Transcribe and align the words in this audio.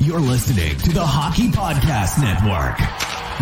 You're 0.00 0.18
listening 0.18 0.76
to 0.78 0.90
the 0.92 1.04
Hockey 1.04 1.48
Podcast 1.48 2.18
Network. 2.22 2.78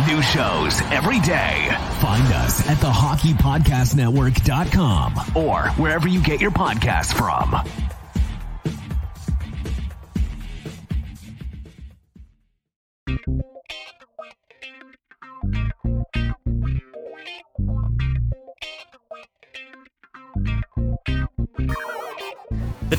New 0.08 0.21
shows 0.23 0.81
every 0.92 1.21
day. 1.21 1.69
Find 2.00 2.27
us 2.34 2.69
at 2.69 2.79
thehockeypodcastnetwork.com 2.79 5.15
or 5.37 5.69
wherever 5.81 6.09
you 6.09 6.21
get 6.21 6.41
your 6.41 6.51
podcasts 6.51 7.15
from. 7.15 7.55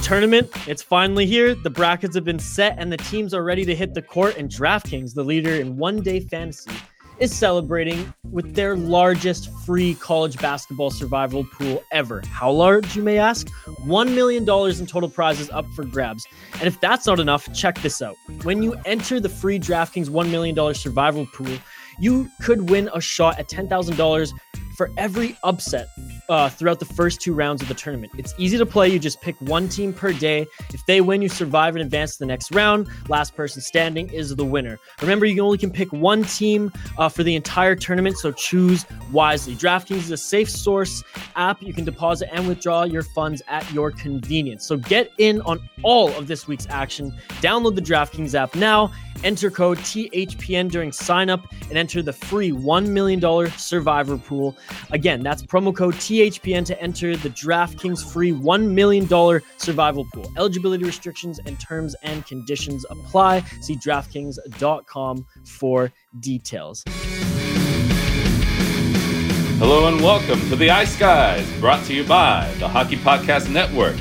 Tournament, 0.10 0.50
it's 0.68 0.82
finally 0.82 1.28
here. 1.28 1.54
The 1.54 1.70
brackets 1.70 2.16
have 2.16 2.23
been 2.23 2.39
set 2.39 2.73
and 2.80 2.92
the 2.92 2.98
teams 2.98 3.32
are 3.32 3.44
ready 3.44 3.64
to 3.64 3.75
hit 3.75 3.94
the 3.94 4.02
court. 4.02 4.38
And 4.38 4.50
DraftKings, 4.50 5.14
the 5.14 5.24
leader 5.24 5.52
in 5.52 5.78
one 5.78 6.02
day 6.02 6.20
fantasy, 6.20 6.71
is 7.20 7.32
celebrating 7.32 8.11
with 8.32 8.56
their 8.56 8.75
largest 8.75 9.54
free 9.68 9.93
college 9.93 10.39
basketball 10.39 10.89
survival 10.89 11.43
pool 11.54 11.83
ever. 11.92 12.24
How 12.25 12.50
large, 12.50 12.96
you 12.96 13.04
may 13.04 13.19
ask? 13.19 13.50
$1 13.86 14.16
million 14.16 14.42
in 14.42 14.88
total 14.88 15.10
prizes 15.10 15.52
up 15.52 15.68
for 15.75 15.83
grabs. 15.83 16.25
And 16.54 16.64
if 16.64 16.82
that's 16.82 17.05
not 17.05 17.19
enough, 17.19 17.54
check 17.54 17.80
this 17.83 18.02
out. 18.02 18.16
When 18.41 18.64
you 18.64 18.75
enter 18.86 19.19
the 19.19 19.30
free 19.30 19.60
DraftKings 19.60 20.10
$1 20.10 20.32
million 20.32 20.74
survival 20.74 21.28
pool, 21.28 21.55
you 22.00 22.28
could 22.41 22.71
win 22.71 22.89
a 22.96 23.02
shot 23.02 23.38
at 23.38 23.47
$10,000 23.47 24.32
for 24.75 24.89
every 24.97 25.38
upset 25.44 25.88
uh, 26.29 26.47
throughout 26.47 26.79
the 26.79 26.86
first 26.86 27.19
two 27.19 27.33
rounds 27.33 27.61
of 27.61 27.68
the 27.68 27.74
tournament. 27.74 28.14
It's 28.18 28.33
easy 28.38 28.57
to 28.57 28.65
play. 28.65 28.88
You 28.89 29.00
just 29.00 29.19
pick 29.19 29.36
one 29.42 29.68
team 29.68 29.92
per 29.92 30.14
day. 30.14 30.46
If 30.74 30.86
they 30.86 31.02
win, 31.02 31.21
you 31.21 31.29
survive 31.29 31.75
and 31.75 31.83
advance 31.83 32.14
to 32.14 32.19
the 32.19 32.28
next 32.28 32.53
round. 32.53 32.88
Last 33.08 33.36
person 33.36 33.61
standing 33.61 34.09
is 34.09 34.36
the 34.36 34.45
winner. 34.45 34.80
Remember, 35.02 35.25
you 35.25 35.42
only 35.42 35.58
can 35.58 35.72
pick 35.72 35.92
one 35.92 36.23
team 36.23 36.72
uh, 36.97 37.09
for 37.09 37.23
the 37.23 37.35
entire 37.35 37.75
tournament, 37.75 38.17
so 38.17 38.31
choose 38.31 38.85
wisely. 39.11 39.55
DraftKings 39.55 39.97
is 39.97 40.11
a 40.11 40.17
safe 40.17 40.50
source 40.50 41.03
app. 41.35 41.61
You 41.61 41.73
can 41.73 41.83
deposit 41.83 42.30
and 42.31 42.47
withdraw 42.47 42.83
your 42.83 43.03
funds 43.03 43.41
at 43.47 43.69
your 43.73 43.91
convenience. 43.91 44.66
So 44.66 44.77
get 44.77 45.11
in 45.17 45.41
on 45.41 45.67
all 45.81 46.09
of 46.16 46.27
this 46.27 46.47
week's 46.47 46.67
action. 46.69 47.11
Download 47.41 47.75
the 47.75 47.81
DraftKings 47.81 48.35
app 48.35 48.55
now. 48.55 48.91
Enter 49.22 49.52
code 49.52 49.80
THPN 49.80 50.72
during 50.72 50.94
sign 50.94 51.30
up 51.30 51.45
and 51.67 51.77
enter 51.77 52.02
the 52.02 52.13
free 52.13 52.52
$1 52.52 52.88
million 52.88 53.52
survivor 53.57 54.17
pool. 54.17 54.57
Again, 54.91 55.22
that's 55.22 55.44
promo 55.44 55.75
code 55.75 55.95
THPN 55.95 56.19
to 56.20 56.81
enter 56.81 57.16
the 57.16 57.30
DraftKings 57.30 58.12
free 58.12 58.34
$1 58.34 58.72
million 58.72 59.08
survival 59.56 60.06
pool. 60.14 60.30
Eligibility 60.38 60.84
restrictions 60.84 61.39
and 61.45 61.58
terms 61.62 61.95
and 62.03 62.25
conditions 62.25 62.86
apply. 62.89 63.39
See 63.62 63.78
DraftKings.com 63.78 65.25
for 65.45 65.94
details. 66.20 66.84
Hello 69.59 69.88
and 69.88 70.02
welcome 70.02 70.42
to 70.50 70.58
the 70.58 70.70
Ice 70.70 70.97
Guys, 70.97 71.50
brought 71.62 71.86
to 71.86 71.94
you 71.94 72.03
by 72.03 72.53
the 72.59 72.67
Hockey 72.67 72.97
Podcast 72.97 73.50
Network. 73.50 73.95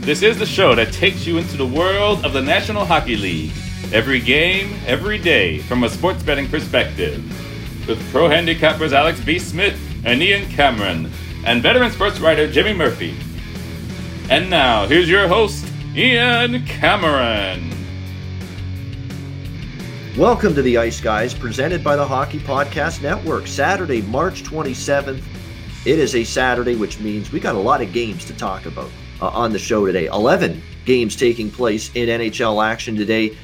This 0.00 0.22
is 0.22 0.38
the 0.38 0.44
show 0.44 0.74
that 0.74 0.92
takes 0.92 1.26
you 1.26 1.38
into 1.38 1.56
the 1.56 1.66
world 1.66 2.22
of 2.22 2.34
the 2.34 2.42
National 2.42 2.84
Hockey 2.84 3.16
League. 3.16 3.52
Every 3.94 4.20
game, 4.20 4.78
every 4.86 5.16
day, 5.16 5.60
from 5.60 5.84
a 5.84 5.88
sports 5.88 6.22
betting 6.22 6.48
perspective. 6.48 7.24
With 7.88 7.98
pro 8.10 8.28
handicappers 8.28 8.92
Alex 8.92 9.20
B. 9.24 9.38
Smith 9.38 9.78
and 10.04 10.22
Ian 10.22 10.50
Cameron, 10.50 11.10
and 11.44 11.62
veteran 11.62 11.90
sports 11.90 12.20
writer 12.20 12.50
Jimmy 12.50 12.72
Murphy. 12.72 13.16
And 14.30 14.48
now, 14.48 14.86
here's 14.86 15.08
your 15.08 15.26
host, 15.26 15.66
Ian 15.94 16.64
Cameron. 16.64 17.70
Welcome 20.16 20.54
to 20.54 20.62
the 20.62 20.78
Ice 20.78 21.00
Guys, 21.00 21.34
presented 21.34 21.82
by 21.82 21.96
the 21.96 22.06
Hockey 22.06 22.38
Podcast 22.38 23.02
Network. 23.02 23.46
Saturday, 23.46 24.02
March 24.02 24.42
27th. 24.44 25.22
It 25.84 25.98
is 25.98 26.14
a 26.14 26.22
Saturday, 26.22 26.76
which 26.76 27.00
means 27.00 27.32
we 27.32 27.40
got 27.40 27.56
a 27.56 27.58
lot 27.58 27.82
of 27.82 27.92
games 27.92 28.24
to 28.26 28.34
talk 28.34 28.66
about 28.66 28.90
uh, 29.20 29.28
on 29.28 29.52
the 29.52 29.58
show 29.58 29.84
today. 29.84 30.06
11 30.06 30.62
games 30.84 31.16
taking 31.16 31.50
place 31.50 31.90
in 31.94 32.08
NHL 32.08 32.64
action 32.64 32.94
today. 32.94 33.36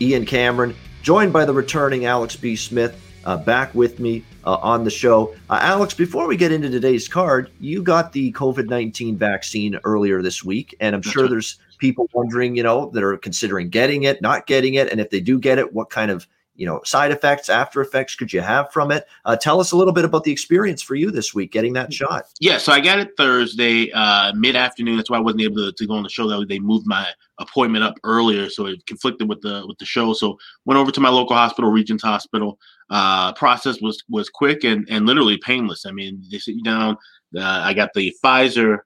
Ian 0.00 0.26
Cameron, 0.26 0.76
joined 1.00 1.32
by 1.32 1.46
the 1.46 1.54
returning 1.54 2.04
Alex 2.04 2.36
B. 2.36 2.54
Smith, 2.54 3.00
uh, 3.26 3.36
back 3.36 3.74
with 3.74 4.00
me 4.00 4.24
uh, 4.44 4.54
on 4.62 4.84
the 4.84 4.90
show. 4.90 5.34
Uh, 5.50 5.58
Alex, 5.60 5.92
before 5.92 6.26
we 6.26 6.36
get 6.36 6.52
into 6.52 6.70
today's 6.70 7.08
card, 7.08 7.50
you 7.60 7.82
got 7.82 8.12
the 8.12 8.32
COVID 8.32 8.68
19 8.68 9.18
vaccine 9.18 9.78
earlier 9.84 10.22
this 10.22 10.42
week, 10.42 10.74
and 10.80 10.94
I'm 10.94 11.02
That's 11.02 11.12
sure 11.12 11.24
right. 11.24 11.30
there's 11.30 11.58
people 11.78 12.08
wondering, 12.14 12.56
you 12.56 12.62
know, 12.62 12.88
that 12.90 13.02
are 13.02 13.16
considering 13.18 13.68
getting 13.68 14.04
it, 14.04 14.22
not 14.22 14.46
getting 14.46 14.74
it, 14.74 14.90
and 14.90 15.00
if 15.00 15.10
they 15.10 15.20
do 15.20 15.38
get 15.38 15.58
it, 15.58 15.74
what 15.74 15.90
kind 15.90 16.10
of 16.10 16.26
you 16.56 16.66
know 16.66 16.80
side 16.84 17.10
effects, 17.10 17.48
after 17.48 17.80
effects 17.80 18.14
could 18.14 18.32
you 18.32 18.40
have 18.40 18.72
from 18.72 18.90
it? 18.90 19.06
Uh, 19.24 19.36
tell 19.36 19.60
us 19.60 19.72
a 19.72 19.76
little 19.76 19.92
bit 19.92 20.04
about 20.04 20.24
the 20.24 20.32
experience 20.32 20.82
for 20.82 20.94
you 20.94 21.10
this 21.10 21.34
week 21.34 21.52
getting 21.52 21.72
that 21.74 21.92
shot. 21.92 22.26
Yeah, 22.40 22.58
so 22.58 22.72
I 22.72 22.80
got 22.80 22.98
it 22.98 23.10
Thursday 23.16 23.90
uh, 23.92 24.32
mid 24.34 24.56
afternoon. 24.56 24.96
That's 24.96 25.10
why 25.10 25.18
I 25.18 25.20
wasn't 25.20 25.42
able 25.42 25.56
to, 25.56 25.72
to 25.72 25.86
go 25.86 25.94
on 25.94 26.02
the 26.02 26.08
show. 26.08 26.28
That 26.28 26.46
they 26.48 26.58
moved 26.58 26.86
my 26.86 27.06
appointment 27.38 27.84
up 27.84 27.94
earlier, 28.04 28.48
so 28.48 28.66
it 28.66 28.84
conflicted 28.86 29.28
with 29.28 29.40
the 29.40 29.64
with 29.66 29.78
the 29.78 29.84
show. 29.84 30.12
So 30.12 30.38
went 30.64 30.78
over 30.78 30.90
to 30.90 31.00
my 31.00 31.10
local 31.10 31.36
hospital, 31.36 31.70
Regions 31.70 32.02
Hospital. 32.02 32.58
Uh, 32.90 33.32
process 33.34 33.80
was 33.80 34.02
was 34.08 34.28
quick 34.28 34.64
and 34.64 34.86
and 34.90 35.06
literally 35.06 35.38
painless. 35.38 35.86
I 35.86 35.92
mean, 35.92 36.22
they 36.30 36.38
sit 36.38 36.54
you 36.54 36.62
down. 36.62 36.96
Uh, 37.36 37.42
I 37.42 37.74
got 37.74 37.92
the 37.94 38.14
Pfizer 38.24 38.78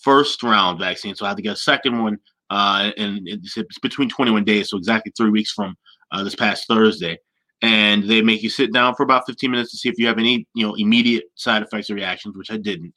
first 0.00 0.42
round 0.42 0.78
vaccine, 0.78 1.14
so 1.14 1.24
I 1.24 1.28
had 1.28 1.36
to 1.36 1.42
get 1.42 1.54
a 1.54 1.56
second 1.56 2.02
one. 2.02 2.18
Uh, 2.50 2.92
and 2.96 3.20
it's, 3.28 3.58
it's 3.58 3.78
between 3.78 4.08
21 4.08 4.42
days, 4.44 4.70
so 4.70 4.78
exactly 4.78 5.12
three 5.14 5.28
weeks 5.28 5.52
from 5.52 5.76
uh, 6.12 6.22
this 6.24 6.34
past 6.34 6.66
Thursday. 6.68 7.18
And 7.60 8.08
they 8.08 8.22
make 8.22 8.42
you 8.42 8.50
sit 8.50 8.72
down 8.72 8.94
for 8.94 9.02
about 9.02 9.26
15 9.26 9.50
minutes 9.50 9.72
to 9.72 9.76
see 9.78 9.88
if 9.88 9.98
you 9.98 10.06
have 10.06 10.18
any, 10.18 10.46
you 10.54 10.66
know, 10.66 10.74
immediate 10.74 11.24
side 11.34 11.62
effects 11.62 11.90
or 11.90 11.94
reactions, 11.94 12.36
which 12.36 12.52
I 12.52 12.56
didn't. 12.56 12.94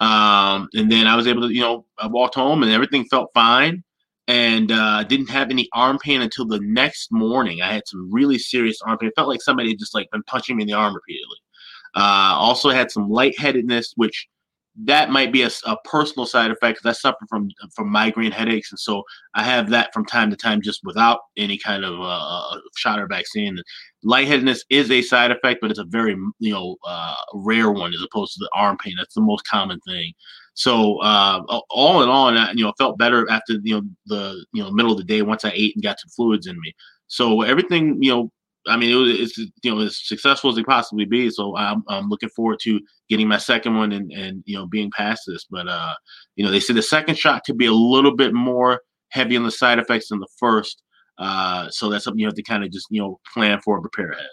Um, 0.00 0.68
and 0.74 0.92
then 0.92 1.06
I 1.06 1.16
was 1.16 1.26
able 1.26 1.48
to, 1.48 1.54
you 1.54 1.62
know, 1.62 1.86
I 1.98 2.06
walked 2.06 2.34
home 2.34 2.62
and 2.62 2.70
everything 2.70 3.06
felt 3.06 3.30
fine, 3.32 3.82
and 4.26 4.72
uh, 4.72 5.04
didn't 5.04 5.30
have 5.30 5.50
any 5.50 5.68
arm 5.72 5.98
pain 5.98 6.22
until 6.22 6.46
the 6.46 6.60
next 6.60 7.12
morning. 7.12 7.60
I 7.62 7.72
had 7.72 7.86
some 7.86 8.10
really 8.12 8.38
serious 8.38 8.80
arm 8.82 8.98
pain. 8.98 9.08
It 9.08 9.14
felt 9.16 9.28
like 9.28 9.42
somebody 9.42 9.70
had 9.70 9.78
just 9.78 9.94
like 9.94 10.10
been 10.10 10.22
punching 10.24 10.56
me 10.56 10.62
in 10.62 10.66
the 10.66 10.74
arm 10.74 10.94
repeatedly. 10.94 11.36
Uh, 11.94 12.34
also 12.36 12.70
had 12.70 12.90
some 12.90 13.08
lightheadedness, 13.08 13.92
which 13.96 14.26
that 14.76 15.10
might 15.10 15.32
be 15.32 15.42
a 15.42 15.50
personal 15.84 16.26
side 16.26 16.50
effect 16.50 16.78
because 16.78 16.96
I 16.96 16.98
suffer 16.98 17.24
from 17.28 17.48
from 17.74 17.88
migraine 17.90 18.32
headaches, 18.32 18.72
and 18.72 18.78
so 18.78 19.04
I 19.34 19.44
have 19.44 19.70
that 19.70 19.92
from 19.94 20.04
time 20.04 20.30
to 20.30 20.36
time, 20.36 20.60
just 20.62 20.80
without 20.84 21.20
any 21.36 21.56
kind 21.56 21.84
of 21.84 22.00
uh, 22.00 22.58
shot 22.76 22.98
or 22.98 23.06
vaccine. 23.06 23.58
Lightheadedness 24.02 24.64
is 24.70 24.90
a 24.90 25.00
side 25.02 25.30
effect, 25.30 25.60
but 25.60 25.70
it's 25.70 25.78
a 25.78 25.84
very 25.84 26.16
you 26.40 26.52
know 26.52 26.76
uh, 26.86 27.14
rare 27.34 27.70
one 27.70 27.94
as 27.94 28.02
opposed 28.02 28.34
to 28.34 28.40
the 28.40 28.50
arm 28.52 28.76
pain. 28.76 28.94
That's 28.98 29.14
the 29.14 29.20
most 29.20 29.46
common 29.46 29.78
thing. 29.86 30.12
So 30.54 30.98
uh, 31.02 31.40
all 31.70 32.02
in 32.02 32.08
all, 32.08 32.36
I, 32.36 32.50
you 32.52 32.64
know, 32.64 32.72
felt 32.76 32.98
better 32.98 33.30
after 33.30 33.54
you 33.62 33.76
know 33.76 33.82
the 34.06 34.44
you 34.52 34.62
know 34.62 34.72
middle 34.72 34.92
of 34.92 34.98
the 34.98 35.04
day 35.04 35.22
once 35.22 35.44
I 35.44 35.52
ate 35.54 35.76
and 35.76 35.84
got 35.84 36.00
some 36.00 36.10
fluids 36.10 36.48
in 36.48 36.60
me. 36.60 36.74
So 37.06 37.42
everything 37.42 38.02
you 38.02 38.10
know 38.10 38.30
I 38.66 38.76
mean, 38.76 38.90
it 38.90 38.94
was 38.94 39.20
it's 39.20 39.38
you 39.38 39.74
know 39.74 39.80
as 39.80 39.98
successful 40.06 40.50
as 40.50 40.58
it 40.58 40.66
possibly 40.66 41.04
be. 41.04 41.30
So 41.30 41.56
I'm 41.56 41.82
I'm 41.88 42.08
looking 42.08 42.30
forward 42.30 42.58
to 42.62 42.80
getting 43.08 43.28
my 43.28 43.38
second 43.38 43.76
one 43.76 43.92
and 43.92 44.10
and 44.12 44.42
you 44.46 44.56
know 44.56 44.66
being 44.66 44.90
past 44.96 45.24
this. 45.26 45.46
But 45.50 45.68
uh, 45.68 45.94
you 46.36 46.44
know, 46.44 46.50
they 46.50 46.60
said 46.60 46.76
the 46.76 46.82
second 46.82 47.18
shot 47.18 47.42
could 47.44 47.58
be 47.58 47.66
a 47.66 47.72
little 47.72 48.14
bit 48.14 48.32
more 48.32 48.80
heavy 49.10 49.36
on 49.36 49.44
the 49.44 49.50
side 49.50 49.78
effects 49.78 50.08
than 50.08 50.20
the 50.20 50.28
first. 50.38 50.82
Uh, 51.18 51.68
so 51.70 51.88
that's 51.88 52.04
something 52.04 52.18
you 52.18 52.26
have 52.26 52.34
to 52.34 52.42
kind 52.42 52.64
of 52.64 52.72
just 52.72 52.86
you 52.90 53.00
know 53.00 53.20
plan 53.32 53.60
for 53.60 53.76
and 53.76 53.82
prepare 53.82 54.10
ahead. 54.10 54.26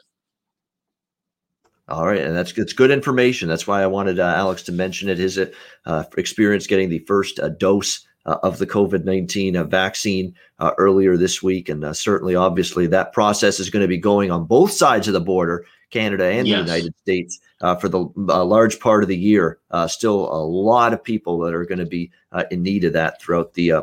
All 1.87 2.07
right, 2.07 2.21
and 2.21 2.35
that's 2.35 2.57
it's 2.57 2.73
good 2.73 2.91
information. 2.91 3.49
That's 3.49 3.67
why 3.67 3.81
I 3.81 3.87
wanted 3.87 4.19
uh, 4.19 4.33
Alex 4.35 4.63
to 4.63 4.71
mention 4.71 5.09
it. 5.09 5.17
His 5.17 5.39
uh, 5.85 6.03
experience 6.17 6.67
getting 6.67 6.89
the 6.89 6.99
first 6.99 7.39
uh, 7.39 7.49
dose 7.49 8.05
uh, 8.25 8.37
of 8.43 8.57
the 8.57 8.67
COVID 8.67 9.03
nineteen 9.03 9.55
uh, 9.55 9.63
vaccine 9.63 10.35
uh, 10.59 10.71
earlier 10.77 11.17
this 11.17 11.41
week, 11.41 11.69
and 11.69 11.83
uh, 11.83 11.93
certainly, 11.93 12.35
obviously, 12.35 12.87
that 12.87 13.13
process 13.13 13.59
is 13.59 13.69
going 13.69 13.81
to 13.81 13.87
be 13.87 13.97
going 13.97 14.31
on 14.31 14.45
both 14.45 14.71
sides 14.71 15.07
of 15.07 15.13
the 15.13 15.21
border, 15.21 15.65
Canada 15.89 16.25
and 16.25 16.47
Yes. 16.47 16.59
the 16.59 16.65
United 16.65 16.93
States, 17.01 17.39
uh, 17.61 17.75
for 17.75 17.89
the 17.89 18.05
uh, 18.29 18.45
large 18.45 18.79
part 18.79 19.03
of 19.03 19.09
the 19.09 19.17
year. 19.17 19.57
Uh, 19.71 19.87
still, 19.87 20.31
a 20.31 20.43
lot 20.43 20.93
of 20.93 21.03
people 21.03 21.39
that 21.39 21.53
are 21.53 21.65
going 21.65 21.79
to 21.79 21.85
be 21.85 22.11
uh, 22.31 22.43
in 22.51 22.61
need 22.63 22.83
of 22.83 22.93
that 22.93 23.21
throughout 23.21 23.53
the 23.53 23.71
uh, 23.71 23.81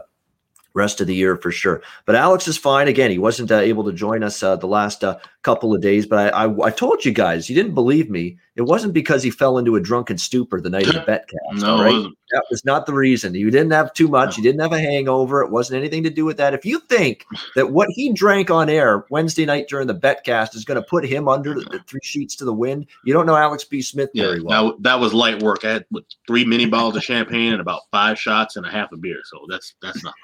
rest 0.74 1.00
of 1.00 1.06
the 1.08 1.14
year 1.14 1.36
for 1.36 1.50
sure. 1.50 1.82
But 2.04 2.14
Alex 2.14 2.46
is 2.46 2.56
fine. 2.56 2.86
Again, 2.86 3.10
he 3.10 3.18
wasn't 3.18 3.50
uh, 3.50 3.56
able 3.56 3.84
to 3.84 3.92
join 3.92 4.22
us 4.22 4.42
uh, 4.42 4.54
the 4.54 4.68
last 4.68 5.02
uh, 5.02 5.18
couple 5.42 5.74
of 5.74 5.80
days, 5.80 6.06
but 6.06 6.34
I, 6.34 6.46
I, 6.46 6.66
I 6.66 6.70
told 6.70 7.04
you 7.04 7.12
guys, 7.12 7.48
you 7.48 7.54
didn't 7.54 7.74
believe 7.74 8.10
me. 8.10 8.36
It 8.56 8.62
wasn't 8.62 8.92
because 8.92 9.22
he 9.22 9.30
fell 9.30 9.56
into 9.56 9.76
a 9.76 9.80
drunken 9.80 10.18
stupor 10.18 10.60
the 10.60 10.68
night 10.68 10.88
of 10.88 10.94
the 10.94 11.00
bet 11.06 11.28
cast. 11.28 11.62
No, 11.62 11.80
right? 11.80 11.92
wasn't. 11.92 12.18
That 12.32 12.44
was 12.50 12.64
not 12.64 12.86
the 12.86 12.92
reason. 12.92 13.34
You 13.34 13.50
didn't 13.50 13.70
have 13.70 13.92
too 13.94 14.08
much. 14.08 14.36
You 14.36 14.42
didn't 14.42 14.60
have 14.60 14.72
a 14.72 14.80
hangover. 14.80 15.40
It 15.42 15.50
wasn't 15.50 15.78
anything 15.78 16.02
to 16.02 16.10
do 16.10 16.24
with 16.24 16.36
that. 16.38 16.54
If 16.54 16.64
you 16.64 16.80
think 16.80 17.24
that 17.54 17.70
what 17.70 17.88
he 17.90 18.12
drank 18.12 18.50
on 18.50 18.68
air 18.68 19.06
Wednesday 19.10 19.46
night 19.46 19.68
during 19.68 19.86
the 19.86 19.94
bet 19.94 20.24
cast 20.24 20.54
is 20.54 20.64
going 20.64 20.80
to 20.80 20.86
put 20.86 21.06
him 21.06 21.28
under 21.28 21.54
the, 21.54 21.82
three 21.86 22.00
sheets 22.02 22.34
to 22.36 22.44
the 22.44 22.52
wind, 22.52 22.86
you 23.04 23.14
don't 23.14 23.24
know 23.24 23.36
Alex 23.36 23.64
B. 23.64 23.80
Smith 23.80 24.10
Yeah, 24.12 24.24
very 24.24 24.42
well. 24.42 24.72
that, 24.72 24.82
that 24.82 25.00
was 25.00 25.14
light 25.14 25.42
work. 25.42 25.64
I 25.64 25.70
had 25.74 25.86
three 26.26 26.44
mini 26.44 26.66
bottles 26.66 26.96
of 26.96 27.04
champagne 27.04 27.52
and 27.52 27.60
about 27.60 27.82
five 27.92 28.18
shots 28.18 28.56
and 28.56 28.66
a 28.66 28.70
half 28.70 28.92
a 28.92 28.96
beer. 28.96 29.20
So 29.24 29.46
that's 29.48 29.74
that's 29.80 30.02
nothing. 30.02 30.20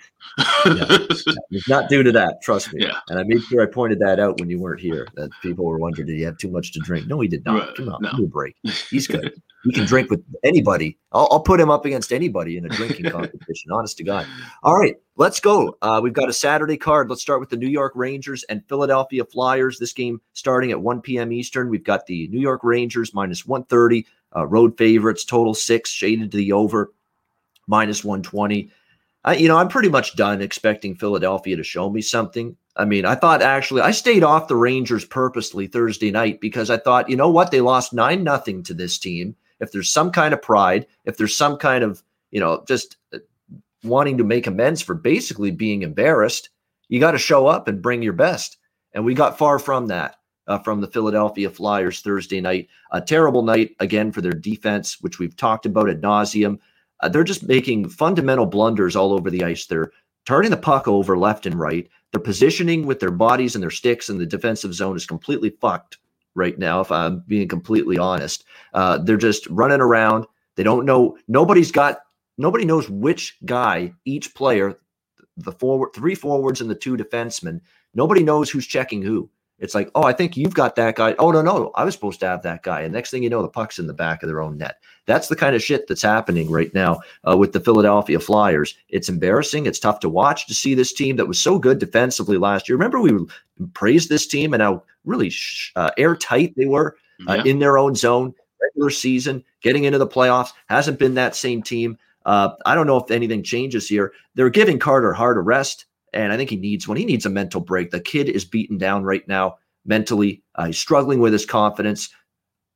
It's 1.51 1.69
not 1.69 1.89
due 1.89 2.03
to 2.03 2.13
that, 2.13 2.43
trust 2.43 2.73
me. 2.73 2.85
Yeah. 2.85 2.99
And 3.09 3.19
I 3.19 3.23
made 3.23 3.41
sure 3.45 3.63
I 3.63 3.67
pointed 3.67 3.99
that 4.01 4.21
out 4.21 4.41
when 4.41 4.51
you 4.51 4.59
weren't 4.59 4.81
here. 4.81 5.09
That 5.17 5.31
people 5.43 5.65
were 5.65 5.79
wondering, 5.79 6.07
did 6.07 6.17
he 6.17 6.23
have 6.23 6.39
too 6.39 6.51
much 6.51 6.73
to 6.73 6.81
drink? 6.81 7.07
No, 7.07 7.21
he 7.21 7.29
did 7.29 7.45
not. 7.45 7.69
Right, 7.69 7.77
Come 7.77 7.89
on, 7.89 8.03
no. 8.03 8.11
give 8.11 8.19
me 8.21 8.25
a 8.25 8.29
break. 8.29 8.57
He's 8.91 9.07
good. 9.07 9.41
he 9.65 9.73
can 9.73 9.87
drink 9.87 10.11
with 10.11 10.23
anybody. 10.45 10.99
I'll, 11.13 11.29
I'll 11.31 11.41
put 11.41 11.61
him 11.61 11.71
up 11.71 11.85
against 11.85 12.13
anybody 12.13 12.57
in 12.57 12.67
a 12.67 12.69
drinking 12.69 13.11
competition. 13.11 13.73
Honest 13.73 13.97
to 13.99 14.05
God. 14.05 14.27
All 14.63 14.77
right, 14.77 14.97
let's 15.17 15.41
go. 15.41 15.77
Uh, 15.83 16.01
we've 16.03 16.13
got 16.13 16.29
a 16.29 16.33
Saturday 16.33 16.77
card. 16.77 17.09
Let's 17.09 17.23
start 17.23 17.41
with 17.41 17.49
the 17.49 17.57
New 17.57 17.69
York 17.69 17.93
Rangers 17.95 18.45
and 18.45 18.67
Philadelphia 18.69 19.25
Flyers. 19.25 19.79
This 19.79 19.93
game 19.93 20.21
starting 20.33 20.71
at 20.71 20.81
1 20.81 21.01
p.m. 21.01 21.33
Eastern. 21.33 21.69
We've 21.69 21.85
got 21.85 22.07
the 22.07 22.29
New 22.29 22.41
York 22.41 22.61
Rangers 22.63 23.15
minus 23.15 23.47
130, 23.47 24.07
uh, 24.37 24.47
road 24.47 24.77
favorites, 24.77 25.25
total 25.25 25.55
six, 25.55 25.91
shaded 25.91 26.31
to 26.33 26.37
the 26.37 26.53
over, 26.53 26.93
minus 27.67 28.05
120. 28.05 28.71
I, 29.25 29.37
you 29.37 29.49
know, 29.49 29.57
I'm 29.57 29.69
pretty 29.69 29.89
much 29.89 30.17
done 30.17 30.43
expecting 30.43 30.95
Philadelphia 30.95 31.57
to 31.57 31.65
show 31.65 31.89
me 31.91 32.03
something. 32.03 32.57
I 32.77 32.85
mean, 32.85 33.05
I 33.05 33.15
thought 33.15 33.43
actually 33.43 33.81
I 33.81 33.93
stayed 33.93 34.25
off 34.25 34.49
the 34.49 34.57
Rangers 34.57 35.05
purposely 35.05 35.67
Thursday 35.67 36.11
night 36.11 36.41
because 36.41 36.71
I 36.71 36.77
thought, 36.77 37.09
you 37.09 37.17
know 37.17 37.31
what, 37.31 37.51
they 37.51 37.61
lost 37.61 37.93
nine 37.93 38.25
nothing 38.25 38.63
to 38.65 38.75
this 38.75 38.99
team. 38.99 39.37
If 39.61 39.73
there's 39.73 39.91
some 39.91 40.11
kind 40.11 40.35
of 40.35 40.43
pride, 40.43 40.87
if 41.05 41.17
there's 41.17 41.37
some 41.37 41.57
kind 41.57 41.85
of, 41.85 42.03
you 42.31 42.41
know, 42.41 42.65
just 42.67 42.97
uh, 43.15 43.19
wanting 43.83 44.19
to 44.19 44.25
make 44.25 44.47
amends 44.47 44.83
for 44.83 44.95
basically 44.95 45.53
being 45.53 45.83
embarrassed, 45.83 46.51
you 46.89 47.01
got 47.01 47.13
to 47.13 47.19
show 47.19 47.47
up 47.47 47.69
and 47.69 47.81
bring 47.81 48.03
your 48.03 48.13
best. 48.13 48.59
And 48.93 49.05
we 49.05 49.15
got 49.15 49.39
far 49.39 49.59
from 49.59 49.87
that 49.87 50.17
uh, 50.47 50.59
from 50.59 50.81
the 50.81 50.87
Philadelphia 50.89 51.51
Flyers 51.51 52.01
Thursday 52.01 52.41
night. 52.41 52.69
A 52.91 53.01
terrible 53.01 53.43
night 53.43 53.75
again 53.81 54.13
for 54.13 54.21
their 54.21 54.33
defense, 54.33 55.01
which 55.01 55.19
we've 55.19 55.37
talked 55.37 55.67
about 55.67 55.89
at 55.89 56.01
nauseum. 56.01 56.59
Uh, 57.01 57.09
they're 57.09 57.25
just 57.25 57.47
making 57.47 57.89
fundamental 57.89 58.47
blunders 58.47 58.97
all 58.97 59.13
over 59.13 59.31
the 59.31 59.45
ice. 59.45 59.67
They're 59.67 59.93
turning 60.27 60.51
the 60.51 60.57
puck 60.57 60.89
over 60.89 61.19
left 61.19 61.47
and 61.47 61.59
right. 61.59 61.89
Their 62.13 62.21
positioning 62.21 62.87
with 62.87 63.01
their 63.01 63.11
bodies 63.11 63.55
and 63.55 63.63
their 63.63 63.71
sticks 63.71 64.09
in 64.09 64.19
the 64.19 64.27
defensive 64.27 64.75
zone 64.75 64.97
is 64.97 65.07
completely 65.07 65.51
fucked 65.61 65.99
right 66.35 66.59
now, 66.59 66.81
if 66.81 66.91
I'm 66.91 67.23
being 67.27 67.49
completely 67.49 67.99
honest. 67.99 68.45
Uh, 68.73 68.99
they're 68.99 69.17
just 69.17 69.47
running 69.49 69.81
around. 69.81 70.27
They 70.57 70.63
don't 70.63 70.87
know. 70.87 71.17
Nobody's 71.29 71.73
got, 71.73 71.99
nobody 72.39 72.65
knows 72.65 72.89
which 72.89 73.37
guy, 73.45 73.93
each 74.05 74.35
player, 74.35 74.79
the 75.37 75.53
forward, 75.53 75.91
three 75.95 76.15
forwards 76.15 76.61
and 76.61 76.71
the 76.71 76.75
two 76.75 76.97
defensemen, 76.97 77.61
nobody 77.95 78.23
knows 78.23 78.51
who's 78.51 78.67
checking 78.67 79.03
who. 79.03 79.29
It's 79.61 79.75
like, 79.75 79.91
oh, 79.95 80.03
I 80.03 80.13
think 80.13 80.37
you've 80.37 80.55
got 80.55 80.75
that 80.77 80.97
guy. 80.97 81.15
Oh, 81.19 81.31
no, 81.31 81.41
no, 81.41 81.71
I 81.77 81.85
was 81.85 81.95
supposed 81.95 82.21
to 82.21 82.27
have 82.27 82.43
that 82.43 82.63
guy. 82.65 82.81
And 82.83 82.93
next 82.93 83.11
thing 83.11 83.23
you 83.23 83.31
know, 83.31 83.41
the 83.41 83.49
puck's 83.49 83.79
in 83.79 83.87
the 83.87 83.95
back 83.95 84.23
of 84.23 84.29
their 84.29 84.43
own 84.43 84.59
net. 84.59 84.77
That's 85.07 85.29
the 85.29 85.37
kind 85.37 85.55
of 85.55 85.63
shit 85.63 85.87
that's 85.87 86.03
happening 86.03 86.51
right 86.51 86.73
now 86.75 87.01
uh, 87.29 87.37
with 87.37 87.53
the 87.53 87.61
Philadelphia 87.61 88.19
Flyers. 88.19 88.75
It's 88.89 89.09
embarrassing. 89.09 89.67
It's 89.67 89.79
tough 89.79 90.01
to 90.01 90.09
watch 90.09 90.47
to 90.49 90.55
see 90.55 90.75
this 90.75 90.93
team 90.93 91.17
that 91.17 91.27
was 91.29 91.41
so 91.41 91.59
good 91.59 91.79
defensively 91.79 92.37
last 92.37 92.69
year. 92.69 92.77
Remember, 92.77 93.01
we 93.01 93.13
praised 93.75 94.09
this 94.09 94.27
team 94.27 94.55
and 94.55 94.63
how 94.63 94.83
really 95.05 95.31
sh- 95.31 95.73
uh, 95.77 95.91
airtight 95.99 96.55
they 96.57 96.67
were 96.67 96.97
uh, 97.29 97.35
Yeah. 97.35 97.45
in 97.45 97.59
their 97.61 97.79
own 97.79 97.95
zone, 97.95 98.35
regular 98.61 98.91
season, 98.91 99.45
getting 99.63 99.85
into 99.85 99.99
the 99.99 100.07
playoffs. 100.07 100.51
Hasn't 100.69 100.99
been 100.99 101.15
that 101.15 101.37
same 101.37 101.63
team. 101.63 101.97
Uh, 102.27 102.51
I 102.67 102.75
don't 102.75 102.87
know 102.87 102.97
if 102.97 103.11
anything 103.11 103.43
changes 103.43 103.87
here. 103.89 104.13
They're 104.35 104.51
giving 104.51 104.79
Carter 104.79 105.13
Hart 105.13 105.37
a 105.37 105.43
rest, 105.43 105.85
and 106.15 106.33
I 106.33 106.37
think 106.37 106.51
he 106.51 106.57
needs 106.57 106.89
one. 106.89 106.97
He 106.97 107.05
needs 107.05 107.27
a 107.27 107.31
mental 107.31 107.61
break. 107.61 107.91
The 107.91 108.01
kid 108.01 108.29
is 108.29 108.45
beaten 108.45 108.79
down 108.79 109.05
right 109.05 109.27
now 109.29 109.57
mentally. 109.85 110.43
Uh, 110.55 110.67
he's 110.67 110.79
struggling 110.79 111.21
with 111.21 111.33
his 111.33 111.47
confidence. 111.47 112.09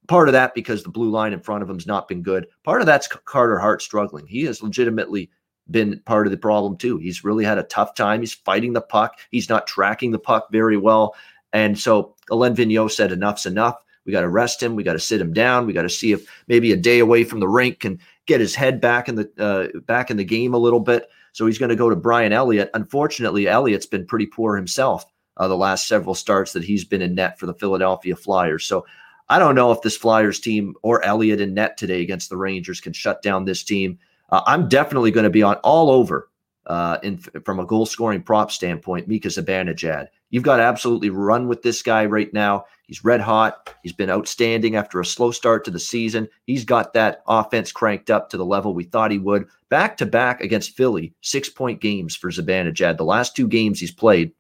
Part 0.07 0.29
of 0.29 0.33
that 0.33 0.55
because 0.55 0.83
the 0.83 0.91
blue 0.91 1.11
line 1.11 1.33
in 1.33 1.41
front 1.41 1.63
of 1.63 1.69
him's 1.69 1.87
not 1.87 2.09
been 2.09 2.23
good. 2.23 2.47
Part 2.65 2.81
of 2.81 2.87
that's 2.87 3.09
Carter 3.09 3.59
Hart 3.59 3.83
struggling. 3.83 4.27
He 4.27 4.45
has 4.45 4.63
legitimately 4.63 5.31
been 5.71 6.01
part 6.07 6.27
of 6.27 6.31
the 6.31 6.39
problem 6.39 6.77
too. 6.77 6.97
He's 6.99 7.25
really 7.25 7.45
had 7.45 7.59
a 7.59 7.65
tough 7.65 7.95
time. 7.95 8.21
He's 8.21 8.35
fighting 8.35 8.73
the 8.73 8.81
puck. 8.81 9.19
He's 9.31 9.49
not 9.49 9.67
tracking 9.67 10.11
the 10.11 10.19
puck 10.19 10.49
very 10.51 10.77
well. 10.77 11.15
And 11.53 11.79
so 11.79 12.15
Alain 12.31 12.55
Vigneault 12.55 12.93
said, 12.93 13.13
enough's 13.13 13.47
enough. 13.47 13.77
We 14.05 14.13
got 14.13 14.23
to 14.23 14.29
rest 14.29 14.63
him. 14.63 14.75
We 14.75 14.83
got 14.83 14.95
to 14.95 14.99
sit 14.99 15.21
him 15.21 15.35
down. 15.35 15.67
We 15.67 15.75
got 15.75 15.83
to 15.83 15.91
see 15.91 16.13
if 16.13 16.27
maybe 16.47 16.73
a 16.73 16.77
day 16.77 16.99
away 16.99 17.25
from 17.25 17.41
the 17.41 17.49
rink 17.49 17.81
can 17.81 18.01
get 18.25 18.41
his 18.41 18.55
head 18.55 18.81
back 18.81 19.09
in 19.09 19.17
the 19.17 19.31
uh, 19.39 19.79
back 19.81 20.11
in 20.11 20.17
the 20.17 20.25
game 20.25 20.55
a 20.55 20.59
little 20.59 20.81
bit. 20.81 21.11
So 21.39 21.47
he's 21.47 21.59
going 21.59 21.69
to 21.69 21.77
go 21.77 21.89
to 21.89 21.95
Brian 21.95 22.33
Elliott. 22.33 22.69
Unfortunately, 22.75 23.47
Elliott's 23.47 23.87
been 23.87 24.05
pretty 24.05 24.27
poor 24.27 24.57
himself 24.57 25.05
uh, 25.37 25.47
the 25.47 25.57
last 25.57 25.87
several 25.87 26.17
starts 26.17 26.53
that 26.55 26.65
he's 26.65 26.85
been 26.85 27.01
in 27.01 27.15
net 27.15 27.39
for 27.39 27.47
the 27.47 27.55
Philadelphia 27.55 28.17
Flyers. 28.17 28.65
So 28.65 28.85
I 29.29 29.39
don't 29.39 29.55
know 29.55 29.71
if 29.71 29.81
this 29.81 29.97
Flyers 29.97 30.41
team 30.41 30.75
or 30.83 31.01
Elliott 31.05 31.41
in 31.41 31.55
net 31.55 31.77
today 31.77 32.03
against 32.03 32.29
the 32.29 32.37
Rangers 32.37 32.81
can 32.81 32.93
shut 32.93 33.23
down 33.23 33.45
this 33.45 33.63
team. 33.63 34.01
Uh, 34.31 34.43
I'm 34.49 34.69
definitely 34.69 35.13
going 35.13 35.23
to 35.23 35.31
be 35.31 35.45
on 35.45 35.55
all 35.63 35.93
over 35.93 36.29
uh, 36.69 36.99
in 37.03 37.19
from 37.19 37.59
a 37.59 37.67
goal 37.67 37.87
scoring 37.87 38.23
prop 38.23 38.53
standpoint. 38.53 39.09
Mika 39.09 39.29
Zibanejad, 39.29 40.09
you've 40.31 40.43
got 40.43 40.59
to 40.59 40.63
absolutely 40.63 41.11
run 41.11 41.49
with 41.49 41.63
this 41.63 41.83
guy 41.83 42.05
right 42.05 42.33
now. 42.33 42.67
He's 42.87 43.05
red 43.05 43.21
hot. 43.21 43.75
He's 43.83 43.93
been 43.93 44.11
outstanding 44.11 44.77
after 44.77 45.01
a 45.01 45.05
slow 45.05 45.31
start 45.31 45.65
to 45.65 45.71
the 45.71 45.81
season. 45.81 46.29
He's 46.47 46.65
got 46.65 46.93
that 46.93 47.23
offense 47.27 47.73
cranked 47.73 48.11
up 48.11 48.31
to 48.31 48.37
the 48.37 48.45
level 48.45 48.75
we 48.75 48.85
thought 48.85 49.11
he 49.11 49.19
would. 49.19 49.47
Back 49.69 49.97
to 49.99 50.07
back 50.07 50.41
against 50.41 50.77
Philly, 50.77 51.15
six 51.23 51.49
point 51.49 51.81
games 51.81 52.15
for 52.15 52.31
Zibanejad. 52.31 52.97
The 52.97 53.05
last 53.05 53.35
two 53.35 53.49
games 53.49 53.81
he's 53.81 53.93
played, 53.93 54.33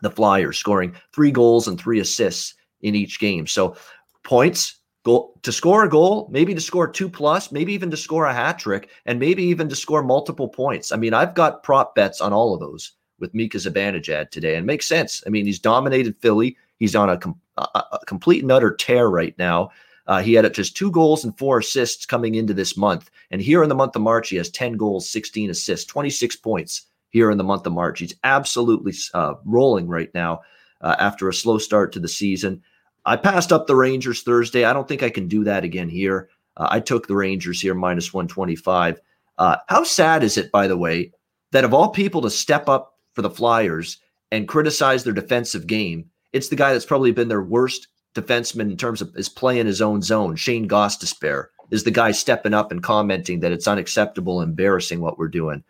the 0.00 0.10
Flyers 0.10 0.58
scoring 0.58 0.94
three 1.12 1.30
goals 1.30 1.68
and 1.68 1.78
three 1.78 2.00
assists 2.00 2.54
in 2.80 2.94
each 2.94 3.20
game. 3.20 3.46
So 3.46 3.76
points 4.22 4.78
goal 5.08 5.40
to 5.42 5.52
score 5.52 5.84
a 5.84 5.88
goal, 5.88 6.28
maybe 6.30 6.54
to 6.54 6.60
score 6.60 6.86
two 6.86 7.08
plus, 7.08 7.50
maybe 7.50 7.72
even 7.72 7.90
to 7.90 7.96
score 7.96 8.26
a 8.26 8.34
hat 8.34 8.58
trick, 8.58 8.90
and 9.06 9.18
maybe 9.18 9.42
even 9.42 9.68
to 9.68 9.76
score 9.76 10.02
multiple 10.02 10.48
points. 10.48 10.92
I 10.92 10.96
mean, 10.96 11.14
I've 11.14 11.34
got 11.34 11.62
prop 11.62 11.94
bets 11.94 12.20
on 12.20 12.32
all 12.32 12.52
of 12.52 12.60
those 12.60 12.92
with 13.18 13.34
Mika 13.34 13.56
Zibanejad 13.56 14.30
today, 14.30 14.54
and 14.54 14.64
it 14.64 14.66
makes 14.66 14.86
sense. 14.86 15.22
I 15.26 15.30
mean, 15.30 15.46
he's 15.46 15.58
dominated 15.58 16.16
Philly. 16.20 16.56
He's 16.78 16.94
on 16.94 17.08
a, 17.10 17.16
com- 17.16 17.40
a, 17.56 17.98
complete 18.06 18.42
and 18.42 18.52
utter 18.52 18.74
tear 18.74 19.08
right 19.08 19.36
now. 19.38 19.70
Uh, 20.06 20.20
he 20.20 20.34
had 20.34 20.52
just 20.54 20.76
two 20.76 20.90
goals 20.90 21.24
and 21.24 21.36
four 21.36 21.58
assists 21.58 22.06
coming 22.06 22.34
into 22.34 22.54
this 22.54 22.76
month. 22.76 23.10
And 23.30 23.40
here 23.40 23.62
in 23.62 23.68
the 23.68 23.74
month 23.74 23.96
of 23.96 24.02
March, 24.02 24.28
he 24.28 24.36
has 24.36 24.50
10 24.50 24.74
goals, 24.74 25.08
16 25.08 25.50
assists, 25.50 25.86
26 25.86 26.36
points 26.36 26.86
here 27.10 27.30
in 27.30 27.38
the 27.38 27.44
month 27.44 27.66
of 27.66 27.72
March. 27.72 27.98
He's 27.98 28.14
absolutely 28.24 28.92
uh, 29.14 29.34
rolling 29.44 29.88
right 29.88 30.12
now 30.14 30.40
uh, 30.80 30.96
after 30.98 31.28
a 31.28 31.34
slow 31.34 31.58
start 31.58 31.92
to 31.92 32.00
the 32.00 32.08
season. 32.08 32.62
I 33.08 33.16
passed 33.16 33.54
up 33.54 33.66
the 33.66 33.74
Rangers 33.74 34.22
Thursday. 34.22 34.64
I 34.64 34.74
don't 34.74 34.86
think 34.86 35.02
I 35.02 35.08
can 35.08 35.28
do 35.28 35.42
that 35.44 35.64
again 35.64 35.88
here. 35.88 36.28
Uh, 36.58 36.68
I 36.70 36.80
took 36.80 37.06
the 37.06 37.16
Rangers 37.16 37.58
here 37.58 37.74
minus 37.74 38.12
125. 38.12 39.00
Uh, 39.38 39.56
how 39.68 39.82
sad 39.82 40.22
is 40.22 40.36
it, 40.36 40.52
by 40.52 40.68
the 40.68 40.76
way, 40.76 41.12
that 41.52 41.64
of 41.64 41.72
all 41.72 41.88
people 41.88 42.20
to 42.20 42.28
step 42.28 42.68
up 42.68 42.98
for 43.14 43.22
the 43.22 43.30
Flyers 43.30 43.96
and 44.30 44.46
criticize 44.46 45.04
their 45.04 45.14
defensive 45.14 45.66
game, 45.66 46.04
it's 46.34 46.48
the 46.48 46.56
guy 46.56 46.74
that's 46.74 46.84
probably 46.84 47.10
been 47.10 47.28
their 47.28 47.42
worst 47.42 47.88
defenseman 48.14 48.70
in 48.70 48.76
terms 48.76 49.00
of 49.00 49.14
his 49.14 49.30
play 49.30 49.58
in 49.58 49.66
his 49.66 49.80
own 49.80 50.02
zone. 50.02 50.36
Shane 50.36 50.68
Gostisbehere 50.68 51.46
is 51.70 51.84
the 51.84 51.90
guy 51.90 52.10
stepping 52.10 52.52
up 52.52 52.70
and 52.70 52.82
commenting 52.82 53.40
that 53.40 53.52
it's 53.52 53.68
unacceptable, 53.68 54.42
embarrassing 54.42 55.00
what 55.00 55.18
we're 55.18 55.28
doing. 55.28 55.64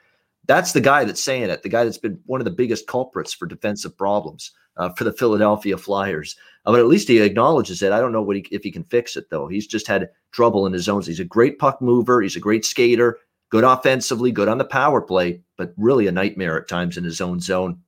That's 0.47 0.73
the 0.73 0.81
guy 0.81 1.05
that's 1.05 1.23
saying 1.23 1.51
it. 1.51 1.63
The 1.63 1.69
guy 1.69 1.85
that's 1.85 1.99
been 1.99 2.19
one 2.27 2.41
of 2.41 2.47
the 2.47 2.51
biggest 2.51 2.89
culprits 2.89 3.33
for 3.33 3.47
defensive 3.47 3.97
problems 3.97 4.51
uh, 4.79 4.89
for 4.91 5.05
the 5.05 5.13
Philadelphia 5.13 5.77
Flyers. 5.77 6.37
Uh, 6.69 6.73
but 6.73 6.81
at 6.81 6.87
least 6.87 7.09
he 7.09 7.19
acknowledges 7.19 7.81
it. 7.81 7.93
I 7.93 7.99
don't 7.99 8.13
know 8.13 8.21
what 8.21 8.37
he, 8.37 8.47
if 8.51 8.63
he 8.63 8.71
can 8.71 8.85
fix 8.85 9.17
it 9.17 9.31
though. 9.31 9.49
He's 9.49 9.67
just 9.67 9.87
had 9.87 10.11
trouble 10.33 10.67
in 10.67 10.75
his 10.75 10.85
zones. 10.85 11.07
He's 11.07 11.19
a 11.19 11.25
great 11.25 11.59
puck 11.59 11.81
mover. 11.81 12.21
He's 12.21 12.37
a 12.37 12.41
great 12.41 12.63
skater. 12.67 13.19
Good 13.51 13.65
offensively. 13.65 14.31
Good 14.31 14.49
on 14.49 14.59
the 14.59 14.67
power 14.67 15.01
play, 15.01 15.41
but 15.57 15.73
really 15.79 16.07
a 16.07 16.13
nightmare 16.13 16.61
at 16.61 16.69
times 16.69 16.99
in 16.99 17.05
his 17.05 17.23
own 17.23 17.41
zone. 17.41 17.81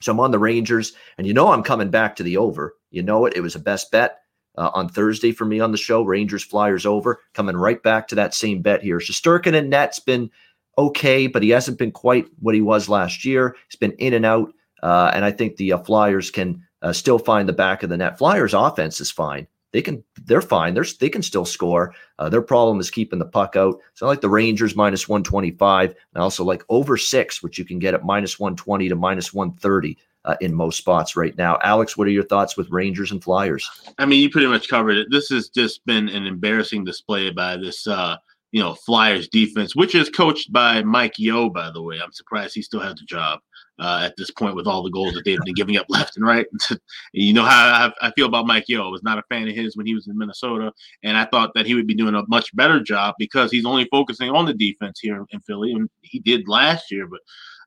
So 0.00 0.12
I'm 0.12 0.20
on 0.20 0.30
the 0.30 0.38
Rangers, 0.38 0.94
and 1.18 1.26
you 1.26 1.34
know 1.34 1.52
I'm 1.52 1.62
coming 1.62 1.90
back 1.90 2.16
to 2.16 2.22
the 2.22 2.38
over. 2.38 2.74
You 2.90 3.02
know 3.02 3.26
it. 3.26 3.34
It 3.36 3.42
was 3.42 3.54
a 3.54 3.60
best 3.60 3.90
bet 3.92 4.20
uh, 4.56 4.70
on 4.72 4.88
Thursday 4.88 5.32
for 5.32 5.44
me 5.44 5.60
on 5.60 5.70
the 5.70 5.76
show. 5.76 6.02
Rangers 6.02 6.42
Flyers 6.42 6.86
over. 6.86 7.20
Coming 7.34 7.56
right 7.56 7.82
back 7.82 8.08
to 8.08 8.14
that 8.14 8.34
same 8.34 8.62
bet 8.62 8.82
here. 8.82 8.98
Shesterkin 8.98 9.54
and 9.54 9.68
net's 9.68 9.98
been 10.00 10.30
okay, 10.78 11.26
but 11.26 11.42
he 11.42 11.50
hasn't 11.50 11.78
been 11.78 11.92
quite 11.92 12.24
what 12.38 12.54
he 12.54 12.62
was 12.62 12.88
last 12.88 13.26
year. 13.26 13.54
He's 13.68 13.78
been 13.78 13.92
in 13.92 14.14
and 14.14 14.24
out, 14.24 14.54
uh, 14.82 15.12
and 15.14 15.22
I 15.22 15.32
think 15.32 15.56
the 15.56 15.74
uh, 15.74 15.78
Flyers 15.78 16.30
can 16.30 16.62
uh, 16.82 16.92
still 16.92 17.18
find 17.18 17.48
the 17.48 17.52
back 17.54 17.82
of 17.82 17.90
the 17.90 17.96
net. 17.96 18.18
Flyers 18.18 18.54
offense 18.54 19.00
is 19.00 19.10
fine. 19.10 19.46
They 19.72 19.80
can, 19.80 20.04
they're 20.24 20.42
fine. 20.42 20.74
They're, 20.74 20.84
they 21.00 21.08
can 21.08 21.22
still 21.22 21.46
score. 21.46 21.94
Uh, 22.18 22.28
their 22.28 22.42
problem 22.42 22.78
is 22.78 22.90
keeping 22.90 23.18
the 23.18 23.24
puck 23.24 23.56
out. 23.56 23.78
So 23.94 24.04
I 24.04 24.10
like 24.10 24.20
the 24.20 24.28
Rangers 24.28 24.76
minus 24.76 25.08
125. 25.08 25.90
And 25.90 25.96
I 26.14 26.20
also 26.20 26.44
like 26.44 26.62
over 26.68 26.98
six, 26.98 27.42
which 27.42 27.58
you 27.58 27.64
can 27.64 27.78
get 27.78 27.94
at 27.94 28.04
minus 28.04 28.38
120 28.38 28.90
to 28.90 28.96
minus 28.96 29.32
130 29.32 29.96
uh, 30.24 30.36
in 30.40 30.54
most 30.54 30.76
spots 30.76 31.16
right 31.16 31.36
now. 31.38 31.58
Alex, 31.62 31.96
what 31.96 32.06
are 32.06 32.12
your 32.12 32.22
thoughts 32.22 32.56
with 32.56 32.70
Rangers 32.70 33.12
and 33.12 33.24
Flyers? 33.24 33.68
I 33.98 34.04
mean, 34.04 34.20
you 34.20 34.28
pretty 34.28 34.46
much 34.46 34.68
covered 34.68 34.98
it. 34.98 35.08
This 35.10 35.28
has 35.30 35.48
just 35.48 35.84
been 35.86 36.08
an 36.10 36.26
embarrassing 36.26 36.84
display 36.84 37.30
by 37.30 37.56
this, 37.56 37.86
uh, 37.86 38.16
you 38.50 38.60
know, 38.60 38.74
Flyers 38.74 39.28
defense, 39.28 39.74
which 39.74 39.94
is 39.94 40.10
coached 40.10 40.52
by 40.52 40.82
Mike 40.82 41.18
Yeo, 41.18 41.48
by 41.48 41.70
the 41.70 41.82
way. 41.82 41.98
I'm 41.98 42.12
surprised 42.12 42.54
he 42.54 42.62
still 42.62 42.80
has 42.80 42.96
the 42.96 43.06
job 43.06 43.40
uh, 43.82 44.00
at 44.04 44.14
this 44.16 44.30
point 44.30 44.54
with 44.54 44.68
all 44.68 44.82
the 44.82 44.90
goals 44.90 45.12
that 45.12 45.24
they've 45.24 45.40
been 45.44 45.54
giving 45.54 45.76
up 45.76 45.86
left 45.88 46.16
and 46.16 46.24
right. 46.24 46.46
you 47.12 47.32
know 47.32 47.42
how 47.42 47.90
I, 48.00 48.06
I, 48.06 48.12
feel 48.12 48.26
about 48.26 48.46
Mike 48.46 48.68
Yeo. 48.68 48.86
I 48.86 48.90
was 48.90 49.02
not 49.02 49.18
a 49.18 49.24
fan 49.28 49.48
of 49.48 49.56
his 49.56 49.76
when 49.76 49.86
he 49.86 49.94
was 49.94 50.06
in 50.06 50.16
Minnesota, 50.16 50.72
and 51.02 51.16
I 51.16 51.24
thought 51.24 51.50
that 51.56 51.66
he 51.66 51.74
would 51.74 51.88
be 51.88 51.94
doing 51.94 52.14
a 52.14 52.22
much 52.28 52.54
better 52.54 52.80
job 52.80 53.16
because 53.18 53.50
he's 53.50 53.66
only 53.66 53.88
focusing 53.90 54.30
on 54.30 54.46
the 54.46 54.54
defense 54.54 55.00
here 55.00 55.26
in 55.30 55.40
Philly, 55.40 55.72
and 55.72 55.90
he 56.02 56.20
did 56.20 56.46
last 56.46 56.92
year. 56.92 57.08
But 57.08 57.20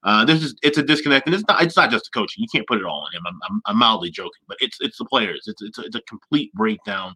uh, 0.05 0.23
this 0.23 0.41
is 0.41 0.55
it's 0.63 0.77
a 0.77 0.83
disconnect, 0.83 1.27
and 1.27 1.35
it's 1.35 1.43
not 1.49 1.61
it's 1.61 1.75
not 1.75 1.91
just 1.91 2.05
the 2.05 2.17
coaching. 2.17 2.43
You 2.43 2.47
can't 2.49 2.67
put 2.67 2.77
it 2.77 2.85
all 2.85 3.01
on 3.01 3.13
him. 3.13 3.23
I'm, 3.27 3.39
I'm, 3.49 3.61
I'm 3.65 3.77
mildly 3.77 4.09
joking, 4.09 4.43
but 4.47 4.57
it's 4.61 4.77
it's 4.79 4.97
the 4.97 5.05
players. 5.05 5.43
It's 5.47 5.61
it's 5.61 5.79
a, 5.79 5.81
it's 5.81 5.95
a 5.97 6.01
complete 6.07 6.53
breakdown. 6.53 7.13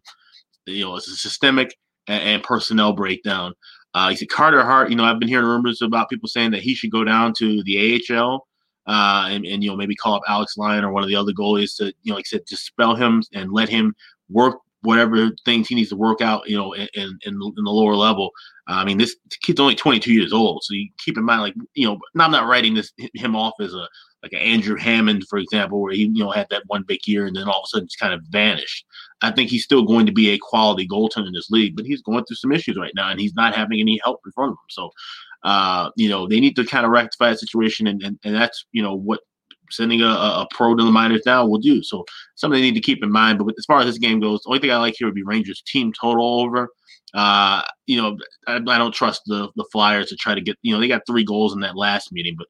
You 0.66 0.84
know, 0.84 0.96
it's 0.96 1.08
a 1.08 1.16
systemic 1.16 1.74
and, 2.06 2.22
and 2.22 2.42
personnel 2.42 2.92
breakdown. 2.92 3.54
Uh, 3.94 4.10
he 4.10 4.16
said 4.16 4.28
Carter 4.28 4.62
Hart. 4.62 4.90
You 4.90 4.96
know, 4.96 5.04
I've 5.04 5.18
been 5.18 5.28
hearing 5.28 5.46
rumors 5.46 5.80
about 5.80 6.10
people 6.10 6.28
saying 6.28 6.50
that 6.50 6.60
he 6.60 6.74
should 6.74 6.90
go 6.90 7.02
down 7.02 7.32
to 7.38 7.62
the 7.62 8.02
AHL 8.10 8.46
uh, 8.86 9.28
and, 9.30 9.44
and 9.44 9.62
you 9.62 9.70
know 9.70 9.76
maybe 9.76 9.94
call 9.94 10.14
up 10.14 10.22
Alex 10.28 10.56
Lyon 10.56 10.84
or 10.84 10.92
one 10.92 11.02
of 11.02 11.08
the 11.08 11.16
other 11.16 11.32
goalies 11.32 11.76
to 11.76 11.86
you 12.02 12.12
know 12.12 12.16
like 12.16 12.26
I 12.26 12.30
said 12.36 12.44
dispel 12.46 12.94
him 12.94 13.22
and 13.32 13.52
let 13.52 13.68
him 13.68 13.94
work 14.28 14.58
whatever 14.82 15.30
things 15.44 15.68
he 15.68 15.74
needs 15.74 15.90
to 15.90 15.96
work 15.96 16.22
out 16.22 16.48
you 16.48 16.56
know 16.56 16.72
in 16.74 16.88
in, 16.94 17.18
in 17.24 17.38
the 17.38 17.70
lower 17.70 17.94
level. 17.94 18.30
Uh, 18.68 18.74
I 18.74 18.84
mean 18.84 18.98
this 18.98 19.16
kid's 19.42 19.60
only 19.60 19.74
22 19.74 20.12
years 20.12 20.32
old, 20.32 20.62
so 20.64 20.74
you 20.74 20.88
keep 20.98 21.18
in 21.18 21.24
mind 21.24 21.42
like 21.42 21.54
you 21.74 21.86
know 21.86 21.98
I'm 22.18 22.30
not 22.30 22.48
writing 22.48 22.74
this 22.74 22.92
him 23.14 23.36
off 23.36 23.54
as 23.60 23.74
a 23.74 23.86
like 24.22 24.32
an 24.32 24.38
Andrew 24.38 24.76
Hammond 24.76 25.24
for 25.28 25.38
example 25.38 25.80
where 25.80 25.92
he 25.92 26.02
you 26.02 26.24
know 26.24 26.30
had 26.30 26.46
that 26.50 26.62
one 26.66 26.84
big 26.86 27.00
year 27.06 27.26
and 27.26 27.36
then 27.36 27.48
all 27.48 27.60
of 27.60 27.64
a 27.64 27.68
sudden 27.68 27.88
just 27.88 27.98
kind 27.98 28.14
of 28.14 28.22
vanished. 28.30 28.86
I 29.22 29.30
think 29.30 29.50
he's 29.50 29.64
still 29.64 29.84
going 29.84 30.06
to 30.06 30.12
be 30.12 30.30
a 30.30 30.38
quality 30.38 30.88
goaltender 30.88 31.26
in 31.26 31.34
this 31.34 31.50
league, 31.50 31.76
but 31.76 31.84
he's 31.84 32.00
going 32.00 32.24
through 32.24 32.36
some 32.36 32.52
issues 32.52 32.78
right 32.78 32.92
now 32.94 33.10
and 33.10 33.20
he's 33.20 33.34
not 33.34 33.54
having 33.54 33.80
any 33.80 34.00
help 34.02 34.20
in 34.24 34.32
front 34.32 34.52
of 34.52 34.54
him. 34.54 34.70
So 34.70 34.90
uh, 35.42 35.90
you 35.96 36.08
know, 36.08 36.26
they 36.26 36.40
need 36.40 36.56
to 36.56 36.64
kind 36.64 36.84
of 36.84 36.92
rectify 36.92 37.30
the 37.30 37.38
situation, 37.38 37.86
and, 37.86 38.02
and, 38.02 38.18
and 38.24 38.34
that's 38.34 38.64
you 38.72 38.82
know 38.82 38.94
what 38.94 39.20
sending 39.70 40.02
a, 40.02 40.06
a 40.06 40.46
pro 40.50 40.74
to 40.74 40.84
the 40.84 40.90
minors 40.90 41.22
now 41.24 41.46
will 41.46 41.58
do. 41.58 41.82
So 41.82 42.04
something 42.34 42.60
they 42.60 42.66
need 42.70 42.74
to 42.74 42.80
keep 42.80 43.02
in 43.02 43.10
mind. 43.10 43.38
But 43.38 43.54
as 43.58 43.64
far 43.66 43.80
as 43.80 43.86
this 43.86 43.98
game 43.98 44.20
goes, 44.20 44.40
the 44.42 44.50
only 44.50 44.60
thing 44.60 44.70
I 44.70 44.76
like 44.76 44.94
here 44.98 45.06
would 45.06 45.14
be 45.14 45.22
Rangers 45.22 45.62
team 45.62 45.92
total 45.98 46.40
over. 46.40 46.68
Uh, 47.14 47.62
you 47.86 48.00
know, 48.00 48.16
I, 48.46 48.56
I, 48.56 48.78
don't 48.78 48.94
trust 48.94 49.22
the 49.26 49.48
the 49.56 49.64
Flyers 49.72 50.08
to 50.08 50.16
try 50.16 50.34
to 50.34 50.40
get. 50.40 50.56
You 50.62 50.74
know, 50.74 50.80
they 50.80 50.88
got 50.88 51.02
three 51.06 51.24
goals 51.24 51.54
in 51.54 51.60
that 51.60 51.76
last 51.76 52.12
meeting, 52.12 52.36
but 52.36 52.46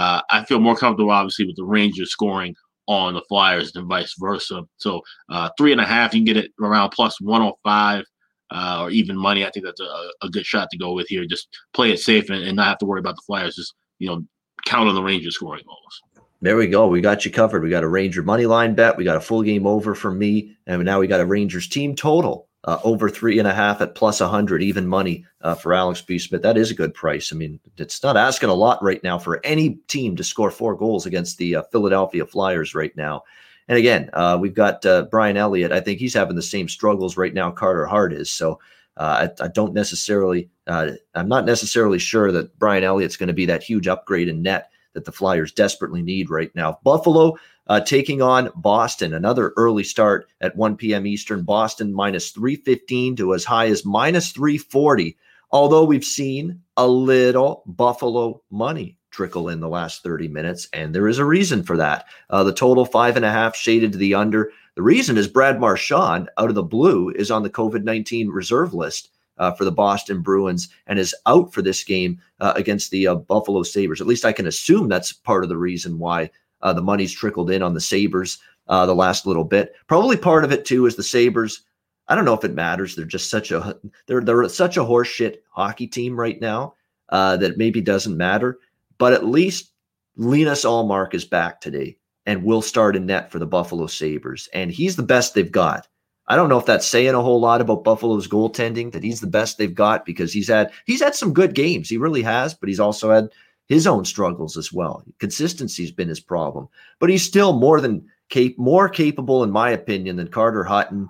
uh, 0.00 0.22
I 0.30 0.44
feel 0.44 0.60
more 0.60 0.76
comfortable, 0.76 1.10
obviously, 1.10 1.46
with 1.46 1.56
the 1.56 1.64
Rangers 1.64 2.10
scoring 2.10 2.54
on 2.86 3.14
the 3.14 3.22
Flyers 3.28 3.72
than 3.72 3.86
vice 3.86 4.14
versa. 4.18 4.62
So 4.78 5.02
uh, 5.28 5.50
three 5.58 5.72
and 5.72 5.80
a 5.80 5.84
half, 5.84 6.14
you 6.14 6.20
can 6.20 6.24
get 6.24 6.42
it 6.42 6.52
around 6.60 6.90
plus 6.90 7.20
one 7.20 7.42
hundred 7.42 7.52
oh 7.52 7.58
five 7.62 8.04
uh, 8.50 8.82
or 8.82 8.90
even 8.90 9.16
money. 9.16 9.44
I 9.44 9.50
think 9.50 9.66
that's 9.66 9.80
a, 9.80 10.08
a, 10.22 10.28
good 10.30 10.46
shot 10.46 10.68
to 10.70 10.78
go 10.78 10.92
with 10.92 11.08
here. 11.08 11.24
Just 11.26 11.48
play 11.74 11.90
it 11.92 12.00
safe 12.00 12.30
and, 12.30 12.42
and, 12.42 12.56
not 12.56 12.68
have 12.68 12.78
to 12.78 12.86
worry 12.86 13.00
about 13.00 13.16
the 13.16 13.22
Flyers. 13.26 13.56
Just 13.56 13.74
you 13.98 14.08
know, 14.08 14.22
count 14.64 14.88
on 14.88 14.94
the 14.94 15.02
Rangers 15.02 15.34
scoring 15.34 15.64
goals. 15.66 16.02
There 16.40 16.56
we 16.56 16.68
go. 16.68 16.86
We 16.86 17.00
got 17.00 17.24
you 17.24 17.30
covered. 17.30 17.62
We 17.62 17.70
got 17.70 17.82
a 17.82 17.88
Ranger 17.88 18.22
money 18.22 18.46
line 18.46 18.74
bet. 18.74 18.96
We 18.96 19.04
got 19.04 19.16
a 19.16 19.20
full 19.20 19.42
game 19.42 19.66
over 19.66 19.94
from 19.94 20.18
me, 20.18 20.56
and 20.66 20.84
now 20.84 21.00
we 21.00 21.08
got 21.08 21.20
a 21.20 21.26
Rangers 21.26 21.68
team 21.68 21.96
total 21.96 22.48
uh, 22.64 22.78
over 22.84 23.08
three 23.08 23.38
and 23.38 23.48
a 23.48 23.54
half 23.54 23.80
at 23.80 23.94
plus 23.94 24.20
100, 24.20 24.62
even 24.62 24.86
money 24.86 25.24
uh, 25.42 25.54
for 25.54 25.74
Alex 25.74 26.00
B. 26.00 26.18
Smith. 26.18 26.42
That 26.42 26.58
is 26.58 26.70
a 26.70 26.74
good 26.74 26.94
price. 26.94 27.32
I 27.32 27.36
mean, 27.36 27.58
it's 27.76 28.02
not 28.02 28.16
asking 28.16 28.50
a 28.50 28.54
lot 28.54 28.82
right 28.82 29.02
now 29.02 29.18
for 29.18 29.44
any 29.44 29.76
team 29.88 30.16
to 30.16 30.24
score 30.24 30.50
four 30.50 30.76
goals 30.76 31.06
against 31.06 31.38
the 31.38 31.56
uh, 31.56 31.62
Philadelphia 31.72 32.26
Flyers 32.26 32.74
right 32.74 32.94
now. 32.96 33.22
And 33.68 33.78
again, 33.78 34.10
uh, 34.14 34.38
we've 34.40 34.54
got 34.54 34.84
uh, 34.86 35.02
Brian 35.10 35.36
Elliott. 35.36 35.72
I 35.72 35.80
think 35.80 36.00
he's 36.00 36.14
having 36.14 36.36
the 36.36 36.42
same 36.42 36.68
struggles 36.68 37.16
right 37.16 37.34
now 37.34 37.50
Carter 37.50 37.86
Hart 37.86 38.12
is. 38.12 38.30
So 38.30 38.58
uh, 38.96 39.28
I, 39.40 39.44
I, 39.44 39.48
don't 39.48 39.74
necessarily, 39.74 40.48
uh, 40.66 40.92
I'm 41.14 41.28
not 41.28 41.44
necessarily 41.44 41.98
sure 41.98 42.32
that 42.32 42.58
Brian 42.58 42.82
Elliott's 42.82 43.16
going 43.16 43.28
to 43.28 43.34
be 43.34 43.46
that 43.46 43.62
huge 43.62 43.86
upgrade 43.86 44.28
in 44.28 44.42
net 44.42 44.70
that 44.94 45.04
the 45.04 45.12
Flyers 45.12 45.52
desperately 45.52 46.02
need 46.02 46.30
right 46.30 46.52
now. 46.54 46.78
Buffalo 46.82 47.36
uh, 47.68 47.80
taking 47.80 48.22
on 48.22 48.50
Boston, 48.56 49.12
another 49.12 49.52
early 49.56 49.84
start 49.84 50.28
at 50.40 50.56
1 50.56 50.76
p.m. 50.76 51.06
Eastern. 51.06 51.42
Boston 51.42 51.92
minus 51.92 52.30
315 52.30 53.16
to 53.16 53.34
as 53.34 53.44
high 53.44 53.66
as 53.66 53.84
minus 53.84 54.32
340. 54.32 55.16
Although 55.50 55.84
we've 55.84 56.04
seen 56.04 56.62
a 56.76 56.86
little 56.86 57.62
Buffalo 57.66 58.42
money 58.50 58.97
trickle 59.10 59.48
in 59.48 59.60
the 59.60 59.68
last 59.68 60.02
30 60.02 60.28
minutes, 60.28 60.68
and 60.72 60.94
there 60.94 61.08
is 61.08 61.18
a 61.18 61.24
reason 61.24 61.62
for 61.62 61.76
that. 61.76 62.06
Uh, 62.30 62.44
the 62.44 62.52
total 62.52 62.84
five 62.84 63.16
and 63.16 63.24
a 63.24 63.30
half 63.30 63.56
shaded 63.56 63.92
to 63.92 63.98
the 63.98 64.14
under. 64.14 64.52
The 64.74 64.82
reason 64.82 65.16
is 65.18 65.26
Brad 65.26 65.60
Marchand, 65.60 66.28
out 66.38 66.48
of 66.48 66.54
the 66.54 66.62
blue, 66.62 67.10
is 67.10 67.30
on 67.30 67.42
the 67.42 67.50
COVID 67.50 67.82
19 67.82 68.28
reserve 68.28 68.74
list. 68.74 69.10
Uh, 69.38 69.52
for 69.52 69.64
the 69.64 69.70
Boston 69.70 70.20
Bruins 70.20 70.68
and 70.88 70.98
is 70.98 71.14
out 71.26 71.52
for 71.52 71.62
this 71.62 71.84
game 71.84 72.20
uh, 72.40 72.54
against 72.56 72.90
the 72.90 73.06
uh, 73.06 73.14
Buffalo 73.14 73.62
Sabres. 73.62 74.00
At 74.00 74.08
least 74.08 74.24
I 74.24 74.32
can 74.32 74.48
assume 74.48 74.88
that's 74.88 75.12
part 75.12 75.44
of 75.44 75.48
the 75.48 75.56
reason 75.56 76.00
why 76.00 76.32
uh, 76.60 76.72
the 76.72 76.82
money's 76.82 77.12
trickled 77.12 77.48
in 77.48 77.62
on 77.62 77.72
the 77.72 77.80
Sabres 77.80 78.38
uh, 78.66 78.84
the 78.84 78.96
last 78.96 79.26
little 79.26 79.44
bit. 79.44 79.76
Probably 79.86 80.16
part 80.16 80.42
of 80.42 80.50
it 80.50 80.64
too 80.64 80.86
is 80.86 80.96
the 80.96 81.04
Sabres. 81.04 81.62
I 82.08 82.16
don't 82.16 82.24
know 82.24 82.34
if 82.34 82.42
it 82.42 82.52
matters. 82.52 82.96
They're 82.96 83.04
just 83.04 83.30
such 83.30 83.52
a 83.52 83.78
they're 84.08 84.22
they're 84.22 84.48
such 84.48 84.76
a 84.76 84.80
horseshit 84.80 85.36
hockey 85.50 85.86
team 85.86 86.18
right 86.18 86.40
now 86.40 86.74
that 87.08 87.58
maybe 87.58 87.80
doesn't 87.80 88.16
matter. 88.16 88.58
But 88.98 89.12
at 89.12 89.24
least 89.24 89.72
Linus 90.16 90.64
Ullmark 90.64 91.14
is 91.14 91.24
back 91.24 91.60
today 91.60 91.96
and 92.26 92.44
will 92.44 92.60
start 92.60 92.96
in 92.96 93.06
net 93.06 93.32
for 93.32 93.38
the 93.38 93.46
Buffalo 93.46 93.86
Sabres. 93.86 94.48
And 94.52 94.70
he's 94.70 94.96
the 94.96 95.02
best 95.02 95.34
they've 95.34 95.50
got. 95.50 95.88
I 96.26 96.36
don't 96.36 96.50
know 96.50 96.58
if 96.58 96.66
that's 96.66 96.86
saying 96.86 97.14
a 97.14 97.22
whole 97.22 97.40
lot 97.40 97.62
about 97.62 97.84
Buffalo's 97.84 98.28
goaltending 98.28 98.92
that 98.92 99.02
he's 99.02 99.20
the 99.22 99.26
best 99.26 99.56
they've 99.56 99.74
got 99.74 100.04
because 100.04 100.30
he's 100.30 100.48
had 100.48 100.70
he's 100.84 101.00
had 101.00 101.14
some 101.14 101.32
good 101.32 101.54
games. 101.54 101.88
He 101.88 101.96
really 101.96 102.22
has, 102.22 102.52
but 102.52 102.68
he's 102.68 102.80
also 102.80 103.10
had 103.10 103.30
his 103.66 103.86
own 103.86 104.04
struggles 104.04 104.58
as 104.58 104.70
well. 104.70 105.02
Consistency's 105.20 105.90
been 105.90 106.08
his 106.08 106.20
problem, 106.20 106.68
but 106.98 107.08
he's 107.08 107.24
still 107.24 107.58
more 107.58 107.80
than 107.80 108.06
cap- 108.28 108.58
more 108.58 108.90
capable, 108.90 109.42
in 109.42 109.50
my 109.50 109.70
opinion, 109.70 110.16
than 110.16 110.28
Carter 110.28 110.64
Hutton, 110.64 111.08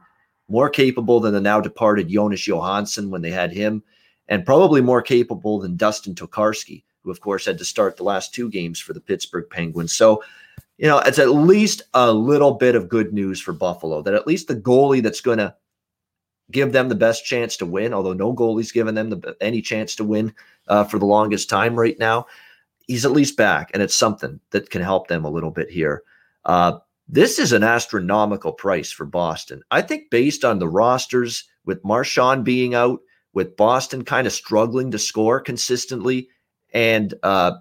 more 0.49 0.71
capable 0.71 1.19
than 1.19 1.35
the 1.35 1.41
now 1.41 1.61
departed 1.61 2.09
Jonas 2.09 2.47
Johansson 2.47 3.11
when 3.11 3.23
they 3.23 3.31
had 3.33 3.53
him, 3.53 3.83
and 4.29 4.47
probably 4.47 4.81
more 4.81 5.03
capable 5.03 5.59
than 5.59 5.77
Dustin 5.77 6.15
Tokarski 6.15 6.85
who, 7.03 7.11
of 7.11 7.21
course, 7.21 7.47
had 7.47 7.59
to 7.59 7.65
start 7.65 7.97
the 7.97 8.05
last 8.05 8.35
two 8.35 8.51
games 8.51 8.81
for 8.81 8.93
the 8.93 9.01
Pittsburgh 9.01 9.49
Penguins. 9.51 9.93
So, 9.93 10.23
you 10.77 10.87
know, 10.87 10.99
it's 11.01 11.19
at 11.19 11.31
least 11.31 11.83
a 11.95 12.13
little 12.13 12.55
bit 12.55 12.75
of 12.75 12.89
good 12.89 13.13
news 13.13 13.41
for 13.41 13.53
Buffalo 13.53 14.03
that 14.03 14.15
at 14.15 14.27
least 14.27 14.49
the 14.49 14.57
goalie 14.57 15.03
that's 15.03 15.21
going 15.21 15.39
to 15.39 15.55
give 16.51 16.73
them 16.73 16.89
the 16.89 16.95
best 16.95 17.25
chance 17.25 17.57
to 17.59 17.67
win, 17.67 17.93
although 17.93 18.13
no 18.13 18.33
goalie's 18.33 18.73
given 18.73 18.95
them 18.95 19.11
the, 19.11 19.37
any 19.41 19.61
chance 19.61 19.95
to 19.97 20.05
win 20.05 20.33
uh, 20.69 20.85
for 20.85 20.99
the 20.99 21.07
longest 21.07 21.51
time 21.51 21.79
right 21.79 21.99
now, 21.99 22.27
he's 22.87 23.05
at 23.05 23.13
least 23.13 23.37
back, 23.37 23.71
and 23.75 23.83
it's 23.83 23.95
something 23.95 24.41
that 24.51 24.71
can 24.71 24.83
help 24.83 25.09
them 25.09 25.25
a 25.25 25.31
little 25.31 25.51
bit 25.51 25.69
here. 25.69 26.03
Uh, 26.45 26.79
this 27.07 27.39
is 27.39 27.53
an 27.53 27.65
astronomical 27.65 28.53
price 28.53 28.91
for 28.91 29.05
Boston. 29.05 29.63
I 29.71 29.83
think 29.83 30.11
based 30.11 30.45
on 30.45 30.59
the 30.59 30.69
rosters, 30.69 31.45
with 31.65 31.85
Marchand 31.85 32.45
being 32.45 32.75
out, 32.75 33.01
with 33.35 33.57
Boston 33.57 34.05
kind 34.05 34.27
of 34.27 34.33
struggling 34.33 34.91
to 34.91 34.99
score 34.99 35.41
consistently, 35.41 36.29
and 36.73 37.15
uh, 37.23 37.53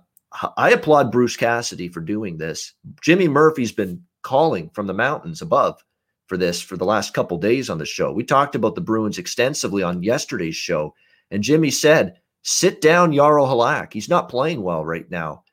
I 0.58 0.72
applaud 0.72 1.12
Bruce 1.12 1.36
Cassidy 1.36 1.88
for 1.88 2.02
doing 2.02 2.38
this. 2.38 2.74
Jimmy 3.02 3.28
Murphy's 3.28 3.72
been 3.72 4.04
calling 4.22 4.70
from 4.72 4.88
the 4.88 4.94
mountains 4.94 5.42
above 5.42 5.84
for 6.28 6.38
this 6.38 6.62
for 6.62 6.76
the 6.78 6.86
last 6.86 7.14
couple 7.14 7.38
days 7.38 7.70
on 7.70 7.78
the 7.78 7.86
show. 7.86 8.12
We 8.12 8.24
talked 8.24 8.56
about 8.56 8.76
the 8.76 8.82
Bruins 8.82 9.18
extensively 9.18 9.84
on 9.84 10.04
yesterday's 10.04 10.56
show, 10.56 10.94
and 11.32 11.44
Jimmy 11.44 11.72
said, 11.72 12.20
"Sit 12.44 12.82
down, 12.82 13.14
Jaro 13.14 13.48
Halak. 13.48 13.94
He's 13.94 14.10
not 14.10 14.30
playing 14.30 14.62
well 14.62 14.86
right 14.86 15.10
now. 15.10 15.44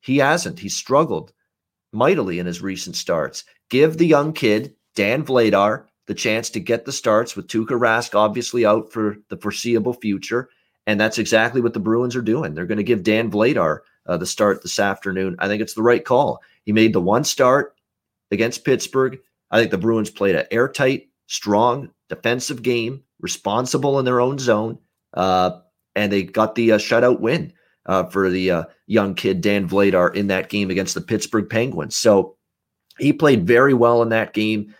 He 0.00 0.18
hasn't. 0.18 0.58
He's 0.58 0.76
struggled 0.76 1.32
mightily 1.92 2.38
in 2.38 2.46
his 2.46 2.60
recent 2.60 2.96
starts. 2.96 3.44
Give 3.70 3.96
the 3.96 4.06
young 4.06 4.32
kid 4.32 4.74
Dan 4.94 5.24
Vladar 5.24 5.86
the 6.06 6.14
chance 6.14 6.50
to 6.50 6.60
get 6.60 6.84
the 6.84 6.92
starts 6.92 7.34
with 7.34 7.48
Tuukka 7.48 7.78
Rask 7.78 8.14
obviously 8.14 8.66
out 8.66 8.92
for 8.92 9.16
the 9.28 9.36
foreseeable 9.36 9.94
future." 9.94 10.50
And 10.86 11.00
that's 11.00 11.18
exactly 11.18 11.60
what 11.60 11.74
the 11.74 11.80
Bruins 11.80 12.14
are 12.14 12.22
doing. 12.22 12.54
They're 12.54 12.66
going 12.66 12.78
to 12.78 12.84
give 12.84 13.02
Dan 13.02 13.30
Vladar 13.30 13.80
uh, 14.06 14.16
the 14.16 14.26
start 14.26 14.62
this 14.62 14.78
afternoon. 14.78 15.36
I 15.38 15.48
think 15.48 15.60
it's 15.60 15.74
the 15.74 15.82
right 15.82 16.04
call. 16.04 16.40
He 16.64 16.72
made 16.72 16.92
the 16.92 17.00
one 17.00 17.24
start 17.24 17.74
against 18.30 18.64
Pittsburgh. 18.64 19.18
I 19.50 19.58
think 19.58 19.70
the 19.70 19.78
Bruins 19.78 20.10
played 20.10 20.36
an 20.36 20.46
airtight, 20.50 21.08
strong 21.26 21.90
defensive 22.08 22.62
game, 22.62 23.02
responsible 23.20 23.98
in 23.98 24.04
their 24.04 24.20
own 24.20 24.38
zone, 24.38 24.78
uh, 25.14 25.58
and 25.94 26.12
they 26.12 26.22
got 26.22 26.54
the 26.54 26.72
uh, 26.72 26.78
shutout 26.78 27.20
win 27.20 27.52
uh, 27.86 28.04
for 28.04 28.30
the 28.30 28.50
uh, 28.50 28.64
young 28.86 29.14
kid 29.14 29.40
Dan 29.40 29.68
Vladar 29.68 30.14
in 30.14 30.28
that 30.28 30.48
game 30.48 30.70
against 30.70 30.94
the 30.94 31.00
Pittsburgh 31.00 31.48
Penguins. 31.48 31.96
So 31.96 32.36
he 32.98 33.12
played 33.12 33.46
very 33.46 33.74
well 33.74 34.02
in 34.02 34.10
that 34.10 34.32
game. 34.32 34.74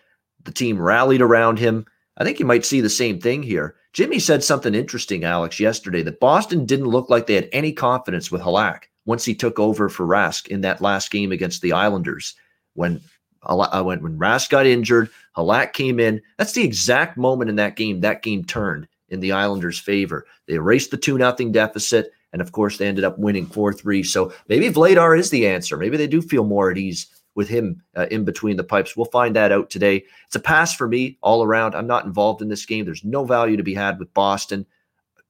The 0.44 0.52
team 0.52 0.80
rallied 0.80 1.22
around 1.22 1.58
him. 1.58 1.86
I 2.16 2.24
think 2.24 2.38
you 2.38 2.46
might 2.46 2.64
see 2.64 2.80
the 2.80 2.88
same 2.88 3.20
thing 3.20 3.42
here. 3.42 3.74
Jimmy 3.92 4.18
said 4.18 4.42
something 4.42 4.74
interesting, 4.74 5.24
Alex, 5.24 5.58
yesterday 5.60 6.02
that 6.02 6.20
Boston 6.20 6.64
didn't 6.66 6.86
look 6.88 7.10
like 7.10 7.26
they 7.26 7.34
had 7.34 7.48
any 7.52 7.72
confidence 7.72 8.30
with 8.30 8.42
Halak 8.42 8.84
once 9.04 9.24
he 9.24 9.34
took 9.34 9.58
over 9.58 9.88
for 9.88 10.06
Rask 10.06 10.48
in 10.48 10.60
that 10.62 10.80
last 10.80 11.10
game 11.10 11.32
against 11.32 11.62
the 11.62 11.72
Islanders. 11.72 12.34
when 12.76 13.00
uh, 13.42 13.82
when 13.82 14.02
when 14.02 14.18
Rask 14.18 14.50
got 14.50 14.66
injured, 14.66 15.10
Halak 15.36 15.72
came 15.72 16.00
in. 16.00 16.20
That's 16.36 16.52
the 16.52 16.64
exact 16.64 17.16
moment 17.16 17.50
in 17.50 17.56
that 17.56 17.76
game 17.76 18.00
that 18.00 18.22
game 18.22 18.44
turned 18.44 18.88
in 19.08 19.20
the 19.20 19.32
Islanders' 19.32 19.78
favor. 19.78 20.26
They 20.46 20.54
erased 20.54 20.90
the 20.90 20.96
two 20.96 21.16
nothing 21.18 21.52
deficit, 21.52 22.12
and 22.32 22.42
of 22.42 22.52
course 22.52 22.78
they 22.78 22.88
ended 22.88 23.04
up 23.04 23.18
winning 23.18 23.46
four 23.46 23.72
three. 23.72 24.02
So 24.02 24.32
maybe 24.48 24.68
Vladar 24.68 25.18
is 25.18 25.30
the 25.30 25.46
answer. 25.46 25.76
Maybe 25.76 25.96
they 25.96 26.06
do 26.06 26.22
feel 26.22 26.44
more 26.44 26.70
at 26.70 26.78
ease 26.78 27.06
with 27.36 27.48
him 27.48 27.82
uh, 27.96 28.06
in 28.10 28.24
between 28.24 28.56
the 28.56 28.64
pipes. 28.64 28.96
We'll 28.96 29.06
find 29.06 29.36
that 29.36 29.52
out 29.52 29.70
today. 29.70 30.04
It's 30.26 30.34
a 30.34 30.40
pass 30.40 30.74
for 30.74 30.88
me 30.88 31.18
all 31.22 31.44
around. 31.44 31.76
I'm 31.76 31.86
not 31.86 32.04
involved 32.04 32.42
in 32.42 32.48
this 32.48 32.66
game. 32.66 32.84
There's 32.84 33.04
no 33.04 33.24
value 33.24 33.56
to 33.56 33.62
be 33.62 33.74
had 33.74 34.00
with 34.00 34.12
Boston. 34.14 34.66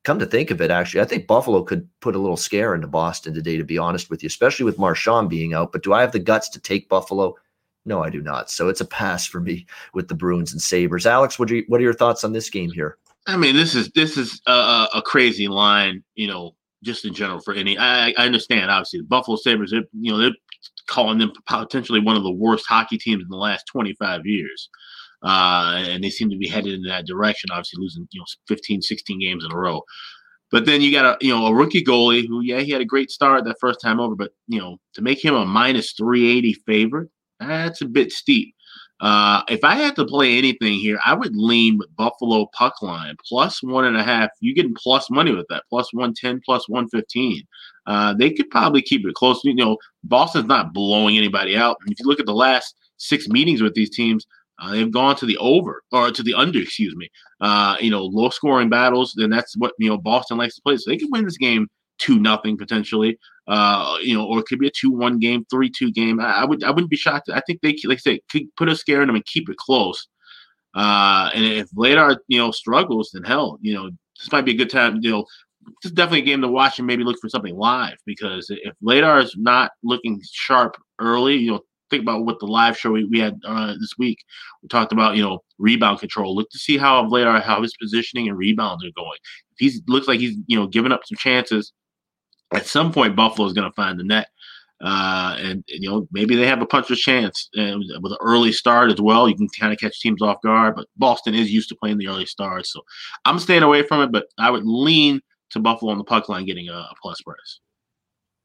Come 0.05 0.21
to 0.21 0.27
think 0.27 0.53
of 0.53 0.61
it, 0.61 0.71
actually, 0.71 1.01
I 1.01 1.05
think 1.05 1.27
Buffalo 1.27 1.65
could 1.65 1.89
put 2.01 2.15
a 2.15 2.21
little 2.21 2.37
scare 2.37 2.77
into 2.77 2.87
Boston 2.87 3.35
today, 3.35 3.57
to 3.57 3.65
be 3.65 3.77
honest 3.77 4.09
with 4.09 4.23
you, 4.23 4.29
especially 4.29 4.65
with 4.65 4.79
Marchand 4.79 5.29
being 5.29 5.53
out. 5.53 5.73
But 5.73 5.83
do 5.83 5.93
I 5.93 6.01
have 6.01 6.13
the 6.13 6.21
guts 6.21 6.49
to 6.51 6.61
take 6.61 6.89
Buffalo? 6.89 7.35
No, 7.85 8.05
I 8.05 8.11
do 8.11 8.23
not. 8.23 8.49
So 8.49 8.69
it's 8.69 8.81
a 8.81 8.85
pass 8.87 9.27
for 9.27 9.41
me 9.41 9.67
with 9.95 10.07
the 10.07 10.15
Bruins 10.15 10.53
and 10.53 10.63
Sabres. 10.63 11.07
Alex, 11.07 11.41
what 11.41 11.51
are, 11.51 11.57
you, 11.57 11.65
what 11.67 11.81
are 11.81 11.85
your 11.85 11.93
thoughts 11.93 12.23
on 12.23 12.33
this 12.33 12.51
game 12.51 12.71
here? 12.71 12.99
I 13.27 13.37
mean, 13.37 13.57
this 13.57 13.75
is 13.75 13.91
this 13.97 14.17
is 14.17 14.41
a, 14.47 14.87
a 14.95 15.03
crazy 15.05 15.49
line, 15.49 16.05
you 16.15 16.29
know, 16.29 16.55
just 16.85 17.05
in 17.05 17.13
general 17.13 17.41
for 17.41 17.55
any. 17.55 17.77
I, 17.77 18.11
I 18.11 18.27
understand, 18.27 18.71
obviously, 18.71 19.01
the 19.01 19.07
Buffalo 19.07 19.37
Sabres, 19.37 19.73
you 19.73 20.13
know, 20.13 20.19
they're 20.19 20.31
calling 20.87 21.19
them 21.19 21.33
potentially 21.47 22.01
one 22.01 22.17
of 22.17 22.23
the 22.23 22.31
worst 22.31 22.65
hockey 22.69 22.99
teams 22.99 23.23
in 23.23 23.29
the 23.29 23.37
last 23.37 23.65
25 23.73 24.23
years. 24.25 24.69
Uh, 25.23 25.83
and 25.89 26.05
they 26.05 26.11
seem 26.11 26.31
to 26.31 26.37
be 26.37 26.49
headed 26.49 26.75
in 26.75 26.83
that 26.83 27.07
direction, 27.07 27.51
obviously 27.51 27.81
losing, 27.81 28.07
you 28.13 28.21
know, 28.21 28.27
15, 28.49 28.83
16 28.83 29.21
games 29.21 29.45
in 29.45 29.53
a 29.53 29.57
row. 29.57 29.83
But 30.51 30.67
then 30.67 30.81
you 30.81 30.93
got 30.93 31.05
a, 31.05 31.25
you 31.25 31.35
know, 31.35 31.47
a 31.47 31.55
rookie 31.55 31.83
goalie 31.83 32.27
who, 32.27 32.41
yeah, 32.43 32.61
he 32.61 32.71
had 32.71 32.81
a 32.81 32.87
great 32.87 33.11
start 33.11 33.45
that 33.45 33.57
first 33.61 33.81
time 33.81 33.99
over, 33.99 34.15
but, 34.15 34.33
you 34.47 34.61
know, 34.61 34.79
to 34.95 35.03
make 35.03 35.25
him 35.25 35.35
a 35.35 35.45
minus 35.45 35.93
380 35.93 36.53
favorite, 36.67 37.09
that's 37.41 37.81
a 37.83 37.87
bit 37.87 38.13
steep. 38.13 38.55
Uh, 39.01 39.43
if 39.49 39.63
I 39.63 39.75
had 39.75 39.95
to 39.97 40.07
play 40.07 40.39
anything 40.39 40.75
here, 40.75 40.99
I 41.05 41.15
would 41.15 41.37
lean 41.37 41.77
with 41.77 41.95
Buffalo 41.97 42.47
puck 42.55 42.81
line 42.81 43.17
plus 43.29 43.63
one 43.63 43.85
and 43.85 43.97
a 43.97 44.03
half. 44.03 44.31
You're 44.41 44.55
getting 44.55 44.75
plus 44.75 45.11
money 45.11 45.35
with 45.35 45.47
that, 45.51 45.65
plus 45.69 45.93
110, 45.93 46.41
plus 46.45 46.69
115. 46.69 47.43
Uh, 47.87 48.15
they 48.15 48.31
could 48.31 48.49
probably 48.51 48.83
keep 48.83 49.07
it 49.07 49.15
close. 49.15 49.45
You 49.45 49.55
know, 49.55 49.77
Boston's 50.05 50.47
not 50.47 50.73
blowing 50.73 51.19
anybody 51.19 51.57
out. 51.57 51.77
And 51.83 51.93
if 51.93 52.01
you 52.01 52.07
look 52.07 52.21
at 52.21 52.27
the 52.27 52.35
last 52.35 52.75
six 52.97 53.29
meetings 53.29 53.61
with 53.61 53.75
these 53.75 53.91
teams, 53.91 54.27
uh, 54.59 54.73
they've 54.73 54.91
gone 54.91 55.17
to 55.17 55.27
the 55.27 55.37
over 55.37 55.83
or 55.93 56.11
to 56.11 56.23
the 56.23 56.35
under, 56.35 56.61
excuse 56.61 56.97
me. 56.97 57.11
Uh, 57.41 57.77
you 57.81 57.91
know, 57.91 58.05
low 58.05 58.31
scoring 58.31 58.71
battles, 58.71 59.13
then 59.17 59.29
that's 59.29 59.55
what 59.59 59.73
you 59.79 59.91
know 59.91 59.99
Boston 59.99 60.39
likes 60.39 60.57
to 60.57 60.63
play. 60.63 60.77
So 60.79 60.91
they 60.91 60.97
could 60.97 61.11
win 61.13 61.25
this 61.25 61.37
game 61.37 61.69
two 61.99 62.19
nothing 62.19 62.57
potentially. 62.57 63.19
Uh, 63.49 63.97
you 64.03 64.15
know, 64.15 64.27
or 64.27 64.41
it 64.41 64.47
could 64.47 64.59
be 64.59 64.67
a 64.67 64.73
two 64.73 64.91
one 64.91 65.19
game, 65.19 65.47
three 65.51 65.71
two 65.71 65.93
game. 65.93 66.21
I, 66.21 66.43
I, 66.43 66.45
would 66.45 66.65
I 66.65 66.71
wouldn't 66.71 66.91
be 66.91 66.97
shocked. 66.97 67.31
I 67.33 67.41
think 67.47 67.61
they 67.61 67.77
like 67.85 67.99
I 67.99 68.01
say 68.01 68.21
could 68.31 68.55
put 68.57 68.69
a 68.69 68.77
scare 68.77 69.03
in 69.03 69.09
them 69.09 69.17
and 69.17 69.25
keep 69.25 69.49
it 69.49 69.57
close. 69.57 70.09
Uh, 70.75 71.31
and 71.35 71.45
if 71.45 71.71
Vladar, 71.71 72.19
you 72.29 72.39
know, 72.39 72.51
struggles, 72.51 73.11
then 73.13 73.23
hell, 73.23 73.59
you 73.63 73.73
know, 73.73 73.91
this 74.19 74.31
might 74.31 74.45
be 74.45 74.53
a 74.53 74.57
good 74.57 74.69
time. 74.69 74.99
You 75.01 75.11
know, 75.11 75.27
this 75.83 75.91
is 75.91 75.93
definitely 75.93 76.21
a 76.21 76.25
game 76.25 76.43
to 76.43 76.49
watch 76.49 76.79
and 76.79 76.87
maybe 76.87 77.05
look 77.05 77.19
for 77.21 77.29
something 77.29 77.57
live 77.57 77.97
because 78.05 78.47
if 78.51 78.75
Vladar 78.85 79.23
is 79.23 79.35
not 79.39 79.71
looking 79.83 80.21
sharp 80.31 80.77
early, 80.99 81.37
you 81.37 81.53
know, 81.53 81.61
think 81.91 82.03
about 82.03 82.25
what 82.25 82.39
the 82.41 82.47
live 82.47 82.77
show 82.79 82.91
we, 82.91 83.05
we 83.05 83.19
had 83.19 83.39
uh, 83.45 83.75
this 83.81 83.95
week. 83.99 84.19
We 84.63 84.69
talked 84.69 84.93
about 84.93 85.17
you 85.17 85.23
know 85.23 85.41
rebound 85.59 86.01
control. 86.01 86.35
Look 86.35 86.51
to 86.51 86.59
see 86.59 86.77
how 86.77 87.05
Vladar, 87.05 87.43
how 87.43 87.63
his 87.63 87.75
positioning 87.81 88.29
and 88.29 88.37
rebounds 88.37 88.85
are 88.85 88.91
going. 88.97 89.19
If 89.59 89.73
he 89.73 89.81
looks 89.89 90.09
like 90.09 90.21
he's 90.21 90.37
you 90.47 90.59
know 90.59 90.67
giving 90.67 90.93
up 90.93 91.03
some 91.05 91.17
chances, 91.17 91.73
at 92.53 92.67
some 92.67 92.93
point 92.93 93.17
Buffalo 93.17 93.47
is 93.47 93.53
going 93.53 93.69
to 93.69 93.75
find 93.75 93.99
the 93.99 94.05
net. 94.05 94.29
Uh, 94.79 95.35
and, 95.39 95.65
and, 95.73 95.83
you 95.83 95.89
know 95.89 96.07
maybe 96.13 96.37
they 96.37 96.47
have 96.47 96.61
a 96.61 96.67
puncher's 96.67 97.01
chance 97.01 97.49
and 97.55 97.83
with 98.03 98.13
an 98.13 98.19
early 98.21 98.53
start 98.53 98.93
as 98.93 99.01
well. 99.01 99.27
You 99.27 99.35
can 99.35 99.49
kind 99.59 99.73
of 99.73 99.79
catch 99.79 100.01
teams 100.01 100.21
off 100.21 100.43
guard, 100.43 100.77
but 100.77 100.87
Boston 100.97 101.35
is 101.35 101.51
used 101.51 101.71
to 101.71 101.77
playing 101.77 101.97
the 101.97 102.09
early 102.09 102.27
stars, 102.27 102.71
so 102.71 102.83
I'm 103.25 103.39
staying 103.39 103.63
away 103.63 103.83
from 103.83 104.03
it. 104.03 104.13
But 104.13 104.27
I 104.39 104.51
would 104.51 104.67
lean 104.67 105.23
to 105.51 105.61
Buffalo 105.61 105.93
on 105.93 105.99
the 105.99 106.05
puck 106.05 106.29
line 106.29 106.45
getting 106.45 106.69
a, 106.69 106.75
a 106.75 106.95
plus 107.01 107.23
price. 107.23 107.61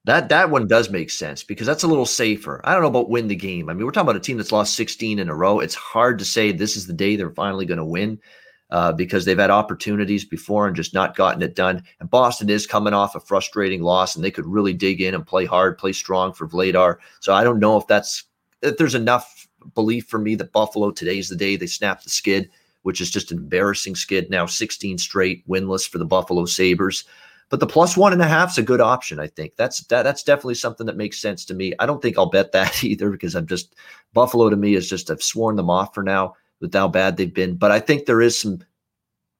That 0.05 0.29
that 0.29 0.49
one 0.49 0.67
does 0.67 0.89
make 0.89 1.11
sense 1.11 1.43
because 1.43 1.67
that's 1.67 1.83
a 1.83 1.87
little 1.87 2.05
safer. 2.05 2.61
I 2.63 2.73
don't 2.73 2.81
know 2.81 2.87
about 2.87 3.09
win 3.09 3.27
the 3.27 3.35
game. 3.35 3.69
I 3.69 3.73
mean, 3.73 3.85
we're 3.85 3.91
talking 3.91 4.09
about 4.09 4.15
a 4.15 4.21
team 4.21 4.37
that's 4.37 4.53
lost 4.53 4.75
16 4.75 5.19
in 5.19 5.29
a 5.29 5.35
row. 5.35 5.59
It's 5.59 5.75
hard 5.75 6.17
to 6.19 6.25
say 6.25 6.51
this 6.51 6.77
is 6.77 6.87
the 6.87 6.93
day 6.93 7.17
they're 7.17 7.29
finally 7.31 7.65
going 7.65 7.77
to 7.77 7.85
win 7.85 8.19
uh, 8.71 8.93
because 8.93 9.25
they've 9.25 9.37
had 9.37 9.49
opportunities 9.49 10.23
before 10.23 10.65
and 10.65 10.75
just 10.75 10.93
not 10.93 11.15
gotten 11.15 11.41
it 11.41 11.55
done. 11.55 11.83
And 11.99 12.09
Boston 12.09 12.49
is 12.49 12.65
coming 12.65 12.93
off 12.93 13.15
a 13.15 13.19
frustrating 13.19 13.81
loss, 13.81 14.15
and 14.15 14.23
they 14.23 14.31
could 14.31 14.45
really 14.45 14.73
dig 14.73 15.01
in 15.01 15.13
and 15.13 15.27
play 15.27 15.45
hard, 15.45 15.77
play 15.77 15.91
strong 15.91 16.33
for 16.33 16.47
Vladar. 16.47 16.97
So 17.19 17.33
I 17.33 17.43
don't 17.43 17.59
know 17.59 17.77
if 17.77 17.85
that's 17.87 18.23
if 18.61 18.77
there's 18.77 18.95
enough 18.95 19.47
belief 19.75 20.07
for 20.07 20.19
me 20.19 20.35
that 20.35 20.53
Buffalo 20.53 20.91
today's 20.91 21.29
the 21.29 21.35
day 21.35 21.55
they 21.55 21.67
snap 21.67 22.03
the 22.03 22.09
skid, 22.09 22.49
which 22.83 23.01
is 23.01 23.11
just 23.11 23.31
an 23.31 23.37
embarrassing 23.37 23.95
skid 23.95 24.29
now, 24.29 24.45
16 24.45 24.97
straight 24.97 25.47
winless 25.47 25.87
for 25.87 25.97
the 25.97 26.05
Buffalo 26.05 26.45
Sabres. 26.45 27.03
But 27.49 27.59
the 27.59 27.67
plus 27.67 27.97
one 27.97 28.13
and 28.13 28.21
a 28.21 28.27
half 28.27 28.51
is 28.51 28.57
a 28.57 28.63
good 28.63 28.79
option. 28.79 29.19
I 29.19 29.27
think 29.27 29.57
that's 29.57 29.81
that, 29.87 30.03
that's 30.03 30.23
definitely 30.23 30.55
something 30.55 30.85
that 30.85 30.95
makes 30.95 31.21
sense 31.21 31.43
to 31.45 31.53
me. 31.53 31.73
I 31.79 31.85
don't 31.85 32.01
think 32.01 32.17
I'll 32.17 32.29
bet 32.29 32.53
that 32.53 32.81
either 32.83 33.09
because 33.09 33.35
I'm 33.35 33.47
just 33.47 33.75
Buffalo 34.13 34.49
to 34.49 34.55
me 34.55 34.75
is 34.75 34.89
just 34.89 35.11
I've 35.11 35.21
sworn 35.21 35.57
them 35.57 35.69
off 35.69 35.93
for 35.93 36.03
now 36.03 36.35
with 36.61 36.73
how 36.73 36.87
bad 36.87 37.17
they've 37.17 37.33
been. 37.33 37.55
But 37.55 37.71
I 37.71 37.79
think 37.79 38.05
there 38.05 38.21
is 38.21 38.39
some 38.39 38.63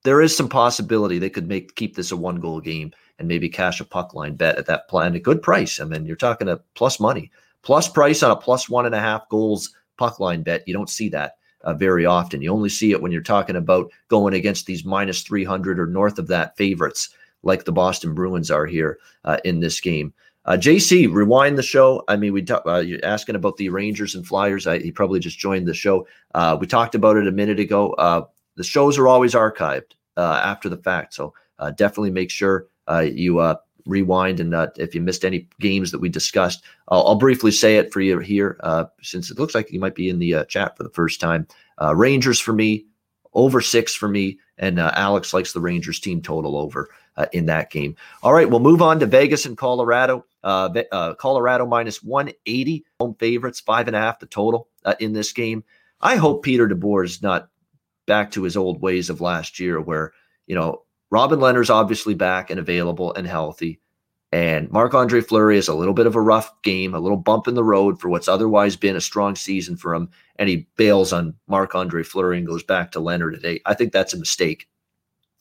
there 0.03 0.21
is 0.21 0.36
some 0.36 0.49
possibility 0.49 1.19
they 1.19 1.29
could 1.29 1.47
make 1.47 1.75
keep 1.75 1.95
this 1.95 2.12
a 2.12 2.17
one 2.17 2.39
goal 2.39 2.60
game 2.60 2.91
and 3.19 3.27
maybe 3.27 3.47
cash 3.47 3.79
a 3.79 3.86
puck 3.86 4.13
line 4.13 4.36
bet 4.36 4.57
at 4.57 4.65
that 4.65 4.89
plan 4.89 5.15
a 5.15 5.19
good 5.19 5.41
price. 5.41 5.79
I 5.79 5.86
mean, 5.86 6.05
you're 6.05 6.15
talking 6.15 6.49
a 6.49 6.57
plus 6.75 6.99
money, 6.99 7.31
plus 7.62 7.88
price 7.88 8.23
on 8.23 8.31
a 8.31 8.36
plus 8.36 8.67
one 8.67 8.86
and 8.86 8.95
a 8.95 8.99
half 8.99 9.29
goals 9.29 9.73
puck 9.97 10.19
line 10.19 10.41
bet. 10.41 10.67
You 10.67 10.73
don't 10.73 10.89
see 10.89 11.07
that 11.10 11.36
uh, 11.63 11.75
very 11.75 12.05
often. 12.05 12.41
You 12.41 12.51
only 12.51 12.69
see 12.69 12.91
it 12.91 13.01
when 13.01 13.12
you're 13.12 13.21
talking 13.21 13.55
about 13.55 13.91
going 14.07 14.34
against 14.34 14.65
these 14.65 14.84
minus 14.84 15.21
300 15.21 15.79
or 15.79 15.86
north 15.86 16.17
of 16.17 16.27
that 16.27 16.57
favorites 16.57 17.10
like 17.43 17.65
the 17.65 17.71
Boston 17.71 18.13
Bruins 18.13 18.51
are 18.51 18.65
here 18.65 18.99
uh, 19.25 19.38
in 19.45 19.60
this 19.60 19.79
game. 19.79 20.13
Uh, 20.45 20.54
JC, 20.54 21.12
rewind 21.12 21.58
the 21.58 21.63
show. 21.63 22.04
I 22.08 22.15
mean, 22.15 22.34
we 22.34 22.41
talk, 22.41 22.63
uh, 22.65 22.80
you're 22.80 23.04
asking 23.06 23.36
about 23.36 23.58
the 23.58 23.69
Rangers 23.69 24.15
and 24.15 24.25
Flyers. 24.25 24.65
I, 24.65 24.80
he 24.80 24.91
probably 24.91 25.19
just 25.19 25.38
joined 25.38 25.67
the 25.67 25.73
show. 25.73 26.08
Uh, 26.34 26.58
we 26.60 26.65
talked 26.65 26.95
about 26.95 27.17
it 27.17 27.27
a 27.27 27.32
minute 27.32 27.60
ago. 27.60 27.93
Uh, 27.93 28.25
the 28.56 28.63
shows 28.63 28.97
are 28.97 29.08
always 29.08 29.34
archived 29.34 29.93
uh, 30.17 30.41
after 30.43 30.67
the 30.67 30.77
fact, 30.77 31.13
so 31.13 31.34
uh, 31.60 31.71
definitely 31.71 32.12
make 32.12 32.32
sure 32.32 32.67
you 33.04 33.56
rewind. 33.86 34.39
And 34.39 34.54
if 34.77 34.93
you 34.93 35.01
missed 35.01 35.23
any 35.23 35.47
games 35.60 35.91
that 35.91 35.99
we 35.99 36.10
discussed, 36.10 36.63
I'll, 36.88 37.08
I'll 37.08 37.15
briefly 37.15 37.51
say 37.51 37.77
it 37.77 37.93
for 37.93 38.01
you 38.01 38.19
here, 38.19 38.60
since 39.01 39.30
it 39.30 39.39
looks 39.39 39.56
like 39.56 39.71
you 39.71 39.80
might 39.80 39.95
be 39.95 40.10
in 40.10 40.19
the 40.19 40.43
chat 40.49 40.75
for 40.75 40.84
the 40.84 40.89
first 40.89 41.21
time. 41.21 41.47
Rangers 41.93 42.39
for 42.39 42.54
me, 42.54 42.86
over 43.34 43.62
six 43.62 43.93
for 43.93 44.10
me, 44.10 44.39
and 44.58 44.80
Alex 44.80 45.34
likes 45.34 45.54
the 45.54 45.62
Rangers 45.62 45.99
team 45.99 46.21
total 46.21 46.58
over 46.58 46.89
uh, 47.15 47.27
in 47.32 47.45
that 47.45 47.69
game. 47.69 47.95
All 48.23 48.34
right, 48.34 48.49
we'll 48.49 48.60
move 48.60 48.82
on 48.82 48.99
to 48.99 49.06
Vegas 49.06 49.45
and 49.45 49.58
Colorado. 49.58 50.25
Uh, 50.43 50.69
uh, 50.91 51.13
Colorado 51.15 51.65
minus 51.65 52.01
180 52.04 52.86
home 52.99 53.15
favorites, 53.19 53.60
five 53.60 53.88
and 53.88 53.95
a 53.95 53.99
half 53.99 54.19
the 54.19 54.25
total 54.25 54.67
uh, 54.86 54.95
in 54.99 55.13
this 55.13 55.32
game. 55.32 55.63
I 56.01 56.15
hope 56.15 56.43
Peter 56.43 56.67
DeBoer 56.67 57.06
is 57.06 57.21
not 57.21 57.49
back 58.08 58.32
to 58.32 58.43
his 58.43 58.58
old 58.58 58.82
ways 58.82 59.10
of 59.10 59.21
last 59.21 59.60
year, 59.60 59.80
where 59.80 60.13
you 60.47 60.56
know 60.56 60.84
Robin 61.12 61.39
Lehner's 61.39 61.69
obviously 61.69 62.15
back 62.15 62.49
and 62.49 62.60
available 62.60 63.13
and 63.13 63.27
healthy. 63.27 63.80
And 64.34 64.71
Marc 64.71 64.93
Andre 64.93 65.19
Fleury 65.19 65.58
is 65.58 65.67
a 65.67 65.73
little 65.73 65.93
bit 65.93 66.08
of 66.08 66.15
a 66.15 66.21
rough 66.21 66.49
game, 66.62 66.95
a 66.95 66.99
little 66.99 67.17
bump 67.17 67.49
in 67.49 67.54
the 67.54 67.65
road 67.65 67.99
for 67.99 68.08
what's 68.08 68.30
otherwise 68.30 68.77
been 68.77 68.95
a 68.95 69.01
strong 69.01 69.36
season 69.36 69.75
for 69.75 69.93
him. 69.93 70.10
And 70.38 70.47
he 70.47 70.67
bails 70.77 71.12
on 71.12 71.36
Marc 71.47 71.75
Andre 71.75 72.01
Fleury 72.01 72.38
and 72.38 72.47
goes 72.47 72.63
back 72.63 72.91
to 72.93 72.99
Lehner 72.99 73.30
today. 73.30 73.60
I 73.65 73.73
think 73.73 73.91
that's 73.91 74.13
a 74.13 74.17
mistake 74.17 74.69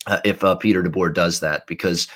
uh, 0.06 0.18
if 0.24 0.42
uh, 0.42 0.56
Peter 0.56 0.82
DeBoer 0.82 1.14
does 1.14 1.38
that 1.38 1.68
because 1.68 2.08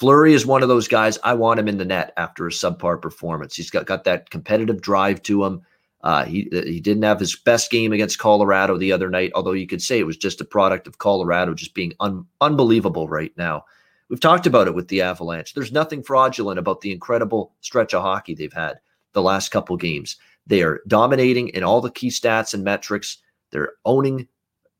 Fleury 0.00 0.32
is 0.32 0.46
one 0.46 0.62
of 0.62 0.70
those 0.70 0.88
guys. 0.88 1.18
I 1.24 1.34
want 1.34 1.60
him 1.60 1.68
in 1.68 1.76
the 1.76 1.84
net 1.84 2.14
after 2.16 2.46
a 2.46 2.50
subpar 2.50 3.02
performance. 3.02 3.54
He's 3.54 3.68
got, 3.68 3.84
got 3.84 4.04
that 4.04 4.30
competitive 4.30 4.80
drive 4.80 5.22
to 5.24 5.44
him. 5.44 5.60
Uh, 6.02 6.24
he 6.24 6.48
he 6.50 6.80
didn't 6.80 7.02
have 7.02 7.20
his 7.20 7.36
best 7.36 7.70
game 7.70 7.92
against 7.92 8.18
Colorado 8.18 8.78
the 8.78 8.92
other 8.92 9.10
night, 9.10 9.30
although 9.34 9.52
you 9.52 9.66
could 9.66 9.82
say 9.82 9.98
it 9.98 10.06
was 10.06 10.16
just 10.16 10.40
a 10.40 10.44
product 10.46 10.86
of 10.86 10.96
Colorado 10.96 11.52
just 11.52 11.74
being 11.74 11.92
un, 12.00 12.24
unbelievable 12.40 13.08
right 13.08 13.36
now. 13.36 13.62
We've 14.08 14.18
talked 14.18 14.46
about 14.46 14.68
it 14.68 14.74
with 14.74 14.88
the 14.88 15.02
Avalanche. 15.02 15.52
There's 15.52 15.70
nothing 15.70 16.02
fraudulent 16.02 16.58
about 16.58 16.80
the 16.80 16.92
incredible 16.92 17.52
stretch 17.60 17.92
of 17.92 18.02
hockey 18.02 18.34
they've 18.34 18.50
had 18.50 18.80
the 19.12 19.20
last 19.20 19.50
couple 19.50 19.76
games. 19.76 20.16
They 20.46 20.62
are 20.62 20.80
dominating 20.88 21.48
in 21.48 21.62
all 21.62 21.82
the 21.82 21.90
key 21.90 22.08
stats 22.08 22.54
and 22.54 22.64
metrics. 22.64 23.18
They're 23.50 23.74
owning 23.84 24.28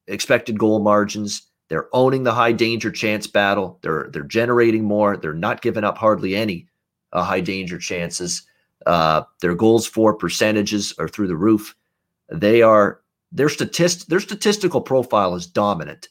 expected 0.06 0.58
goal 0.58 0.78
margins. 0.78 1.42
They're 1.70 1.88
owning 1.94 2.24
the 2.24 2.34
high 2.34 2.52
danger 2.52 2.90
chance 2.90 3.26
battle. 3.26 3.78
They're 3.80 4.10
they're 4.12 4.24
generating 4.24 4.84
more. 4.84 5.16
They're 5.16 5.32
not 5.32 5.62
giving 5.62 5.84
up 5.84 5.96
hardly 5.96 6.36
any 6.36 6.68
uh, 7.14 7.24
high 7.24 7.40
danger 7.40 7.78
chances. 7.78 8.42
Uh, 8.84 9.22
their 9.40 9.54
goals 9.54 9.86
for 9.86 10.14
percentages 10.14 10.92
are 10.98 11.08
through 11.08 11.28
the 11.28 11.36
roof. 11.36 11.74
They 12.28 12.60
are 12.60 13.00
their 13.32 13.48
statist 13.48 14.10
their 14.10 14.20
statistical 14.20 14.82
profile 14.82 15.34
is 15.34 15.46
dominant, 15.46 16.08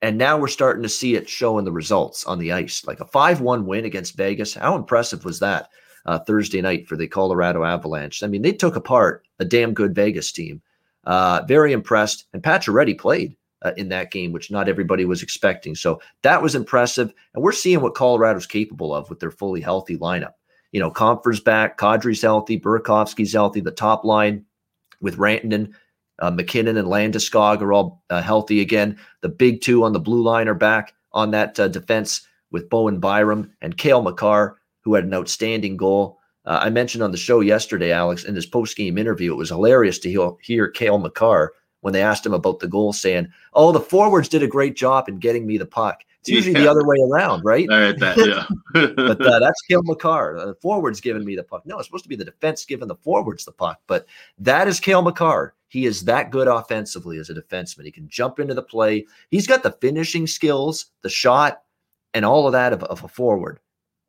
and 0.00 0.18
now 0.18 0.36
we're 0.36 0.48
starting 0.48 0.82
to 0.82 0.88
see 0.88 1.14
it 1.14 1.28
show 1.28 1.58
in 1.58 1.64
the 1.64 1.72
results 1.72 2.24
on 2.24 2.40
the 2.40 2.50
ice. 2.50 2.84
Like 2.84 2.98
a 2.98 3.06
five 3.06 3.40
one 3.40 3.66
win 3.66 3.84
against 3.84 4.16
Vegas. 4.16 4.54
How 4.54 4.74
impressive 4.74 5.24
was 5.24 5.38
that? 5.38 5.68
uh, 6.06 6.18
Thursday 6.20 6.60
night 6.60 6.86
for 6.86 6.96
the 6.96 7.06
Colorado 7.06 7.64
Avalanche. 7.64 8.22
I 8.22 8.26
mean, 8.26 8.42
they 8.42 8.52
took 8.52 8.76
apart 8.76 9.26
a 9.38 9.44
damn 9.44 9.74
good 9.74 9.94
Vegas 9.94 10.32
team. 10.32 10.62
Uh, 11.04 11.42
very 11.46 11.72
impressed. 11.72 12.26
And 12.32 12.42
Pacioretty 12.42 12.98
played 12.98 13.36
uh, 13.62 13.72
in 13.76 13.88
that 13.88 14.10
game, 14.10 14.32
which 14.32 14.50
not 14.50 14.68
everybody 14.68 15.04
was 15.04 15.22
expecting. 15.22 15.74
So 15.74 16.00
that 16.22 16.42
was 16.42 16.54
impressive. 16.54 17.12
And 17.34 17.42
we're 17.42 17.52
seeing 17.52 17.80
what 17.80 17.94
Colorado's 17.94 18.46
capable 18.46 18.94
of 18.94 19.08
with 19.08 19.20
their 19.20 19.30
fully 19.30 19.60
healthy 19.60 19.96
lineup. 19.96 20.32
You 20.72 20.80
know, 20.80 20.90
Compher's 20.90 21.40
back, 21.40 21.78
Kadri's 21.78 22.22
healthy, 22.22 22.58
Burakovsky's 22.58 23.32
healthy. 23.32 23.60
The 23.60 23.70
top 23.70 24.04
line 24.04 24.44
with 25.00 25.18
Rantanen, 25.18 25.72
uh, 26.18 26.30
MacKinnon, 26.30 26.76
and 26.76 26.88
Landeskog 26.88 27.60
are 27.60 27.72
all 27.72 28.02
uh, 28.10 28.22
healthy 28.22 28.60
again. 28.60 28.98
The 29.20 29.28
big 29.28 29.60
two 29.60 29.84
on 29.84 29.92
the 29.92 30.00
blue 30.00 30.22
line 30.22 30.48
are 30.48 30.54
back 30.54 30.94
on 31.12 31.30
that 31.32 31.58
uh, 31.60 31.68
defense 31.68 32.26
with 32.50 32.70
Bowen 32.70 33.00
Byram 33.00 33.52
and 33.60 33.76
Cale 33.76 34.02
Makar, 34.02 34.58
who 34.82 34.94
had 34.94 35.04
an 35.04 35.14
outstanding 35.14 35.76
goal. 35.76 36.18
Uh, 36.44 36.60
I 36.62 36.70
mentioned 36.70 37.04
on 37.04 37.12
the 37.12 37.18
show 37.18 37.40
yesterday, 37.40 37.92
Alex, 37.92 38.24
in 38.24 38.34
his 38.34 38.46
post 38.46 38.76
game 38.76 38.98
interview, 38.98 39.32
it 39.32 39.36
was 39.36 39.50
hilarious 39.50 39.98
to 40.00 40.10
hear, 40.10 40.30
hear 40.40 40.68
Cale 40.68 40.98
Makar 40.98 41.52
when 41.82 41.92
they 41.92 42.02
asked 42.02 42.26
him 42.26 42.34
about 42.34 42.58
the 42.58 42.68
goal, 42.68 42.92
saying, 42.92 43.28
"Oh, 43.52 43.70
the 43.70 43.80
forwards 43.80 44.28
did 44.28 44.42
a 44.42 44.48
great 44.48 44.74
job 44.74 45.08
in 45.08 45.18
getting 45.18 45.46
me 45.46 45.58
the 45.58 45.66
puck." 45.66 46.02
It's 46.22 46.28
usually 46.28 46.54
yeah. 46.54 46.60
the 46.60 46.70
other 46.70 46.86
way 46.86 46.96
around, 47.10 47.42
right? 47.42 47.66
that, 47.68 48.16
yeah. 48.16 48.46
but 48.96 49.20
uh, 49.20 49.40
that's 49.40 49.60
Cale 49.62 49.82
Makar. 49.82 50.36
Uh, 50.36 50.46
the 50.46 50.54
forwards 50.54 51.00
giving 51.00 51.24
me 51.24 51.34
the 51.34 51.42
puck. 51.42 51.66
No, 51.66 51.78
it's 51.78 51.88
supposed 51.88 52.04
to 52.04 52.08
be 52.08 52.14
the 52.14 52.24
defense 52.24 52.64
giving 52.64 52.86
the 52.86 52.94
forwards 52.94 53.44
the 53.44 53.50
puck. 53.50 53.80
But 53.88 54.06
that 54.38 54.68
is 54.68 54.78
Cale 54.78 55.02
Makar. 55.02 55.54
He 55.66 55.84
is 55.84 56.04
that 56.04 56.30
good 56.30 56.46
offensively 56.46 57.18
as 57.18 57.28
a 57.28 57.34
defenseman. 57.34 57.86
He 57.86 57.90
can 57.90 58.08
jump 58.08 58.38
into 58.38 58.54
the 58.54 58.62
play. 58.62 59.04
He's 59.30 59.48
got 59.48 59.64
the 59.64 59.72
finishing 59.72 60.28
skills, 60.28 60.92
the 61.02 61.08
shot, 61.08 61.62
and 62.14 62.24
all 62.24 62.46
of 62.46 62.52
that 62.52 62.72
of, 62.72 62.84
of 62.84 63.02
a 63.02 63.08
forward. 63.08 63.58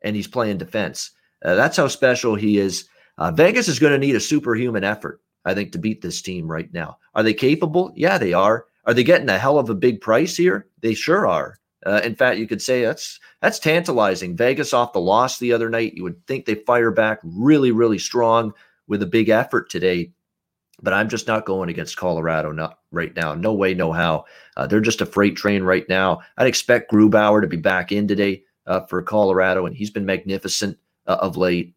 And 0.03 0.15
he's 0.15 0.27
playing 0.27 0.59
defense. 0.59 1.11
Uh, 1.43 1.55
that's 1.55 1.77
how 1.77 1.87
special 1.87 2.35
he 2.35 2.59
is. 2.59 2.85
Uh, 3.17 3.31
Vegas 3.31 3.67
is 3.67 3.79
going 3.79 3.93
to 3.93 3.97
need 3.97 4.15
a 4.15 4.19
superhuman 4.19 4.83
effort, 4.83 5.19
I 5.45 5.53
think, 5.53 5.71
to 5.71 5.79
beat 5.79 6.01
this 6.01 6.21
team 6.21 6.49
right 6.49 6.71
now. 6.73 6.97
Are 7.15 7.23
they 7.23 7.33
capable? 7.33 7.91
Yeah, 7.95 8.17
they 8.17 8.33
are. 8.33 8.65
Are 8.85 8.93
they 8.93 9.03
getting 9.03 9.29
a 9.29 9.37
hell 9.37 9.59
of 9.59 9.69
a 9.69 9.75
big 9.75 10.01
price 10.01 10.35
here? 10.35 10.67
They 10.81 10.93
sure 10.93 11.27
are. 11.27 11.59
Uh, 11.85 12.01
in 12.03 12.15
fact, 12.15 12.37
you 12.37 12.47
could 12.47 12.61
say 12.61 12.81
that's 12.81 13.19
that's 13.41 13.59
tantalizing. 13.59 14.37
Vegas 14.37 14.73
off 14.73 14.93
the 14.93 15.01
loss 15.01 15.37
the 15.37 15.53
other 15.53 15.69
night. 15.69 15.93
You 15.95 16.03
would 16.03 16.25
think 16.27 16.45
they 16.45 16.55
fire 16.55 16.91
back 16.91 17.19
really, 17.23 17.71
really 17.71 17.99
strong 17.99 18.53
with 18.87 19.01
a 19.03 19.07
big 19.07 19.29
effort 19.29 19.69
today. 19.69 20.11
But 20.81 20.93
I'm 20.93 21.09
just 21.09 21.27
not 21.27 21.45
going 21.45 21.69
against 21.69 21.97
Colorado 21.97 22.51
not 22.51 22.79
right 22.91 23.15
now. 23.15 23.33
No 23.35 23.53
way, 23.53 23.73
no 23.73 23.91
how. 23.91 24.25
Uh, 24.57 24.67
they're 24.67 24.81
just 24.81 25.01
a 25.01 25.05
freight 25.05 25.35
train 25.35 25.63
right 25.63 25.87
now. 25.87 26.19
I'd 26.37 26.47
expect 26.47 26.91
Grubauer 26.91 27.41
to 27.41 27.47
be 27.47 27.57
back 27.57 27.91
in 27.91 28.07
today 28.07 28.43
uh, 28.65 28.81
for 28.81 29.01
Colorado, 29.01 29.65
and 29.65 29.75
he's 29.75 29.91
been 29.91 30.05
magnificent 30.05 30.77
uh, 31.07 31.17
of 31.21 31.37
late. 31.37 31.73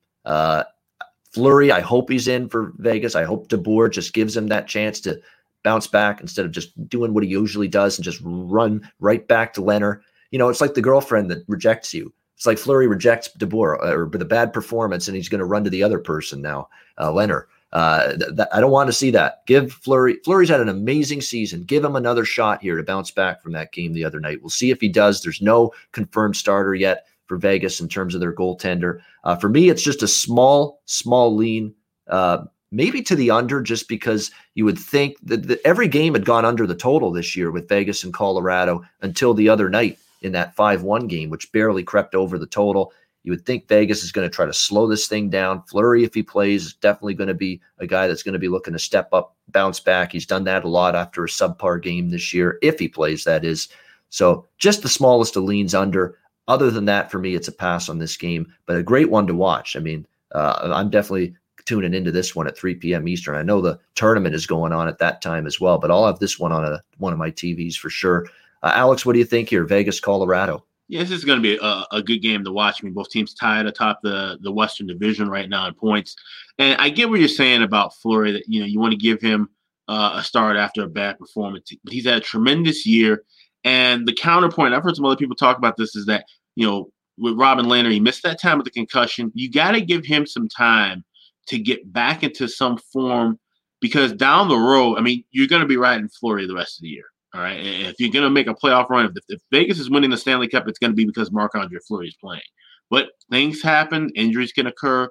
Fleury, 1.37 1.71
I 1.71 1.81
hope 1.81 2.09
he's 2.09 2.29
in 2.29 2.49
for 2.49 2.73
Vegas. 2.79 3.15
I 3.15 3.25
hope 3.25 3.49
DeBoer 3.49 3.93
just 3.93 4.15
gives 4.15 4.35
him 4.35 4.47
that 4.47 4.67
chance 4.67 5.01
to 5.01 5.21
bounce 5.65 5.87
back 5.87 6.23
instead 6.23 6.47
of 6.47 6.51
just 6.51 6.89
doing 6.89 7.13
what 7.13 7.25
he 7.25 7.29
usually 7.29 7.69
does 7.69 7.99
and 7.99 8.05
just 8.07 8.23
run 8.25 8.91
right 9.01 9.29
back 9.29 9.53
to 9.53 9.61
Lehner. 9.61 10.01
You 10.31 10.39
know, 10.39 10.49
it's 10.49 10.63
like 10.63 10.73
the 10.73 10.81
girlfriend 10.81 11.31
that 11.31 11.45
rejects 11.47 11.93
you. 11.93 12.11
It's 12.37 12.47
like 12.47 12.57
Fleury 12.57 12.87
rejects 12.87 13.29
DeBoer 13.39 13.85
uh, 13.85 13.95
or 13.95 14.09
the 14.09 14.25
bad 14.25 14.55
performance, 14.55 15.09
and 15.09 15.15
he's 15.15 15.29
going 15.29 15.41
to 15.41 15.45
run 15.45 15.63
to 15.65 15.69
the 15.69 15.83
other 15.83 15.99
person 15.99 16.41
now, 16.41 16.71
uh, 16.97 17.11
Lehner. 17.11 17.43
Uh, 17.71 18.17
th- 18.17 18.35
th- 18.35 18.49
I 18.51 18.61
don't 18.61 18.71
want 18.71 18.87
to 18.87 18.95
see 18.95 19.11
that. 19.11 19.45
Give 19.47 19.71
Fleury. 19.71 20.17
Fleury's 20.25 20.49
had 20.49 20.63
an 20.63 20.71
amazing 20.71 21.21
season. 21.21 21.65
Give 21.65 21.85
him 21.85 21.97
another 21.97 22.25
shot 22.25 22.63
here 22.63 22.79
to 22.79 22.83
bounce 22.83 23.11
back 23.11 23.43
from 23.43 23.53
that 23.53 23.73
game 23.73 23.93
the 23.93 24.07
other 24.07 24.21
night. 24.21 24.41
We'll 24.41 24.49
see 24.49 24.71
if 24.71 24.81
he 24.81 24.89
does. 24.89 25.21
There's 25.21 25.43
no 25.43 25.75
confirmed 25.93 26.37
starter 26.37 26.75
yet 26.75 27.05
for 27.27 27.37
Vegas 27.37 27.81
in 27.81 27.89
terms 27.89 28.15
of 28.15 28.21
their 28.21 28.35
goaltender. 28.35 29.01
Uh, 29.25 29.37
for 29.37 29.49
me, 29.49 29.69
it's 29.69 29.83
just 29.83 30.03
a 30.03 30.09
small, 30.09 30.81
small 30.87 31.35
lean. 31.35 31.75
Uh, 32.09 32.45
maybe 32.71 33.03
to 33.03 33.17
the 33.17 33.31
under 33.31 33.61
just 33.61 33.89
because 33.89 34.31
you 34.55 34.65
would 34.65 34.79
think 34.79 35.17
that, 35.23 35.49
that 35.49 35.61
every 35.65 35.89
game 35.89 36.15
had 36.15 36.25
gone 36.25 36.45
under 36.45 36.67
the 36.67 36.75
total 36.75 37.11
this 37.11 37.37
year 37.37 37.51
with 37.51 37.69
Vegas 37.69 38.05
and 38.05 38.13
Colorado 38.13 38.85
until 39.03 39.35
the 39.35 39.49
other 39.49 39.69
night 39.69 39.99
in 40.23 40.33
that 40.33 40.55
5 40.55 40.83
1 40.83 41.07
game, 41.07 41.31
which 41.31 41.53
barely 41.53 41.83
crept 41.83 42.15
over 42.15 42.39
the 42.39 42.47
total. 42.47 42.93
You 43.23 43.33
would 43.33 43.45
think 43.45 43.67
Vegas 43.67 44.05
is 44.05 44.13
going 44.13 44.29
to 44.29 44.35
try 44.35 44.47
to 44.47 44.53
slow 44.53 44.87
this 44.87 45.09
thing 45.09 45.31
down. 45.31 45.63
Fleury, 45.63 46.05
if 46.05 46.15
he 46.15 46.23
plays, 46.23 46.67
is 46.67 46.75
definitely 46.75 47.15
going 47.15 47.29
to 47.29 47.35
be 47.35 47.61
a 47.79 47.87
guy 47.87 48.07
that's 48.07 48.23
going 48.23 48.35
to 48.35 48.39
be 48.39 48.49
looking 48.49 48.73
to 48.73 48.79
step 48.79 49.09
up, 49.13 49.35
bounce 49.49 49.81
back. 49.81 50.13
He's 50.13 50.27
done 50.27 50.45
that 50.45 50.65
a 50.65 50.69
lot 50.69 50.95
after 50.95 51.25
a 51.25 51.29
subpar 51.29 51.83
game 51.83 52.11
this 52.11 52.33
year, 52.33 52.59
if 52.63 52.79
he 52.79 52.87
plays, 52.87 53.25
that 53.25 53.45
is. 53.45 53.69
So 54.11 54.47
just 54.59 54.83
the 54.83 54.89
smallest 54.89 55.37
of 55.37 55.43
leans 55.43 55.75
under. 55.75 56.17
Other 56.49 56.71
than 56.71 56.85
that, 56.85 57.11
for 57.11 57.19
me, 57.19 57.35
it's 57.35 57.49
a 57.49 57.53
pass 57.53 57.89
on 57.89 57.99
this 57.99 58.17
game, 58.17 58.53
but 58.67 58.77
a 58.77 58.83
great 58.83 59.11
one 59.11 59.27
to 59.27 59.35
watch. 59.35 59.77
I 59.77 59.81
mean, 59.81 60.07
uh, 60.33 60.71
I'm 60.75 60.91
definitely 60.91 61.35
tuning 61.65 61.95
into 61.95 62.13
this 62.13 62.35
one 62.35 62.47
at 62.47 62.57
3 62.57 62.77
p.m. 62.77 63.09
Eastern. 63.09 63.35
I 63.35 63.43
know 63.43 63.61
the 63.61 63.79
tournament 63.97 64.35
is 64.35 64.47
going 64.47 64.73
on 64.73 64.89
at 64.89 64.99
that 64.99 65.21
time 65.21 65.47
as 65.47 65.61
well, 65.61 65.79
but 65.79 65.91
I'll 65.91 66.07
have 66.07 66.21
this 66.21 66.39
one 66.39 66.53
on 66.53 66.65
a, 66.65 66.81
one 66.99 67.13
of 67.13 67.19
my 67.19 67.31
TVs 67.31 67.77
for 67.77 67.91
sure. 67.91 68.27
Uh, 68.63 68.73
Alex, 68.75 69.05
what 69.05 69.13
do 69.13 69.19
you 69.19 69.25
think 69.25 69.49
here? 69.49 69.65
Vegas, 69.65 70.01
Colorado. 70.01 70.65
Yeah, 70.89 71.01
this 71.01 71.11
is 71.11 71.25
going 71.25 71.43
to 71.43 71.43
be 71.43 71.59
a, 71.61 71.85
a, 71.91 72.01
good 72.01 72.19
game 72.19 72.45
to 72.45 72.53
watch. 72.53 72.79
I 72.81 72.85
mean, 72.85 72.95
both 72.95 73.11
teams 73.11 73.35
tied 73.35 73.67
atop 73.67 74.01
the 74.03 74.39
the 74.41 74.53
Western 74.53 74.87
Division 74.87 75.29
right 75.29 75.49
now 75.49 75.67
in 75.67 75.75
points, 75.75 76.15
and 76.59 76.81
I 76.81 76.91
get 76.91 77.11
what 77.11 77.19
you're 77.19 77.29
saying 77.29 77.65
about 77.65 77.97
Fleury 77.97 78.31
that 78.31 78.45
you 78.47 78.61
know 78.61 78.67
you 78.67 78.79
want 78.79 78.93
to 78.93 78.97
give 78.97 79.21
him 79.21 79.49
uh, 79.89 80.13
a 80.15 80.23
start 80.23 80.57
after 80.57 80.85
a 80.85 80.89
bad 80.89 81.19
performance, 81.19 81.73
but 81.83 81.93
he's 81.93 82.07
had 82.07 82.19
a 82.19 82.21
tremendous 82.21 82.87
year. 82.87 83.25
And 83.65 84.07
the 84.07 84.13
counterpoint, 84.13 84.75
I've 84.75 84.85
heard 84.85 84.95
some 84.95 85.05
other 85.05 85.17
people 85.17 85.35
talk 85.35 85.59
about 85.59 85.77
this, 85.77 85.97
is 85.97 86.07
that 86.07 86.27
you 86.57 86.67
know 86.67 86.91
with 87.19 87.35
Robin 87.35 87.67
Lehner, 87.67 87.91
he 87.91 88.01
missed 88.01 88.23
that 88.25 88.41
time 88.41 88.59
with 88.59 88.65
the 88.65 88.71
concussion. 88.71 89.31
You 89.35 89.51
got 89.51 89.73
to 89.73 89.81
give 89.81 90.05
him 90.05 90.27
some 90.27 90.49
time 90.49 91.05
to 91.49 91.59
get 91.59 91.93
back 91.93 92.23
into 92.23 92.49
some 92.49 92.77
form 92.93 93.39
because 93.81 94.13
down 94.13 94.49
the 94.49 94.59
road, 94.59 94.97
I 94.97 95.01
mean, 95.01 95.25
you're 95.31 95.47
going 95.47 95.63
to 95.63 95.69
be 95.69 95.77
riding 95.77 96.09
Florida 96.09 96.47
the 96.47 96.55
rest 96.55 96.79
of 96.79 96.83
the 96.83 96.89
year. 96.89 97.05
All 97.35 97.41
right. 97.41 97.59
And 97.59 97.87
if 97.87 97.97
you're 97.99 98.13
going 98.13 98.25
to 98.25 98.31
make 98.31 98.47
a 98.47 98.55
playoff 98.55 98.89
run, 98.89 99.07
if, 99.07 99.13
if 99.29 99.41
Vegas 99.53 99.79
is 99.79 99.91
winning 99.91 100.11
the 100.11 100.17
Stanley 100.17 100.49
Cup, 100.49 100.67
it's 100.69 100.79
going 100.79 100.91
to 100.91 100.97
be 100.97 101.05
because 101.05 101.31
Marc 101.33 101.55
Andre 101.55 101.79
Fleury 101.87 102.09
is 102.09 102.17
playing. 102.21 102.43
But 102.91 103.09
things 103.31 103.63
happen, 103.63 104.11
injuries 104.15 104.53
can 104.53 104.67
occur, 104.67 105.11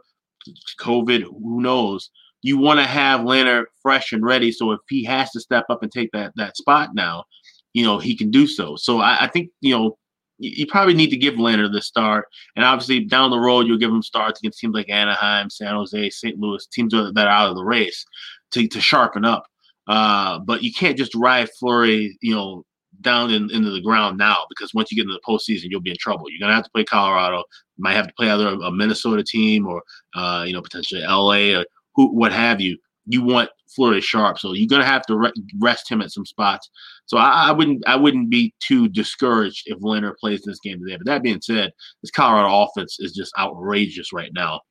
COVID, 0.80 1.24
who 1.24 1.62
knows? 1.62 2.10
You 2.42 2.58
want 2.58 2.80
to 2.80 2.86
have 2.86 3.22
Lehner 3.22 3.66
fresh 3.82 4.12
and 4.14 4.24
ready. 4.24 4.52
So 4.52 4.72
if 4.72 4.80
he 4.88 5.04
has 5.06 5.32
to 5.32 5.40
step 5.40 5.66
up 5.70 5.84
and 5.84 5.92
take 5.92 6.12
that 6.14 6.32
that 6.36 6.56
spot 6.56 6.92
now, 6.94 7.26
you 7.74 7.84
know, 7.84 8.00
he 8.00 8.16
can 8.16 8.32
do 8.32 8.48
so. 8.48 8.76
So 8.76 9.00
I, 9.00 9.18
I 9.22 9.28
think, 9.28 9.50
you 9.62 9.76
know, 9.76 9.98
you, 10.38 10.68
probably 10.68 10.94
need 10.94 11.10
to 11.10 11.18
give 11.18 11.36
Lehner 11.36 11.72
the 11.72 11.82
start. 11.82 12.28
And 12.56 12.66
obviously, 12.66 13.02
down 13.02 13.32
the 13.32 13.40
road, 13.40 13.68
you'll 13.68 13.78
give 13.78 13.92
him 13.92 14.02
starts 14.02 14.40
against 14.40 14.60
teams 14.60 14.74
like 14.74 14.90
Anaheim, 14.90 15.50
San 15.50 15.76
Jose, 15.76 16.10
St. 16.10 16.38
Louis, 16.38 16.66
teams 16.68 16.94
that 16.94 17.14
are 17.18 17.28
out 17.28 17.50
of 17.50 17.56
the 17.56 17.64
race 17.64 18.06
to, 18.52 18.68
to 18.68 18.82
sharpen 18.82 19.26
up. 19.26 19.46
Uh, 19.88 20.40
but 20.40 20.64
you 20.64 20.74
can't 20.74 20.98
just 20.98 21.14
ride 21.16 21.50
Fleury, 21.60 22.18
you 22.22 22.34
know, 22.34 22.66
down 23.02 23.32
in, 23.32 23.52
into 23.52 23.70
the 23.70 23.82
ground 23.82 24.18
now 24.18 24.38
because 24.50 24.74
once 24.74 24.92
you 24.92 24.96
get 24.96 25.04
into 25.04 25.14
the 25.14 25.32
postseason, 25.32 25.66
you'll 25.70 25.82
be 25.82 25.92
in 25.92 25.98
trouble. 26.00 26.26
You're 26.30 26.40
gonna 26.40 26.56
have 26.56 26.64
to 26.64 26.72
play 26.72 26.84
Colorado. 26.84 27.38
You 27.38 27.84
might 27.84 27.94
have 27.94 28.08
to 28.08 28.14
play 28.14 28.30
either 28.30 28.48
a 28.48 28.72
Minnesota 28.72 29.24
team 29.24 29.68
or 29.68 29.84
uh, 30.16 30.44
you 30.48 30.54
know 30.54 30.62
potentially 30.62 31.02
LA 31.02 31.60
or 31.60 31.66
who, 31.96 32.08
what 32.16 32.32
have 32.32 32.62
you. 32.62 32.78
You 33.06 33.22
want 33.24 33.50
Fleury 33.76 34.02
sharp, 34.02 34.40
so 34.40 34.54
you're 34.54 34.68
gonna 34.68 34.86
have 34.86 35.06
to 35.08 35.18
re- 35.18 35.34
rest 35.60 35.90
him 35.90 36.02
at 36.02 36.12
some 36.12 36.26
spots. 36.26 36.70
So 37.08 37.18
I, 37.18 37.50
I, 37.50 37.52
wouldn't 37.52 37.84
I 37.88 37.96
wouldn't 37.96 38.30
be 38.30 38.54
too 38.60 38.88
discouraged 38.90 39.64
if 39.68 39.80
Lehner 39.80 40.16
plays 40.18 40.42
this 40.42 40.60
game 40.60 40.80
today. 40.80 40.98
But 40.98 41.06
that 41.06 41.24
being 41.24 41.42
said, 41.42 41.72
this 42.02 42.12
Colorado 42.12 42.64
offense 42.64 42.98
is 43.00 43.14
just 43.14 43.32
outrageous 43.38 44.12
right 44.12 44.32
now. 44.34 44.62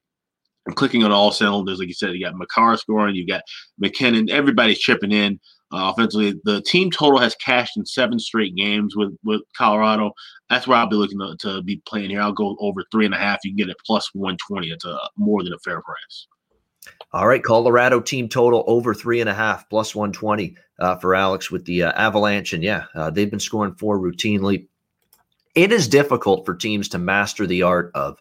I'm 0.66 0.74
clicking 0.74 1.04
on 1.04 1.12
all 1.12 1.30
cylinders, 1.30 1.78
like 1.78 1.88
you 1.88 1.94
said. 1.94 2.14
You 2.14 2.24
got 2.24 2.36
Makar 2.36 2.76
scoring, 2.78 3.14
you 3.14 3.26
got 3.26 3.42
MacKinnon, 3.78 4.30
everybody's 4.30 4.78
chipping 4.78 5.12
in. 5.12 5.38
Uh, 5.72 5.90
offensively, 5.90 6.34
the 6.44 6.62
team 6.62 6.90
total 6.90 7.18
has 7.18 7.34
cashed 7.36 7.76
in 7.76 7.84
seven 7.84 8.18
straight 8.18 8.54
games 8.54 8.96
with 8.96 9.14
with 9.24 9.42
Colorado. 9.56 10.12
That's 10.48 10.66
where 10.66 10.78
I'll 10.78 10.88
be 10.88 10.96
looking 10.96 11.18
to, 11.18 11.36
to 11.40 11.62
be 11.62 11.82
playing 11.86 12.10
here. 12.10 12.20
I'll 12.20 12.32
go 12.32 12.56
over 12.60 12.84
three 12.90 13.04
and 13.04 13.14
a 13.14 13.18
half. 13.18 13.40
You 13.44 13.50
can 13.50 13.56
get 13.56 13.68
it 13.68 13.76
plus 13.84 14.08
120. 14.14 14.68
It's 14.70 14.84
a 14.84 14.98
more 15.16 15.42
than 15.42 15.52
a 15.52 15.58
fair 15.58 15.82
price. 15.82 16.26
All 17.12 17.26
right, 17.26 17.42
Colorado 17.42 18.00
team 18.00 18.28
total 18.28 18.64
over 18.66 18.94
three 18.94 19.20
and 19.20 19.30
a 19.30 19.34
half, 19.34 19.68
plus 19.68 19.94
120 19.94 20.56
uh, 20.78 20.96
for 20.96 21.14
Alex 21.14 21.50
with 21.50 21.64
the 21.64 21.84
uh, 21.84 21.92
Avalanche. 21.92 22.52
And 22.52 22.62
yeah, 22.62 22.84
uh, 22.94 23.10
they've 23.10 23.30
been 23.30 23.40
scoring 23.40 23.74
four 23.74 23.98
routinely. 23.98 24.66
It 25.54 25.72
is 25.72 25.86
difficult 25.86 26.44
for 26.44 26.54
teams 26.54 26.88
to 26.90 26.98
master 26.98 27.46
the 27.46 27.62
art 27.62 27.92
of 27.94 28.20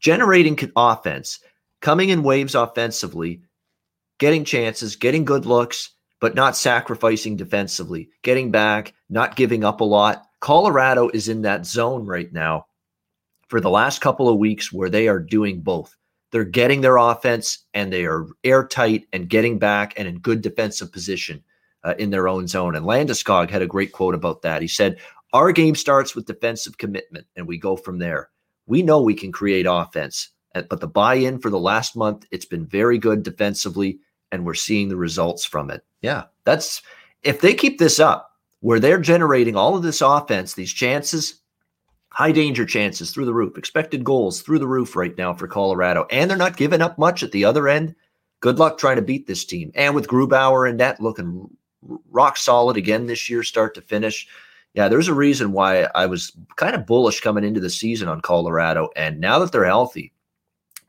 generating 0.00 0.58
offense, 0.74 1.40
coming 1.80 2.08
in 2.08 2.22
waves 2.22 2.54
offensively, 2.54 3.42
getting 4.18 4.44
chances, 4.44 4.96
getting 4.96 5.24
good 5.24 5.46
looks, 5.46 5.90
but 6.20 6.34
not 6.34 6.56
sacrificing 6.56 7.36
defensively, 7.36 8.08
getting 8.22 8.50
back, 8.50 8.94
not 9.10 9.36
giving 9.36 9.64
up 9.64 9.80
a 9.80 9.84
lot. 9.84 10.24
Colorado 10.40 11.10
is 11.12 11.28
in 11.28 11.42
that 11.42 11.66
zone 11.66 12.06
right 12.06 12.32
now 12.32 12.66
for 13.48 13.60
the 13.60 13.70
last 13.70 14.00
couple 14.00 14.28
of 14.28 14.38
weeks 14.38 14.72
where 14.72 14.88
they 14.88 15.08
are 15.08 15.18
doing 15.18 15.60
both. 15.60 15.94
They're 16.30 16.44
getting 16.44 16.80
their 16.80 16.96
offense 16.96 17.58
and 17.74 17.92
they 17.92 18.06
are 18.06 18.26
airtight 18.42 19.06
and 19.12 19.28
getting 19.28 19.58
back 19.58 19.92
and 19.98 20.08
in 20.08 20.18
good 20.20 20.40
defensive 20.40 20.90
position 20.90 21.44
uh, 21.84 21.94
in 21.98 22.10
their 22.10 22.28
own 22.28 22.46
zone. 22.46 22.76
And 22.76 22.86
Landeskog 22.86 23.50
had 23.50 23.62
a 23.62 23.66
great 23.66 23.92
quote 23.92 24.14
about 24.14 24.42
that. 24.42 24.62
He 24.62 24.68
said, 24.68 24.98
Our 25.32 25.52
game 25.52 25.74
starts 25.74 26.14
with 26.14 26.26
defensive 26.26 26.78
commitment 26.78 27.26
and 27.36 27.46
we 27.46 27.58
go 27.58 27.76
from 27.76 27.98
there. 27.98 28.30
We 28.66 28.82
know 28.82 29.00
we 29.00 29.14
can 29.14 29.32
create 29.32 29.66
offense 29.68 30.30
Uh, 30.54 30.62
But 30.68 30.80
the 30.80 30.86
buy-in 30.86 31.38
for 31.38 31.50
the 31.50 31.58
last 31.58 31.96
month, 31.96 32.26
it's 32.30 32.44
been 32.44 32.66
very 32.66 32.98
good 32.98 33.22
defensively, 33.22 33.98
and 34.30 34.44
we're 34.44 34.54
seeing 34.54 34.88
the 34.88 34.96
results 34.96 35.44
from 35.44 35.70
it. 35.70 35.84
Yeah, 36.02 36.24
that's 36.44 36.82
if 37.22 37.40
they 37.40 37.54
keep 37.54 37.78
this 37.78 37.98
up, 38.00 38.30
where 38.60 38.80
they're 38.80 39.00
generating 39.00 39.56
all 39.56 39.76
of 39.76 39.82
this 39.82 40.00
offense, 40.00 40.54
these 40.54 40.72
chances, 40.72 41.40
high 42.10 42.32
danger 42.32 42.66
chances 42.66 43.10
through 43.10 43.24
the 43.24 43.34
roof, 43.34 43.56
expected 43.56 44.04
goals 44.04 44.42
through 44.42 44.58
the 44.58 44.68
roof 44.68 44.94
right 44.94 45.16
now 45.18 45.34
for 45.34 45.48
Colorado, 45.48 46.06
and 46.10 46.30
they're 46.30 46.36
not 46.36 46.56
giving 46.56 46.82
up 46.82 46.98
much 46.98 47.22
at 47.22 47.32
the 47.32 47.44
other 47.44 47.66
end. 47.68 47.94
Good 48.40 48.58
luck 48.58 48.76
trying 48.78 48.96
to 48.96 49.02
beat 49.02 49.26
this 49.26 49.44
team. 49.44 49.72
And 49.74 49.94
with 49.94 50.08
Grubauer 50.08 50.68
and 50.68 50.78
that 50.80 51.00
looking 51.00 51.48
rock 52.10 52.36
solid 52.36 52.76
again 52.76 53.06
this 53.06 53.28
year, 53.28 53.42
start 53.42 53.74
to 53.74 53.80
finish. 53.80 54.26
Yeah, 54.74 54.88
there's 54.88 55.08
a 55.08 55.14
reason 55.14 55.52
why 55.52 55.88
I 55.94 56.06
was 56.06 56.32
kind 56.56 56.74
of 56.74 56.86
bullish 56.86 57.20
coming 57.20 57.44
into 57.44 57.60
the 57.60 57.70
season 57.70 58.08
on 58.08 58.20
Colorado. 58.20 58.88
And 58.96 59.20
now 59.20 59.38
that 59.38 59.52
they're 59.52 59.64
healthy, 59.64 60.12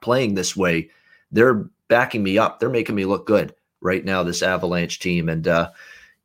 playing 0.02 0.36
this 0.36 0.56
way, 0.56 0.90
they're 1.32 1.66
backing 1.90 2.24
me 2.24 2.38
up. 2.38 2.60
They're 2.60 2.70
making 2.70 2.96
me 2.96 3.06
look 3.06 3.28
good 3.28 3.54
right 3.82 4.06
now, 4.06 4.24
this 4.24 4.42
Avalanche 4.42 5.00
team. 5.00 5.28
And 5.28 5.48
uh, 5.48 5.72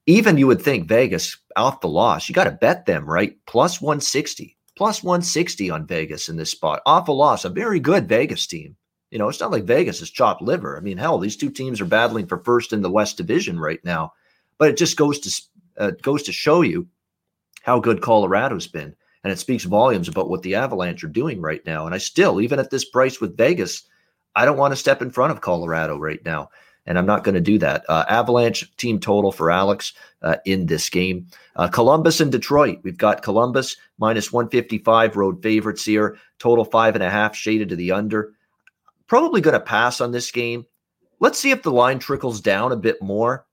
even 0.07 0.39
you 0.39 0.47
would 0.47 0.63
think 0.63 0.89
Vegas 0.89 1.37
off 1.57 1.81
the 1.81 1.89
loss, 1.89 2.29
you 2.29 2.35
got 2.35 2.45
to 2.45 2.53
bet 2.53 2.87
them, 2.87 3.05
right? 3.05 3.37
Plus 3.47 3.81
160, 3.81 4.57
plus 4.77 5.03
160 5.03 5.71
on 5.71 5.87
Vegas 5.87 6.29
in 6.29 6.37
this 6.37 6.51
spot. 6.51 6.81
Off 6.87 7.09
a 7.09 7.13
loss, 7.13 7.45
a 7.45 7.51
very 7.51 7.81
good 7.81 8.09
Vegas 8.09 8.47
team. 8.47 8.77
You 9.11 9.19
know, 9.19 9.29
it's 9.29 9.41
not 9.41 9.51
like 9.51 9.65
Vegas 9.65 10.01
is 10.03 10.11
chopped 10.11 10.43
liver. 10.43 10.77
I 10.77 10.81
mean, 10.81 10.99
hell, 10.99 11.19
these 11.19 11.37
two 11.37 11.51
teams 11.51 11.81
are 11.81 11.87
battling 11.87 12.27
for 12.27 12.39
first 12.39 12.73
in 12.73 12.83
the 12.83 12.91
West 12.91 13.17
Division 13.17 13.59
right 13.59 13.83
now. 13.85 14.13
But 14.59 14.71
it 14.71 14.77
just 14.77 14.97
goes 14.97 15.19
to 15.21 15.43
uh, 15.79 15.91
goes 16.03 16.23
to 16.25 16.33
show 16.33 16.63
you 16.63 16.89
how 17.63 17.79
good 17.79 18.03
Colorado's 18.03 18.67
been, 18.67 18.95
and 19.23 19.33
it 19.33 19.39
speaks 19.39 19.65
volumes 19.65 20.09
about 20.09 20.29
what 20.29 20.43
the 20.43 20.55
Avalanche 20.55 21.05
are 21.05 21.09
doing 21.09 21.41
right 21.41 21.65
now. 21.65 21.87
And 21.87 21.95
I 21.95 21.99
still, 21.99 22.41
even 22.41 22.59
at 22.59 22.71
this 22.71 22.85
price 22.85 23.21
with 23.21 23.37
Vegas, 23.37 23.85
I 24.35 24.45
don't 24.45 24.59
want 24.59 24.73
to 24.73 24.77
step 24.77 25.03
in 25.03 25.11
front 25.11 25.33
of 25.33 25.41
Colorado 25.41 25.99
right 25.99 26.25
now, 26.25 26.51
and 26.87 26.99
I'm 26.99 27.07
not 27.07 27.25
going 27.25 27.35
to 27.35 27.41
do 27.41 27.59
that. 27.59 27.85
Uh, 27.89 28.05
Avalanche 28.09 28.75
team 28.77 28.99
total 28.99 29.31
for 29.31 29.51
Alex 29.51 29.93
uh, 30.23 30.37
in 30.45 30.67
this 30.67 30.89
game. 30.89 31.27
Uh, 31.57 31.69
Columbus 31.69 32.21
and 32.21 32.33
Detroit. 32.33 32.79
We've 32.83 32.97
got 32.97 33.23
Columbus 33.23 33.77
minus 33.99 34.33
155 34.33 35.17
road 35.17 35.43
favorites 35.43 35.85
here. 35.85 36.17
Total 36.39 36.65
five 36.65 36.95
and 36.95 37.05
a 37.05 37.11
half 37.11 37.37
shaded 37.37 37.69
to 37.69 37.77
the 37.77 37.93
under. 37.93 38.33
Probably 39.07 39.41
going 39.41 39.55
to 39.55 39.61
pass 39.61 40.01
on 40.01 40.13
this 40.13 40.31
game. 40.31 40.67
Let's 41.21 41.39
see 41.39 41.51
if 41.51 41.63
the 41.63 41.73
line 41.73 41.99
trickles 41.99 42.41
down 42.41 42.73
a 42.73 42.77
bit 42.77 43.03
more. 43.03 43.45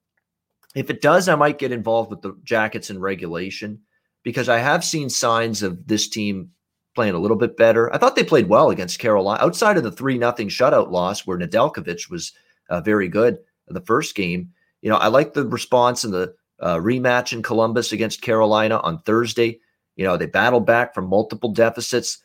If 0.76 0.90
it 0.90 1.02
does, 1.02 1.28
I 1.28 1.36
might 1.36 1.58
get 1.58 1.72
involved 1.72 2.12
with 2.12 2.22
the 2.22 2.38
Jackets 2.44 2.90
in 2.90 3.00
regulation 3.00 3.80
because 4.24 4.50
I 4.50 4.58
have 4.58 4.84
seen 4.84 5.10
signs 5.10 5.64
of 5.64 5.88
this 5.88 6.08
team 6.08 6.52
playing 6.96 7.16
a 7.16 7.20
little 7.20 7.38
bit 7.38 7.58
better. 7.58 7.94
I 7.94 7.98
thought 7.98 8.16
they 8.16 8.24
played 8.24 8.48
well 8.48 8.70
against 8.70 9.00
Carolina 9.00 9.44
outside 9.44 9.78
of 9.78 9.84
the 9.84 9.92
3 9.92 10.18
nothing 10.18 10.50
shutout 10.50 10.92
loss 10.92 11.26
where 11.26 11.38
Nedeljkovic 11.38 12.10
was 12.10 12.34
uh, 12.70 12.82
very 12.82 13.08
good 13.08 13.38
the 13.68 13.82
first 13.82 14.16
game. 14.16 14.52
You 14.82 14.90
know, 14.90 14.98
I 14.98 15.08
like 15.08 15.34
the 15.34 15.48
response 15.48 16.04
in 16.04 16.12
the 16.12 16.36
uh, 16.60 16.78
rematch 16.78 17.34
in 17.34 17.42
Columbus 17.42 17.92
against 17.92 18.22
Carolina 18.22 18.78
on 18.78 19.00
Thursday. 19.00 19.60
You 19.96 20.06
know, 20.06 20.18
they 20.18 20.28
battled 20.28 20.66
back 20.66 20.94
from 20.94 21.08
multiple 21.08 21.52
deficits, 21.52 22.20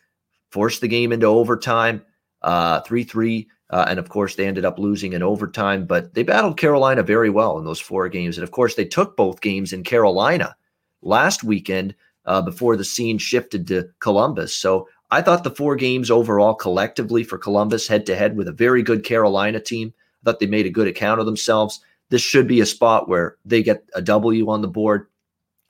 forced 0.51 0.81
the 0.81 0.89
game 0.89 1.13
into 1.13 1.27
overtime, 1.27 2.03
uh, 2.43 2.81
3 2.81 3.05
3. 3.05 3.49
Uh, 3.71 3.87
and 3.89 3.99
of 3.99 4.09
course, 4.09 4.35
they 4.35 4.47
ended 4.47 4.65
up 4.65 4.79
losing 4.79 5.13
in 5.13 5.23
overtime, 5.23 5.87
but 5.87 6.13
they 6.15 6.25
battled 6.25 6.59
Carolina 6.59 7.03
very 7.03 7.31
well 7.31 7.57
in 7.59 7.65
those 7.65 7.81
four 7.81 8.09
games. 8.09 8.37
And 8.37 8.45
of 8.45 8.51
course, 8.51 8.75
they 8.75 8.85
took 8.85 9.17
both 9.17 9.41
games 9.41 9.73
in 9.73 9.85
Carolina 9.85 10.57
last 11.03 11.45
weekend 11.45 11.95
uh, 12.27 12.43
before 12.43 12.77
the 12.77 12.85
scene 12.85 13.17
shifted 13.17 13.67
to 13.69 13.89
Columbus. 14.01 14.55
So 14.55 14.89
I 15.11 15.23
thought 15.23 15.45
the 15.45 15.51
four 15.51 15.77
games 15.77 16.11
overall 16.11 16.55
collectively 16.55 17.25
for 17.25 17.39
Columbus 17.39 17.87
head 17.89 18.07
to 18.07 18.17
head 18.17 18.37
with 18.37 18.49
a 18.49 18.53
very 18.53 18.83
good 18.83 19.05
Carolina 19.05 19.61
team. 19.61 19.93
I 20.23 20.25
thought 20.25 20.41
they 20.41 20.47
made 20.47 20.67
a 20.67 20.71
good 20.71 20.89
account 20.89 21.21
of 21.21 21.27
themselves. 21.27 21.81
This 22.11 22.23
should 22.23 22.49
be 22.49 22.61
a 22.61 22.67
spot 22.67 23.09
where 23.09 23.37
they 23.45 23.63
get 23.63 23.85
a 23.95 24.03
W 24.03 24.51
on 24.51 24.63
the 24.63 24.69
board. 24.69 25.07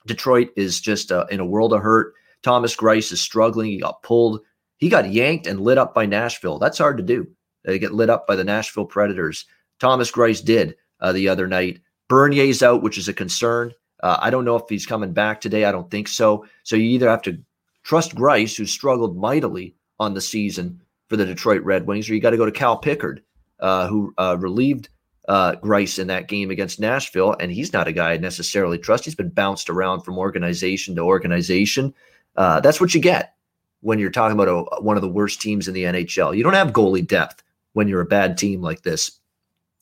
Detroit 0.07 0.49
is 0.55 0.81
just 0.81 1.11
uh, 1.11 1.25
in 1.29 1.39
a 1.39 1.45
world 1.45 1.73
of 1.73 1.81
hurt. 1.81 2.13
Thomas 2.41 2.75
Greiss 2.75 3.11
is 3.11 3.21
struggling. 3.21 3.69
He 3.69 3.79
got 3.79 4.01
pulled. 4.01 4.41
He 4.77 4.89
got 4.89 5.11
yanked 5.11 5.45
and 5.45 5.61
lit 5.61 5.77
up 5.77 5.93
by 5.93 6.07
Nashville. 6.07 6.57
That's 6.57 6.79
hard 6.79 6.97
to 6.97 7.03
do. 7.03 7.27
They 7.63 7.79
get 7.79 7.93
lit 7.93 8.09
up 8.09 8.27
by 8.27 8.35
the 8.35 8.43
Nashville 8.43 8.85
Predators. 8.85 9.45
Thomas 9.79 10.11
Greiss 10.11 10.43
did 10.43 10.75
uh, 10.99 11.11
the 11.11 11.29
other 11.29 11.47
night. 11.47 11.79
Bernier's 12.07 12.63
out, 12.63 12.83
which 12.83 12.97
is 12.97 13.07
a 13.07 13.13
concern. 13.13 13.73
Uh, 14.01 14.17
I 14.19 14.29
don't 14.29 14.45
know 14.45 14.55
if 14.55 14.67
he's 14.67 14.85
coming 14.85 15.13
back 15.13 15.41
today. 15.41 15.65
I 15.65 15.71
don't 15.71 15.89
think 15.89 16.07
so. 16.07 16.45
So 16.63 16.75
you 16.75 16.83
either 16.83 17.09
have 17.09 17.21
to 17.23 17.37
trust 17.83 18.15
Greiss, 18.15 18.57
who 18.57 18.65
struggled 18.65 19.17
mightily 19.17 19.75
on 19.99 20.13
the 20.13 20.21
season 20.21 20.81
for 21.07 21.17
the 21.17 21.25
Detroit 21.25 21.63
Red 21.63 21.87
Wings, 21.87 22.09
or 22.09 22.15
you 22.15 22.21
got 22.21 22.31
to 22.31 22.37
go 22.37 22.45
to 22.45 22.51
Cal 22.51 22.77
Pickard, 22.77 23.21
uh, 23.59 23.87
who 23.87 24.13
uh, 24.17 24.37
relieved 24.39 24.89
uh, 25.27 25.53
Greiss 25.55 25.99
in 25.99 26.07
that 26.07 26.27
game 26.27 26.49
against 26.49 26.79
Nashville. 26.79 27.35
And 27.39 27.51
he's 27.51 27.73
not 27.73 27.87
a 27.87 27.93
guy 27.93 28.13
I 28.13 28.17
necessarily 28.17 28.77
trust. 28.77 29.05
He's 29.05 29.15
been 29.15 29.29
bounced 29.29 29.69
around 29.69 30.01
from 30.01 30.17
organization 30.17 30.95
to 30.95 31.01
organization. 31.01 31.93
Uh, 32.35 32.59
that's 32.59 32.81
what 32.81 32.93
you 32.93 33.01
get 33.01 33.35
when 33.81 33.99
you're 33.99 34.09
talking 34.09 34.39
about 34.39 34.47
a, 34.47 34.81
one 34.81 34.95
of 34.95 35.01
the 35.01 35.09
worst 35.09 35.41
teams 35.41 35.67
in 35.67 35.73
the 35.73 35.83
NHL. 35.83 36.35
You 36.35 36.43
don't 36.43 36.53
have 36.53 36.71
goalie 36.71 37.05
depth 37.05 37.43
when 37.73 37.87
you're 37.87 38.01
a 38.01 38.05
bad 38.05 38.37
team 38.37 38.61
like 38.61 38.83
this. 38.83 39.19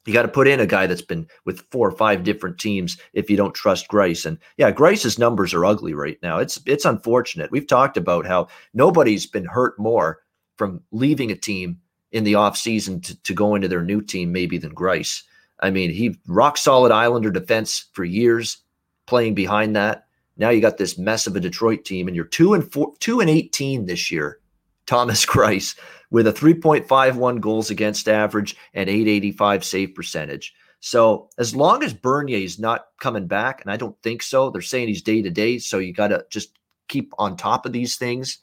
You 0.05 0.13
got 0.13 0.23
to 0.23 0.27
put 0.27 0.47
in 0.47 0.59
a 0.59 0.65
guy 0.65 0.87
that's 0.87 1.01
been 1.01 1.27
with 1.45 1.65
four 1.71 1.87
or 1.87 1.91
five 1.91 2.23
different 2.23 2.57
teams 2.57 2.97
if 3.13 3.29
you 3.29 3.37
don't 3.37 3.53
trust 3.53 3.89
Greiss. 3.89 4.25
And 4.25 4.37
yeah, 4.57 4.71
Greiss's 4.71 5.19
numbers 5.19 5.53
are 5.53 5.65
ugly 5.65 5.93
right 5.93 6.17
now. 6.23 6.39
It's 6.39 6.59
it's 6.65 6.85
unfortunate. 6.85 7.51
We've 7.51 7.67
talked 7.67 7.97
about 7.97 8.25
how 8.25 8.47
nobody's 8.73 9.25
been 9.25 9.45
hurt 9.45 9.77
more 9.77 10.21
from 10.57 10.81
leaving 10.91 11.31
a 11.31 11.35
team 11.35 11.79
in 12.11 12.23
the 12.23 12.33
offseason 12.33 13.03
to, 13.03 13.21
to 13.21 13.33
go 13.33 13.55
into 13.55 13.67
their 13.67 13.83
new 13.83 14.01
team 14.01 14.31
maybe 14.31 14.57
than 14.57 14.73
Greiss. 14.73 15.23
I 15.59 15.69
mean, 15.69 15.91
he 15.91 16.17
rock 16.27 16.57
solid 16.57 16.91
Islander 16.91 17.31
defense 17.31 17.87
for 17.93 18.03
years, 18.03 18.57
playing 19.05 19.35
behind 19.35 19.75
that. 19.75 20.05
Now 20.37 20.49
you 20.49 20.61
got 20.61 20.77
this 20.77 20.97
mess 20.97 21.27
of 21.27 21.35
a 21.35 21.39
Detroit 21.41 21.83
team, 21.83 22.07
and 22.07 22.15
you're 22.15 22.25
two 22.25 22.53
and 22.53 22.71
four, 22.71 22.93
two 22.99 23.19
and 23.19 23.29
eighteen 23.29 23.85
this 23.85 24.09
year. 24.09 24.39
Thomas 24.85 25.25
Greiss 25.25 25.77
with 26.11 26.27
a 26.27 26.33
3.51 26.33 27.39
goals 27.39 27.69
against 27.69 28.07
average 28.07 28.55
and 28.73 28.89
885 28.89 29.63
save 29.63 29.95
percentage. 29.95 30.53
So 30.79 31.29
as 31.37 31.55
long 31.55 31.83
as 31.83 31.93
Bernier 31.93 32.37
is 32.37 32.59
not 32.59 32.85
coming 32.99 33.27
back, 33.27 33.61
and 33.61 33.71
I 33.71 33.77
don't 33.77 34.01
think 34.01 34.23
so, 34.23 34.49
they're 34.49 34.61
saying 34.61 34.87
he's 34.87 35.01
day 35.01 35.21
to 35.21 35.29
day. 35.29 35.59
So 35.59 35.79
you 35.79 35.93
got 35.93 36.07
to 36.09 36.25
just 36.29 36.57
keep 36.87 37.13
on 37.19 37.35
top 37.35 37.65
of 37.65 37.73
these 37.73 37.97
things 37.97 38.39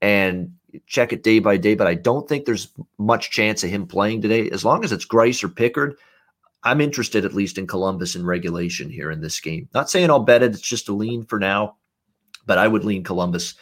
and 0.00 0.52
check 0.86 1.12
it 1.12 1.22
day 1.22 1.38
by 1.38 1.56
day. 1.56 1.74
But 1.74 1.86
I 1.88 1.94
don't 1.94 2.28
think 2.28 2.44
there's 2.44 2.68
much 2.98 3.30
chance 3.30 3.64
of 3.64 3.70
him 3.70 3.86
playing 3.86 4.22
today. 4.22 4.48
As 4.50 4.64
long 4.64 4.84
as 4.84 4.92
it's 4.92 5.06
Greiss 5.06 5.42
or 5.42 5.48
Pickard, 5.48 5.96
I'm 6.64 6.80
interested 6.80 7.24
at 7.24 7.34
least 7.34 7.58
in 7.58 7.66
Columbus 7.66 8.14
in 8.14 8.24
regulation 8.24 8.88
here 8.88 9.10
in 9.10 9.20
this 9.20 9.40
game. 9.40 9.68
Not 9.74 9.90
saying 9.90 10.10
I'll 10.10 10.20
bet 10.20 10.42
it. 10.42 10.52
It's 10.52 10.60
just 10.60 10.88
a 10.88 10.94
lean 10.94 11.24
for 11.24 11.38
now, 11.38 11.76
but 12.46 12.58
I 12.58 12.68
would 12.68 12.84
lean 12.84 13.02
Columbus 13.02 13.54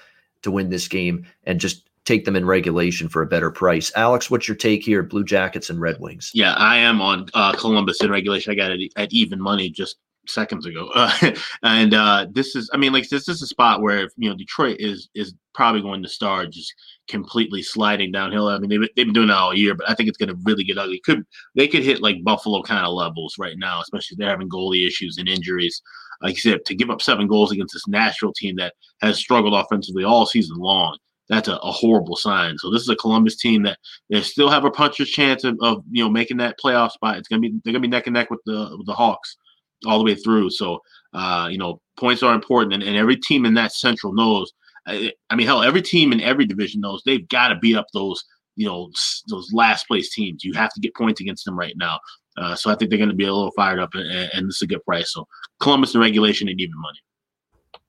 to 0.42 0.50
win 0.50 0.68
this 0.68 0.88
game 0.88 1.26
and 1.44 1.58
just 1.58 1.89
take 2.10 2.24
them 2.24 2.34
in 2.34 2.44
regulation 2.44 3.08
for 3.08 3.22
a 3.22 3.26
better 3.26 3.52
price. 3.52 3.92
Alex, 3.94 4.30
what's 4.30 4.48
your 4.48 4.56
take 4.56 4.84
here? 4.84 5.02
Blue 5.02 5.22
Jackets 5.22 5.70
and 5.70 5.80
Red 5.80 6.00
Wings. 6.00 6.32
Yeah, 6.34 6.54
I 6.54 6.76
am 6.76 7.00
on 7.00 7.26
uh, 7.34 7.52
Columbus 7.52 8.02
in 8.02 8.10
regulation. 8.10 8.50
I 8.50 8.56
got 8.56 8.72
it 8.72 8.92
at 8.96 9.12
even 9.12 9.40
money 9.40 9.70
just 9.70 9.96
seconds 10.26 10.66
ago, 10.66 10.90
uh, 10.94 11.32
and 11.62 11.94
uh, 11.94 12.26
this 12.32 12.56
is, 12.56 12.68
I 12.74 12.78
mean, 12.78 12.92
like 12.92 13.08
this 13.08 13.28
is 13.28 13.40
a 13.42 13.46
spot 13.46 13.80
where 13.80 14.08
you 14.16 14.28
know 14.28 14.34
Detroit 14.34 14.78
is 14.80 15.08
is 15.14 15.34
probably 15.54 15.82
going 15.82 16.02
to 16.02 16.08
start 16.08 16.50
just 16.50 16.74
completely 17.08 17.62
sliding 17.62 18.10
downhill. 18.10 18.48
I 18.48 18.58
mean, 18.58 18.70
they've, 18.70 18.88
they've 18.96 19.06
been 19.06 19.12
doing 19.12 19.28
that 19.28 19.36
all 19.36 19.54
year, 19.54 19.76
but 19.76 19.88
I 19.88 19.94
think 19.94 20.08
it's 20.08 20.18
going 20.18 20.30
to 20.30 20.40
really 20.44 20.64
get 20.64 20.78
ugly. 20.78 21.00
Could 21.04 21.24
they 21.54 21.68
could 21.68 21.84
hit 21.84 22.02
like 22.02 22.24
Buffalo 22.24 22.60
kind 22.62 22.84
of 22.84 22.92
levels 22.92 23.36
right 23.38 23.56
now, 23.56 23.80
especially 23.80 24.14
if 24.14 24.18
they're 24.18 24.30
having 24.30 24.50
goalie 24.50 24.86
issues 24.86 25.16
and 25.18 25.28
injuries. 25.28 25.80
Like 26.22 26.34
you 26.34 26.40
said, 26.40 26.64
to 26.66 26.74
give 26.74 26.90
up 26.90 27.00
seven 27.00 27.28
goals 27.28 27.52
against 27.52 27.72
this 27.72 27.88
Nashville 27.88 28.34
team 28.34 28.56
that 28.56 28.74
has 29.00 29.16
struggled 29.16 29.54
offensively 29.54 30.04
all 30.04 30.26
season 30.26 30.56
long 30.58 30.98
that's 31.30 31.48
a, 31.48 31.54
a, 31.54 31.70
horrible 31.70 32.16
sign. 32.16 32.58
So 32.58 32.70
this 32.70 32.82
is 32.82 32.88
a 32.88 32.96
Columbus 32.96 33.36
team 33.36 33.62
that 33.62 33.78
they 34.10 34.20
still 34.20 34.50
have 34.50 34.64
a 34.64 34.70
puncher's 34.70 35.08
chance 35.08 35.44
of, 35.44 35.56
of, 35.62 35.82
you 35.90 36.02
know 36.02 36.10
making 36.10 36.38
that 36.38 36.56
playoff 36.62 36.90
spot. 36.90 37.16
It's 37.16 37.28
gonna 37.28 37.40
be 37.40 37.54
they're 37.64 37.72
gonna 37.72 37.80
be 37.80 37.88
neck 37.88 38.06
and 38.06 38.14
neck 38.14 38.30
with 38.30 38.40
the 38.44 38.74
with 38.76 38.86
the 38.86 38.92
Hawks 38.92 39.36
all 39.86 39.98
the 39.98 40.04
way 40.04 40.16
through. 40.16 40.50
So 40.50 40.80
uh, 41.14 41.48
you 41.50 41.56
know 41.56 41.80
points 41.98 42.22
are 42.22 42.34
important, 42.34 42.74
and, 42.74 42.82
and 42.82 42.96
every 42.96 43.16
team 43.16 43.46
in 43.46 43.54
that 43.54 43.72
Central 43.72 44.12
knows. 44.12 44.52
I, 44.86 45.12
I 45.28 45.36
mean, 45.36 45.46
hell, 45.46 45.62
every 45.62 45.82
team 45.82 46.10
in 46.10 46.20
every 46.20 46.46
division 46.46 46.80
knows 46.80 47.02
they've 47.06 47.28
got 47.28 47.48
to 47.48 47.56
beat 47.56 47.76
up 47.76 47.86
those 47.94 48.24
you 48.56 48.66
know 48.66 48.90
those 49.28 49.52
last 49.52 49.86
place 49.86 50.12
teams. 50.12 50.44
You 50.44 50.52
have 50.54 50.72
to 50.74 50.80
get 50.80 50.94
points 50.96 51.20
against 51.20 51.44
them 51.44 51.58
right 51.58 51.74
now. 51.76 52.00
Uh, 52.36 52.54
so 52.54 52.70
I 52.70 52.74
think 52.74 52.90
they're 52.90 52.98
going 52.98 53.10
to 53.10 53.16
be 53.16 53.24
a 53.24 53.32
little 53.32 53.52
fired 53.52 53.78
up, 53.78 53.94
and, 53.94 54.10
and 54.10 54.48
this 54.48 54.56
is 54.56 54.62
a 54.62 54.66
good 54.66 54.84
price. 54.84 55.12
So 55.12 55.26
Columbus 55.60 55.94
in 55.94 56.00
regulation 56.00 56.48
and 56.48 56.60
even 56.60 56.78
money. 56.80 56.98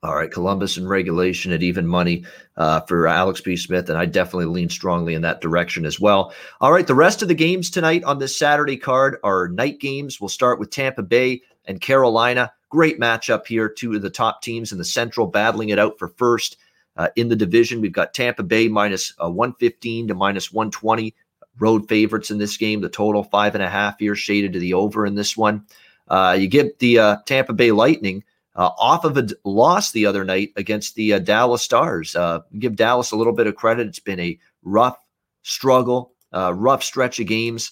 All 0.03 0.15
right, 0.15 0.31
Columbus 0.31 0.77
in 0.77 0.87
regulation 0.87 1.51
at 1.51 1.61
even 1.61 1.85
money 1.85 2.25
uh, 2.57 2.79
for 2.81 3.07
Alex 3.07 3.39
B. 3.39 3.55
Smith, 3.55 3.87
and 3.87 3.99
I 3.99 4.07
definitely 4.07 4.45
lean 4.45 4.67
strongly 4.67 5.13
in 5.13 5.21
that 5.21 5.41
direction 5.41 5.85
as 5.85 5.99
well. 5.99 6.33
All 6.59 6.71
right, 6.71 6.87
the 6.87 6.95
rest 6.95 7.21
of 7.21 7.27
the 7.27 7.35
games 7.35 7.69
tonight 7.69 8.03
on 8.03 8.17
this 8.17 8.35
Saturday 8.35 8.77
card 8.77 9.17
are 9.23 9.49
night 9.49 9.79
games. 9.79 10.19
We'll 10.19 10.27
start 10.27 10.57
with 10.57 10.71
Tampa 10.71 11.03
Bay 11.03 11.43
and 11.65 11.79
Carolina. 11.79 12.51
Great 12.69 12.99
matchup 12.99 13.45
here. 13.45 13.69
Two 13.69 13.93
of 13.93 14.01
the 14.01 14.09
top 14.09 14.41
teams 14.41 14.71
in 14.71 14.79
the 14.79 14.85
Central 14.85 15.27
battling 15.27 15.69
it 15.69 15.77
out 15.77 15.99
for 15.99 16.07
first 16.07 16.57
uh, 16.97 17.09
in 17.15 17.29
the 17.29 17.35
division. 17.35 17.79
We've 17.79 17.91
got 17.91 18.15
Tampa 18.15 18.41
Bay 18.41 18.67
minus 18.67 19.13
uh, 19.23 19.29
115 19.29 20.07
to 20.07 20.15
minus 20.15 20.51
120 20.51 21.13
road 21.59 21.87
favorites 21.87 22.31
in 22.31 22.39
this 22.39 22.57
game. 22.57 22.81
The 22.81 22.89
total 22.89 23.23
five 23.25 23.53
and 23.53 23.63
a 23.63 23.69
half 23.69 23.99
here 23.99 24.15
shaded 24.15 24.53
to 24.53 24.59
the 24.59 24.73
over 24.73 25.05
in 25.05 25.13
this 25.13 25.37
one. 25.37 25.67
Uh, 26.07 26.35
you 26.39 26.47
get 26.47 26.79
the 26.79 26.97
uh, 26.97 27.17
Tampa 27.27 27.53
Bay 27.53 27.71
Lightning 27.71 28.23
uh, 28.55 28.71
off 28.77 29.05
of 29.05 29.17
a 29.17 29.27
loss 29.43 29.91
the 29.91 30.05
other 30.05 30.23
night 30.23 30.51
against 30.55 30.95
the 30.95 31.13
uh, 31.13 31.19
Dallas 31.19 31.61
Stars. 31.61 32.15
Uh, 32.15 32.39
give 32.59 32.75
Dallas 32.75 33.11
a 33.11 33.15
little 33.15 33.33
bit 33.33 33.47
of 33.47 33.55
credit. 33.55 33.87
It's 33.87 33.99
been 33.99 34.19
a 34.19 34.39
rough 34.63 34.97
struggle, 35.43 36.13
uh, 36.33 36.53
rough 36.53 36.83
stretch 36.83 37.19
of 37.19 37.27
games 37.27 37.71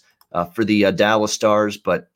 for 0.54 0.63
the 0.63 0.92
Dallas 0.92 1.34
Stars, 1.34 1.78
but 1.78 2.10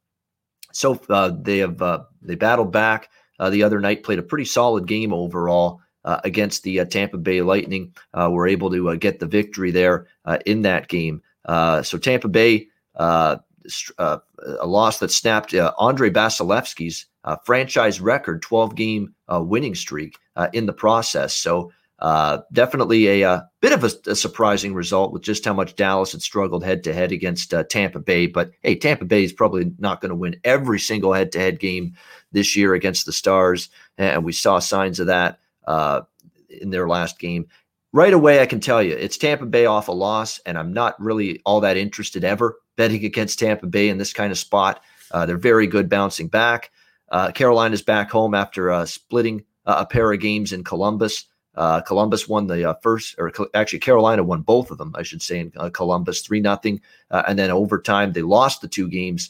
so 0.72 0.96
they 1.44 1.60
have 1.60 1.82
they 2.22 2.36
battled 2.36 2.72
back 2.72 3.10
the 3.40 3.64
other 3.64 3.80
night, 3.80 4.04
played 4.04 4.20
a 4.20 4.24
pretty 4.24 4.46
solid 4.46 4.88
game 4.88 5.14
overall. 5.14 5.82
Uh, 6.06 6.20
against 6.26 6.64
the 6.64 6.82
uh, 6.82 6.86
Tampa 6.86 7.18
Bay 7.18 7.42
Lightning. 7.42 7.96
Uh, 8.14 8.30
were 8.30 8.46
able 8.46 8.70
to 8.70 8.98
get 8.98 9.22
the 9.22 9.26
victory 9.26 9.72
there 9.72 10.08
in 10.46 10.64
that 10.64 10.90
game. 10.90 11.22
so 11.48 11.98
Tampa 11.98 12.28
Bay, 12.28 12.68
a 13.98 14.22
loss 14.66 15.00
that 15.00 15.12
snapped 15.12 15.54
Andrei 15.54 16.10
Vasilevskiy's 16.10 17.06
franchise 17.46 18.02
record 18.02 18.42
12 18.42 18.76
game 18.76 19.14
winning 19.30 19.76
streak 19.76 20.18
in 20.54 20.66
the 20.66 20.74
process. 20.74 21.34
So 21.36 21.72
uh, 22.04 22.42
definitely 22.52 23.22
a, 23.22 23.30
a, 23.30 23.50
bit 23.62 23.72
of 23.72 23.86
a, 23.86 24.12
a, 24.12 24.16
surprising 24.16 24.74
result 24.74 25.14
with 25.14 25.22
just 25.22 25.46
how 25.46 25.54
much 25.54 25.78
Dallas 25.78 26.12
had 26.12 26.22
struggled 26.22 26.62
head 26.62 26.84
to 26.84 26.94
head 26.94 27.14
against 27.14 27.54
uh, 27.54 27.64
Tampa 27.64 28.00
Bay. 28.00 28.28
But 28.28 28.52
hey, 28.62 28.76
Tampa 28.76 29.06
Bay 29.06 29.24
is 29.24 29.32
probably 29.32 29.72
not 29.80 30.02
going 30.02 30.10
to 30.10 30.16
win 30.16 30.36
every 30.44 30.80
single 30.80 31.14
head 31.14 31.32
to 31.32 31.40
head 31.40 31.62
game 31.62 31.96
this 32.34 32.58
year 32.58 32.74
against 32.74 33.06
the 33.06 33.14
Stars. 33.14 33.70
And 33.98 34.26
we 34.26 34.34
saw 34.34 34.60
signs 34.60 35.00
of 35.00 35.08
that 35.08 35.40
uh, 35.66 36.02
in 36.50 36.72
their 36.72 36.90
last 36.90 37.20
game. 37.20 37.48
Right 37.94 38.14
away, 38.14 38.42
I 38.42 38.48
can 38.48 38.60
tell 38.60 38.84
you 38.84 38.96
it's 38.96 39.18
Tampa 39.18 39.46
Bay 39.46 39.66
off 39.66 39.88
a 39.88 39.94
loss, 39.94 40.40
and 40.46 40.58
I'm 40.58 40.74
not 40.74 41.00
really 41.00 41.42
all 41.46 41.62
that 41.62 41.78
interested 41.78 42.26
ever 42.26 42.58
betting 42.76 43.06
against 43.06 43.40
Tampa 43.40 43.68
Bay 43.68 43.90
in 43.90 43.98
this 43.98 44.14
kind 44.14 44.32
of 44.32 44.38
spot. 44.38 44.82
Uh, 45.12 45.26
they're 45.26 45.38
very 45.38 45.68
good 45.68 45.90
bouncing 45.90 46.28
back. 46.28 46.72
Uh, 47.10 47.32
Carolina's 47.32 47.84
back 47.84 48.10
home 48.10 48.34
after 48.34 48.72
uh, 48.72 48.86
splitting 48.86 49.44
uh, 49.66 49.76
a 49.80 49.86
pair 49.86 50.12
of 50.12 50.20
games 50.20 50.52
in 50.52 50.64
Columbus. 50.64 51.26
Uh, 51.56 51.80
Columbus 51.82 52.28
won 52.28 52.48
the 52.48 52.72
uh, 52.72 52.74
first, 52.82 53.14
or 53.20 53.32
actually 53.54 53.78
Carolina 53.78 54.24
won 54.24 54.42
both 54.42 54.72
of 54.72 54.80
them, 54.80 54.92
I 54.96 55.04
should 55.04 55.22
say, 55.22 55.40
in 55.40 55.52
Columbus, 55.72 56.22
three 56.22 56.40
nothing, 56.40 56.82
and 57.12 57.38
then 57.38 57.52
overtime 57.52 58.12
they 58.12 58.24
lost 58.24 58.62
the 58.62 58.68
two 58.68 58.90
games 58.90 59.30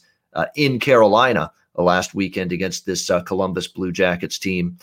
in 0.55 0.79
Carolina 0.79 1.51
last 1.75 2.15
weekend 2.15 2.53
against 2.53 2.85
this 2.85 3.11
Columbus 3.25 3.67
Blue 3.67 3.91
Jackets 3.91 4.39
team. 4.39 4.77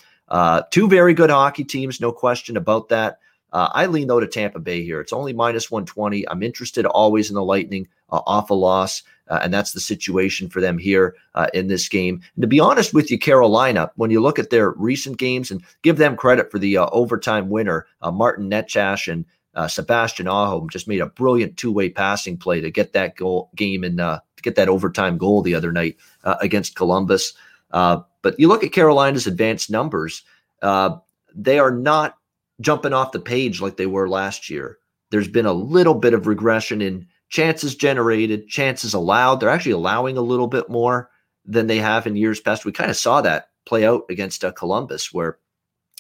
Two 0.71 0.87
very 0.87 1.15
good 1.15 1.31
hockey 1.31 1.65
teams, 1.65 1.99
no 1.99 2.13
question 2.13 2.59
about 2.59 2.91
that. 2.91 3.21
I 3.51 3.87
lean 3.87 4.09
though 4.09 4.21
to 4.21 4.27
Tampa 4.27 4.59
Bay 4.59 4.85
here. 4.85 5.01
It's 5.01 5.15
only 5.15 5.33
minus 5.33 5.71
120. 5.71 6.29
I'm 6.29 6.43
interested 6.43 6.85
always 6.85 7.31
in 7.31 7.37
the 7.37 7.43
Lightning 7.43 7.89
uh, 8.13 8.21
off 8.27 8.51
a 8.51 8.55
loss, 8.55 9.03
uh, 9.29 9.41
and 9.43 9.53
that's 9.53 9.73
the 9.73 9.81
situation 9.81 10.49
for 10.49 10.61
them 10.61 10.79
here 10.79 11.15
uh, 11.35 11.47
in 11.55 11.69
this 11.69 11.89
game. 11.89 12.21
And 12.35 12.43
to 12.43 12.49
be 12.49 12.61
honest 12.61 12.95
with 12.95 13.11
you, 13.11 13.19
Carolina, 13.19 13.91
when 13.97 14.11
you 14.11 14.21
look 14.21 14.39
at 14.39 14.51
their 14.51 14.71
recent 14.71 15.19
games 15.19 15.51
and 15.51 15.63
give 15.83 15.97
them 15.97 16.17
credit 16.17 16.51
for 16.51 16.59
the 16.59 16.77
uh, 16.77 16.87
overtime 16.93 17.49
winner, 17.49 17.87
Martin 18.13 18.51
Necas 18.51 19.13
and 19.13 19.25
Sebastian 19.71 20.29
Aho 20.29 20.67
just 20.69 20.89
made 20.89 21.01
a 21.01 21.07
brilliant 21.07 21.57
two-way 21.57 21.91
passing 21.91 22.37
play 22.37 22.61
to 22.61 22.71
get 22.71 22.93
that 22.93 23.17
goal 23.17 23.51
game 23.57 23.85
and 23.85 23.99
to 23.99 24.23
get 24.43 24.57
that 24.57 24.69
overtime 24.69 25.19
goal 25.19 25.43
the 25.43 25.55
other 25.55 25.73
night 25.73 25.97
against 26.25 26.77
Columbus. 26.77 27.35
Uh, 27.73 28.01
but 28.23 28.39
you 28.39 28.49
look 28.49 28.65
at 28.65 28.73
Carolina's 28.73 29.27
advanced 29.27 29.71
numbers, 29.71 30.23
uh, 30.63 30.97
they 31.35 31.59
are 31.59 31.71
not 31.71 32.17
jumping 32.61 32.93
off 32.93 33.13
the 33.13 33.21
page 33.21 33.61
like 33.61 33.77
they 33.77 33.87
were 33.87 34.09
last 34.09 34.51
year. 34.51 34.79
There's 35.11 35.29
been 35.29 35.47
a 35.47 35.53
little 35.53 35.95
bit 35.95 36.15
of 36.15 36.27
regression 36.27 36.83
in 36.83 37.07
chances 37.31 37.75
generated, 37.75 38.49
chances 38.49 38.93
allowed. 38.93 39.37
They're 39.37 39.49
actually 39.49 39.73
allowing 39.73 40.19
a 40.19 40.23
little 40.23 40.49
bit 40.49 40.69
more 40.69 41.11
than 41.47 41.67
they 41.67 41.79
have 41.79 42.07
in 42.07 42.17
years 42.17 42.41
past. 42.41 42.65
We 42.65 42.73
kind 42.73 42.91
of 42.91 42.97
saw 42.97 43.23
that 43.23 43.49
play 43.65 43.87
out 43.87 44.03
against 44.11 44.45
uh, 44.45 44.53
Columbus, 44.53 45.13
where, 45.13 45.39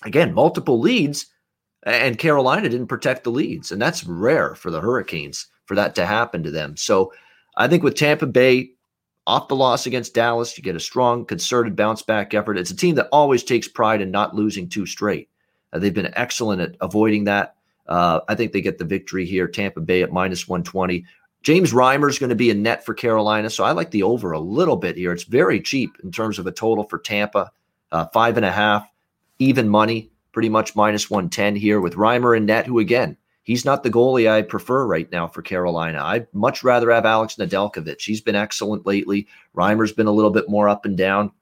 again, 0.05 0.35
multiple 0.35 0.79
leads, 0.79 1.27
and 1.85 2.19
Carolina 2.19 2.69
didn't 2.69 2.89
protect 2.89 3.25
the 3.25 3.31
leads. 3.31 3.73
And 3.73 3.81
that's 3.81 4.05
rare 4.05 4.55
for 4.55 4.71
the 4.71 4.81
Hurricanes 4.81 5.47
for 5.65 5.75
that 5.77 5.95
to 5.95 6.05
happen 6.05 6.43
to 6.43 6.51
them. 6.51 6.77
So 6.77 7.13
I 7.57 7.69
think 7.69 7.83
with 7.83 7.95
Tampa 7.95 8.27
Bay, 8.27 8.73
off 9.27 9.49
the 9.49 9.57
loss 9.57 9.87
against 9.87 10.15
Dallas, 10.15 10.57
you 10.59 10.65
get 10.65 10.75
a 10.75 10.81
strong, 10.81 11.25
concerted 11.25 11.77
bounce 11.77 12.03
back 12.03 12.35
effort. 12.35 12.59
It's 12.59 12.73
a 12.73 12.77
team 12.77 12.97
that 12.97 13.09
always 13.13 13.45
takes 13.45 13.69
pride 13.69 14.01
in 14.01 14.11
not 14.11 14.35
losing 14.35 14.69
two 14.69 14.87
straight. 14.87 15.29
Uh, 15.73 15.79
they've 15.79 15.95
been 15.95 16.13
excellent 16.17 16.61
at 16.61 16.77
avoiding 16.81 17.25
that. 17.25 17.55
Uh, 17.87 18.21
I 18.29 18.35
think 18.35 18.53
they 18.53 18.61
get 18.61 18.79
the 18.79 18.85
victory 18.85 19.27
here. 19.27 19.47
Tampa 19.47 19.81
Bay 19.81 20.03
at 20.03 20.13
minus 20.13 20.49
120. 20.49 21.05
James 21.43 21.73
Reimer 21.73 22.11
is 22.11 22.19
going 22.19 22.31
to 22.31 22.37
be 22.37 22.51
a 22.51 22.55
net 22.55 22.85
for 22.85 22.95
Carolina, 22.95 23.49
so 23.49 23.65
I 23.65 23.73
like 23.73 23.91
the 23.91 24.03
over 24.03 24.33
a 24.33 24.41
little 24.41 24.77
bit 24.77 24.97
here. 24.97 25.13
It's 25.13 25.25
very 25.25 25.61
cheap 25.61 25.97
in 26.05 26.13
terms 26.13 26.39
of 26.39 26.47
a 26.47 26.53
total 26.53 26.85
for 26.85 26.99
Tampa, 26.99 27.51
uh, 27.93 28.07
five 28.09 28.37
and 28.37 28.45
a 28.45 28.53
half, 28.53 28.87
even 29.39 29.69
money, 29.69 30.11
pretty 30.33 30.51
much 30.51 30.77
minus 30.77 31.09
110 31.09 31.57
here 31.57 31.81
with 31.81 31.95
Reimer 31.95 32.37
and 32.37 32.47
net, 32.47 32.67
who 32.67 32.79
again 32.79 33.17
he's 33.43 33.65
not 33.65 33.83
the 33.83 33.91
goalie 33.91 34.31
I 34.31 34.43
prefer 34.43 34.87
right 34.87 35.11
now 35.11 35.27
for 35.27 35.43
Carolina. 35.43 36.01
I'd 36.03 36.33
much 36.33 36.63
rather 36.63 36.91
have 36.91 37.07
Alex 37.07 37.37
Nedeljkovic. 37.37 38.01
He's 38.01 38.21
been 38.21 38.37
excellent 38.37 38.87
lately. 38.87 39.27
Reimer's 39.57 39.93
been 39.93 40.07
a 40.07 40.13
little 40.13 40.31
bit 40.31 40.49
more 40.49 40.69
up 40.69 40.85
and 40.85 40.97
down. 40.97 41.33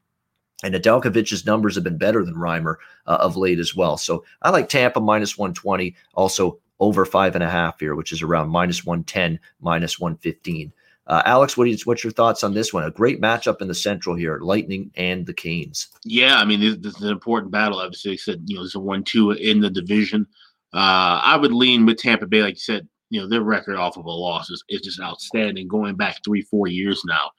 And 0.62 0.74
Nedeljkovic's 0.74 1.44
numbers 1.46 1.74
have 1.74 1.84
been 1.84 1.98
better 1.98 2.24
than 2.24 2.34
Reimer 2.34 2.76
uh, 3.06 3.18
of 3.20 3.36
late 3.36 3.58
as 3.58 3.76
well. 3.76 3.96
So 3.96 4.24
I 4.42 4.50
like 4.50 4.68
Tampa 4.68 5.00
minus 5.00 5.36
120, 5.36 5.94
also 6.14 6.58
over 6.80 7.04
five 7.04 7.34
and 7.34 7.44
a 7.44 7.50
half 7.50 7.80
here, 7.80 7.94
which 7.94 8.12
is 8.12 8.22
around 8.22 8.50
minus 8.50 8.84
110, 8.84 9.40
minus 9.60 9.98
115. 9.98 10.72
Uh, 11.08 11.22
Alex, 11.24 11.56
what 11.56 11.68
you, 11.68 11.76
what's 11.84 12.04
your 12.04 12.12
thoughts 12.12 12.44
on 12.44 12.52
this 12.52 12.72
one? 12.72 12.84
A 12.84 12.90
great 12.90 13.20
matchup 13.20 13.62
in 13.62 13.68
the 13.68 13.74
Central 13.74 14.14
here, 14.14 14.38
Lightning 14.40 14.90
and 14.94 15.24
the 15.24 15.32
Canes. 15.32 15.88
Yeah, 16.04 16.36
I 16.36 16.44
mean, 16.44 16.60
this, 16.60 16.76
this 16.76 16.96
is 16.96 17.02
an 17.02 17.10
important 17.10 17.50
battle. 17.50 17.78
Obviously, 17.78 18.12
I 18.12 18.16
said 18.16 18.42
you 18.44 18.56
know 18.56 18.62
there's 18.62 18.74
a 18.74 18.80
one-two 18.80 19.30
in 19.32 19.60
the 19.60 19.70
division. 19.70 20.26
Uh, 20.74 21.20
I 21.24 21.38
would 21.40 21.52
lean 21.52 21.86
with 21.86 21.96
Tampa 21.96 22.26
Bay, 22.26 22.42
like 22.42 22.54
you 22.54 22.60
said. 22.60 22.86
You 23.10 23.22
know, 23.22 23.28
their 23.28 23.42
record 23.42 23.76
off 23.76 23.96
of 23.96 24.04
a 24.04 24.10
loss 24.10 24.50
is, 24.50 24.62
is 24.68 24.82
just 24.82 25.00
outstanding, 25.00 25.66
going 25.66 25.96
back 25.96 26.22
three, 26.22 26.42
four 26.42 26.66
years 26.66 27.02
now. 27.06 27.30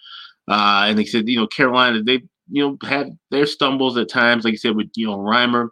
Uh, 0.48 0.86
and 0.88 0.98
they 0.98 1.06
said, 1.06 1.30
you 1.30 1.38
know, 1.38 1.46
Carolina, 1.46 2.02
they 2.02 2.24
you 2.50 2.64
know 2.64 2.78
had 2.88 3.16
their 3.30 3.46
stumbles 3.46 3.98
at 3.98 4.10
times. 4.10 4.44
Like 4.44 4.54
you 4.54 4.58
said, 4.58 4.76
with 4.76 4.90
you 4.96 5.06
know 5.06 5.18
Reimer, 5.18 5.70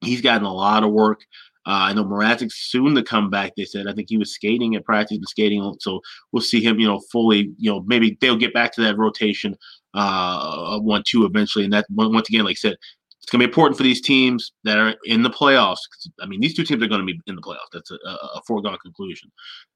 he's 0.00 0.20
gotten 0.20 0.44
a 0.44 0.52
lot 0.52 0.82
of 0.82 0.90
work. 0.90 1.20
Uh, 1.64 1.90
I 1.90 1.92
know 1.92 2.04
Mrazek's 2.04 2.70
soon 2.70 2.94
to 2.94 3.02
come 3.02 3.30
back. 3.30 3.52
They 3.56 3.64
said 3.64 3.86
I 3.86 3.92
think 3.92 4.08
he 4.08 4.18
was 4.18 4.34
skating 4.34 4.74
at 4.74 4.84
practice 4.84 5.16
and 5.16 5.28
skating, 5.28 5.76
so 5.80 6.00
we'll 6.32 6.42
see 6.42 6.62
him. 6.62 6.80
You 6.80 6.88
know, 6.88 7.00
fully. 7.12 7.52
You 7.56 7.70
know, 7.70 7.84
maybe 7.86 8.18
they'll 8.20 8.36
get 8.36 8.54
back 8.54 8.72
to 8.72 8.80
that 8.82 8.98
rotation 8.98 9.56
uh, 9.94 10.78
one 10.80 11.02
two 11.06 11.24
eventually. 11.24 11.64
And 11.64 11.72
that 11.72 11.86
once 11.90 12.28
again, 12.28 12.44
like 12.44 12.52
I 12.52 12.54
said, 12.54 12.76
it's 13.22 13.30
going 13.30 13.40
to 13.40 13.46
be 13.46 13.50
important 13.50 13.76
for 13.76 13.84
these 13.84 14.00
teams 14.00 14.52
that 14.64 14.78
are 14.78 14.96
in 15.04 15.22
the 15.22 15.30
playoffs. 15.30 15.78
I 16.20 16.26
mean, 16.26 16.40
these 16.40 16.54
two 16.54 16.64
teams 16.64 16.82
are 16.82 16.88
going 16.88 17.06
to 17.06 17.06
be 17.06 17.20
in 17.28 17.36
the 17.36 17.42
playoffs. 17.42 17.70
That's 17.72 17.92
a, 17.92 17.94
a 17.94 18.42
foregone 18.46 18.78
conclusion. 18.82 19.30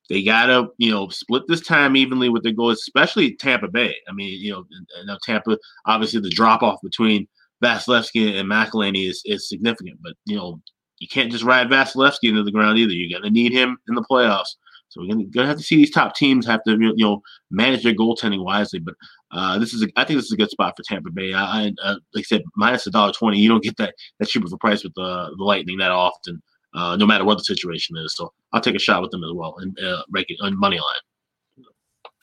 They 0.08 0.24
got 0.24 0.46
to, 0.46 0.68
you 0.78 0.90
know, 0.90 1.08
split 1.08 1.44
this 1.46 1.60
time 1.60 1.96
evenly 1.96 2.28
with 2.28 2.42
their 2.42 2.52
goals, 2.52 2.78
especially 2.78 3.36
Tampa 3.36 3.68
Bay. 3.68 3.94
I 4.08 4.12
mean, 4.12 4.40
you 4.40 4.52
know, 4.52 4.64
now 5.04 5.18
Tampa, 5.22 5.58
obviously 5.84 6.20
the 6.20 6.30
drop 6.30 6.62
off 6.62 6.80
between 6.82 7.28
Vasilevskiy 7.62 8.38
and 8.38 8.50
McElhinney 8.50 9.08
is, 9.08 9.22
is 9.24 9.48
significant, 9.48 9.98
but, 10.02 10.14
you 10.24 10.36
know, 10.36 10.60
you 10.98 11.08
can't 11.08 11.30
just 11.30 11.44
ride 11.44 11.68
Vasilevskiy 11.68 12.28
into 12.28 12.42
the 12.42 12.52
ground 12.52 12.78
either. 12.78 12.92
You're 12.92 13.18
going 13.18 13.28
to 13.28 13.34
need 13.34 13.52
him 13.52 13.78
in 13.88 13.94
the 13.94 14.02
playoffs. 14.02 14.56
So 14.88 15.00
we're 15.00 15.08
going 15.08 15.30
to 15.30 15.46
have 15.46 15.58
to 15.58 15.62
see 15.62 15.76
these 15.76 15.90
top 15.90 16.14
teams 16.14 16.46
have 16.46 16.62
to, 16.64 16.72
you 16.72 17.04
know, 17.04 17.20
manage 17.50 17.82
their 17.82 17.94
goaltending 17.94 18.44
wisely. 18.44 18.78
But 18.78 18.94
uh, 19.30 19.58
this 19.58 19.74
is, 19.74 19.82
a, 19.82 19.88
I 19.96 20.04
think, 20.04 20.18
this 20.18 20.26
is 20.26 20.32
a 20.32 20.36
good 20.36 20.50
spot 20.50 20.74
for 20.76 20.82
Tampa 20.84 21.10
Bay. 21.10 21.34
I, 21.34 21.72
uh, 21.82 21.96
like 22.14 22.22
I 22.22 22.22
said, 22.22 22.42
minus 22.56 22.86
a 22.86 22.90
dollar 22.90 23.12
twenty. 23.12 23.38
You 23.38 23.48
don't 23.48 23.62
get 23.62 23.76
that 23.78 23.94
that 24.18 24.28
cheap 24.28 24.44
of 24.44 24.52
a 24.52 24.56
price 24.56 24.84
with 24.84 24.94
the 24.94 25.34
the 25.36 25.44
Lightning 25.44 25.78
that 25.78 25.90
often, 25.90 26.40
uh, 26.74 26.96
no 26.96 27.04
matter 27.04 27.24
what 27.24 27.36
the 27.36 27.44
situation 27.44 27.96
is. 27.98 28.14
So 28.16 28.32
I'll 28.52 28.60
take 28.60 28.76
a 28.76 28.80
shot 28.80 29.02
with 29.02 29.10
them 29.10 29.24
as 29.24 29.32
well 29.34 29.56
and 29.58 29.76
uh, 29.80 30.02
it 30.14 30.38
on 30.40 30.58
money 30.58 30.78
line. 30.78 31.66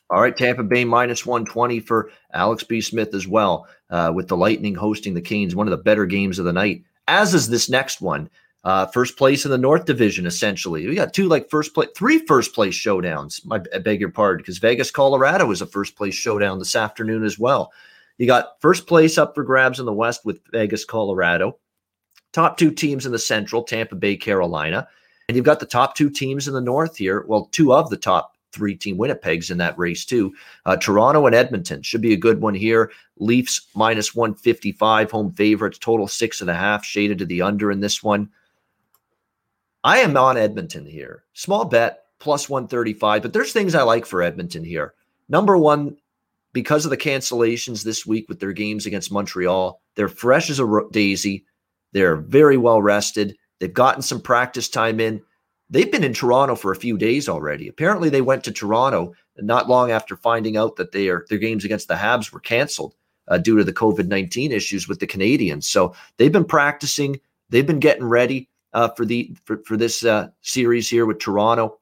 All 0.10 0.22
right, 0.22 0.36
Tampa 0.36 0.64
Bay 0.64 0.86
minus 0.86 1.26
120 1.26 1.80
for 1.80 2.12
Alex 2.34 2.64
B. 2.64 2.82
Smith 2.82 3.16
as 3.16 3.28
well, 3.28 3.68
uh, 3.90 4.12
with 4.14 4.28
the 4.28 4.38
Lightning 4.38 4.76
hosting 4.76 5.16
the 5.16 5.22
Canes, 5.22 5.56
one 5.56 5.66
of 5.66 5.72
the 5.72 5.78
better 5.78 6.06
games 6.06 6.38
of 6.38 6.46
the 6.46 6.54
night, 6.54 6.84
as 7.08 7.34
is 7.34 7.50
this 7.50 7.70
next 7.70 8.00
one. 8.00 8.30
Uh, 8.63 8.86
first 8.88 9.17
place 9.17 9.43
in 9.43 9.52
the 9.52 9.58
North 9.58 9.86
Division, 9.86 10.26
essentially. 10.26 10.88
We 10.88 10.95
got 10.95 11.13
two 11.13 11.28
like 11.28 11.49
first 11.49 11.73
place, 11.73 11.89
three 11.95 12.19
first 12.26 12.56
place 12.56 12.73
showdowns. 12.73 13.45
My, 13.45 13.62
I 13.76 13.80
beg 13.80 13.99
your 13.99 14.10
pardon, 14.10 14.41
because 14.41 14.58
Vegas, 14.58 14.89
Colorado 14.89 15.52
is 15.52 15.62
a 15.62 15.65
first 15.65 15.95
place 15.97 16.15
showdown 16.15 16.60
this 16.60 16.76
afternoon 16.76 17.26
as 17.26 17.38
well. 17.38 17.73
You 18.17 18.28
got 18.28 18.62
first 18.62 18.88
place 18.88 19.17
up 19.17 19.36
for 19.36 19.43
grabs 19.43 19.80
in 19.80 19.86
the 19.86 19.91
West 19.93 20.23
with 20.23 20.39
Vegas, 20.52 20.86
Colorado. 20.86 21.58
Top 22.32 22.58
two 22.58 22.71
teams 22.71 23.06
in 23.06 23.12
the 23.12 23.19
Central, 23.19 23.63
Tampa 23.63 23.95
Bay, 23.95 24.15
Carolina. 24.15 24.88
And 25.28 25.36
you've 25.36 25.45
got 25.45 25.60
the 25.60 25.65
top 25.65 25.95
two 25.95 26.10
teams 26.10 26.47
in 26.47 26.54
the 26.54 26.62
North 26.62 26.97
here. 26.97 27.26
Well, 27.28 27.49
two 27.52 27.73
of 27.73 27.89
the 27.89 27.97
top 27.97 28.33
three 28.54 28.75
team 28.75 28.98
Winnipeg's 28.98 29.52
in 29.52 29.58
that 29.58 29.77
race 29.77 30.06
too. 30.06 30.33
Uh, 30.65 30.77
Toronto 30.77 31.25
and 31.25 31.35
Edmonton 31.35 31.81
should 31.81 32.02
be 32.02 32.13
a 32.13 32.17
good 32.17 32.40
one 32.40 32.54
here. 32.54 32.92
Leafs 33.17 33.67
minus 33.75 34.15
155 34.15 35.12
home 35.12 35.31
favorites, 35.33 35.77
total 35.79 36.08
six 36.08 36.40
and 36.40 36.50
a 36.50 36.56
half, 36.56 36.85
shaded 36.85 37.17
to 37.17 37.25
the 37.25 37.42
under 37.42 37.71
in 37.71 37.79
this 37.79 38.04
one. 38.04 38.29
I 39.84 40.00
am 40.00 40.15
on 40.15 40.38
Edmonton 40.38 40.86
here. 40.86 41.23
Small 41.34 41.65
bet, 41.65 42.04
plus 42.19 42.48
135. 42.48 43.21
But 43.21 43.34
there's 43.34 43.52
things 43.52 43.75
I 43.75 43.84
like 43.84 44.06
for 44.06 44.21
Edmonton 44.21 44.63
here. 44.63 44.94
Number 45.27 45.58
one, 45.58 45.98
because 46.54 46.86
of 46.86 46.92
the 46.92 46.98
cancellations 46.98 47.84
this 47.84 48.06
week 48.06 48.29
with 48.29 48.40
their 48.40 48.54
games 48.54 48.86
against 48.86 49.12
Montreal, 49.12 49.81
they're 49.96 50.08
fresh 50.08 50.50
as 50.50 50.60
a 50.60 50.81
daisy. 50.92 51.46
They're 51.92 52.15
very 52.15 52.58
well 52.58 52.81
rested. 52.81 53.36
They've 53.60 53.73
gotten 53.73 54.02
some 54.02 54.21
practice 54.21 54.69
time 54.69 55.00
in. 55.00 55.21
They've 55.69 55.92
been 55.92 56.04
in 56.04 56.13
Toronto 56.13 56.56
for 56.56 56.71
a 56.71 56.77
few 56.77 56.98
days 56.98 57.27
already. 57.27 57.67
Apparently, 57.67 58.10
they 58.10 58.21
went 58.21 58.44
to 58.46 58.52
Toronto 58.52 59.13
not 59.38 59.67
long 59.67 59.92
after 59.92 60.15
finding 60.15 60.56
out 60.56 60.75
that 60.75 60.92
their 60.92 61.25
their 61.29 61.40
games 61.40 61.65
against 61.65 61.88
the 61.88 61.96
Habs 61.96 62.31
were 62.31 62.40
canceled 62.40 62.94
uh, 63.27 63.38
due 63.38 63.58
to 63.58 63.63
the 63.63 63.73
COVID 63.73 64.08
nineteen 64.08 64.52
issues 64.52 64.88
with 64.88 65.00
the 65.00 65.08
Canadiens. 65.08 65.63
So 65.63 65.96
they've 66.17 66.31
been 66.31 66.46
practicing. 66.46 67.19
They've 67.50 67.65
been 67.65 67.79
getting 67.79 68.06
ready 68.06 68.50
uh, 68.74 68.90
for 68.90 69.06
the 69.06 69.36
for, 69.46 69.58
for 69.65 69.78
this 69.78 70.04
uh, 70.04 70.30
series 70.42 70.90
here 70.90 71.06
with 71.06 71.19
Toronto. 71.19 71.80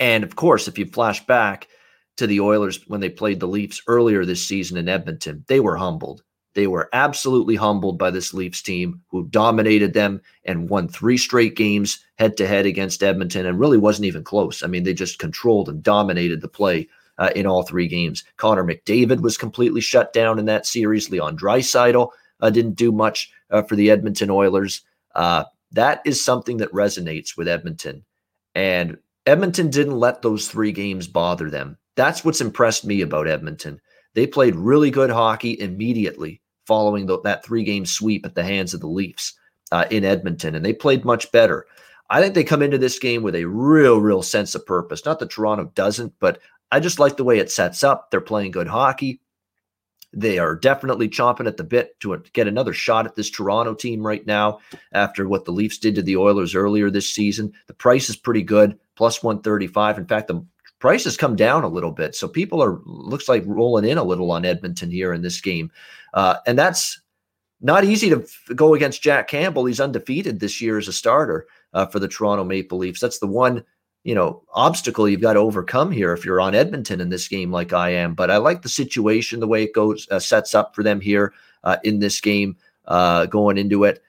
And 0.00 0.24
of 0.24 0.36
course, 0.36 0.68
if 0.68 0.78
you 0.78 0.86
flash 0.86 1.24
back 1.26 1.68
to 2.16 2.26
the 2.26 2.40
Oilers 2.40 2.80
when 2.88 3.00
they 3.00 3.08
played 3.08 3.40
the 3.40 3.48
Leafs 3.48 3.82
earlier 3.86 4.24
this 4.24 4.46
season 4.46 4.76
in 4.76 4.88
Edmonton, 4.88 5.44
they 5.48 5.60
were 5.60 5.76
humbled. 5.76 6.22
They 6.54 6.66
were 6.66 6.90
absolutely 6.92 7.56
humbled 7.56 7.98
by 7.98 8.10
this 8.10 8.34
Leafs 8.34 8.60
team 8.60 9.00
who 9.08 9.26
dominated 9.28 9.94
them 9.94 10.20
and 10.44 10.68
won 10.68 10.88
three 10.88 11.16
straight 11.16 11.56
games 11.56 12.04
head 12.16 12.36
to 12.36 12.46
head 12.46 12.66
against 12.66 13.02
Edmonton 13.02 13.46
and 13.46 13.58
really 13.58 13.78
wasn't 13.78 14.04
even 14.06 14.22
close. 14.22 14.62
I 14.62 14.66
mean, 14.66 14.82
they 14.82 14.92
just 14.92 15.18
controlled 15.18 15.70
and 15.70 15.82
dominated 15.82 16.42
the 16.42 16.48
play 16.48 16.88
uh, 17.16 17.30
in 17.34 17.46
all 17.46 17.62
three 17.62 17.88
games. 17.88 18.24
Connor 18.36 18.64
McDavid 18.64 19.20
was 19.20 19.38
completely 19.38 19.80
shut 19.80 20.12
down 20.12 20.38
in 20.38 20.44
that 20.46 20.66
series. 20.66 21.10
Leon 21.10 21.38
Draisaitl 21.38 22.10
uh, 22.40 22.50
didn't 22.50 22.74
do 22.74 22.92
much 22.92 23.30
uh, 23.50 23.62
for 23.62 23.76
the 23.76 23.90
Edmonton 23.90 24.30
Oilers. 24.30 24.82
Uh, 25.14 25.44
that 25.72 26.02
is 26.04 26.24
something 26.24 26.58
that 26.58 26.72
resonates 26.72 27.36
with 27.36 27.48
Edmonton. 27.48 28.04
And 28.54 28.98
Edmonton 29.26 29.70
didn't 29.70 29.98
let 29.98 30.22
those 30.22 30.48
three 30.48 30.72
games 30.72 31.06
bother 31.06 31.50
them. 31.50 31.78
That's 31.96 32.24
what's 32.24 32.40
impressed 32.40 32.84
me 32.84 33.00
about 33.02 33.28
Edmonton. 33.28 33.80
They 34.14 34.26
played 34.26 34.56
really 34.56 34.90
good 34.90 35.10
hockey 35.10 35.58
immediately 35.58 36.42
following 36.66 37.06
the, 37.06 37.20
that 37.22 37.44
three 37.44 37.64
game 37.64 37.86
sweep 37.86 38.26
at 38.26 38.34
the 38.34 38.44
hands 38.44 38.74
of 38.74 38.80
the 38.80 38.86
Leafs 38.86 39.34
uh, 39.70 39.86
in 39.90 40.04
Edmonton, 40.04 40.54
and 40.54 40.64
they 40.64 40.72
played 40.72 41.04
much 41.04 41.30
better. 41.32 41.66
I 42.10 42.20
think 42.20 42.34
they 42.34 42.44
come 42.44 42.62
into 42.62 42.78
this 42.78 42.98
game 42.98 43.22
with 43.22 43.34
a 43.34 43.46
real, 43.46 43.98
real 43.98 44.22
sense 44.22 44.54
of 44.54 44.66
purpose. 44.66 45.04
Not 45.04 45.18
that 45.18 45.30
Toronto 45.30 45.72
doesn't, 45.74 46.12
but 46.20 46.40
I 46.70 46.80
just 46.80 46.98
like 46.98 47.16
the 47.16 47.24
way 47.24 47.38
it 47.38 47.50
sets 47.50 47.82
up. 47.82 48.10
They're 48.10 48.20
playing 48.20 48.50
good 48.50 48.66
hockey. 48.66 49.20
They 50.12 50.38
are 50.38 50.54
definitely 50.54 51.08
chomping 51.08 51.46
at 51.46 51.56
the 51.56 51.64
bit 51.64 51.98
to 52.00 52.22
get 52.32 52.46
another 52.46 52.72
shot 52.72 53.06
at 53.06 53.14
this 53.14 53.30
Toronto 53.30 53.74
team 53.74 54.06
right 54.06 54.26
now 54.26 54.58
after 54.92 55.26
what 55.26 55.44
the 55.44 55.52
Leafs 55.52 55.78
did 55.78 55.94
to 55.94 56.02
the 56.02 56.16
Oilers 56.16 56.54
earlier 56.54 56.90
this 56.90 57.12
season. 57.12 57.52
The 57.66 57.74
price 57.74 58.10
is 58.10 58.16
pretty 58.16 58.42
good, 58.42 58.78
plus 58.94 59.22
135. 59.22 59.98
In 59.98 60.06
fact, 60.06 60.28
the 60.28 60.44
price 60.80 61.04
has 61.04 61.16
come 61.16 61.36
down 61.36 61.64
a 61.64 61.68
little 61.68 61.92
bit. 61.92 62.14
So 62.14 62.28
people 62.28 62.62
are 62.62 62.80
looks 62.84 63.28
like 63.28 63.44
rolling 63.46 63.84
in 63.84 63.98
a 63.98 64.04
little 64.04 64.30
on 64.32 64.44
Edmonton 64.44 64.90
here 64.90 65.12
in 65.12 65.22
this 65.22 65.40
game. 65.40 65.70
Uh, 66.12 66.36
and 66.46 66.58
that's 66.58 67.00
not 67.62 67.84
easy 67.84 68.10
to 68.10 68.26
go 68.54 68.74
against 68.74 69.02
Jack 69.02 69.28
Campbell. 69.28 69.64
He's 69.64 69.80
undefeated 69.80 70.40
this 70.40 70.60
year 70.60 70.78
as 70.78 70.88
a 70.88 70.92
starter 70.92 71.46
uh, 71.72 71.86
for 71.86 72.00
the 72.00 72.08
Toronto 72.08 72.44
Maple 72.44 72.78
Leafs. 72.78 73.00
That's 73.00 73.20
the 73.20 73.26
one, 73.28 73.64
you 74.04 74.14
know, 74.14 74.42
obstacle 74.52 75.08
you've 75.08 75.20
got 75.20 75.34
to 75.34 75.40
overcome 75.40 75.90
here 75.90 76.12
if 76.12 76.24
you're 76.24 76.40
on 76.40 76.54
Edmonton 76.54 77.00
in 77.00 77.08
this 77.08 77.28
game 77.28 77.50
like 77.50 77.72
I 77.72 77.90
am. 77.90 78.14
But 78.14 78.30
I 78.30 78.38
like 78.38 78.62
the 78.62 78.68
situation, 78.68 79.40
the 79.40 79.46
way 79.46 79.62
it 79.62 79.74
goes, 79.74 80.08
uh, 80.10 80.18
sets 80.18 80.54
up 80.54 80.74
for 80.74 80.82
them 80.82 81.00
here 81.00 81.32
uh, 81.64 81.76
in 81.84 82.00
this 82.00 82.20
game 82.20 82.56
uh, 82.86 83.26
going 83.26 83.58
into 83.58 83.84
it 83.84 84.02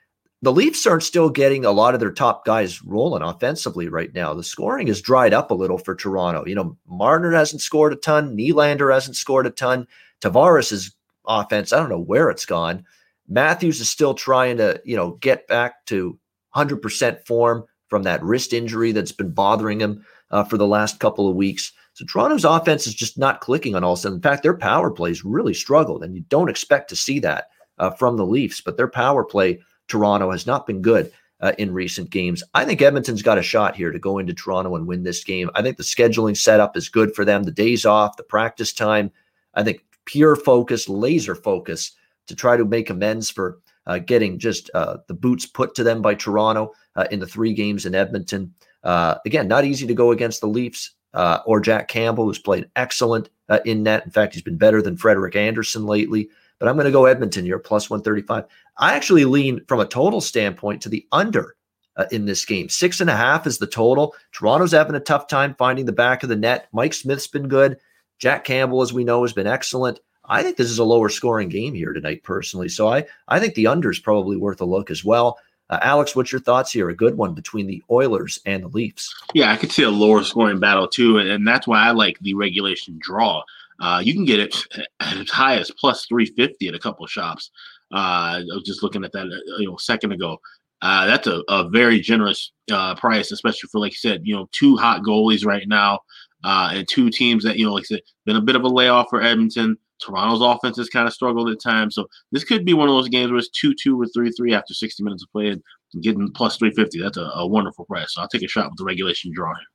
the 0.43 0.51
Leafs 0.51 0.85
aren't 0.85 1.03
still 1.03 1.29
getting 1.29 1.63
a 1.63 1.71
lot 1.71 1.93
of 1.93 2.01
their 2.01 2.11
top 2.11 2.43
guys 2.43 2.83
rolling 2.83 3.23
offensively 3.23 3.87
right 3.87 4.13
now. 4.13 4.33
The 4.33 4.43
scoring 4.43 4.87
has 4.87 5.01
dried 5.01 5.33
up 5.33 5.51
a 5.51 5.55
little 5.55 5.77
for 5.77 5.95
Toronto. 5.95 6.45
You 6.45 6.53
know, 6.53 6.77
Marner 6.85 7.31
hasn't 7.31 7.61
scored 7.61 7.93
a 7.93 7.95
ton. 7.95 8.35
Nylander 8.35 8.93
hasn't 8.93 9.15
scored 9.15 9.47
a 9.47 9.51
ton. 9.51 9.87
Tavares' 10.19 10.93
offense, 11.25 11.71
I 11.71 11.77
don't 11.77 11.87
know 11.87 11.97
where 11.97 12.29
it's 12.29 12.45
gone. 12.45 12.83
Matthews 13.29 13.79
is 13.79 13.89
still 13.89 14.13
trying 14.13 14.57
to, 14.57 14.81
you 14.83 14.97
know, 14.97 15.11
get 15.21 15.47
back 15.47 15.85
to 15.85 16.19
100% 16.53 17.25
form 17.25 17.63
from 17.93 18.03
that 18.03 18.23
wrist 18.23 18.53
injury 18.53 18.91
that's 18.91 19.11
been 19.11 19.29
bothering 19.29 19.79
him 19.79 20.03
uh, 20.31 20.43
for 20.43 20.57
the 20.57 20.65
last 20.65 20.99
couple 20.99 21.29
of 21.29 21.35
weeks. 21.35 21.71
So 21.93 22.03
Toronto's 22.05 22.43
offense 22.43 22.87
is 22.87 22.95
just 22.95 23.19
not 23.19 23.41
clicking 23.41 23.75
on 23.75 23.83
all 23.83 23.93
of 23.93 24.05
In 24.05 24.19
fact, 24.19 24.41
their 24.41 24.57
power 24.57 24.89
plays 24.89 25.23
really 25.23 25.53
struggled, 25.53 26.03
and 26.03 26.15
you 26.15 26.21
don't 26.29 26.49
expect 26.49 26.89
to 26.89 26.95
see 26.95 27.19
that 27.19 27.49
uh, 27.77 27.91
from 27.91 28.17
the 28.17 28.25
Leafs, 28.25 28.61
but 28.61 28.77
their 28.77 28.87
power 28.87 29.23
play– 29.23 29.59
Toronto 29.87 30.31
has 30.31 30.47
not 30.47 30.65
been 30.65 30.81
good 30.81 31.11
uh, 31.41 31.53
in 31.57 31.73
recent 31.73 32.09
games. 32.09 32.43
I 32.53 32.65
think 32.65 32.81
Edmonton's 32.81 33.21
got 33.21 33.37
a 33.37 33.43
shot 33.43 33.75
here 33.75 33.91
to 33.91 33.99
go 33.99 34.17
into 34.17 34.33
Toronto 34.33 34.75
and 34.75 34.87
win 34.87 35.03
this 35.03 35.23
game. 35.23 35.49
I 35.55 35.61
think 35.61 35.77
the 35.77 35.83
scheduling 35.83 36.37
setup 36.37 36.77
is 36.77 36.89
good 36.89 37.13
for 37.13 37.25
them. 37.25 37.43
The 37.43 37.51
days 37.51 37.85
off, 37.85 38.17
the 38.17 38.23
practice 38.23 38.73
time. 38.73 39.11
I 39.53 39.63
think 39.63 39.83
pure 40.05 40.35
focus, 40.35 40.89
laser 40.89 41.35
focus 41.35 41.91
to 42.27 42.35
try 42.35 42.57
to 42.57 42.65
make 42.65 42.89
amends 42.89 43.29
for 43.29 43.59
uh, 43.85 43.99
getting 43.99 44.39
just 44.39 44.69
uh, 44.73 44.97
the 45.07 45.13
boots 45.13 45.45
put 45.45 45.75
to 45.75 45.83
them 45.83 46.01
by 46.01 46.15
Toronto 46.15 46.71
uh, 46.95 47.07
in 47.11 47.19
the 47.19 47.27
three 47.27 47.53
games 47.53 47.85
in 47.85 47.95
Edmonton. 47.95 48.53
Uh, 48.83 49.15
again, 49.25 49.47
not 49.47 49.65
easy 49.65 49.87
to 49.87 49.93
go 49.93 50.11
against 50.11 50.41
the 50.41 50.47
Leafs 50.47 50.91
uh, 51.13 51.39
or 51.45 51.59
Jack 51.59 51.87
Campbell, 51.87 52.25
who's 52.25 52.39
played 52.39 52.69
excellent 52.75 53.29
in 53.65 53.83
net. 53.83 54.03
In 54.03 54.11
fact, 54.11 54.33
he's 54.33 54.43
been 54.43 54.57
better 54.57 54.81
than 54.81 54.97
Frederik 54.97 55.35
Andersen 55.35 55.85
lately 55.85 56.29
but 56.63 56.69
I'm 56.69 56.75
going 56.75 56.85
to 56.85 56.91
go 56.91 57.05
Edmonton 57.07 57.43
here 57.43 57.59
plus 57.59 57.89
135. 57.89 58.45
I 58.77 58.95
actually 58.95 59.25
lean 59.25 59.65
from 59.67 59.81
a 59.81 59.85
total 59.85 60.21
standpoint 60.21 60.81
to 60.83 60.89
the 60.89 61.05
under 61.11 61.57
uh, 61.97 62.05
in 62.09 62.25
this 62.25 62.45
game. 62.45 62.69
Six 62.69 63.01
and 63.01 63.09
a 63.09 63.17
half 63.17 63.45
is 63.45 63.57
the 63.57 63.67
total. 63.67 64.15
Toronto's 64.31 64.71
having 64.71 64.95
a 64.95 65.01
tough 65.01 65.27
time 65.27 65.55
finding 65.55 65.85
the 65.85 65.91
back 65.91 66.23
of 66.23 66.29
the 66.29 66.37
net. 66.37 66.69
Mike 66.71 66.93
Smith's 66.93 67.27
been 67.27 67.49
good. 67.49 67.77
Jack 68.17 68.45
Campbell, 68.45 68.81
as 68.81 68.93
we 68.93 69.03
know, 69.03 69.23
has 69.23 69.33
been 69.33 69.45
excellent. 69.45 69.99
I 70.23 70.41
think 70.41 70.55
this 70.55 70.71
is 70.71 70.79
a 70.79 70.85
lower 70.85 71.09
scoring 71.09 71.49
game 71.49 71.73
here 71.73 71.91
tonight, 71.91 72.23
personally. 72.23 72.69
So 72.69 72.87
I, 72.87 73.05
I 73.27 73.41
think 73.41 73.55
the 73.55 73.67
under 73.67 73.91
is 73.91 73.99
probably 73.99 74.37
worth 74.37 74.61
a 74.61 74.65
look 74.65 74.89
as 74.89 75.03
well. 75.03 75.39
Uh, 75.73 75.79
Alex, 75.81 76.15
what's 76.15 76.31
your 76.31 76.39
thoughts 76.41 76.71
here? 76.71 76.89
A 76.89 76.95
good 76.95 77.17
one 77.17 77.33
between 77.33 77.65
the 77.65 77.81
Oilers 77.89 78.39
and 78.45 78.61
the 78.61 78.67
Leafs. 78.67 79.11
Yeah, 79.33 79.51
I 79.51 79.57
could 79.57 79.71
see 79.71 79.81
a 79.81 79.89
lower 79.89 80.23
scoring 80.23 80.59
battle 80.59 80.87
too, 80.87 81.17
and 81.17 81.47
that's 81.47 81.65
why 81.65 81.83
I 81.83 81.89
like 81.89 82.19
the 82.19 82.35
regulation 82.35 82.99
draw. 82.99 83.41
Uh, 83.79 83.99
you 84.05 84.13
can 84.13 84.23
get 84.23 84.39
it 84.39 84.55
as 84.99 85.31
high 85.31 85.55
as 85.55 85.71
plus 85.71 86.05
350 86.05 86.67
at 86.67 86.75
a 86.75 86.79
couple 86.79 87.07
shops. 87.07 87.49
Uh, 87.91 88.37
I 88.37 88.43
was 88.49 88.61
just 88.63 88.83
looking 88.83 89.03
at 89.03 89.13
that 89.13 89.25
uh, 89.25 89.57
you 89.57 89.67
know 89.67 89.77
a 89.77 89.79
second 89.79 90.11
ago. 90.11 90.39
Uh, 90.83 91.07
that's 91.07 91.25
a, 91.25 91.41
a 91.49 91.67
very 91.69 91.99
generous 91.99 92.51
uh, 92.71 92.93
price, 92.93 93.31
especially 93.31 93.67
for 93.69 93.79
like 93.79 93.93
you 93.93 94.09
said, 94.09 94.21
you 94.25 94.35
know, 94.35 94.47
two 94.51 94.77
hot 94.77 95.01
goalies 95.01 95.43
right 95.43 95.67
now, 95.67 96.01
uh, 96.43 96.69
and 96.71 96.87
two 96.87 97.09
teams 97.09 97.43
that 97.45 97.57
you 97.57 97.65
know, 97.65 97.73
like 97.73 97.85
I 97.85 97.95
said, 97.95 98.01
been 98.27 98.35
a 98.35 98.41
bit 98.41 98.55
of 98.55 98.63
a 98.63 98.67
layoff 98.67 99.09
for 99.09 99.23
Edmonton. 99.23 99.77
Toronto's 100.01 100.41
offense 100.41 100.77
has 100.77 100.89
kind 100.89 101.07
of 101.07 101.13
struggled 101.13 101.49
at 101.49 101.61
times, 101.61 101.95
so 101.95 102.07
this 102.31 102.43
could 102.43 102.65
be 102.65 102.73
one 102.73 102.89
of 102.89 102.95
those 102.95 103.09
games 103.09 103.31
where 103.31 103.39
it's 103.39 103.49
two 103.49 103.73
two 103.73 103.99
or 103.99 104.05
three 104.07 104.31
three 104.31 104.53
after 104.53 104.73
60 104.73 105.03
minutes 105.03 105.23
of 105.23 105.31
play 105.31 105.49
and 105.49 105.61
getting 106.01 106.31
plus 106.31 106.57
350. 106.57 107.01
That's 107.01 107.17
a, 107.17 107.31
a 107.35 107.47
wonderful 107.47 107.85
price. 107.85 108.13
So 108.13 108.21
I'll 108.21 108.27
take 108.27 108.43
a 108.43 108.47
shot 108.47 108.69
with 108.69 108.77
the 108.77 108.85
regulation 108.85 109.31
draw 109.33 109.53
here. 109.53 109.65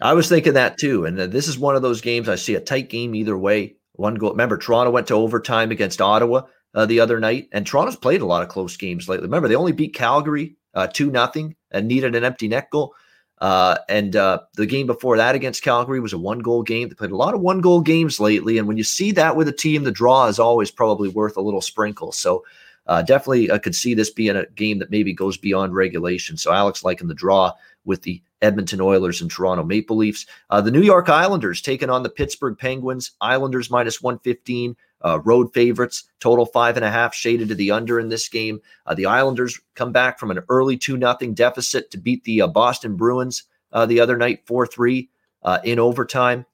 I 0.00 0.12
was 0.14 0.28
thinking 0.28 0.54
that 0.54 0.78
too. 0.78 1.04
And 1.04 1.18
this 1.18 1.48
is 1.48 1.58
one 1.58 1.76
of 1.76 1.82
those 1.82 2.00
games 2.00 2.28
I 2.28 2.34
see 2.34 2.54
a 2.54 2.60
tight 2.60 2.88
game 2.88 3.14
either 3.14 3.38
way. 3.38 3.76
One 3.92 4.16
goal. 4.16 4.30
Remember, 4.30 4.58
Toronto 4.58 4.90
went 4.90 5.06
to 5.08 5.14
overtime 5.14 5.70
against 5.70 6.00
Ottawa 6.00 6.42
uh, 6.74 6.86
the 6.86 6.98
other 6.98 7.20
night, 7.20 7.48
and 7.52 7.64
Toronto's 7.64 7.96
played 7.96 8.20
a 8.20 8.26
lot 8.26 8.42
of 8.42 8.48
close 8.48 8.76
games 8.76 9.08
lately. 9.08 9.26
Remember, 9.26 9.48
they 9.48 9.54
only 9.54 9.72
beat 9.72 9.94
Calgary 9.94 10.56
uh, 10.74 10.88
two 10.88 11.10
nothing 11.10 11.54
and 11.70 11.86
needed 11.86 12.14
an 12.14 12.24
empty 12.24 12.48
net 12.48 12.70
goal. 12.70 12.94
Uh, 13.38 13.78
and 13.88 14.16
uh, 14.16 14.40
the 14.54 14.66
game 14.66 14.86
before 14.86 15.16
that 15.16 15.34
against 15.34 15.62
Calgary 15.62 16.00
was 16.00 16.12
a 16.12 16.18
one 16.18 16.38
goal 16.38 16.62
game. 16.62 16.88
They 16.88 16.94
played 16.94 17.10
a 17.10 17.16
lot 17.16 17.34
of 17.34 17.40
one 17.40 17.60
goal 17.60 17.80
games 17.80 18.20
lately. 18.20 18.58
And 18.58 18.68
when 18.68 18.76
you 18.76 18.84
see 18.84 19.12
that 19.12 19.36
with 19.36 19.48
a 19.48 19.52
team, 19.52 19.84
the 19.84 19.90
draw 19.90 20.26
is 20.26 20.38
always 20.38 20.70
probably 20.70 21.08
worth 21.08 21.36
a 21.36 21.42
little 21.42 21.60
sprinkle. 21.60 22.12
So 22.12 22.44
uh, 22.86 23.02
definitely 23.02 23.50
I 23.50 23.58
could 23.58 23.74
see 23.74 23.94
this 23.94 24.10
being 24.10 24.36
a 24.36 24.46
game 24.46 24.78
that 24.78 24.90
maybe 24.90 25.12
goes 25.12 25.36
beyond 25.36 25.74
regulation. 25.74 26.36
So 26.36 26.52
Alex 26.52 26.84
liking 26.84 27.08
the 27.08 27.14
draw 27.14 27.52
with 27.84 28.02
the 28.02 28.22
Edmonton 28.40 28.80
Oilers 28.80 29.20
and 29.20 29.30
Toronto 29.30 29.64
Maple 29.64 29.96
Leafs. 29.96 30.26
Uh, 30.50 30.60
the 30.60 30.70
New 30.70 30.82
York 30.82 31.08
Islanders 31.08 31.60
taking 31.60 31.90
on 31.90 32.02
the 32.02 32.10
Pittsburgh 32.10 32.58
Penguins. 32.58 33.12
Islanders 33.20 33.70
minus 33.70 34.02
115. 34.02 34.76
Uh, 35.04 35.20
road 35.20 35.52
favorites, 35.52 36.04
total 36.18 36.46
five 36.46 36.76
and 36.76 36.84
a 36.84 36.90
half, 36.90 37.14
shaded 37.14 37.48
to 37.48 37.54
the 37.54 37.70
under 37.70 38.00
in 38.00 38.08
this 38.08 38.26
game. 38.26 38.58
Uh, 38.86 38.94
the 38.94 39.04
Islanders 39.04 39.60
come 39.74 39.92
back 39.92 40.18
from 40.18 40.30
an 40.30 40.40
early 40.48 40.78
2 40.78 40.96
nothing 40.96 41.34
deficit 41.34 41.90
to 41.90 41.98
beat 41.98 42.24
the 42.24 42.40
uh, 42.40 42.46
Boston 42.46 42.96
Bruins 42.96 43.42
uh, 43.72 43.84
the 43.84 44.00
other 44.00 44.16
night 44.16 44.40
4 44.46 44.66
3 44.66 45.08
uh, 45.42 45.58
in 45.62 45.78
overtime. 45.78 46.46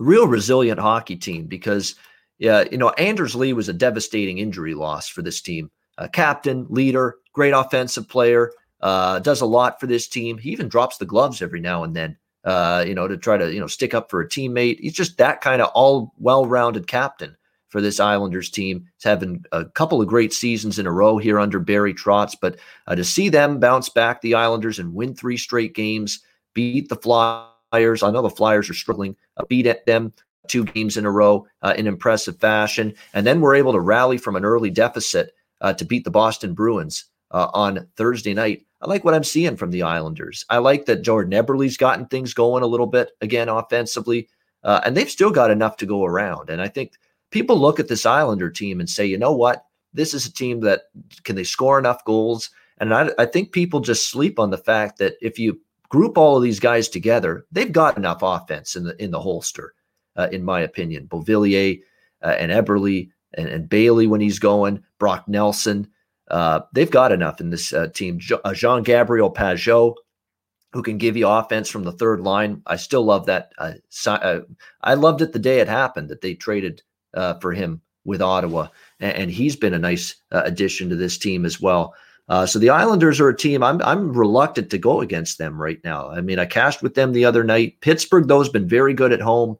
Real 0.00 0.26
resilient 0.26 0.80
hockey 0.80 1.14
team 1.14 1.46
because, 1.46 1.94
yeah, 2.38 2.64
you 2.70 2.78
know, 2.78 2.90
Anders 2.90 3.36
Lee 3.36 3.52
was 3.52 3.68
a 3.68 3.72
devastating 3.72 4.38
injury 4.38 4.74
loss 4.74 5.08
for 5.08 5.22
this 5.22 5.40
team. 5.40 5.70
captain, 6.12 6.66
leader, 6.68 7.18
great 7.32 7.52
offensive 7.52 8.08
player 8.08 8.50
uh, 8.80 9.20
does 9.20 9.40
a 9.40 9.46
lot 9.46 9.78
for 9.78 9.86
this 9.86 10.08
team. 10.08 10.36
He 10.36 10.50
even 10.50 10.68
drops 10.68 10.98
the 10.98 11.06
gloves 11.06 11.42
every 11.42 11.60
now 11.60 11.84
and 11.84 11.94
then, 11.94 12.16
you 12.44 12.94
know, 12.94 13.06
to 13.06 13.16
try 13.16 13.36
to, 13.36 13.52
you 13.52 13.60
know, 13.60 13.68
stick 13.68 13.94
up 13.94 14.10
for 14.10 14.20
a 14.20 14.28
teammate. 14.28 14.80
He's 14.80 14.94
just 14.94 15.18
that 15.18 15.40
kind 15.40 15.62
of 15.62 15.70
all 15.74 16.12
well 16.18 16.44
rounded 16.44 16.88
captain 16.88 17.36
for 17.68 17.80
this 17.80 18.00
Islanders 18.00 18.50
team. 18.50 18.86
He's 18.96 19.04
having 19.04 19.44
a 19.52 19.64
couple 19.64 20.00
of 20.00 20.08
great 20.08 20.32
seasons 20.32 20.78
in 20.78 20.86
a 20.86 20.92
row 20.92 21.18
here 21.18 21.38
under 21.38 21.58
Barry 21.58 21.94
Trotz, 21.94 22.36
but 22.40 22.56
uh, 22.86 22.94
to 22.94 23.04
see 23.04 23.28
them 23.28 23.60
bounce 23.60 23.88
back, 23.88 24.20
the 24.20 24.34
Islanders, 24.34 24.78
and 24.78 24.94
win 24.94 25.14
three 25.14 25.36
straight 25.36 25.74
games, 25.74 26.20
beat 26.54 26.88
the 26.88 26.96
Flyers. 26.96 28.02
I 28.02 28.10
know 28.10 28.22
the 28.22 28.30
Flyers 28.30 28.70
are 28.70 28.74
struggling, 28.74 29.16
uh, 29.36 29.44
beat 29.48 29.66
at 29.66 29.86
them 29.86 30.12
two 30.48 30.64
games 30.64 30.96
in 30.96 31.04
a 31.04 31.10
row 31.10 31.46
uh, 31.62 31.74
in 31.76 31.86
impressive 31.86 32.38
fashion, 32.38 32.94
and 33.12 33.26
then 33.26 33.40
we're 33.40 33.54
able 33.54 33.72
to 33.72 33.80
rally 33.80 34.18
from 34.18 34.36
an 34.36 34.44
early 34.44 34.70
deficit 34.70 35.34
uh, 35.60 35.72
to 35.74 35.84
beat 35.84 36.04
the 36.04 36.10
Boston 36.10 36.54
Bruins 36.54 37.04
uh, 37.30 37.48
on 37.52 37.86
Thursday 37.96 38.34
night. 38.34 38.64
I 38.80 38.88
like 38.88 39.04
what 39.04 39.14
I'm 39.14 39.24
seeing 39.24 39.56
from 39.56 39.70
the 39.70 39.82
Islanders. 39.82 40.44
I 40.48 40.58
like 40.58 40.86
that 40.86 41.02
Jordan 41.02 41.32
Eberle's 41.32 41.76
gotten 41.76 42.06
things 42.06 42.32
going 42.32 42.62
a 42.62 42.66
little 42.66 42.86
bit 42.86 43.10
again 43.20 43.48
offensively, 43.48 44.28
uh, 44.62 44.80
and 44.84 44.96
they've 44.96 45.10
still 45.10 45.30
got 45.30 45.50
enough 45.50 45.76
to 45.78 45.86
go 45.86 46.04
around. 46.04 46.48
And 46.48 46.62
I 46.62 46.68
think 46.68 46.92
people 47.30 47.58
look 47.58 47.80
at 47.80 47.88
this 47.88 48.06
Islander 48.06 48.50
team 48.50 48.80
and 48.80 48.88
say, 48.88 49.06
you 49.06 49.18
know 49.18 49.32
what, 49.32 49.64
this 49.92 50.14
is 50.14 50.26
a 50.26 50.32
team 50.32 50.60
that 50.60 50.82
can 51.24 51.36
they 51.36 51.44
score 51.44 51.78
enough 51.78 52.04
goals. 52.04 52.50
And 52.78 52.94
I, 52.94 53.10
I 53.18 53.26
think 53.26 53.52
people 53.52 53.80
just 53.80 54.10
sleep 54.10 54.38
on 54.38 54.50
the 54.50 54.58
fact 54.58 54.98
that 54.98 55.14
if 55.20 55.38
you 55.38 55.60
group 55.88 56.18
all 56.18 56.36
of 56.36 56.42
these 56.42 56.60
guys 56.60 56.88
together, 56.88 57.46
they've 57.50 57.72
got 57.72 57.96
enough 57.96 58.18
offense 58.22 58.76
in 58.76 58.84
the 58.84 59.02
in 59.02 59.10
the 59.10 59.20
holster, 59.20 59.74
uh, 60.16 60.28
in 60.30 60.44
my 60.44 60.60
opinion. 60.60 61.08
Beauvillier 61.08 61.80
uh, 62.22 62.36
and 62.38 62.52
Eberle 62.52 63.10
and, 63.34 63.48
and 63.48 63.68
Bailey 63.68 64.06
when 64.06 64.20
he's 64.20 64.38
going, 64.38 64.82
Brock 64.98 65.26
Nelson. 65.28 65.88
Uh, 66.30 66.60
they've 66.72 66.90
got 66.90 67.10
enough 67.10 67.40
in 67.40 67.50
this 67.50 67.72
uh, 67.72 67.88
team. 67.88 68.20
Uh, 68.44 68.54
Jean 68.54 68.82
Gabriel 68.82 69.32
Pageau, 69.32 69.94
who 70.72 70.82
can 70.82 70.98
give 70.98 71.16
you 71.16 71.26
offense 71.26 71.70
from 71.70 71.84
the 71.84 71.92
third 71.92 72.20
line. 72.20 72.62
I 72.66 72.76
still 72.76 73.04
love 73.04 73.26
that. 73.26 73.52
Uh, 73.56 74.40
I 74.82 74.94
loved 74.94 75.22
it 75.22 75.32
the 75.32 75.38
day 75.38 75.60
it 75.60 75.68
happened 75.68 76.10
that 76.10 76.20
they 76.20 76.34
traded 76.34 76.82
uh, 77.14 77.34
for 77.34 77.52
him 77.52 77.80
with 78.04 78.22
Ottawa, 78.22 78.68
and, 79.00 79.16
and 79.16 79.30
he's 79.30 79.56
been 79.56 79.74
a 79.74 79.78
nice 79.78 80.14
addition 80.30 80.88
to 80.88 80.96
this 80.96 81.18
team 81.18 81.44
as 81.44 81.60
well. 81.60 81.94
so 82.46 82.58
the 82.58 82.70
Islanders 82.70 83.20
are 83.20 83.28
a 83.28 83.36
team 83.36 83.62
I'm 83.62 83.82
I'm 83.82 84.12
reluctant 84.12 84.70
to 84.70 84.78
go 84.78 85.00
against 85.00 85.38
them 85.38 85.60
right 85.60 85.80
now. 85.84 86.10
I 86.10 86.20
mean, 86.20 86.38
I 86.38 86.46
cashed 86.46 86.82
with 86.82 86.94
them 86.94 87.12
the 87.12 87.24
other 87.24 87.44
night. 87.44 87.80
Pittsburgh, 87.80 88.28
though, 88.28 88.40
has 88.40 88.48
been 88.48 88.68
very 88.68 88.94
good 88.94 89.12
at 89.12 89.20
home. 89.20 89.58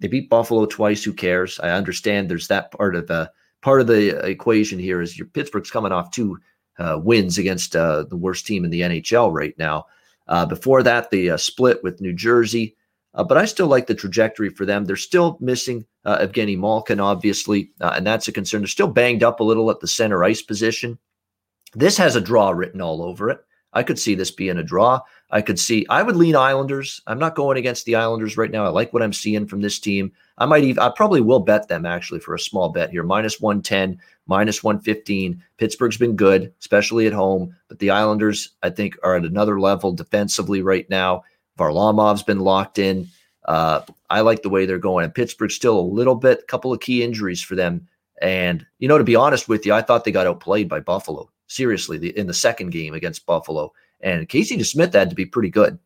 They 0.00 0.08
beat 0.08 0.30
Buffalo 0.30 0.66
twice. 0.66 1.02
Who 1.02 1.12
cares? 1.12 1.58
I 1.60 1.70
understand 1.70 2.28
there's 2.28 2.48
that 2.48 2.70
part 2.70 2.94
of 2.94 3.06
the 3.06 3.30
part 3.60 3.80
of 3.80 3.86
the 3.86 4.24
equation 4.26 4.78
here 4.78 5.00
is 5.00 5.18
your 5.18 5.26
Pittsburgh's 5.26 5.70
coming 5.70 5.92
off 5.92 6.10
two 6.10 6.38
uh, 6.78 6.98
wins 7.02 7.38
against 7.38 7.74
uh, 7.74 8.04
the 8.04 8.16
worst 8.16 8.46
team 8.46 8.64
in 8.64 8.70
the 8.70 8.82
NHL 8.82 9.32
right 9.32 9.56
now. 9.58 9.86
Uh, 10.28 10.46
before 10.46 10.82
that, 10.82 11.10
the 11.10 11.30
uh, 11.30 11.36
split 11.36 11.82
with 11.82 12.00
New 12.00 12.12
Jersey, 12.12 12.76
uh, 13.14 13.24
but 13.24 13.38
I 13.38 13.46
still 13.46 13.66
like 13.66 13.86
the 13.86 13.94
trajectory 13.94 14.50
for 14.50 14.64
them. 14.66 14.84
They're 14.84 14.96
still 14.96 15.38
missing 15.40 15.86
uh, 16.08 16.26
Evgeny 16.26 16.56
Malkin, 16.56 17.00
obviously, 17.00 17.70
and 17.80 18.06
that's 18.06 18.28
a 18.28 18.32
concern. 18.32 18.62
They're 18.62 18.68
still 18.68 18.88
banged 18.88 19.22
up 19.22 19.40
a 19.40 19.44
little 19.44 19.70
at 19.70 19.80
the 19.80 19.86
center 19.86 20.24
ice 20.24 20.40
position. 20.40 20.98
This 21.74 21.98
has 21.98 22.16
a 22.16 22.20
draw 22.20 22.48
written 22.48 22.80
all 22.80 23.02
over 23.02 23.28
it. 23.28 23.40
I 23.74 23.82
could 23.82 23.98
see 23.98 24.14
this 24.14 24.30
being 24.30 24.56
a 24.56 24.62
draw. 24.62 25.02
I 25.30 25.42
could 25.42 25.58
see 25.58 25.84
I 25.90 26.02
would 26.02 26.16
lean 26.16 26.34
Islanders. 26.34 27.02
I'm 27.06 27.18
not 27.18 27.34
going 27.34 27.58
against 27.58 27.84
the 27.84 27.96
Islanders 27.96 28.38
right 28.38 28.50
now. 28.50 28.64
I 28.64 28.68
like 28.68 28.94
what 28.94 29.02
I'm 29.02 29.12
seeing 29.12 29.46
from 29.46 29.60
this 29.60 29.78
team. 29.78 30.10
I 30.38 30.46
might 30.46 30.64
even 30.64 30.82
I 30.82 30.88
probably 30.88 31.20
will 31.20 31.40
bet 31.40 31.68
them 31.68 31.84
actually 31.84 32.20
for 32.20 32.34
a 32.34 32.40
small 32.40 32.70
bet 32.70 32.88
here. 32.88 33.02
Minus 33.02 33.38
110, 33.38 34.00
minus 34.26 34.64
115. 34.64 35.42
Pittsburgh's 35.58 35.98
been 35.98 36.16
good, 36.16 36.54
especially 36.58 37.06
at 37.06 37.12
home, 37.12 37.54
but 37.68 37.80
the 37.80 37.90
Islanders, 37.90 38.54
I 38.62 38.70
think, 38.70 38.96
are 39.02 39.16
at 39.16 39.26
another 39.26 39.60
level 39.60 39.92
defensively 39.92 40.62
right 40.62 40.88
now. 40.88 41.24
Varlamov's 41.58 42.22
been 42.22 42.40
locked 42.40 42.78
in. 42.78 43.08
Uh, 43.44 43.82
I 44.10 44.20
like 44.20 44.42
the 44.42 44.48
way 44.48 44.66
they're 44.66 44.78
going. 44.78 45.04
And 45.04 45.14
Pittsburgh's 45.14 45.54
still 45.54 45.78
a 45.78 45.80
little 45.80 46.14
bit, 46.14 46.46
couple 46.48 46.72
of 46.72 46.80
key 46.80 47.02
injuries 47.02 47.42
for 47.42 47.54
them. 47.54 47.86
And, 48.20 48.66
you 48.78 48.88
know, 48.88 48.98
to 48.98 49.04
be 49.04 49.16
honest 49.16 49.48
with 49.48 49.64
you, 49.66 49.72
I 49.72 49.82
thought 49.82 50.04
they 50.04 50.12
got 50.12 50.26
outplayed 50.26 50.68
by 50.68 50.80
Buffalo. 50.80 51.30
Seriously, 51.46 51.98
the, 51.98 52.16
in 52.18 52.26
the 52.26 52.34
second 52.34 52.70
game 52.70 52.94
against 52.94 53.26
Buffalo. 53.26 53.72
And 54.00 54.28
Casey 54.28 54.56
DeSmith 54.56 54.92
had 54.92 55.10
to 55.10 55.16
be 55.16 55.26
pretty 55.26 55.50
good 55.50 55.78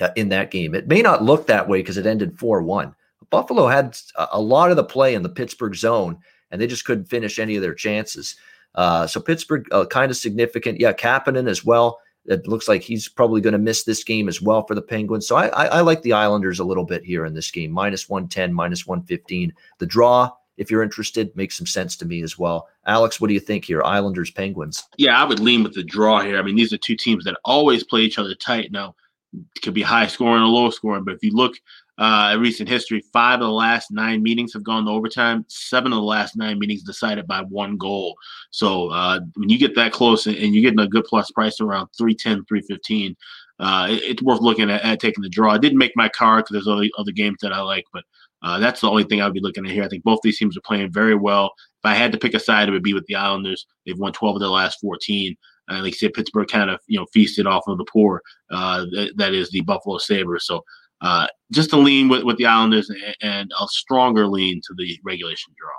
uh, 0.00 0.10
in 0.16 0.28
that 0.30 0.50
game. 0.50 0.74
It 0.74 0.88
may 0.88 1.02
not 1.02 1.22
look 1.22 1.46
that 1.46 1.68
way 1.68 1.78
because 1.78 1.96
it 1.96 2.06
ended 2.06 2.38
4 2.38 2.62
1. 2.62 2.94
Buffalo 3.30 3.66
had 3.66 3.96
a 4.30 4.40
lot 4.40 4.70
of 4.70 4.76
the 4.76 4.84
play 4.84 5.14
in 5.14 5.22
the 5.22 5.28
Pittsburgh 5.28 5.74
zone, 5.74 6.18
and 6.50 6.60
they 6.60 6.66
just 6.66 6.84
couldn't 6.84 7.06
finish 7.06 7.38
any 7.38 7.56
of 7.56 7.62
their 7.62 7.74
chances. 7.74 8.36
Uh, 8.74 9.06
so 9.06 9.20
Pittsburgh, 9.20 9.66
uh, 9.72 9.86
kind 9.86 10.10
of 10.10 10.16
significant. 10.16 10.80
Yeah, 10.80 10.92
Kapanen 10.92 11.48
as 11.48 11.64
well. 11.64 11.98
It 12.28 12.48
looks 12.48 12.68
like 12.68 12.82
he's 12.82 13.08
probably 13.08 13.40
going 13.40 13.52
to 13.52 13.58
miss 13.58 13.84
this 13.84 14.02
game 14.04 14.28
as 14.28 14.42
well 14.42 14.66
for 14.66 14.74
the 14.74 14.82
Penguins. 14.82 15.26
So 15.26 15.36
I, 15.36 15.46
I, 15.48 15.64
I 15.66 15.80
like 15.80 16.02
the 16.02 16.12
Islanders 16.12 16.58
a 16.58 16.64
little 16.64 16.84
bit 16.84 17.04
here 17.04 17.24
in 17.24 17.34
this 17.34 17.50
game. 17.50 17.70
Minus 17.70 18.08
110, 18.08 18.52
minus 18.52 18.86
115. 18.86 19.52
The 19.78 19.86
draw 19.86 20.32
if 20.56 20.70
you're 20.70 20.82
interested, 20.82 21.34
makes 21.36 21.56
some 21.56 21.66
sense 21.66 21.96
to 21.96 22.04
me 22.04 22.22
as 22.22 22.38
well. 22.38 22.68
Alex, 22.86 23.20
what 23.20 23.28
do 23.28 23.34
you 23.34 23.40
think 23.40 23.64
here? 23.64 23.82
Islanders, 23.82 24.30
Penguins. 24.30 24.84
Yeah, 24.96 25.20
I 25.20 25.24
would 25.24 25.40
lean 25.40 25.62
with 25.62 25.74
the 25.74 25.82
draw 25.82 26.20
here. 26.20 26.38
I 26.38 26.42
mean, 26.42 26.56
these 26.56 26.72
are 26.72 26.78
two 26.78 26.96
teams 26.96 27.24
that 27.24 27.38
always 27.44 27.84
play 27.84 28.00
each 28.00 28.18
other 28.18 28.34
tight. 28.34 28.72
Now, 28.72 28.94
it 29.34 29.62
could 29.62 29.74
be 29.74 29.82
high 29.82 30.06
scoring 30.06 30.42
or 30.42 30.46
low 30.46 30.70
scoring, 30.70 31.04
but 31.04 31.14
if 31.14 31.22
you 31.22 31.32
look 31.32 31.56
uh, 31.98 32.30
at 32.32 32.38
recent 32.38 32.68
history, 32.68 33.02
five 33.12 33.40
of 33.40 33.46
the 33.46 33.52
last 33.52 33.90
nine 33.90 34.22
meetings 34.22 34.52
have 34.52 34.62
gone 34.62 34.84
to 34.84 34.90
overtime. 34.90 35.44
Seven 35.48 35.92
of 35.92 35.96
the 35.96 36.04
last 36.04 36.36
nine 36.36 36.58
meetings 36.58 36.82
decided 36.82 37.26
by 37.26 37.42
one 37.42 37.76
goal. 37.76 38.14
So 38.50 38.88
uh, 38.90 39.20
when 39.36 39.48
you 39.48 39.58
get 39.58 39.74
that 39.76 39.92
close 39.92 40.26
and, 40.26 40.36
and 40.36 40.54
you're 40.54 40.62
getting 40.62 40.84
a 40.84 40.88
good 40.88 41.04
plus 41.04 41.30
price 41.30 41.60
around 41.60 41.88
310, 41.96 42.44
315, 42.44 43.16
uh, 43.58 43.86
it, 43.90 44.02
it's 44.02 44.22
worth 44.22 44.40
looking 44.40 44.70
at, 44.70 44.82
at, 44.82 45.00
taking 45.00 45.22
the 45.22 45.28
draw. 45.28 45.52
I 45.52 45.58
didn't 45.58 45.78
make 45.78 45.92
my 45.96 46.08
card 46.10 46.44
because 46.44 46.52
there's 46.52 46.76
other, 46.76 46.88
other 46.98 47.12
games 47.12 47.38
that 47.40 47.52
I 47.52 47.60
like, 47.60 47.84
but 47.92 48.04
uh, 48.42 48.58
that's 48.58 48.82
the 48.82 48.90
only 48.90 49.04
thing 49.04 49.22
I 49.22 49.24
would 49.24 49.34
be 49.34 49.40
looking 49.40 49.64
at 49.64 49.72
here. 49.72 49.84
I 49.84 49.88
think 49.88 50.04
both 50.04 50.20
these 50.22 50.38
teams 50.38 50.56
are 50.56 50.62
playing 50.62 50.92
very 50.92 51.14
well. 51.14 51.46
If 51.82 51.90
I 51.90 51.94
had 51.94 52.12
to 52.12 52.18
pick 52.18 52.34
a 52.34 52.40
side, 52.40 52.68
it 52.68 52.72
would 52.72 52.82
be 52.82 52.94
with 52.94 53.06
the 53.06 53.14
Islanders. 53.14 53.66
They've 53.86 53.98
won 53.98 54.12
12 54.12 54.36
of 54.36 54.40
their 54.40 54.50
last 54.50 54.80
14. 54.80 55.34
Uh, 55.68 55.80
like 55.82 55.94
I 55.94 55.96
said, 55.96 56.12
Pittsburgh 56.12 56.46
kind 56.46 56.70
of 56.70 56.80
you 56.86 56.98
know 56.98 57.06
feasted 57.12 57.46
off 57.46 57.66
of 57.66 57.78
the 57.78 57.84
poor. 57.84 58.22
Uh, 58.50 58.86
that 59.16 59.34
is 59.34 59.50
the 59.50 59.62
Buffalo 59.62 59.98
Sabres. 59.98 60.46
So 60.46 60.62
uh, 61.00 61.26
just 61.52 61.72
a 61.72 61.76
lean 61.76 62.08
with, 62.08 62.24
with 62.24 62.36
the 62.38 62.46
Islanders 62.46 62.90
and, 63.22 63.50
a 63.60 63.66
stronger 63.68 64.26
lean 64.26 64.60
to 64.66 64.74
the 64.76 64.98
regulation 65.04 65.54
draw. 65.58 65.70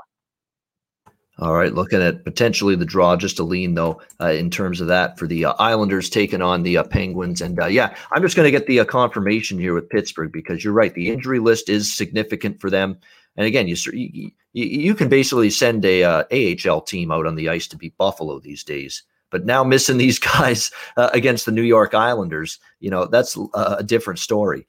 All 1.40 1.54
right, 1.54 1.74
looking 1.74 2.02
at 2.02 2.24
potentially 2.24 2.76
the 2.76 2.86
draw, 2.86 3.16
just 3.16 3.38
a 3.38 3.44
lean 3.44 3.76
though 3.76 4.02
uh, 4.20 4.32
in 4.32 4.50
terms 4.50 4.82
of 4.82 4.88
that 4.88 5.20
for 5.20 5.28
the 5.28 5.46
uh, 5.46 5.54
Islanders 5.60 6.10
taking 6.10 6.42
on 6.42 6.64
the 6.64 6.78
uh, 6.78 6.84
Penguins, 6.84 7.42
and 7.42 7.62
uh, 7.62 7.68
yeah, 7.68 7.96
I'm 8.12 8.24
just 8.24 8.36
going 8.36 8.48
to 8.48 8.52
get 8.52 8.66
the 8.66 8.80
uh, 8.80 8.86
confirmation 8.86 9.60
here 9.60 9.76
with 9.76 9.90
Pittsburgh 9.90 10.32
because 10.32 10.64
you're 10.64 10.74
right, 10.74 10.94
the 10.96 11.12
injury 11.12 11.38
list 11.38 11.70
is 11.70 11.96
significant 11.96 12.60
for 12.60 12.72
them, 12.72 12.98
and 13.36 13.46
again, 13.46 13.68
you 13.68 13.76
you, 13.94 14.32
you 14.54 14.96
can 14.96 15.10
basically 15.10 15.52
send 15.52 15.86
a 15.86 16.04
uh, 16.04 16.24
AHL 16.32 16.82
team 16.82 17.12
out 17.12 17.28
on 17.28 17.36
the 17.36 17.50
ice 17.50 17.68
to 17.68 17.78
beat 17.78 17.96
Buffalo 17.98 18.40
these 18.40 18.64
days, 18.64 19.04
but 19.30 19.46
now 19.46 19.64
missing 19.64 19.98
these 20.00 20.18
guys 20.18 20.72
against 20.98 21.46
the 21.46 21.52
New 21.52 21.62
York 21.62 21.94
Islanders, 21.94 22.58
you 22.80 22.90
know 22.90 23.06
that's 23.06 23.38
a 23.54 23.84
different 23.84 24.18
story. 24.18 24.66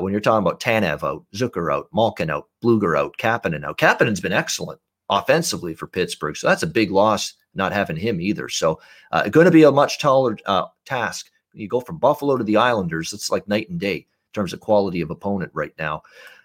When 0.00 0.12
you're 0.12 0.20
talking 0.20 0.46
about 0.46 0.60
Tanev 0.60 1.02
out, 1.02 1.24
Zucker 1.34 1.72
out, 1.72 1.88
Malkin 1.92 2.30
out, 2.30 2.48
Blueger 2.62 2.98
out, 2.98 3.16
Kapanen 3.18 3.64
out, 3.64 3.78
Kapanen's 3.78 4.20
been 4.20 4.32
excellent 4.32 4.80
offensively 5.10 5.74
for 5.74 5.86
Pittsburgh. 5.86 6.36
So 6.36 6.48
that's 6.48 6.62
a 6.62 6.68
big 6.68 6.90
loss 6.90 7.34
not 7.54 7.72
having 7.72 7.96
him 7.96 8.20
either. 8.20 8.48
So 8.48 8.80
uh, 9.12 9.28
going 9.28 9.46
to 9.46 9.50
be 9.50 9.62
a 9.62 9.72
much 9.72 9.98
taller 9.98 10.36
uh, 10.46 10.66
task. 10.84 11.30
You 11.52 11.68
go 11.68 11.80
from 11.80 11.98
Buffalo 11.98 12.36
to 12.36 12.44
the 12.44 12.56
Islanders, 12.56 13.12
it's 13.12 13.30
like 13.30 13.46
night 13.46 13.68
and 13.68 13.78
day 13.78 13.96
in 13.96 14.32
terms 14.32 14.52
of 14.52 14.60
quality 14.60 15.00
of 15.00 15.10
opponent 15.10 15.52
right 15.54 15.74
now. 15.78 16.02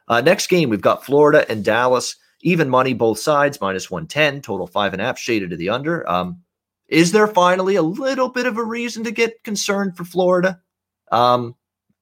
Uh, 0.07 0.21
next 0.21 0.47
game, 0.47 0.69
we've 0.69 0.81
got 0.81 1.05
Florida 1.05 1.49
and 1.49 1.63
Dallas. 1.63 2.15
Even 2.41 2.69
money 2.69 2.93
both 2.93 3.19
sides, 3.19 3.59
minus 3.59 3.91
110, 3.91 4.41
total 4.41 4.65
five 4.65 4.93
and 4.93 5.01
a 5.01 5.05
half, 5.05 5.19
shaded 5.19 5.49
to 5.49 5.57
the 5.57 5.69
under. 5.69 6.09
Um, 6.09 6.41
is 6.87 7.11
there 7.11 7.27
finally 7.27 7.75
a 7.75 7.81
little 7.81 8.29
bit 8.29 8.45
of 8.45 8.57
a 8.57 8.63
reason 8.63 9.03
to 9.03 9.11
get 9.11 9.43
concerned 9.43 9.97
for 9.97 10.05
Florida? 10.05 10.59
Um, 11.11 11.55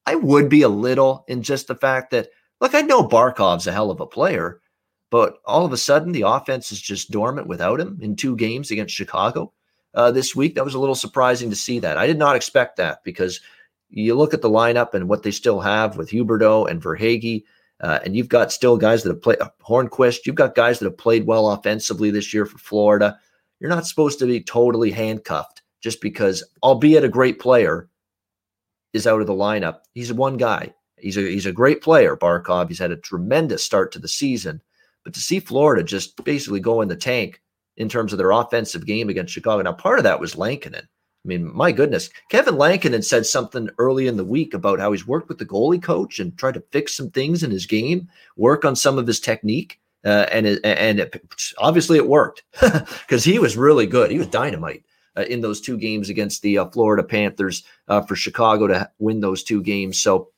I 0.08 0.16
would 0.16 0.48
be 0.48 0.62
a 0.62 0.70
little 0.70 1.26
in 1.28 1.44
just 1.44 1.68
the 1.68 1.76
fact 1.76 2.12
that, 2.12 2.30
look, 2.62 2.74
I 2.74 2.82
know 2.82 3.04
Barkov's 3.04 3.68
a 3.68 3.74
hell 3.74 3.92
of 3.92 4.00
a 4.00 4.08
player, 4.08 4.62
but 5.12 5.40
all 5.46 5.66
of 5.66 5.74
a 5.74 5.78
sudden, 5.78 6.14
the 6.14 6.22
offense 6.22 6.72
is 6.72 6.80
just 6.80 7.12
dormant 7.12 7.48
without 7.48 7.82
him 7.82 8.00
in 8.02 8.16
two 8.16 8.38
games 8.38 8.72
against 8.72 8.96
Chicago 8.96 9.52
uh, 9.94 10.12
this 10.12 10.34
week. 10.34 10.56
That 10.56 10.64
was 10.64 10.76
a 10.76 10.80
little 10.80 10.96
surprising 10.96 11.50
to 11.50 11.58
see 11.58 11.80
that. 11.80 11.98
I 11.98 12.08
did 12.08 12.18
not 12.18 12.38
expect 12.38 12.78
that 12.78 13.04
because 13.04 13.42
you 13.90 14.16
look 14.16 14.34
at 14.34 14.42
the 14.42 14.50
lineup 14.50 14.94
and 14.94 15.10
what 15.10 15.24
they 15.24 15.32
still 15.32 15.60
have 15.60 15.98
with 15.98 16.10
Huberdeau 16.10 16.72
and 16.72 16.82
Verhaeghe, 16.82 17.44
uh, 17.82 18.00
and 18.06 18.16
you've 18.16 18.30
got 18.30 18.54
still 18.54 18.78
guys 18.78 19.04
that 19.04 19.10
have 19.10 19.22
played 19.22 19.42
uh, 19.42 19.50
Hornqvist. 19.62 20.26
You've 20.26 20.36
got 20.36 20.56
guys 20.56 20.80
that 20.80 20.86
have 20.86 20.98
played 20.98 21.28
well 21.28 21.52
offensively 21.52 22.12
this 22.12 22.34
year 22.34 22.46
for 22.46 22.58
Florida. 22.60 23.20
You're 23.60 23.70
not 23.70 23.86
supposed 23.86 24.20
to 24.20 24.26
be 24.26 24.42
totally 24.42 24.92
handcuffed 24.92 25.64
just 25.82 26.00
because, 26.00 26.44
albeit 26.64 27.04
a 27.04 27.10
great 27.10 27.40
player, 27.40 27.90
is 28.98 29.08
out 29.08 29.22
of 29.22 29.28
the 29.28 29.34
lineup. 29.34 29.80
He's 29.94 30.12
one 30.12 30.36
guy. 30.36 30.74
He's 30.98 31.18
a 31.18 31.22
he's 31.22 31.46
a 31.46 31.52
great 31.52 31.82
player, 31.82 32.18
Barkov. 32.18 32.68
He's 32.68 32.80
had 32.80 32.92
a 32.92 32.98
tremendous 32.98 33.64
start 33.64 33.92
to 33.94 34.00
the 34.00 34.08
season. 34.08 34.62
But 35.04 35.14
to 35.14 35.22
see 35.22 35.40
Florida 35.40 35.84
just 35.84 36.22
basically 36.26 36.60
go 36.60 36.82
in 36.82 36.90
the 36.90 36.96
tank 36.96 37.42
in 37.78 37.88
terms 37.88 38.12
of 38.12 38.18
their 38.18 38.32
offensive 38.32 38.86
game 38.86 39.08
against 39.08 39.34
Chicago. 39.34 39.62
Now, 39.62 39.74
part 39.74 40.00
of 40.00 40.04
that 40.04 40.20
was 40.20 40.36
Lankinen. 40.36 40.84
I 40.84 41.28
mean, 41.28 41.56
my 41.56 41.72
goodness, 41.72 42.10
Kevin 42.30 42.58
Lankinen 42.58 43.04
said 43.04 43.26
something 43.26 43.70
early 43.78 44.08
in 44.08 44.18
the 44.18 44.26
week 44.26 44.54
about 44.54 44.80
how 44.80 44.92
he's 44.92 45.08
worked 45.08 45.30
with 45.30 45.38
the 45.38 45.46
goalie 45.46 45.82
coach 45.82 46.20
and 46.20 46.38
tried 46.38 46.56
to 46.56 46.64
fix 46.72 46.96
some 46.96 47.12
things 47.12 47.44
in 47.44 47.52
his 47.52 47.66
game, 47.66 48.10
work 48.36 48.66
on 48.66 48.76
some 48.76 48.98
of 48.98 49.08
his 49.08 49.20
technique, 49.20 49.80
uh, 50.06 50.26
and 50.32 50.48
and 50.64 51.00
it, 51.00 51.22
obviously 51.58 51.98
it 51.98 52.08
worked 52.08 52.44
because 52.62 53.24
he 53.24 53.40
was 53.40 53.58
really 53.58 53.86
good. 53.86 54.10
He 54.10 54.18
was 54.18 54.28
dynamite 54.28 54.84
uh, 55.18 55.24
in 55.24 55.42
those 55.42 55.60
two 55.60 55.78
games 55.78 56.10
against 56.10 56.42
the 56.42 56.60
uh, 56.60 56.66
Florida 56.68 57.04
Panthers 57.04 57.64
uh, 57.88 58.02
for 58.02 58.16
Chicago 58.16 58.68
to 58.68 58.90
win 59.00 59.20
those 59.20 59.44
two 59.44 59.62
games. 59.64 60.00
So 60.00 60.30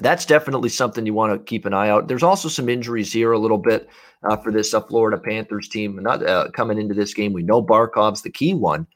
that's 0.00 0.26
definitely 0.26 0.68
something 0.68 1.06
you 1.06 1.14
want 1.14 1.32
to 1.32 1.38
keep 1.38 1.64
an 1.64 1.74
eye 1.74 1.88
out. 1.88 2.08
There's 2.08 2.22
also 2.22 2.48
some 2.48 2.68
injuries 2.68 3.12
here 3.12 3.32
a 3.32 3.38
little 3.38 3.58
bit 3.58 3.88
uh, 4.22 4.36
for 4.36 4.52
this 4.52 4.74
uh, 4.74 4.80
Florida 4.80 5.18
Panthers 5.18 5.68
team. 5.68 5.96
Not 5.96 6.24
uh, 6.26 6.50
coming 6.52 6.78
into 6.78 6.94
this 6.94 7.14
game, 7.14 7.32
we 7.32 7.42
know 7.42 7.62
Barkov's 7.62 8.22
the 8.22 8.30
key 8.30 8.54
one, 8.54 8.86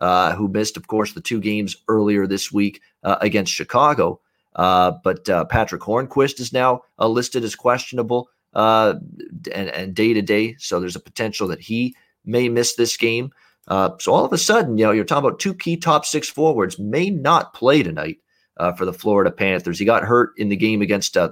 who 0.00 0.48
missed, 0.48 0.76
of 0.76 0.88
course, 0.88 1.12
the 1.12 1.20
two 1.20 1.40
games 1.40 1.76
earlier 1.88 2.26
this 2.26 2.52
week 2.52 2.80
against 3.02 3.52
Chicago. 3.52 4.20
But 4.54 5.24
Patrick 5.48 5.82
Hornqvist 5.82 6.40
is 6.40 6.52
now 6.52 6.82
listed 6.98 7.44
as 7.44 7.54
questionable 7.54 8.28
and 8.54 9.94
day 9.94 10.12
to 10.12 10.22
day, 10.22 10.56
so 10.58 10.80
there's 10.80 10.96
a 10.96 11.00
potential 11.00 11.48
that 11.48 11.60
he 11.60 11.94
may 12.24 12.48
miss 12.48 12.74
this 12.74 12.96
game. 12.96 13.32
So 13.68 14.12
all 14.12 14.24
of 14.24 14.32
a 14.32 14.38
sudden, 14.38 14.78
you 14.78 14.84
know, 14.84 14.92
you're 14.92 15.04
talking 15.04 15.26
about 15.26 15.40
two 15.40 15.54
key 15.54 15.76
top 15.76 16.04
six 16.04 16.28
forwards 16.28 16.78
may 16.78 17.10
not 17.10 17.54
play 17.54 17.82
tonight 17.82 18.18
uh, 18.56 18.72
for 18.72 18.84
the 18.84 18.92
Florida 18.92 19.30
Panthers. 19.30 19.78
He 19.78 19.84
got 19.84 20.04
hurt 20.04 20.30
in 20.36 20.48
the 20.48 20.56
game 20.56 20.82
against 20.82 21.16
uh, 21.16 21.30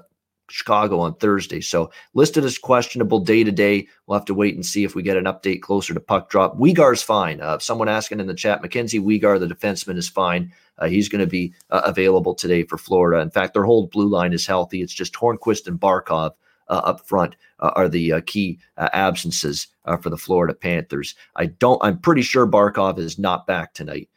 Chicago 0.51 0.99
on 0.99 1.15
Thursday. 1.15 1.61
So 1.61 1.91
listed 2.15 2.45
as 2.45 2.59
questionable 2.59 3.21
day 3.21 3.45
to 3.45 3.53
day. 3.53 3.87
We'll 4.07 4.19
have 4.19 4.27
to 4.27 4.35
wait 4.35 4.55
and 4.55 4.67
see 4.67 4.85
if 4.85 4.95
we 4.95 5.03
get 5.03 5.17
an 5.17 5.25
update 5.25 5.63
closer 5.63 5.95
to 5.95 6.01
puck 6.01 6.29
drop. 6.29 6.59
Weegar's 6.59 7.03
fine. 7.03 7.41
Uh, 7.41 7.59
someone 7.59 7.89
asking 7.89 8.21
in 8.21 8.27
the 8.27 8.35
chat, 8.35 8.63
Mackenzie 8.63 9.01
Weegar, 9.01 9.39
the 9.39 9.47
defenseman, 9.47 9.97
is 9.97 10.09
fine. 10.09 10.53
Uh, 10.79 10.89
he's 10.89 11.09
going 11.09 11.21
to 11.21 11.27
be 11.27 11.55
uh, 11.71 11.83
available 11.85 12.35
today 12.35 12.65
for 12.65 12.79
Florida. 12.79 13.21
In 13.21 13.31
fact, 13.31 13.55
their 13.55 13.65
whole 13.65 13.87
blue 13.87 14.09
line 14.09 14.33
is 14.33 14.47
healthy. 14.47 14.83
It's 14.83 14.95
just 14.95 15.15
Hornqvist 15.15 15.67
and 15.67 15.79
Barkov 15.79 16.31
uh, 16.31 16.35
up 16.75 17.07
front 17.07 17.37
uh, 17.59 17.73
are 17.77 17.89
the 17.89 18.13
uh, 18.13 18.21
key 18.27 18.59
uh, 18.77 18.89
absences 18.93 19.67
for 20.03 20.11
the 20.11 20.17
Florida 20.17 20.55
Panthers. 20.55 21.15
I 21.37 21.47
don't. 21.47 21.83
I'm 21.83 21.99
pretty 21.99 22.23
sure 22.23 22.47
Barkov 22.47 22.99
is 22.99 23.19
not 23.19 23.47
back 23.47 23.75
tonight 23.75 24.09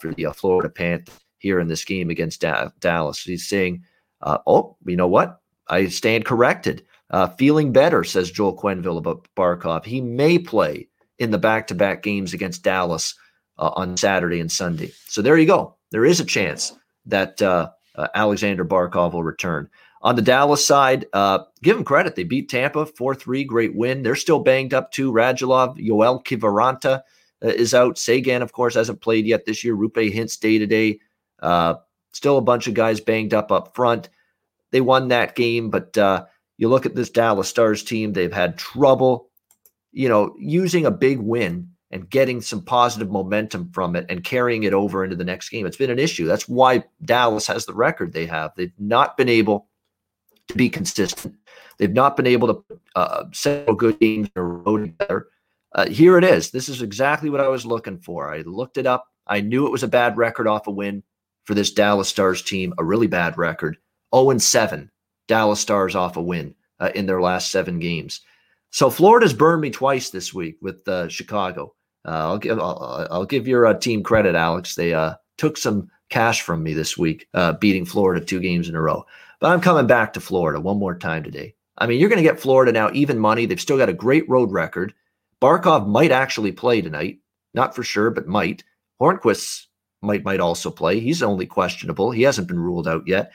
for 0.00 0.14
the 0.14 0.26
Florida 0.34 0.68
Panthers 0.68 1.14
here 1.38 1.60
in 1.60 1.68
this 1.68 1.84
game 1.84 2.10
against 2.10 2.40
da- 2.40 2.70
Dallas. 2.80 3.22
He's 3.22 3.48
saying, 3.48 3.82
uh, 4.22 4.38
"Oh, 4.46 4.76
you 4.86 4.96
know 4.96 5.08
what? 5.08 5.40
I 5.68 5.86
stand 5.88 6.24
corrected. 6.24 6.84
Uh, 7.10 7.28
feeling 7.28 7.72
better," 7.72 8.04
says 8.04 8.30
Joel 8.30 8.56
Quenville 8.56 8.98
about 8.98 9.28
Barkov. 9.36 9.84
He 9.84 10.00
may 10.00 10.38
play 10.38 10.88
in 11.18 11.30
the 11.30 11.38
back-to-back 11.38 12.02
games 12.02 12.34
against 12.34 12.62
Dallas 12.62 13.14
uh, 13.58 13.70
on 13.74 13.96
Saturday 13.96 14.40
and 14.40 14.52
Sunday. 14.52 14.92
So 15.06 15.22
there 15.22 15.38
you 15.38 15.46
go. 15.46 15.74
There 15.90 16.04
is 16.04 16.20
a 16.20 16.24
chance 16.24 16.72
that 17.06 17.40
uh, 17.40 17.70
uh, 17.94 18.08
Alexander 18.14 18.64
Barkov 18.64 19.12
will 19.12 19.22
return. 19.22 19.68
On 20.02 20.14
the 20.14 20.22
Dallas 20.22 20.64
side, 20.64 21.06
uh, 21.12 21.40
give 21.62 21.76
them 21.76 21.84
credit. 21.84 22.14
They 22.14 22.24
beat 22.24 22.48
Tampa 22.48 22.86
4 22.86 23.14
3, 23.14 23.44
great 23.44 23.74
win. 23.74 24.02
They're 24.02 24.14
still 24.14 24.40
banged 24.40 24.74
up 24.74 24.92
too. 24.92 25.12
Radulov, 25.12 25.76
Joel 25.84 26.22
Kiviranta 26.22 27.02
uh, 27.42 27.48
is 27.48 27.74
out. 27.74 27.98
Seguin, 27.98 28.42
of 28.42 28.52
course, 28.52 28.74
hasn't 28.74 29.00
played 29.00 29.26
yet 29.26 29.46
this 29.46 29.64
year. 29.64 29.74
Roope 29.76 30.14
Hintz 30.14 30.38
day 30.38 30.58
to 30.58 30.66
day. 30.66 31.00
Uh, 31.40 31.74
still 32.12 32.38
a 32.38 32.42
bunch 32.42 32.66
of 32.66 32.74
guys 32.74 33.00
banged 33.00 33.34
up 33.34 33.50
up 33.50 33.74
front. 33.74 34.08
They 34.70 34.80
won 34.80 35.08
that 35.08 35.34
game, 35.34 35.70
but 35.70 35.96
uh, 35.96 36.24
you 36.58 36.68
look 36.68 36.86
at 36.86 36.94
this 36.94 37.10
Dallas 37.10 37.48
Stars 37.48 37.82
team, 37.82 38.12
they've 38.12 38.32
had 38.32 38.58
trouble, 38.58 39.30
you 39.92 40.08
know, 40.08 40.34
using 40.38 40.86
a 40.86 40.90
big 40.90 41.18
win 41.18 41.68
and 41.90 42.10
getting 42.10 42.40
some 42.40 42.62
positive 42.62 43.10
momentum 43.10 43.70
from 43.72 43.94
it 43.94 44.06
and 44.08 44.24
carrying 44.24 44.64
it 44.64 44.74
over 44.74 45.04
into 45.04 45.16
the 45.16 45.24
next 45.24 45.50
game. 45.50 45.66
It's 45.66 45.76
been 45.76 45.90
an 45.90 45.98
issue. 45.98 46.26
That's 46.26 46.48
why 46.48 46.84
Dallas 47.04 47.46
has 47.46 47.64
the 47.64 47.74
record 47.74 48.12
they 48.12 48.26
have. 48.26 48.52
They've 48.56 48.72
not 48.78 49.16
been 49.16 49.28
able 49.28 49.68
to 50.48 50.54
be 50.54 50.68
consistent. 50.68 51.34
They've 51.78 51.92
not 51.92 52.16
been 52.16 52.26
able 52.26 52.54
to 52.54 52.64
uh, 52.94 53.24
settle 53.32 53.74
good 53.74 53.98
games 54.00 54.28
in 54.34 54.40
a 54.40 54.44
row 54.44 54.78
together. 54.78 55.28
Uh, 55.74 55.86
here 55.88 56.16
it 56.16 56.24
is. 56.24 56.50
This 56.50 56.68
is 56.68 56.80
exactly 56.80 57.28
what 57.28 57.40
I 57.40 57.48
was 57.48 57.66
looking 57.66 57.98
for. 57.98 58.32
I 58.32 58.40
looked 58.42 58.78
it 58.78 58.86
up. 58.86 59.06
I 59.26 59.40
knew 59.40 59.66
it 59.66 59.72
was 59.72 59.82
a 59.82 59.88
bad 59.88 60.16
record 60.16 60.46
off 60.46 60.66
a 60.66 60.70
win 60.70 61.02
for 61.44 61.54
this 61.54 61.70
Dallas 61.70 62.08
Stars 62.08 62.42
team, 62.42 62.72
a 62.78 62.84
really 62.84 63.06
bad 63.06 63.36
record 63.36 63.76
0 64.14 64.38
7. 64.38 64.90
Dallas 65.28 65.60
Stars 65.60 65.94
off 65.94 66.16
a 66.16 66.22
win 66.22 66.54
uh, 66.80 66.90
in 66.94 67.06
their 67.06 67.20
last 67.20 67.50
seven 67.50 67.78
games. 67.78 68.20
So 68.70 68.90
Florida's 68.90 69.32
burned 69.32 69.62
me 69.62 69.70
twice 69.70 70.10
this 70.10 70.32
week 70.32 70.56
with 70.60 70.86
uh, 70.88 71.08
Chicago. 71.08 71.74
Uh, 72.06 72.10
I'll 72.10 72.38
give 72.38 72.58
I'll, 72.58 73.06
I'll 73.10 73.26
give 73.26 73.48
your 73.48 73.66
uh, 73.66 73.74
team 73.74 74.02
credit, 74.02 74.34
Alex. 74.34 74.74
They 74.74 74.94
uh, 74.94 75.14
took 75.38 75.56
some 75.56 75.90
cash 76.08 76.42
from 76.42 76.62
me 76.62 76.72
this 76.72 76.96
week, 76.96 77.26
beating 77.60 77.84
Florida 77.84 78.24
two 78.24 78.40
games 78.40 78.68
in 78.68 78.76
a 78.76 78.80
row. 78.80 79.04
But 79.40 79.50
I'm 79.50 79.60
coming 79.60 79.86
back 79.86 80.12
to 80.14 80.20
Florida 80.20 80.60
one 80.60 80.78
more 80.78 80.98
time 80.98 81.22
today. 81.22 81.54
I 81.78 81.86
mean, 81.86 82.00
you're 82.00 82.08
going 82.08 82.22
to 82.22 82.28
get 82.28 82.40
Florida 82.40 82.72
now 82.72 82.90
even 82.92 83.18
money. 83.18 83.46
They've 83.46 83.60
still 83.60 83.76
got 83.76 83.88
a 83.88 83.94
great 83.94 84.28
road 84.28 84.50
record. 84.50 84.94
Barkov 85.40 85.86
might 85.86 86.10
actually 86.10 86.52
play 86.52 86.80
tonight, 86.80 87.18
not 87.52 87.74
for 87.74 87.82
sure, 87.82 88.10
but 88.10 88.26
might. 88.26 88.64
Hornqvist's 89.00 89.68
might 90.00 90.24
might 90.24 90.40
also 90.40 90.70
play. 90.70 91.00
He's 91.00 91.22
only 91.22 91.46
questionable. 91.46 92.10
He 92.10 92.22
hasn't 92.22 92.48
been 92.48 92.58
ruled 92.58 92.88
out 92.88 93.06
yet. 93.06 93.32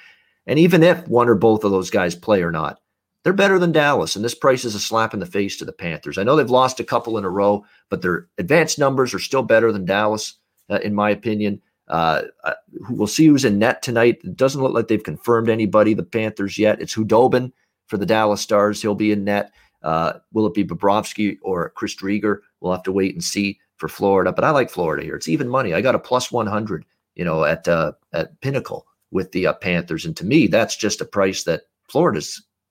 And 0.47 0.57
even 0.57 0.81
if 0.81 1.07
one 1.07 1.29
or 1.29 1.35
both 1.35 1.63
of 1.63 1.71
those 1.71 1.91
guys 1.91 2.15
play 2.15 2.41
or 2.41 2.51
not, 2.51 2.79
they're 3.23 3.33
better 3.33 3.59
than 3.59 3.71
Dallas. 3.71 4.15
And 4.15 4.25
this 4.25 4.33
price 4.33 4.65
is 4.65 4.73
a 4.73 4.79
slap 4.79 5.13
in 5.13 5.19
the 5.19 5.25
face 5.27 5.57
to 5.57 5.65
the 5.65 5.71
Panthers. 5.71 6.17
I 6.17 6.23
know 6.23 6.35
they've 6.35 6.49
lost 6.49 6.79
a 6.79 6.83
couple 6.83 7.17
in 7.19 7.25
a 7.25 7.29
row, 7.29 7.65
but 7.89 8.01
their 8.01 8.27
advanced 8.39 8.79
numbers 8.79 9.13
are 9.13 9.19
still 9.19 9.43
better 9.43 9.71
than 9.71 9.85
Dallas, 9.85 10.39
uh, 10.69 10.79
in 10.79 10.95
my 10.95 11.11
opinion. 11.11 11.61
Uh, 11.91 12.23
uh 12.43 12.53
we'll 12.89 13.05
see 13.05 13.27
who's 13.27 13.45
in 13.45 13.59
net 13.59 13.83
tonight. 13.83 14.19
It 14.23 14.35
doesn't 14.35 14.61
look 14.61 14.73
like 14.73 14.87
they've 14.87 15.03
confirmed 15.03 15.49
anybody, 15.49 15.93
the 15.93 16.03
Panthers, 16.03 16.57
yet. 16.57 16.81
It's 16.81 16.95
Khudobin 16.95 17.51
for 17.87 17.97
the 17.97 18.05
Dallas 18.05 18.41
Stars. 18.41 18.81
He'll 18.81 18.95
be 18.95 19.11
in 19.11 19.23
net. 19.23 19.51
Uh, 19.83 20.13
will 20.33 20.47
it 20.47 20.53
be 20.53 20.63
Bobrovsky 20.63 21.37
or 21.41 21.69
Chris 21.71 21.95
Driedger? 21.95 22.39
We'll 22.59 22.71
have 22.71 22.83
to 22.83 22.91
wait 22.91 23.13
and 23.13 23.23
see 23.23 23.59
for 23.77 23.87
Florida, 23.87 24.31
but 24.31 24.43
I 24.43 24.51
like 24.51 24.69
Florida 24.69 25.03
here. 25.03 25.15
It's 25.15 25.27
even 25.27 25.49
money. 25.49 25.73
I 25.73 25.81
got 25.81 25.95
a 25.95 25.99
plus 25.99 26.31
100, 26.31 26.85
you 27.15 27.25
know, 27.25 27.43
at 27.43 27.67
uh, 27.67 27.93
at 28.13 28.39
Pinnacle 28.41 28.87
with 29.11 29.31
the 29.31 29.47
uh, 29.47 29.53
Panthers, 29.53 30.05
and 30.05 30.15
to 30.17 30.25
me, 30.25 30.47
that's 30.47 30.75
just 30.77 31.01
a 31.01 31.05
price 31.05 31.43
that 31.43 31.63
Florida 31.89 32.21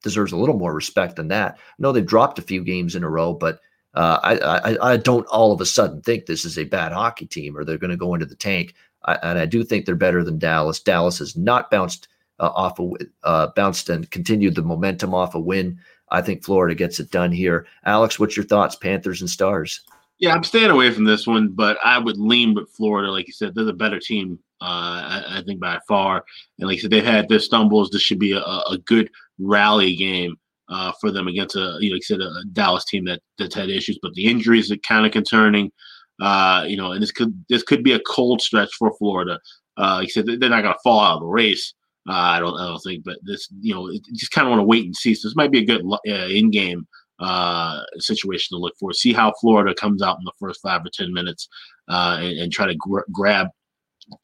deserves 0.03 0.33
a 0.33 0.37
little 0.37 0.57
more 0.57 0.73
respect 0.73 1.17
than 1.17 1.29
that. 1.29 1.55
I 1.57 1.75
know 1.79 1.93
they've 1.93 2.07
dropped 2.07 2.39
a 2.39 2.43
few 2.43 2.65
games 2.65 2.95
in 2.95 3.05
a 3.05 3.11
row, 3.11 3.35
but 3.35 3.61
uh, 3.95 4.19
I, 4.23 4.39
I, 4.39 4.93
I 4.93 4.97
don't 4.97 5.27
all 5.27 5.53
of 5.53 5.61
a 5.61 5.67
sudden 5.67 6.01
think 6.01 6.27
this 6.27 6.45
is 6.45 6.57
a 6.57 6.65
bad 6.65 6.93
hockey 6.93 7.27
team 7.27 7.57
or 7.57 7.65
they're 7.65 7.77
going 7.77 7.91
to 7.91 7.97
go 7.97 8.15
into 8.15 8.27
the 8.27 8.37
tank. 8.37 8.75
I, 9.05 9.15
and 9.23 9.39
I 9.39 9.47
do 9.47 9.65
think 9.65 9.87
they're 9.87 9.95
better 9.95 10.23
than 10.23 10.39
Dallas. 10.39 10.81
Dallas 10.81 11.19
has 11.19 11.37
not 11.37 11.71
bounced 11.71 12.09
uh, 12.39 12.51
off 12.55 12.79
a 12.79 12.91
uh, 13.23 13.49
bounced 13.55 13.89
and 13.89 14.11
continued 14.11 14.55
the 14.55 14.63
momentum 14.63 15.15
off 15.15 15.35
a 15.35 15.41
win. 15.41 15.79
I 16.11 16.23
think 16.23 16.45
Florida 16.45 16.75
gets 16.75 16.99
it 16.99 17.11
done 17.11 17.33
here. 17.33 17.67
Alex, 17.85 18.19
what's 18.19 18.37
your 18.37 18.47
thoughts? 18.47 18.77
Panthers 18.77 19.21
and 19.21 19.31
Stars. 19.31 19.81
Yeah, 20.19 20.35
I'm 20.35 20.45
staying 20.45 20.71
away 20.71 20.91
from 20.91 21.05
this 21.05 21.27
one, 21.27 21.49
but 21.49 21.79
I 21.85 21.99
would 21.99 22.19
lean 22.19 22.55
with 22.55 22.71
Florida. 22.71 23.11
Like 23.11 23.27
you 23.27 23.33
said, 23.33 23.55
they're 23.55 23.65
the 23.65 23.73
better 23.73 23.99
team, 23.99 24.39
uh, 24.61 24.65
I, 24.65 25.25
I, 25.39 25.43
think 25.43 25.61
by 25.61 25.79
far. 25.89 26.25
And 26.59 26.69
like 26.69 26.79
I 26.79 26.81
said, 26.83 26.91
they've 26.91 27.05
had 27.05 27.29
their 27.29 27.39
stumbles. 27.39 27.89
This 27.89 28.03
should 28.03 28.19
be 28.19 28.33
a, 28.33 28.41
a 28.41 28.77
good 28.85 29.11
rally 29.39 29.97
game 29.97 30.37
uh, 30.69 30.93
for 31.01 31.11
them 31.11 31.27
against 31.27 31.57
a, 31.57 31.79
you 31.81 31.89
know, 31.89 31.95
like 31.95 32.03
I 32.03 32.05
said, 32.05 32.21
a 32.21 32.31
Dallas 32.53 32.85
team 32.85 33.07
that 33.07 33.21
that's 33.39 33.55
had 33.55 33.71
issues. 33.71 33.99
But 34.03 34.13
the 34.13 34.27
injuries 34.27 34.71
are 34.71 34.77
kind 34.79 35.07
of 35.07 35.13
concerning. 35.13 35.73
Uh, 36.21 36.65
you 36.67 36.77
know, 36.77 36.93
and 36.93 37.03
this 37.03 37.13
could 37.13 37.45
this 37.49 37.63
could 37.63 37.83
be 37.83 37.93
a 37.93 38.01
cold 38.01 38.41
stretch 38.41 38.71
for 38.79 38.95
Florida. 38.99 39.39
Uh, 39.77 40.05
said, 40.07 40.27
they're 40.27 40.51
not 40.51 40.63
going 40.63 40.75
to 40.75 40.81
fall 40.85 41.01
out 41.01 41.15
of 41.15 41.21
the 41.21 41.27
race. 41.27 41.73
Uh, 42.09 42.13
I 42.13 42.41
don't, 42.41 42.59
I 42.59 42.67
don't 42.67 42.81
think, 42.81 43.05
but 43.05 43.19
this, 43.23 43.49
you 43.61 43.75
know, 43.75 43.91
just 44.13 44.33
kind 44.33 44.47
of 44.47 44.51
want 44.51 44.61
to 44.61 44.65
wait 44.65 44.85
and 44.85 44.97
see. 44.97 45.15
So 45.15 45.29
this 45.29 45.37
might 45.37 45.51
be 45.51 45.61
a 45.61 45.65
good 45.65 45.83
uh, 45.85 46.27
in 46.27 46.51
game 46.51 46.87
uh, 47.19 47.83
situation 47.99 48.57
to 48.57 48.61
look 48.61 48.75
for. 48.79 48.93
See 48.93 49.13
how 49.13 49.33
Florida 49.41 49.75
comes 49.75 50.03
out 50.03 50.19
in 50.19 50.25
the 50.25 50.33
first 50.39 50.61
five 50.63 50.85
or 50.85 50.91
ten 50.93 51.13
minutes, 51.13 51.49
uh, 51.89 52.19
and, 52.21 52.39
and, 52.39 52.53
try 52.53 52.67
to 52.67 52.75
gr- 52.75 53.01
grab 53.13 53.49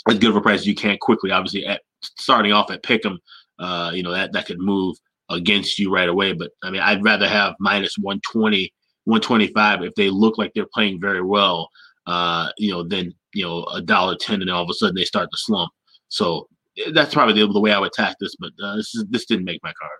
as 0.09 0.18
good 0.18 0.30
of 0.30 0.36
a 0.36 0.40
price 0.40 0.61
as 0.61 0.66
you 0.66 0.74
can 0.74 0.97
quickly. 1.01 1.30
Obviously, 1.30 1.66
at 1.66 1.82
starting 2.03 2.53
off 2.53 2.70
at 2.70 2.82
Pick'em, 2.82 3.18
uh, 3.59 3.92
you 3.94 4.03
know 4.03 4.12
that 4.12 4.32
that 4.32 4.47
could 4.47 4.59
move 4.59 4.97
against 5.30 5.78
you 5.78 5.92
right 5.92 6.09
away. 6.09 6.32
But 6.32 6.53
I 6.62 6.70
mean, 6.70 6.80
I'd 6.80 7.05
rather 7.05 7.28
have 7.28 7.55
minus 7.61 7.97
120, 7.99 8.72
125 9.05 9.82
if 9.82 9.94
they 9.94 10.11
look 10.11 10.38
like 10.38 10.53
they're 10.55 10.66
playing 10.72 11.01
very 11.01 11.22
well. 11.22 11.70
Uh, 12.07 12.51
you 12.57 12.71
know, 12.71 12.85
than 12.85 13.13
you 13.35 13.45
know 13.45 13.65
a 13.65 13.83
dollar 13.83 14.17
ten, 14.17 14.41
and 14.41 14.51
all 14.51 14.63
of 14.63 14.71
a 14.71 14.75
sudden 14.75 14.95
they 14.95 15.05
start 15.05 15.29
to 15.31 15.37
slump. 15.39 15.73
So 16.09 16.49
that's 16.93 17.15
probably 17.15 17.41
the, 17.41 17.53
the 17.53 17.61
way 17.61 17.73
I 17.73 17.79
would 17.79 17.89
attack 17.89 18.17
this. 18.21 18.37
But 18.37 18.53
uh, 18.63 18.77
this 18.77 18.95
is, 18.95 19.05
this 19.09 19.27
didn't 19.27 19.45
make 19.45 19.61
my 19.63 19.73
card. 19.81 19.99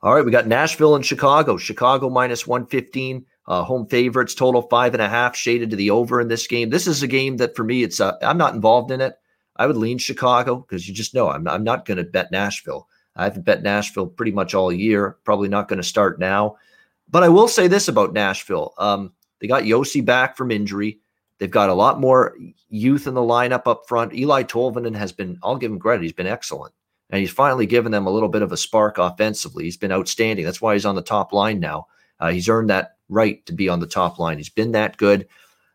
All 0.00 0.14
right, 0.14 0.24
we 0.24 0.30
got 0.30 0.46
Nashville 0.46 0.94
and 0.94 1.04
Chicago. 1.04 1.56
Chicago 1.56 2.08
minus 2.08 2.46
115, 2.46 3.26
uh, 3.48 3.64
home 3.64 3.86
favorites, 3.88 4.32
total 4.32 4.62
five 4.62 4.94
and 4.94 5.02
a 5.02 5.08
half, 5.08 5.34
shaded 5.34 5.70
to 5.70 5.76
the 5.76 5.90
over 5.90 6.20
in 6.20 6.28
this 6.28 6.46
game. 6.46 6.70
This 6.70 6.86
is 6.86 7.02
a 7.02 7.08
game 7.08 7.38
that 7.38 7.56
for 7.56 7.64
me, 7.64 7.82
it's 7.82 8.00
uh, 8.00 8.12
I'm 8.22 8.38
not 8.38 8.54
involved 8.54 8.92
in 8.92 9.00
it. 9.00 9.14
I 9.56 9.66
would 9.66 9.76
lean 9.76 9.98
Chicago 9.98 10.56
because 10.56 10.88
you 10.88 10.94
just 10.94 11.14
know 11.14 11.28
I'm 11.28 11.42
not, 11.42 11.54
I'm 11.54 11.64
not 11.64 11.84
going 11.84 11.98
to 11.98 12.04
bet 12.04 12.30
Nashville. 12.30 12.86
I 13.16 13.24
haven't 13.24 13.44
bet 13.44 13.64
Nashville 13.64 14.06
pretty 14.06 14.30
much 14.30 14.54
all 14.54 14.72
year. 14.72 15.16
Probably 15.24 15.48
not 15.48 15.66
going 15.66 15.78
to 15.78 15.88
start 15.88 16.20
now. 16.20 16.56
But 17.10 17.24
I 17.24 17.28
will 17.28 17.48
say 17.48 17.66
this 17.66 17.88
about 17.88 18.12
Nashville: 18.12 18.74
um, 18.78 19.12
they 19.40 19.46
got 19.46 19.64
Josi 19.64 20.04
back 20.04 20.36
from 20.36 20.50
injury. 20.50 20.98
They've 21.38 21.50
got 21.50 21.70
a 21.70 21.74
lot 21.74 22.00
more 22.00 22.36
youth 22.68 23.06
in 23.06 23.14
the 23.14 23.20
lineup 23.20 23.66
up 23.66 23.86
front. 23.86 24.12
Eeli 24.12 24.44
Tolvanen 24.44 24.96
has 24.96 25.12
been, 25.12 25.38
I'll 25.42 25.56
give 25.56 25.70
him 25.70 25.78
credit, 25.78 26.02
he's 26.02 26.12
been 26.12 26.26
excellent. 26.26 26.74
And 27.10 27.20
he's 27.20 27.30
finally 27.30 27.64
given 27.64 27.92
them 27.92 28.06
a 28.06 28.10
little 28.10 28.28
bit 28.28 28.42
of 28.42 28.52
a 28.52 28.56
spark 28.56 28.98
offensively. 28.98 29.64
He's 29.64 29.78
been 29.78 29.92
outstanding. 29.92 30.44
That's 30.44 30.60
why 30.60 30.74
he's 30.74 30.84
on 30.84 30.94
the 30.94 31.02
top 31.02 31.32
line 31.32 31.58
now. 31.58 31.86
Uh, 32.20 32.30
he's 32.30 32.48
earned 32.48 32.68
that 32.70 32.96
right 33.08 33.44
to 33.46 33.52
be 33.52 33.68
on 33.68 33.80
the 33.80 33.86
top 33.86 34.18
line. 34.18 34.36
He's 34.36 34.50
been 34.50 34.72
that 34.72 34.96
good. 34.98 35.26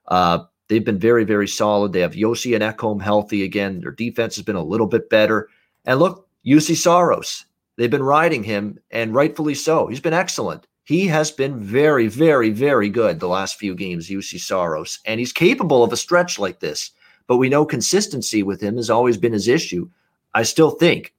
Uh, 0.08 0.40
they've 0.68 0.86
been 0.86 1.00
very, 1.00 1.24
very 1.24 1.48
solid. 1.48 1.94
They 1.94 2.02
have 2.02 2.14
Josi 2.14 2.54
and 2.54 2.64
Ekholm 2.64 3.02
healthy 3.02 3.44
again. 3.44 3.80
Their 3.80 3.92
defense 3.92 4.36
has 4.36 4.46
been 4.46 4.56
a 4.56 4.64
little 4.64 4.86
bit 4.86 5.10
better. 5.10 5.50
And 5.86 6.00
look, 6.00 6.28
Juuse 6.46 6.76
Saros, 6.76 7.46
they've 7.78 7.90
been 7.90 8.04
riding 8.04 8.44
him, 8.44 8.78
and 8.92 9.16
rightfully 9.16 9.56
so. 9.56 9.88
He's 9.88 10.02
been 10.02 10.14
excellent. 10.14 10.68
He 10.84 11.08
has 11.08 11.32
been 11.32 11.60
very, 11.60 12.08
very, 12.08 12.50
very 12.50 12.90
good 12.90 13.20
the 13.20 13.28
last 13.28 13.58
few 13.58 13.74
games, 13.74 14.10
Juuse 14.10 14.40
Saros, 14.40 15.00
and 15.06 15.20
he's 15.20 15.32
capable 15.32 15.84
of 15.84 15.94
a 15.94 15.98
stretch 15.98 16.38
like 16.38 16.60
this. 16.60 16.92
But 17.26 17.38
we 17.38 17.48
know 17.48 17.66
consistency 17.66 18.44
with 18.44 18.60
him 18.62 18.76
has 18.76 18.90
always 18.90 19.18
been 19.18 19.32
his 19.32 19.48
issue. 19.48 19.90
I 20.34 20.44
still 20.44 20.72
think 20.72 21.14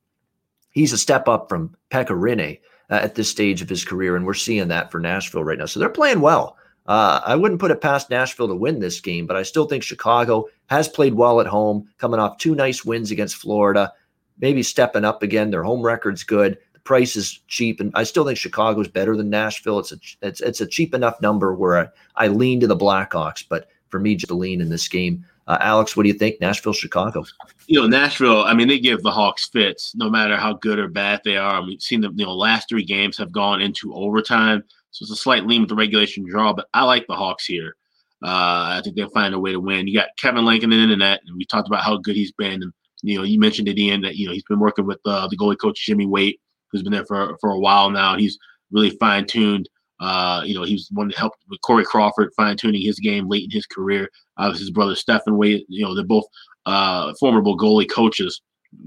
he's 0.72 0.92
a 0.92 0.98
step 0.98 1.28
up 1.28 1.48
from 1.48 1.74
Pekka 1.90 2.08
Rinne 2.10 2.60
uh, 2.90 2.94
at 2.94 3.14
this 3.14 3.30
stage 3.30 3.62
of 3.62 3.68
his 3.68 3.84
career, 3.84 4.16
and 4.16 4.26
we're 4.26 4.34
seeing 4.34 4.68
that 4.68 4.90
for 4.90 5.00
Nashville 5.00 5.44
right 5.44 5.58
now. 5.58 5.66
So 5.66 5.80
they're 5.80 5.88
playing 5.88 6.20
well. 6.20 6.58
Uh, 6.86 7.22
I 7.24 7.34
wouldn't 7.34 7.60
put 7.60 7.70
it 7.70 7.80
past 7.80 8.10
Nashville 8.10 8.48
to 8.48 8.54
win 8.54 8.80
this 8.80 9.00
game, 9.00 9.26
but 9.26 9.36
I 9.36 9.42
still 9.42 9.64
think 9.64 9.82
Chicago 9.82 10.46
has 10.66 10.88
played 10.88 11.14
well 11.14 11.40
at 11.40 11.46
home, 11.46 11.88
coming 11.96 12.20
off 12.20 12.36
two 12.36 12.54
nice 12.54 12.84
wins 12.84 13.10
against 13.10 13.36
Florida, 13.36 13.90
maybe 14.38 14.62
stepping 14.62 15.04
up 15.04 15.22
again. 15.22 15.50
Their 15.50 15.62
home 15.62 15.80
record's 15.80 16.24
good. 16.24 16.58
Price 16.84 17.16
is 17.16 17.40
cheap, 17.48 17.80
and 17.80 17.90
I 17.94 18.04
still 18.04 18.24
think 18.24 18.38
Chicago 18.38 18.80
is 18.80 18.88
better 18.88 19.16
than 19.16 19.30
Nashville. 19.30 19.78
It's 19.78 19.92
a 19.92 19.98
it's 20.22 20.40
it's 20.40 20.60
a 20.60 20.66
cheap 20.66 20.94
enough 20.94 21.20
number 21.20 21.54
where 21.54 21.78
I, 21.78 22.24
I 22.24 22.28
lean 22.28 22.60
to 22.60 22.66
the 22.66 22.76
Blackhawks, 22.76 23.44
but 23.48 23.68
for 23.90 23.98
me, 23.98 24.16
just 24.16 24.28
to 24.28 24.34
lean 24.34 24.60
in 24.60 24.68
this 24.68 24.88
game. 24.88 25.24
Uh, 25.46 25.58
Alex, 25.60 25.96
what 25.96 26.04
do 26.04 26.08
you 26.08 26.14
think? 26.14 26.40
Nashville, 26.40 26.72
Chicago. 26.72 27.24
You 27.66 27.80
know, 27.80 27.86
Nashville. 27.86 28.44
I 28.44 28.54
mean, 28.54 28.68
they 28.68 28.78
give 28.78 29.02
the 29.02 29.10
Hawks 29.10 29.48
fits, 29.48 29.94
no 29.94 30.08
matter 30.08 30.36
how 30.36 30.54
good 30.54 30.78
or 30.78 30.88
bad 30.88 31.20
they 31.24 31.36
are. 31.36 31.62
We've 31.62 31.80
seen 31.80 32.00
them. 32.00 32.14
You 32.16 32.24
know, 32.24 32.34
last 32.34 32.68
three 32.68 32.84
games 32.84 33.18
have 33.18 33.30
gone 33.30 33.60
into 33.60 33.94
overtime, 33.94 34.64
so 34.90 35.04
it's 35.04 35.12
a 35.12 35.16
slight 35.16 35.46
lean 35.46 35.62
with 35.62 35.68
the 35.68 35.74
regulation 35.74 36.24
draw. 36.28 36.52
But 36.52 36.68
I 36.72 36.84
like 36.84 37.06
the 37.06 37.16
Hawks 37.16 37.46
here. 37.46 37.76
Uh, 38.22 38.78
I 38.78 38.80
think 38.82 38.96
they'll 38.96 39.10
find 39.10 39.34
a 39.34 39.38
way 39.38 39.52
to 39.52 39.60
win. 39.60 39.86
You 39.86 39.98
got 39.98 40.16
Kevin 40.16 40.46
Lankinen 40.46 40.80
in 40.80 40.88
the 40.88 40.96
net, 40.96 41.20
and 41.26 41.36
we 41.36 41.44
talked 41.44 41.68
about 41.68 41.82
how 41.82 41.98
good 41.98 42.16
he's 42.16 42.32
been. 42.32 42.62
And 42.62 42.72
you 43.02 43.18
know, 43.18 43.24
you 43.24 43.38
mentioned 43.38 43.68
at 43.68 43.76
the 43.76 43.90
end 43.90 44.02
that 44.04 44.16
you 44.16 44.26
know 44.26 44.32
he's 44.32 44.44
been 44.44 44.60
working 44.60 44.86
with 44.86 44.98
uh, 45.04 45.28
the 45.28 45.36
goalie 45.36 45.58
coach 45.58 45.84
Jimmy 45.84 46.06
Waite, 46.06 46.40
who's 46.74 46.82
been 46.82 46.92
there 46.92 47.06
for 47.06 47.36
for 47.40 47.50
a 47.50 47.58
while 47.58 47.90
now. 47.90 48.16
He's 48.16 48.38
really 48.70 48.90
fine 48.98 49.26
tuned 49.26 49.68
uh, 50.00 50.42
you 50.44 50.54
know, 50.54 50.64
he 50.64 50.74
was 50.74 50.88
one 50.92 51.08
that 51.08 51.16
helped 51.16 51.38
with 51.48 51.60
Corey 51.60 51.84
Crawford 51.84 52.32
fine 52.36 52.56
tuning 52.56 52.82
his 52.82 52.98
game 52.98 53.28
late 53.28 53.44
in 53.44 53.50
his 53.50 53.66
career. 53.66 54.10
Uh, 54.36 54.52
his 54.52 54.70
brother 54.70 54.94
Stephen 54.94 55.36
Waite, 55.36 55.66
you 55.68 55.84
know, 55.84 55.94
they're 55.94 56.04
both 56.04 56.26
uh, 56.66 57.14
formidable 57.20 57.56
goalie 57.56 57.90
coaches. 57.90 58.42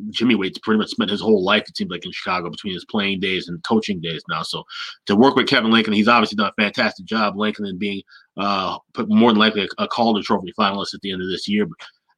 Jimmy 0.09 0.35
Waite's 0.35 0.59
pretty 0.59 0.79
much 0.79 0.89
spent 0.89 1.09
his 1.09 1.21
whole 1.21 1.45
life, 1.45 1.63
it 1.67 1.77
seems 1.77 1.89
like, 1.89 2.05
in 2.05 2.11
Chicago 2.11 2.49
between 2.49 2.73
his 2.73 2.83
playing 2.85 3.21
days 3.21 3.47
and 3.47 3.63
coaching 3.63 4.01
days 4.01 4.21
now. 4.29 4.43
So 4.43 4.63
to 5.05 5.15
work 5.15 5.37
with 5.37 5.47
Kevin 5.47 5.71
Lankinen, 5.71 5.95
he's 5.95 6.09
obviously 6.09 6.35
done 6.35 6.51
a 6.55 6.61
fantastic 6.61 7.05
job. 7.05 7.37
Lankinen 7.37 7.77
being 7.77 8.01
uh, 8.35 8.77
more 9.07 9.31
than 9.31 9.39
likely 9.39 9.61
a, 9.61 9.83
a 9.83 9.87
Calder 9.87 10.21
Trophy 10.21 10.53
finalist 10.59 10.93
at 10.93 10.99
the 11.01 11.13
end 11.13 11.21
of 11.21 11.29
this 11.29 11.47
year. 11.47 11.65
But 11.65 11.77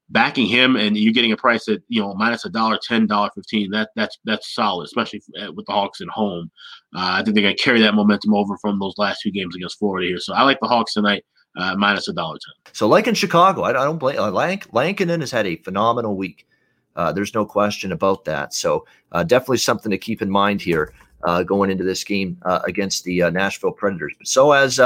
backing 0.09 0.47
him 0.47 0.75
and 0.75 0.97
you 0.97 1.13
getting 1.13 1.31
a 1.31 1.37
price 1.37 1.67
at 1.67 1.79
you 1.87 2.01
know 2.01 2.13
minus 2.15 2.45
a 2.45 2.49
dollar 2.49 2.79
ten 2.81 3.05
dollar 3.05 3.29
fifteen 3.35 3.69
that 3.71 3.89
that's 3.95 4.17
that's 4.25 4.53
solid 4.53 4.85
especially 4.85 5.21
with 5.55 5.65
the 5.65 5.71
hawks 5.71 6.01
at 6.01 6.07
home. 6.07 6.49
Uh, 6.95 7.17
i 7.19 7.23
think 7.23 7.35
they're 7.35 7.43
going 7.43 7.55
to 7.55 7.61
carry 7.63 7.79
that 7.79 7.93
momentum 7.93 8.33
over 8.33 8.57
from 8.57 8.79
those 8.79 8.95
last 8.97 9.21
two 9.21 9.31
games 9.31 9.55
against 9.55 9.77
florida 9.77 10.07
here. 10.07 10.19
So 10.19 10.33
i 10.33 10.43
like 10.43 10.59
the 10.59 10.67
hawks 10.67 10.93
tonight 10.93 11.23
uh, 11.57 11.75
minus 11.75 12.07
a 12.07 12.13
dollar 12.13 12.37
ten. 12.37 12.73
So 12.73 12.87
like 12.87 13.07
in 13.07 13.13
chicago 13.13 13.63
i, 13.63 13.69
I 13.69 13.73
don't 13.73 13.99
blame 13.99 14.19
uh, 14.19 14.31
Lank, 14.31 14.67
lankinen 14.73 15.21
has 15.21 15.31
had 15.31 15.45
a 15.45 15.57
phenomenal 15.57 16.15
week. 16.15 16.47
Uh, 16.95 17.13
there's 17.13 17.33
no 17.33 17.45
question 17.45 17.93
about 17.93 18.25
that. 18.25 18.53
So 18.53 18.85
uh, 19.13 19.23
definitely 19.23 19.59
something 19.59 19.89
to 19.91 19.97
keep 19.97 20.21
in 20.21 20.29
mind 20.29 20.61
here 20.61 20.93
uh, 21.23 21.43
going 21.43 21.69
into 21.69 21.83
this 21.83 22.03
game 22.03 22.37
uh, 22.41 22.59
against 22.65 23.05
the 23.05 23.29
nashville 23.31 23.71
predators. 23.71 24.13
So 24.23 24.51
as 24.51 24.79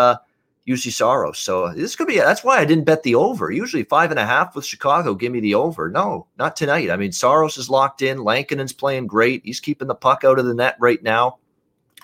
Juuse 0.67 0.91
Saros. 0.91 1.39
So 1.39 1.73
this 1.73 1.95
could 1.95 2.07
be 2.07 2.17
that's 2.17 2.43
why 2.43 2.59
I 2.59 2.65
didn't 2.65 2.85
bet 2.85 3.03
the 3.03 3.15
over. 3.15 3.51
Usually 3.51 3.83
five 3.83 4.11
and 4.11 4.19
a 4.19 4.25
half 4.25 4.55
with 4.55 4.65
Chicago, 4.65 5.13
give 5.13 5.31
me 5.31 5.39
the 5.39 5.55
over. 5.55 5.89
No, 5.89 6.27
not 6.37 6.55
tonight. 6.55 6.89
I 6.89 6.95
mean, 6.95 7.11
Saros 7.11 7.57
is 7.57 7.69
locked 7.69 8.01
in. 8.01 8.23
Lankinen's 8.23 8.73
playing 8.73 9.07
great. 9.07 9.41
He's 9.43 9.59
keeping 9.59 9.87
the 9.87 9.95
puck 9.95 10.23
out 10.23 10.39
of 10.39 10.45
the 10.45 10.53
net 10.53 10.77
right 10.79 11.01
now. 11.03 11.39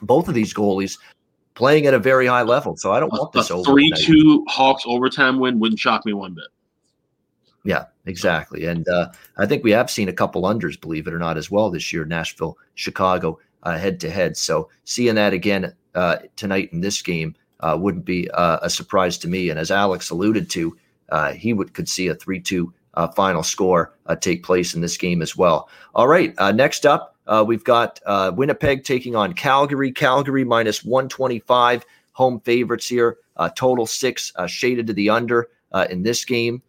Both 0.01 0.27
of 0.27 0.33
these 0.33 0.53
goalies 0.53 0.97
playing 1.55 1.85
at 1.85 1.93
a 1.93 1.99
very 1.99 2.27
high 2.27 2.43
level. 2.43 2.75
So 2.75 2.91
I 2.91 2.99
don't 2.99 3.11
want 3.11 3.31
this 3.31 3.49
a 3.49 3.53
over. 3.53 3.71
Three 3.71 3.91
two 3.95 4.45
Hawks 4.49 4.83
overtime 4.85 5.39
win 5.39 5.59
wouldn't 5.59 5.79
shock 5.79 6.05
me 6.05 6.13
one 6.13 6.33
bit. 6.33 6.47
Yeah, 7.63 7.85
exactly. 8.05 8.65
And 8.65 8.87
uh, 8.87 9.11
I 9.37 9.45
think 9.45 9.63
we 9.63 9.71
have 9.71 9.91
seen 9.91 10.09
a 10.09 10.13
couple 10.13 10.43
unders, 10.43 10.79
believe 10.79 11.07
it 11.07 11.13
or 11.13 11.19
not, 11.19 11.37
as 11.37 11.51
well 11.51 11.69
this 11.69 11.91
year. 11.93 12.05
Nashville, 12.05 12.57
Chicago, 12.75 13.39
head 13.65 13.99
to 14.01 14.09
head. 14.09 14.37
So 14.37 14.69
seeing 14.83 15.15
that 15.15 15.33
again 15.33 15.73
uh, 15.95 16.17
tonight 16.35 16.69
in 16.71 16.81
this 16.81 17.01
game 17.01 17.35
uh, 17.59 17.77
wouldn't 17.79 18.05
be 18.05 18.29
uh, 18.31 18.59
a 18.61 18.69
surprise 18.69 19.17
to 19.19 19.27
me. 19.27 19.49
And 19.49 19.59
as 19.59 19.71
Alex 19.71 20.09
alluded 20.09 20.49
to, 20.51 20.77
uh, 21.09 21.33
he 21.33 21.53
would 21.53 21.73
could 21.73 21.89
see 21.89 22.07
a 22.07 22.15
three-two 22.15 22.73
uh, 22.93 23.07
final 23.09 23.43
score 23.43 23.93
uh, 24.05 24.15
take 24.15 24.43
place 24.43 24.73
in 24.75 24.81
this 24.81 24.97
game 24.97 25.21
as 25.21 25.35
well. 25.35 25.69
All 25.93 26.07
right, 26.07 26.33
uh, 26.37 26.51
next 26.51 26.85
up 26.85 27.15
we've 27.45 27.63
got 27.63 27.99
Winnipeg 28.35 28.83
taking 28.83 29.15
on 29.15 29.33
Calgary. 29.33 29.91
Calgary 29.91 30.43
minus 30.43 30.83
one 30.83 31.09
twenty-five 31.09 31.85
home 32.13 32.39
favorites 32.41 32.87
here. 32.87 33.17
total 33.55 33.85
six 33.85 34.33
shaded 34.47 34.87
to 34.87 34.93
the 34.93 35.09
under 35.09 35.49
in 35.89 36.03
this 36.03 36.25
game 36.25 36.61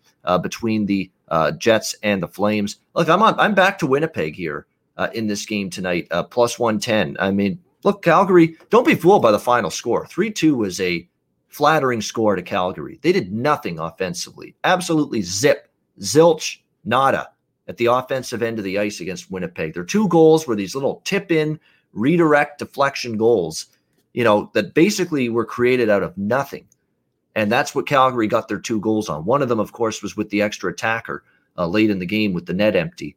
between 0.42 0.86
the 0.86 1.10
Jets 1.58 1.94
and 2.02 2.22
the 2.22 2.28
Flames. 2.28 2.76
Look, 2.94 3.08
I'm 3.08 3.22
on, 3.22 3.38
I'm 3.40 3.54
back 3.54 3.78
to 3.78 3.86
Winnipeg 3.86 4.34
here 4.36 4.66
in 5.14 5.26
this 5.26 5.46
game 5.46 5.70
tonight, 5.70 6.08
plus 6.30 6.58
one 6.58 6.78
ten. 6.78 7.16
I 7.18 7.30
mean 7.30 7.58
look, 7.84 8.02
Calgary, 8.02 8.56
don't 8.70 8.86
be 8.86 8.94
fooled 8.94 9.22
by 9.22 9.32
the 9.32 9.38
final 9.38 9.70
score. 9.70 10.06
3 10.06 10.30
2 10.30 10.56
was 10.56 10.80
a 10.80 11.08
flattering 11.48 12.00
score 12.00 12.36
to 12.36 12.42
Calgary. 12.42 12.98
They 13.02 13.12
did 13.12 13.32
nothing 13.32 13.78
offensively. 13.78 14.54
Absolutely 14.64 15.22
zip, 15.22 15.68
zilch, 16.00 16.58
nada 16.84 17.30
at 17.68 17.76
the 17.76 17.86
offensive 17.86 18.42
end 18.42 18.58
of 18.58 18.64
the 18.64 18.78
ice 18.78 19.00
against 19.00 19.30
Winnipeg. 19.30 19.74
Their 19.74 19.84
two 19.84 20.08
goals 20.08 20.46
were 20.46 20.56
these 20.56 20.74
little 20.74 21.02
tip 21.04 21.30
in, 21.30 21.58
redirect, 21.92 22.58
deflection 22.58 23.16
goals, 23.16 23.66
you 24.12 24.24
know, 24.24 24.50
that 24.54 24.74
basically 24.74 25.28
were 25.28 25.44
created 25.44 25.88
out 25.88 26.02
of 26.02 26.16
nothing. 26.16 26.66
And 27.36 27.50
that's 27.50 27.74
what 27.74 27.86
Calgary 27.86 28.26
got 28.26 28.48
their 28.48 28.58
two 28.58 28.80
goals 28.80 29.08
on. 29.08 29.24
One 29.24 29.40
of 29.40 29.48
them, 29.48 29.60
of 29.60 29.72
course, 29.72 30.02
was 30.02 30.16
with 30.16 30.30
the 30.30 30.42
extra 30.42 30.72
attacker 30.72 31.22
uh, 31.56 31.66
late 31.66 31.90
in 31.90 32.00
the 32.00 32.06
game 32.06 32.32
with 32.32 32.46
the 32.46 32.54
net 32.54 32.74
empty 32.74 33.16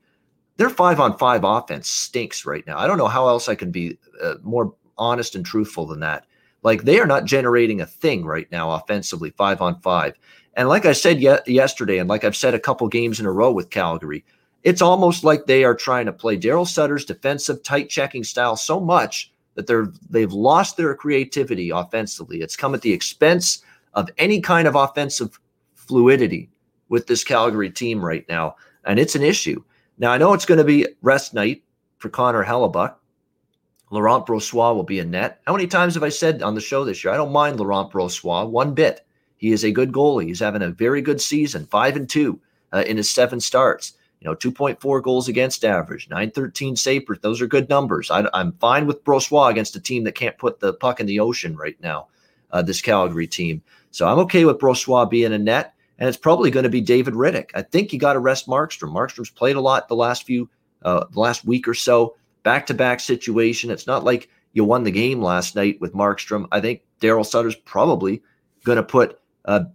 their 0.58 0.70
five 0.70 0.99
on 0.99 1.18
five 1.18 1.43
offense 1.43 1.89
stinks 1.89 2.45
right 2.45 2.66
now. 2.68 2.78
I 2.78 2.88
don't 2.88 2.97
know 2.97 3.08
how 3.08 3.28
else 3.28 3.49
I 3.49 3.56
can 3.56 3.72
be 3.72 3.97
uh, 4.22 4.36
more 4.43 4.74
honest 4.97 5.36
and 5.36 5.45
truthful 5.45 5.88
than 5.88 5.99
that. 6.01 6.26
Like 6.62 6.84
they 6.84 6.99
are 6.99 7.08
not 7.08 7.26
generating 7.26 7.82
a 7.82 7.86
thing 7.86 8.26
right 8.26 8.49
now 8.51 8.72
offensively, 8.72 9.32
five 9.32 9.62
on 9.62 9.80
five. 9.82 10.18
And 10.56 10.70
like 10.70 10.86
I 10.86 10.93
said 10.93 11.20
ye- 11.22 11.38
yesterday, 11.47 11.97
and 11.97 12.08
like 12.08 12.24
I've 12.24 12.36
said 12.36 12.54
a 12.54 12.60
couple 12.60 12.88
games 12.88 13.20
in 13.20 13.26
a 13.26 13.32
row 13.32 13.51
with 13.51 13.70
Calgary, 13.70 14.24
it's 14.64 14.82
almost 14.82 15.24
like 15.24 15.45
they 15.45 15.64
are 15.64 15.76
trying 15.76 16.06
to 16.06 16.14
play 16.14 16.38
Daryl 16.38 16.68
Sutter's 16.68 17.06
defensive 17.06 17.64
tight 17.64 17.89
checking 17.89 18.24
style 18.24 18.56
so 18.56 18.80
much 18.80 19.32
that 19.56 19.68
they're 19.68 19.88
they've 20.10 20.32
lost 20.32 20.78
their 20.78 20.95
creativity 20.95 21.70
offensively. 21.70 22.41
It's 22.41 22.56
come 22.56 22.74
at 22.74 22.82
the 22.82 22.93
expense 22.93 23.64
of 23.93 24.10
any 24.18 24.39
kind 24.39 24.68
of 24.68 24.76
offensive 24.76 25.39
fluidity 25.76 26.49
with 26.89 27.08
this 27.08 27.24
Calgary 27.24 27.70
team 27.70 28.04
right 28.04 28.26
now, 28.30 28.56
and 28.86 28.99
it's 28.99 29.16
an 29.16 29.24
issue. 29.24 29.62
Now, 29.98 30.12
I 30.12 30.18
know 30.18 30.34
it's 30.34 30.46
going 30.46 30.58
to 30.58 30.64
be 30.64 30.88
rest 31.02 31.34
night 31.34 31.64
for 31.98 32.10
Connor 32.10 32.44
Hellebuyck. 32.44 32.96
Laurent 33.91 34.26
Brossoit 34.26 34.76
will 34.76 34.84
be 34.84 35.00
in 35.00 35.12
net. 35.12 35.39
How 35.46 35.54
many 35.54 35.68
times 35.68 35.94
have 35.94 36.04
I 36.04 36.10
said 36.10 36.41
on 36.41 36.56
the 36.56 36.62
show 36.62 36.84
this 36.84 37.04
year? 37.04 37.14
I 37.14 37.18
don't 37.18 37.32
mind 37.32 37.60
Laurent 37.60 37.91
Brossoit 37.91 38.50
one 38.50 38.74
bit. 38.74 39.06
He 39.38 39.52
is 39.52 39.64
a 39.64 39.72
good 39.72 39.91
goalie. 39.91 40.26
He's 40.28 40.39
having 40.39 40.64
a 40.64 40.70
very 40.70 41.02
good 41.02 41.22
season, 41.22 41.68
five 41.68 41.96
and 41.96 42.10
two 42.10 42.39
uh, 42.72 42.84
in 42.88 42.98
his 42.98 43.10
seven 43.10 43.39
starts. 43.39 43.94
You 44.20 44.30
know, 44.30 44.36
2.4 44.36 45.04
goals 45.04 45.28
against 45.28 45.66
average, 45.66 46.10
913 46.10 46.78
save. 46.78 47.06
Those 47.22 47.41
are 47.41 47.48
good 47.48 47.70
numbers. 47.70 48.10
I, 48.10 48.26
am 48.34 48.54
fine 48.54 48.88
with 48.88 49.04
Brossoit 49.04 49.52
against 49.52 49.76
a 49.76 49.82
team 49.82 50.06
that 50.06 50.16
can't 50.16 50.38
put 50.38 50.62
the 50.62 50.74
puck 50.74 51.02
in 51.02 51.06
the 51.06 51.20
ocean 51.20 51.58
right 51.58 51.76
now, 51.82 52.08
uh, 52.52 52.62
this 52.62 52.82
Calgary 52.82 53.28
team. 53.28 53.62
So 53.91 54.08
I'm 54.08 54.20
okay 54.20 54.46
with 54.46 54.60
Brossoit 54.60 55.10
being 55.10 55.34
in 55.34 55.44
net 55.44 55.72
and 56.00 56.10
it's 56.10 56.18
probably 56.18 56.52
going 56.52 56.64
to 56.64 56.70
be 56.70 56.82
David 56.82 57.14
Rittich. 57.14 57.50
I 57.54 57.62
think 57.62 57.94
you 57.94 58.00
got 58.00 58.14
to 58.14 58.20
rest 58.20 58.48
Markstrom. 58.48 58.94
Markstrom's 58.94 59.30
played 59.30 59.56
a 59.56 59.62
lot 59.62 59.88
the 59.88 59.96
last 59.96 60.24
few, 60.24 60.50
uh, 60.84 61.06
the 61.12 61.20
last 61.20 61.46
week 61.46 61.68
or 61.68 61.74
so, 61.74 62.16
back 62.44 62.66
to 62.68 62.74
back 62.74 63.00
situation. 63.00 63.72
It's 63.72 63.88
not 63.88 64.04
like 64.04 64.30
you 64.54 64.64
won 64.64 64.84
the 64.84 64.91
game 64.91 65.22
last 65.22 65.56
night 65.56 65.80
with 65.82 65.94
Markstrom. 65.94 66.48
I 66.52 66.62
think 66.62 66.82
Daryl 67.02 67.26
Sutter's 67.26 67.56
probably 67.56 68.22
going 68.64 68.78
to 68.78 68.84
put 68.84 69.20
uh, 69.46 69.66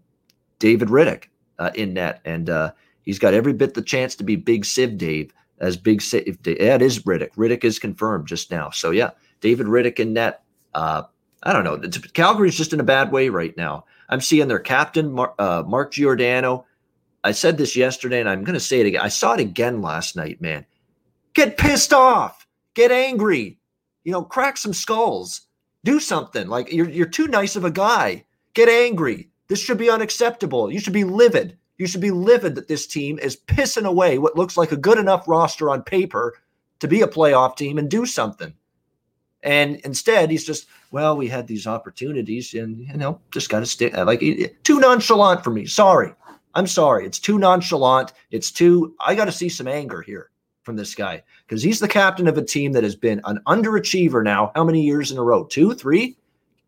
David 0.59 0.89
Rittich 0.89 1.25
uh, 1.59 1.71
in 1.75 1.95
net, 1.95 2.21
and 2.25 2.51
uh, 2.51 2.73
he's 3.03 3.19
got 3.19 3.35
every 3.35 3.53
bit 3.53 3.75
the 3.75 3.83
chance 3.83 4.17
to 4.17 4.25
be 4.25 4.37
Big 4.37 4.65
Siv 4.65 4.97
Dave 4.97 5.33
as 5.61 5.77
Big 5.77 6.01
Siv. 6.01 6.39
Yeah, 6.47 6.75
it 6.75 6.83
is 6.83 7.03
Riddick. 7.03 7.35
Rittich 7.35 7.65
is 7.65 7.79
confirmed 7.79 8.27
just 8.27 8.51
now. 8.51 8.71
So 8.71 8.91
yeah, 8.91 9.11
David 9.41 9.67
Rittich 9.67 9.99
in 9.99 10.13
net. 10.13 10.43
Uh, 10.75 11.03
I 11.43 11.53
don't 11.53 11.65
know. 11.65 11.79
Calgary's 12.15 12.57
just 12.57 12.73
in 12.73 12.81
a 12.81 12.85
bad 12.85 13.13
way 13.13 13.29
right 13.29 13.57
now. 13.57 13.85
I'm 14.09 14.21
seeing 14.21 14.49
their 14.49 14.59
captain, 14.59 15.13
Mark, 15.13 15.35
uh, 15.39 15.63
Mark 15.67 15.93
Giordano. 15.93 16.67
I 17.25 17.33
said 17.33 17.59
this 17.59 17.77
yesterday, 17.77 18.21
and 18.21 18.29
I'm 18.29 18.45
going 18.45 18.55
to 18.55 18.61
say 18.61 18.81
it 18.81 18.87
again. 18.87 19.01
I 19.03 19.09
saw 19.09 19.35
it 19.35 19.41
again 19.41 19.83
last 19.83 20.17
night, 20.17 20.41
man. 20.41 20.65
Get 21.35 21.59
pissed 21.59 21.93
off. 21.93 22.47
Get 22.75 22.91
angry. 22.91 23.59
You 24.05 24.13
know, 24.13 24.23
crack 24.23 24.57
some 24.57 24.73
skulls. 24.73 25.43
Do 25.85 26.01
something. 26.01 26.49
Like 26.49 26.73
you're 26.73 26.89
you're 26.89 27.07
too 27.07 27.29
nice 27.29 27.57
of 27.57 27.65
a 27.65 27.71
guy. 27.71 28.25
Get 28.55 28.69
angry. 28.69 29.31
This 29.49 29.61
should 29.61 29.79
be 29.79 29.91
unacceptable. 29.91 30.71
You 30.71 30.81
should 30.81 30.93
be 30.93 31.05
livid. 31.05 31.59
You 31.79 31.87
should 31.87 32.01
be 32.01 32.11
livid 32.11 32.57
that 32.57 32.69
this 32.69 32.87
team 32.87 33.19
is 33.19 33.37
pissing 33.37 33.87
away 33.87 34.19
what 34.19 34.37
looks 34.37 34.57
like 34.57 34.73
a 34.73 34.77
good 34.77 34.99
enough 34.99 35.29
roster 35.29 35.71
on 35.71 35.83
paper 35.83 36.35
to 36.81 36.89
be 36.89 37.03
a 37.03 37.09
playoff 37.09 37.57
team 37.57 37.79
and 37.79 37.89
do 37.89 38.05
something. 38.05 38.53
And 39.43 39.77
instead, 39.77 40.31
he's 40.31 40.45
just, 40.45 40.67
well, 40.91 41.17
we 41.17 41.29
had 41.29 41.47
these 41.47 41.67
opportunities 41.67 42.55
and, 42.55 42.79
you 42.79 42.97
know, 42.97 43.21
just 43.31 43.51
got 43.51 43.61
to 43.61 43.67
stick. 43.67 43.97
Uh, 43.97 44.05
like, 44.05 44.21
too 44.65 44.81
nonchalant 44.81 45.45
for 45.45 45.51
me. 45.51 45.67
Sorry. 45.67 46.13
I'm 46.55 46.67
sorry. 46.67 47.07
It's 47.07 47.19
too 47.19 47.39
nonchalant. 47.39 48.13
It's 48.31 48.51
too, 48.51 48.95
I 49.01 49.15
got 49.15 49.27
to 49.27 49.33
see 49.33 49.49
some 49.49 49.69
anger 49.69 50.03
here 50.03 50.31
from 50.63 50.77
this 50.77 50.95
guy 50.95 51.23
because 51.47 51.63
he's 51.63 51.79
the 51.81 51.89
captain 51.89 52.27
of 52.27 52.39
a 52.39 52.45
team 52.45 52.73
that 52.73 52.85
has 52.85 52.97
been 52.97 53.21
an 53.25 53.41
underachiever 53.47 54.25
now. 54.25 54.53
How 54.55 54.65
many 54.65 54.83
years 54.83 55.11
in 55.11 55.19
a 55.19 55.23
row? 55.23 55.45
Two, 55.45 55.75
three? 55.75 56.17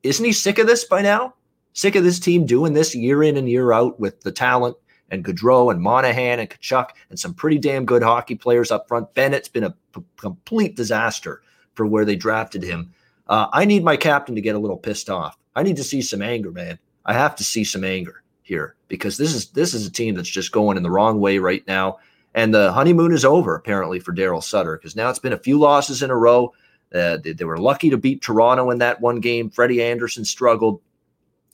Isn't 0.03 0.25
he 0.25 0.33
sick 0.33 0.59
of 0.59 0.67
this 0.67 0.85
by 0.85 1.03
now? 1.03 1.35
Sick 1.73 1.97
of 1.97 2.05
this 2.05 2.19
team 2.19 2.47
doing 2.47 2.73
this 2.73 2.95
year 2.95 3.23
in 3.23 3.37
and 3.37 3.49
year 3.49 3.73
out 3.73 3.99
with 4.01 4.21
the 4.21 4.33
talent 4.33 4.77
and 5.11 5.25
Gaudreau 5.25 5.71
and 5.71 5.81
Monahan 5.81 6.39
and 6.39 6.49
Tkachuk 6.49 6.91
and 7.11 7.19
some 7.19 7.35
pretty 7.35 7.59
damn 7.59 7.85
good 7.85 8.03
hockey 8.03 8.35
players 8.35 8.71
up 8.71 8.87
front. 8.89 9.13
Bennett's 9.15 9.49
been 9.49 9.65
a 9.65 9.75
p- 9.95 10.03
complete 10.17 10.77
disaster 10.77 11.43
for 11.75 11.87
where 11.87 12.05
they 12.05 12.17
drafted 12.17 12.63
him. 12.63 12.93
Uh, 13.31 13.47
I 13.53 13.65
need 13.65 13.85
my 13.85 13.97
captain 13.97 14.35
to 14.35 14.41
get 14.41 14.57
a 14.57 14.59
little 14.59 14.77
pissed 14.77 15.09
off. 15.09 15.39
I 15.55 15.63
need 15.63 15.77
to 15.77 15.85
see 15.85 16.03
some 16.03 16.21
anger, 16.21 16.51
man. 16.51 16.79
I 17.07 17.15
have 17.15 17.37
to 17.37 17.45
see 17.45 17.63
some 17.63 17.85
anger 17.85 18.23
here 18.43 18.75
because 18.89 19.17
this 19.17 19.33
is 19.33 19.51
this 19.51 19.73
is 19.73 19.87
a 19.87 19.91
team 19.91 20.17
that's 20.17 20.29
just 20.29 20.51
going 20.53 20.77
in 20.77 20.83
the 20.83 20.91
wrong 20.91 21.21
way 21.21 21.39
right 21.39 21.65
now. 21.67 21.99
And 22.35 22.53
the 22.53 22.73
honeymoon 22.73 23.13
is 23.13 23.25
over 23.25 23.55
apparently 23.55 24.01
for 24.01 24.13
Daryl 24.13 24.43
Sutter 24.43 24.77
because 24.77 24.97
now 24.97 25.09
it's 25.11 25.21
been 25.21 25.33
a 25.33 25.39
few 25.39 25.59
losses 25.59 26.03
in 26.03 26.11
a 26.11 26.17
row. 26.17 26.53
Uh, 26.93 27.19
they, 27.19 27.33
they, 27.33 27.45
were 27.45 27.59
lucky 27.59 27.89
to 27.89 27.97
beat 27.97 28.21
Toronto 28.21 28.71
in 28.71 28.79
that 28.79 29.01
one 29.01 29.21
game. 29.21 29.49
Freddie 29.49 29.83
Andersen 29.83 30.25
struggled. 30.25 30.81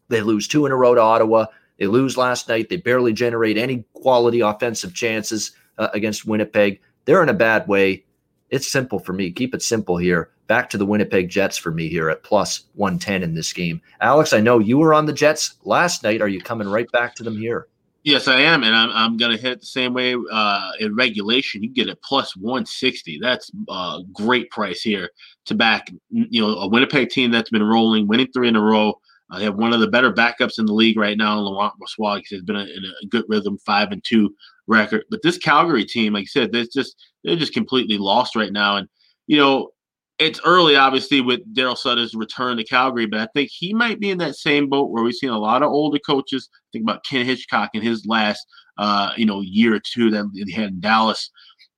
They 0.08 0.22
lose 0.22 0.48
two 0.48 0.64
in 0.64 0.72
a 0.72 0.76
row 0.76 0.94
to 0.94 1.00
Ottawa. 1.00 1.46
They 1.78 1.86
lose 1.86 2.16
last 2.16 2.48
night. 2.48 2.70
They 2.70 2.78
barely 2.78 3.12
generate 3.12 3.58
any 3.58 3.84
quality 3.92 4.40
offensive 4.40 4.94
chances 4.94 5.52
uh, 5.76 5.88
against 5.92 6.26
Winnipeg. 6.26 6.80
They're 7.04 7.22
in 7.22 7.28
a 7.28 7.34
bad 7.34 7.68
way. 7.68 8.04
It's 8.50 8.70
simple 8.70 8.98
for 8.98 9.12
me. 9.12 9.30
Keep 9.30 9.54
it 9.54 9.62
simple 9.62 9.96
here. 9.96 10.30
Back 10.46 10.70
to 10.70 10.78
the 10.78 10.86
Winnipeg 10.86 11.28
Jets 11.28 11.58
for 11.58 11.72
me 11.72 11.88
here 11.88 12.08
at 12.08 12.22
plus 12.22 12.66
110 12.74 13.22
in 13.22 13.34
this 13.34 13.52
game. 13.52 13.80
Alex, 14.00 14.32
I 14.32 14.40
know 14.40 14.58
you 14.58 14.78
were 14.78 14.94
on 14.94 15.06
the 15.06 15.12
Jets 15.12 15.54
last 15.64 16.04
night. 16.04 16.22
Are 16.22 16.28
you 16.28 16.40
coming 16.40 16.68
right 16.68 16.90
back 16.92 17.14
to 17.16 17.24
them 17.24 17.36
here? 17.36 17.66
Yes, 18.06 18.28
I 18.28 18.40
am, 18.42 18.62
and 18.62 18.72
I'm, 18.72 18.90
I'm 18.90 19.16
going 19.16 19.36
to 19.36 19.42
hit 19.42 19.50
it 19.50 19.60
the 19.60 19.66
same 19.66 19.92
way 19.92 20.14
uh, 20.30 20.70
in 20.78 20.94
regulation. 20.94 21.64
You 21.64 21.68
get 21.68 21.88
it 21.88 22.00
plus 22.02 22.36
160. 22.36 23.18
That's 23.20 23.50
a 23.68 23.98
great 24.12 24.48
price 24.52 24.80
here 24.80 25.10
to 25.46 25.56
back, 25.56 25.90
you 26.10 26.40
know, 26.40 26.50
a 26.50 26.68
Winnipeg 26.68 27.10
team 27.10 27.32
that's 27.32 27.50
been 27.50 27.64
rolling, 27.64 28.06
winning 28.06 28.28
three 28.32 28.46
in 28.46 28.54
a 28.54 28.60
row. 28.60 29.00
Uh, 29.30 29.38
they 29.38 29.44
have 29.44 29.56
one 29.56 29.72
of 29.72 29.80
the 29.80 29.88
better 29.88 30.12
backups 30.12 30.58
in 30.58 30.66
the 30.66 30.72
league 30.72 30.98
right 30.98 31.18
now, 31.18 31.38
Laurent 31.38 31.74
Brossoit. 31.80 32.22
He's 32.28 32.42
been 32.42 32.56
in 32.56 32.84
a 33.02 33.06
good 33.06 33.24
rhythm, 33.28 33.58
five 33.58 33.90
and 33.90 34.02
two 34.04 34.34
record. 34.66 35.04
But 35.10 35.22
this 35.22 35.38
Calgary 35.38 35.84
team, 35.84 36.12
like 36.12 36.22
I 36.22 36.26
said, 36.26 36.52
they're 36.52 36.66
just 36.72 36.96
they're 37.24 37.36
just 37.36 37.54
completely 37.54 37.98
lost 37.98 38.36
right 38.36 38.52
now. 38.52 38.76
And 38.76 38.88
you 39.26 39.36
know, 39.36 39.70
it's 40.18 40.40
early, 40.44 40.76
obviously, 40.76 41.20
with 41.20 41.40
Daryl 41.54 41.76
Sutter's 41.76 42.14
return 42.14 42.56
to 42.56 42.64
Calgary, 42.64 43.06
but 43.06 43.20
I 43.20 43.28
think 43.34 43.50
he 43.52 43.74
might 43.74 44.00
be 44.00 44.10
in 44.10 44.18
that 44.18 44.36
same 44.36 44.68
boat 44.68 44.90
where 44.90 45.04
we've 45.04 45.14
seen 45.14 45.30
a 45.30 45.38
lot 45.38 45.62
of 45.62 45.70
older 45.70 45.98
coaches. 45.98 46.48
Think 46.72 46.84
about 46.84 47.04
Ken 47.04 47.26
Hitchcock 47.26 47.70
in 47.74 47.82
his 47.82 48.06
last, 48.06 48.46
uh, 48.78 49.10
you 49.16 49.26
know, 49.26 49.42
year 49.42 49.74
or 49.74 49.80
two 49.80 50.10
that 50.10 50.30
he 50.32 50.52
had 50.52 50.70
in 50.70 50.80
Dallas, 50.80 51.30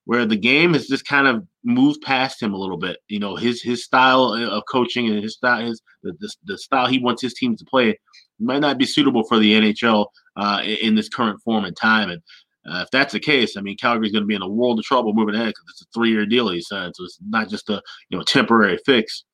where 0.09 0.25
the 0.25 0.39
game 0.39 0.73
has 0.73 0.87
just 0.87 1.07
kind 1.07 1.27
of 1.27 1.47
moved 1.65 2.01
past 2.01 2.41
him 2.43 2.55
a 2.55 2.57
little 2.57 2.79
bit. 2.79 2.97
You 3.09 3.19
know, 3.19 3.37
his 3.37 3.61
his 3.61 3.85
style 3.85 4.33
of 4.33 4.63
coaching 4.67 5.07
and 5.07 5.23
his 5.23 5.35
style, 5.35 5.61
his 5.67 5.83
the, 6.03 6.15
the, 6.19 6.35
the 6.47 6.57
style 6.57 6.87
he 6.87 6.99
wants 6.99 7.21
his 7.21 7.35
team 7.35 7.55
to 7.57 7.65
play 7.67 7.99
might 8.41 8.61
not 8.61 8.79
be 8.79 8.87
suitable 8.87 9.23
for 9.25 9.39
the 9.39 9.53
NHL 9.53 10.07
uh, 10.35 10.63
in 10.65 10.95
this 10.95 11.11
current 11.11 11.43
form 11.43 11.67
and 11.67 11.77
time. 11.77 12.09
And 12.09 12.23
uh, 12.67 12.85
if 12.85 12.91
that's 12.91 13.13
the 13.13 13.21
case, 13.21 13.55
I 13.59 13.61
mean, 13.61 13.77
Calgary's 13.77 14.11
going 14.11 14.23
to 14.23 14.27
be 14.27 14.35
in 14.35 14.41
a 14.41 14.49
world 14.49 14.79
of 14.79 14.87
trouble 14.87 15.13
moving 15.13 15.35
ahead 15.35 15.49
because 15.49 15.65
it's 15.69 15.83
a 15.83 15.93
three-year 15.93 16.25
deal 16.25 16.49
he 16.49 16.63
signed, 16.63 16.95
so 16.97 17.05
it's 17.05 17.19
not 17.29 17.51
just 17.51 17.69
a 17.69 17.83
you 18.09 18.17
know 18.17 18.25
temporary 18.25 18.79
fix 18.87 19.25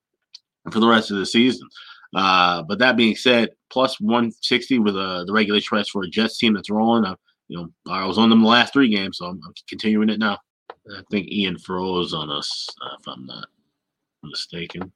for 0.73 0.81
the 0.81 0.89
rest 0.89 1.13
of 1.13 1.19
the 1.19 1.27
season. 1.27 1.69
Uh, 2.17 2.65
but 2.65 2.81
that 2.81 2.97
being 2.97 3.15
said, 3.15 3.51
plus 3.71 4.01
160 4.01 4.81
with 4.81 4.97
uh, 4.97 5.23
the 5.25 5.33
regulation 5.33 5.69
price 5.69 5.89
for 5.89 6.03
a 6.03 6.09
Jets 6.09 6.37
team 6.37 6.55
that's 6.55 6.69
rolling. 6.69 7.05
Uh, 7.05 7.15
you 7.47 7.59
know, 7.59 7.69
I 7.89 8.07
was 8.07 8.19
on 8.19 8.31
them 8.31 8.43
the 8.43 8.49
last 8.49 8.73
three 8.73 8.89
games, 8.89 9.19
so 9.19 9.27
I'm, 9.27 9.41
I'm 9.47 9.55
continuing 9.69 10.09
it 10.09 10.19
now. 10.19 10.39
I 10.91 11.03
think 11.11 11.31
Ian 11.31 11.59
froze 11.59 12.13
on 12.13 12.31
us, 12.31 12.69
uh, 12.83 12.97
if 12.99 13.07
I'm 13.07 13.27
not 13.27 13.47
mistaken. 14.23 14.93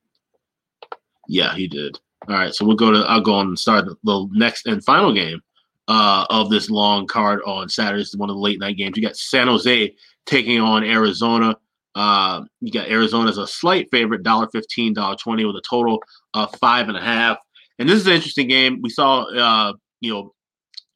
Yeah, 1.29 1.55
he 1.55 1.69
did. 1.69 1.99
All 2.29 2.35
right, 2.35 2.55
so 2.55 2.67
we'll 2.67 2.77
go 2.77 2.91
to. 2.91 2.99
I'll 3.01 3.21
go 3.21 3.35
on 3.35 3.49
and 3.49 3.59
start 3.59 3.87
the 4.05 4.29
next 4.33 4.67
and 4.67 4.85
final 4.85 5.15
game 5.15 5.41
uh, 5.87 6.27
of 6.31 6.51
this 6.51 6.69
long 6.69 7.07
card 7.07 7.41
on 7.47 7.69
Saturday. 7.69 8.03
It's 8.03 8.17
one 8.17 8.31
of 8.31 8.37
the 8.37 8.41
late 8.41 8.61
night 8.61 8.77
games. 8.77 8.97
You 8.97 9.03
got 9.03 9.17
San 9.17 9.47
Jose 9.47 9.95
taking 10.27 10.61
on 10.61 10.85
Arizona. 10.85 11.57
Uh, 11.95 12.45
you 12.61 12.71
got 12.71 12.89
Arizona 12.89 13.31
as 13.31 13.39
a 13.39 13.47
slight 13.47 13.91
favorite, 13.91 14.23
dollar 14.23 14.49
fifteen, 14.49 14.95
dollar 14.95 15.17
twenty, 15.17 15.45
with 15.45 15.57
a 15.57 15.63
total 15.69 16.03
of 16.35 16.55
five 16.57 16.89
and 16.89 16.97
a 16.97 17.03
half. 17.03 17.39
And 17.79 17.89
this 17.89 18.01
is 18.01 18.07
an 18.07 18.15
interesting 18.15 18.49
game. 18.49 18.81
We 18.83 18.91
saw, 18.91 19.23
uh, 19.23 19.73
you 20.01 20.13
know, 20.13 20.35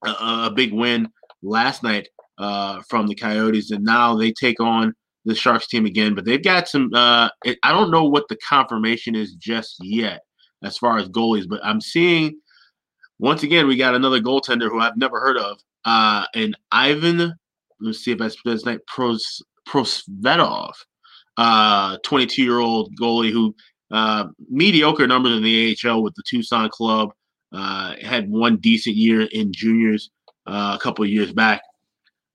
a, 0.04 0.46
a, 0.46 0.52
big 0.54 0.72
win 0.72 1.08
last 1.42 1.82
night 1.82 2.08
uh, 2.42 2.82
from 2.88 3.06
the 3.06 3.14
Coyotes, 3.14 3.70
and 3.70 3.84
now 3.84 4.14
they 4.14 4.32
take 4.32 4.60
on 4.60 4.94
the 5.24 5.34
Sharks 5.34 5.68
team 5.68 5.86
again. 5.86 6.14
But 6.14 6.24
they've 6.24 6.42
got 6.42 6.68
some. 6.68 6.90
Uh, 6.92 7.28
I 7.62 7.72
don't 7.72 7.90
know 7.90 8.04
what 8.04 8.28
the 8.28 8.36
confirmation 8.36 9.14
is 9.14 9.34
just 9.34 9.76
yet 9.80 10.22
as 10.62 10.76
far 10.78 10.98
as 10.98 11.08
goalies, 11.08 11.48
but 11.48 11.64
I'm 11.64 11.80
seeing 11.80 12.34
once 13.22 13.44
again, 13.44 13.68
we 13.68 13.76
got 13.76 13.94
another 13.94 14.20
goaltender 14.20 14.68
who 14.68 14.80
I've 14.80 14.96
never 14.96 15.20
heard 15.20 15.36
of, 15.36 15.60
uh, 15.84 16.24
and 16.34 16.56
Ivan. 16.72 17.32
Let's 17.80 18.00
see 18.00 18.10
if 18.10 18.20
I 18.20 18.30
his 18.44 18.66
name. 18.66 18.80
Pros 18.88 19.40
Prosvetov, 19.68 20.72
uh, 21.36 21.98
22 22.04 22.42
year 22.42 22.58
old 22.58 22.92
goalie 23.00 23.30
who 23.30 23.54
uh, 23.92 24.26
mediocre 24.50 25.06
numbers 25.06 25.36
in 25.36 25.44
the 25.44 25.76
AHL 25.84 26.02
with 26.02 26.14
the 26.16 26.24
Tucson 26.26 26.68
club. 26.68 27.10
Uh, 27.52 27.94
had 28.02 28.28
one 28.28 28.56
decent 28.56 28.96
year 28.96 29.28
in 29.30 29.52
juniors 29.52 30.10
uh, 30.46 30.76
a 30.76 30.82
couple 30.82 31.04
of 31.04 31.10
years 31.10 31.32
back. 31.32 31.60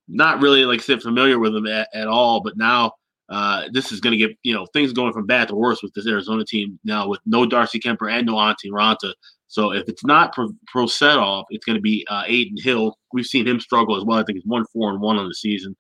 Not 0.08 0.41
really, 0.41 0.66
like 0.66 0.80
I 0.80 0.84
said, 0.84 1.01
familiar 1.01 1.39
with 1.39 1.55
him 1.55 1.68
at, 1.68 1.89
at 1.93 2.08
all, 2.08 2.41
but 2.41 2.58
now 2.58 2.93
uh, 3.30 3.64
this 3.72 3.91
is 3.91 3.99
going 3.99 4.18
to 4.18 4.18
get 4.18 4.38
you 4.43 4.53
know 4.53 4.66
things 4.68 4.93
going 4.93 5.14
from 5.14 5.26
bad 5.26 5.47
to 5.49 5.55
worse 5.55 5.84
with 5.84 5.93
this 5.93 6.08
Arizona 6.08 6.45
team 6.45 6.80
now 6.84 7.08
with 7.08 7.20
no 7.26 7.45
Darcy 7.45 7.80
Kuemper 7.80 8.12
and 8.12 8.26
no 8.26 8.36
Antti 8.36 8.70
Raanta. 8.72 9.14
So 9.47 9.72
if 9.72 9.88
it's 9.88 10.05
not 10.05 10.34
pro, 10.34 10.49
Prosvetov, 10.74 11.45
it's 11.49 11.66
going 11.66 11.78
to 11.78 11.82
be 11.82 12.05
uh, 12.10 12.24
Adin 12.26 12.58
Hill. 12.58 12.97
We've 13.14 13.26
seen 13.26 13.47
him 13.47 13.60
struggle 13.60 13.97
as 13.97 14.03
well. 14.03 14.20
I 14.20 14.24
think 14.24 14.38
he's 14.38 14.45
one 14.45 14.66
four 14.72 14.91
and 14.91 15.01
one 15.01 15.18
on 15.18 15.28
the 15.28 15.36
season. 15.36 15.76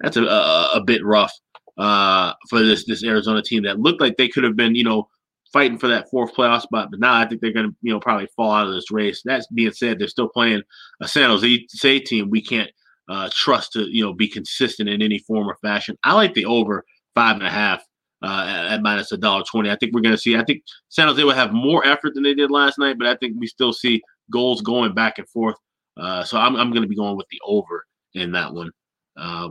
That's 0.00 0.16
a, 0.16 0.24
a, 0.24 0.70
a 0.74 0.84
bit 0.84 1.04
rough 1.04 1.32
uh, 1.76 2.34
for 2.48 2.62
this 2.62 2.84
this 2.86 3.04
Arizona 3.04 3.42
team 3.42 3.64
that 3.64 3.80
looked 3.80 4.00
like 4.00 4.16
they 4.16 4.28
could 4.28 4.44
have 4.44 4.56
been 4.56 4.74
you 4.74 4.84
know 4.84 5.08
fighting 5.52 5.78
for 5.78 5.88
that 5.88 6.08
fourth 6.10 6.34
playoff 6.34 6.62
spot, 6.62 6.88
but 6.90 7.00
now 7.00 7.14
I 7.14 7.26
think 7.26 7.40
they're 7.40 7.52
going 7.52 7.70
to 7.70 7.76
you 7.82 7.92
know 7.92 8.00
probably 8.00 8.28
fall 8.36 8.52
out 8.52 8.68
of 8.68 8.74
this 8.74 8.90
race. 8.90 9.22
That 9.24 9.44
being 9.54 9.72
said, 9.72 9.98
they're 9.98 10.08
still 10.08 10.28
playing 10.28 10.62
a 11.00 11.08
San 11.08 11.30
Jose 11.30 11.98
team. 12.00 12.30
We 12.30 12.42
can't 12.42 12.70
uh, 13.08 13.28
trust 13.32 13.72
to 13.72 13.82
you 13.82 14.04
know 14.04 14.12
be 14.12 14.28
consistent 14.28 14.88
in 14.88 15.02
any 15.02 15.18
form 15.18 15.48
or 15.48 15.56
fashion. 15.62 15.96
I 16.04 16.14
like 16.14 16.34
the 16.34 16.44
over 16.46 16.84
five 17.14 17.36
and 17.36 17.46
a 17.46 17.50
half 17.50 17.84
uh, 18.22 18.66
at, 18.70 18.82
minus 18.82 19.12
a 19.12 19.16
dollar 19.16 19.44
twenty. 19.44 19.70
I 19.70 19.76
think 19.76 19.94
we're 19.94 20.00
going 20.00 20.14
to 20.14 20.20
see. 20.20 20.36
I 20.36 20.44
think 20.44 20.62
San 20.88 21.08
Jose 21.08 21.22
will 21.22 21.32
have 21.32 21.52
more 21.52 21.86
effort 21.86 22.14
than 22.14 22.22
they 22.22 22.34
did 22.34 22.50
last 22.50 22.78
night, 22.78 22.98
but 22.98 23.06
I 23.06 23.16
think 23.16 23.34
we 23.38 23.46
still 23.46 23.72
see 23.72 24.02
goals 24.30 24.60
going 24.60 24.94
back 24.94 25.18
and 25.18 25.28
forth. 25.28 25.56
Uh, 25.96 26.24
so 26.24 26.38
I'm, 26.38 26.56
I'm 26.56 26.70
going 26.70 26.82
to 26.82 26.88
be 26.88 26.96
going 26.96 27.16
with 27.16 27.28
the 27.30 27.40
over 27.44 27.86
in 28.14 28.32
that 28.32 28.52
one. 28.52 28.70
Uh, 29.16 29.48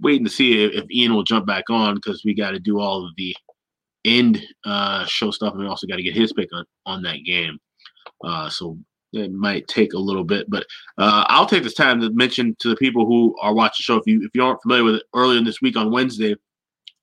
waiting 0.00 0.24
to 0.24 0.30
see 0.30 0.62
if, 0.62 0.72
if, 0.72 0.90
Ian 0.90 1.14
will 1.14 1.22
jump 1.22 1.46
back 1.46 1.70
on 1.70 1.94
because 1.94 2.22
we 2.22 2.34
got 2.34 2.50
to 2.50 2.60
do 2.60 2.78
all 2.78 3.06
of 3.06 3.12
the 3.16 3.34
end 4.04 4.42
uh, 4.66 5.06
show 5.06 5.30
stuff, 5.30 5.54
and 5.54 5.62
we 5.62 5.68
also 5.68 5.86
got 5.86 5.96
to 5.96 6.02
get 6.02 6.14
his 6.14 6.32
pick 6.34 6.48
on 6.52 6.64
on 6.84 7.02
that 7.02 7.24
game. 7.24 7.58
Uh, 8.22 8.48
so 8.50 8.76
it 9.12 9.32
might 9.32 9.66
take 9.68 9.92
a 9.92 9.98
little 9.98 10.24
bit, 10.24 10.50
but 10.50 10.66
uh, 10.98 11.24
I'll 11.28 11.46
take 11.46 11.62
this 11.62 11.74
time 11.74 12.00
to 12.00 12.10
mention 12.10 12.56
to 12.60 12.68
the 12.68 12.76
people 12.76 13.06
who 13.06 13.36
are 13.40 13.54
watching 13.54 13.80
the 13.80 13.84
show. 13.84 13.96
If 13.96 14.06
you 14.06 14.22
if 14.22 14.30
you 14.34 14.44
aren't 14.44 14.62
familiar 14.62 14.84
with 14.84 14.94
it, 14.96 15.04
earlier 15.14 15.42
this 15.42 15.60
week 15.60 15.76
on 15.76 15.90
Wednesday, 15.90 16.36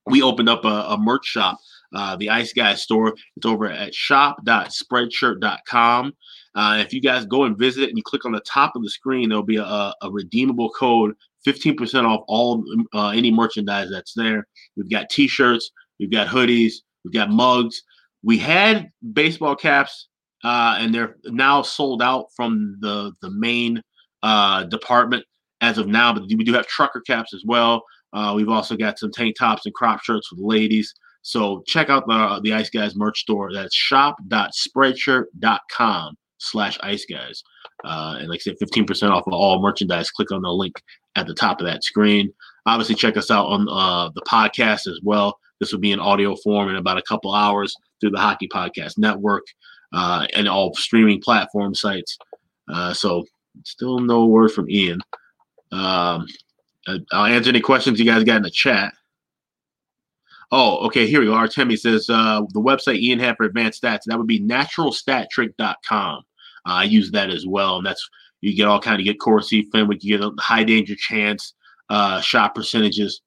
we 0.06 0.22
opened 0.22 0.50
up 0.50 0.66
a, 0.66 0.86
a 0.90 0.98
merch 0.98 1.26
shop, 1.26 1.58
uh, 1.94 2.18
the 2.18 2.30
Ice 2.30 2.52
Guys 2.54 2.82
store. 2.82 3.16
It's 3.36 3.46
over 3.46 3.70
at 3.70 3.96
shop.spreadshirt.com. 3.96 6.14
Uh, 6.56 6.84
if 6.86 6.94
you 6.94 7.02
guys 7.02 7.26
go 7.26 7.46
and 7.46 7.58
visit 7.58 7.90
and 7.90 7.98
you 7.98 8.04
click 8.04 8.26
on 8.26 8.32
the 8.32 8.40
top 8.42 8.76
of 8.76 8.84
the 8.84 8.90
screen, 8.90 9.30
there'll 9.30 9.44
be 9.44 9.58
a, 9.58 9.64
a 9.64 10.12
redeemable 10.12 10.70
code, 10.70 11.16
15% 11.48 12.06
off 12.06 12.24
all 12.28 12.64
uh, 12.94 13.10
any 13.10 13.32
merchandise 13.32 13.90
that's 13.90 14.14
there. 14.14 14.46
We've 14.76 14.90
got 14.90 15.10
t-shirts, 15.10 15.72
we've 16.00 16.12
got 16.12 16.28
hoodies, 16.28 16.74
we've 17.04 17.14
got 17.14 17.32
mugs. 17.32 17.82
We 18.26 18.38
had 18.38 18.90
baseball 19.14 19.56
caps, 19.56 20.08
uh, 20.44 20.76
and 20.80 20.94
they're 20.94 21.16
now 21.26 21.62
sold 21.62 22.02
out 22.02 22.28
from 22.36 22.76
the 22.80 23.14
the 23.22 23.32
main 23.32 23.82
uh, 24.24 24.64
department 24.66 25.24
as 25.62 25.78
of 25.78 25.88
now. 25.88 26.12
But 26.14 26.24
we 26.24 26.44
do 26.44 26.52
have 26.54 26.68
trucker 26.68 27.00
caps 27.02 27.34
as 27.34 27.44
well. 27.46 27.84
Uh, 28.12 28.34
we've 28.36 28.50
also 28.50 28.76
got 28.76 29.00
some 29.00 29.12
tank 29.12 29.38
tops 29.38 29.66
and 29.66 29.74
crop 29.74 30.04
shirts 30.04 30.28
for 30.28 30.36
the 30.36 30.46
ladies. 30.46 30.94
So 31.22 31.64
check 31.68 31.90
out 31.90 32.06
the 32.08 32.42
the 32.44 32.54
Ice 32.54 32.70
Guys 32.70 32.96
merch 32.96 33.20
store. 33.20 33.54
That's 33.54 33.76
shop.spreadshirt.com 33.76 36.18
slash 36.44 36.78
ice 36.82 37.06
guys. 37.06 37.44
Uh, 37.86 38.18
and 38.20 38.30
like 38.30 38.42
I 38.42 38.42
said, 38.42 38.56
15% 38.62 39.10
off 39.10 39.28
of 39.28 39.34
all 39.34 39.62
merchandise. 39.62 40.12
Click 40.12 40.32
on 40.32 40.42
the 40.42 40.52
link 40.52 40.82
at 41.16 41.28
the 41.28 41.34
top 41.34 41.60
of 41.60 41.68
that 41.68 41.84
screen. 41.84 42.32
Obviously, 42.66 42.96
check 42.96 43.18
us 43.18 43.32
out 43.32 43.48
on 43.48 43.68
uh, 43.70 44.10
the 44.14 44.22
podcast 44.22 44.88
as 44.88 45.00
well. 45.04 45.38
This 45.60 45.72
will 45.72 45.80
be 45.80 45.92
in 45.92 46.00
audio 46.00 46.36
form 46.36 46.70
in 46.70 46.76
about 46.76 46.98
a 46.98 47.04
couple 47.04 47.34
hours 47.34 47.74
through 48.00 48.12
the 48.12 48.20
Hockey 48.20 48.48
Podcast 48.48 48.98
Network 48.98 49.44
uh, 49.94 50.28
and 50.34 50.48
all 50.48 50.74
streaming 50.76 51.22
platform 51.22 51.74
sites. 51.74 52.18
Uh, 52.72 52.94
so, 52.94 53.26
still 53.64 54.00
no 54.00 54.26
word 54.26 54.52
from 54.52 54.70
Ian. 54.70 55.02
Um, 55.72 56.28
I'll 57.12 57.26
answer 57.26 57.50
any 57.50 57.62
questions 57.62 58.00
you 58.00 58.06
guys 58.06 58.24
got 58.24 58.38
in 58.38 58.44
the 58.44 58.50
chat. 58.50 58.94
Oh, 60.52 60.86
okay. 60.86 61.08
Here 61.08 61.20
we 61.20 61.26
go. 61.26 61.34
Artemi 61.34 61.80
says 61.80 62.10
uh, 62.10 62.42
the 62.54 62.62
website 62.62 63.00
Ian 63.00 63.20
had 63.20 63.38
for 63.38 63.46
advanced 63.46 63.82
stats. 63.82 64.02
That 64.06 64.18
would 64.18 64.28
be 64.28 64.40
naturalstattrick.com. 64.40 66.18
Uh, 66.20 66.22
I 66.66 66.84
use 66.84 67.12
that 67.12 67.30
as 67.30 67.48
well, 67.48 67.78
and 67.78 67.86
that's 67.86 68.08
you 68.42 68.56
get 68.56 68.68
all 68.68 68.80
kind 68.80 69.00
of 69.00 69.06
get 69.06 69.20
Corsi, 69.20 69.64
Fenwick, 69.72 70.04
you 70.04 70.18
get 70.18 70.26
a 70.26 70.32
high 70.40 70.64
danger 70.64 70.96
chance, 70.96 71.54
uh, 71.90 72.22
shot 72.22 72.54
percentages. 72.54 73.22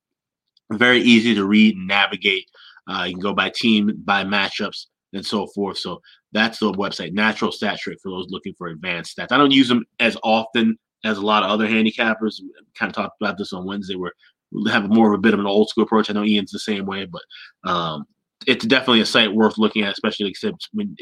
Very 0.70 1.00
easy 1.00 1.34
to 1.34 1.46
read 1.46 1.76
and 1.76 1.86
navigate. 1.86 2.48
Uh, 2.86 3.04
you 3.08 3.14
can 3.14 3.22
go 3.22 3.32
by 3.32 3.50
team, 3.50 3.92
by 4.04 4.24
matchups, 4.24 4.86
and 5.12 5.24
so 5.24 5.46
forth. 5.48 5.78
So 5.78 6.02
that's 6.36 6.58
the 6.58 6.72
website, 6.72 7.12
Natural 7.12 7.50
Stat 7.50 7.78
Trick, 7.78 7.98
for 8.02 8.10
those 8.10 8.26
looking 8.30 8.54
for 8.58 8.68
advanced 8.68 9.16
stats. 9.16 9.32
I 9.32 9.38
don't 9.38 9.50
use 9.50 9.68
them 9.68 9.84
as 10.00 10.16
often 10.22 10.78
as 11.04 11.18
a 11.18 11.24
lot 11.24 11.42
of 11.42 11.50
other 11.50 11.66
handicappers. 11.66 12.40
Kind 12.74 12.90
of 12.90 12.94
talked 12.94 13.20
about 13.20 13.38
this 13.38 13.52
on 13.52 13.66
Wednesday, 13.66 13.96
where 13.96 14.12
we 14.52 14.70
have 14.70 14.88
more 14.88 15.12
of 15.12 15.18
a 15.18 15.22
bit 15.22 15.34
of 15.34 15.40
an 15.40 15.46
old 15.46 15.68
school 15.68 15.84
approach. 15.84 16.10
I 16.10 16.12
know 16.12 16.24
Ian's 16.24 16.52
the 16.52 16.58
same 16.58 16.86
way, 16.86 17.06
but 17.06 17.22
um, 17.68 18.04
it's 18.46 18.66
definitely 18.66 19.00
a 19.00 19.06
site 19.06 19.32
worth 19.32 19.58
looking 19.58 19.82
at, 19.82 19.92
especially 19.92 20.26
like 20.26 20.54
when 20.72 20.96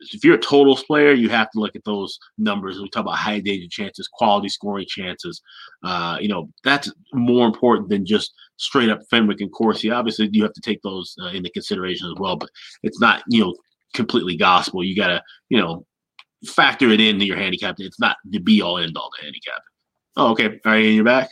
if 0.00 0.24
you're 0.24 0.36
a 0.36 0.38
totals 0.38 0.82
player, 0.84 1.12
you 1.12 1.28
have 1.28 1.50
to 1.50 1.60
look 1.60 1.76
at 1.76 1.84
those 1.84 2.18
numbers. 2.38 2.80
We 2.80 2.88
talk 2.88 3.02
about 3.02 3.18
high 3.18 3.40
danger 3.40 3.68
chances, 3.70 4.08
quality 4.10 4.48
scoring 4.48 4.86
chances. 4.88 5.42
Uh, 5.84 6.16
you 6.20 6.28
know, 6.28 6.48
that's 6.64 6.90
more 7.12 7.46
important 7.46 7.90
than 7.90 8.06
just 8.06 8.32
straight 8.56 8.88
up 8.88 9.00
Fenwick 9.10 9.40
and 9.40 9.52
Corsi. 9.52 9.90
Obviously, 9.90 10.30
you 10.32 10.42
have 10.42 10.54
to 10.54 10.60
take 10.60 10.80
those 10.82 11.14
uh, 11.22 11.28
into 11.28 11.50
consideration 11.50 12.06
as 12.06 12.14
well, 12.18 12.36
but 12.36 12.48
it's 12.82 13.00
not, 13.00 13.22
you 13.28 13.44
know, 13.44 13.54
completely 13.94 14.36
gospel. 14.36 14.84
You 14.84 14.96
got 14.96 15.08
to, 15.08 15.22
you 15.48 15.58
know, 15.58 15.86
factor 16.46 16.90
it 16.90 17.00
into 17.00 17.24
your 17.24 17.36
handicap. 17.36 17.76
It's 17.78 18.00
not 18.00 18.16
the 18.28 18.38
be 18.38 18.62
all 18.62 18.78
end 18.78 18.96
all 18.96 19.10
to 19.18 19.24
handicap. 19.24 19.62
Oh, 20.16 20.30
okay. 20.32 20.60
All 20.64 20.72
right, 20.72 20.78
you're 20.78 21.04
back. 21.04 21.30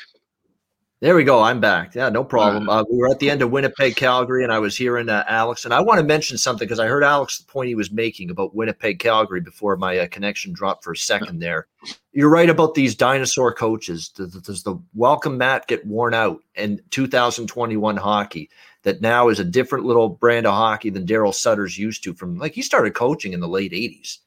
There 1.00 1.14
we 1.14 1.22
go. 1.22 1.40
I'm 1.40 1.60
back. 1.60 1.94
Yeah, 1.94 2.08
no 2.08 2.24
problem. 2.24 2.68
Uh, 2.68 2.82
we 2.90 2.98
were 2.98 3.08
at 3.08 3.20
the 3.20 3.30
end 3.30 3.40
of 3.40 3.52
Winnipeg, 3.52 3.94
Calgary, 3.94 4.42
and 4.42 4.52
I 4.52 4.58
was 4.58 4.76
hearing 4.76 5.08
uh, 5.08 5.22
Alex. 5.28 5.64
And 5.64 5.72
I 5.72 5.80
want 5.80 6.00
to 6.00 6.04
mention 6.04 6.36
something 6.36 6.66
because 6.66 6.80
I 6.80 6.88
heard 6.88 7.04
Alex 7.04 7.38
the 7.38 7.44
point 7.44 7.68
he 7.68 7.76
was 7.76 7.92
making 7.92 8.30
about 8.30 8.52
Winnipeg, 8.52 8.98
Calgary 8.98 9.40
before 9.40 9.76
my 9.76 9.96
uh, 9.96 10.08
connection 10.08 10.52
dropped 10.52 10.82
for 10.82 10.92
a 10.92 10.96
second 10.96 11.38
there. 11.38 11.68
You're 12.10 12.28
right 12.28 12.50
about 12.50 12.74
these 12.74 12.96
dinosaur 12.96 13.54
coaches. 13.54 14.08
Does 14.08 14.64
the 14.64 14.82
welcome 14.92 15.38
mat 15.38 15.68
get 15.68 15.86
worn 15.86 16.14
out 16.14 16.42
in 16.56 16.80
2021 16.90 17.96
hockey? 17.96 18.50
That 18.84 19.00
now 19.00 19.28
is 19.28 19.40
a 19.40 19.44
different 19.44 19.84
little 19.84 20.08
brand 20.08 20.46
of 20.46 20.54
hockey 20.54 20.90
than 20.90 21.06
Daryl 21.06 21.34
Sutter's 21.34 21.76
used 21.76 22.04
to. 22.04 22.14
From 22.14 22.38
like 22.38 22.54
he 22.54 22.62
started 22.62 22.94
coaching 22.94 23.32
in 23.32 23.40
the 23.40 23.48
late 23.48 23.72
80s 23.72 24.18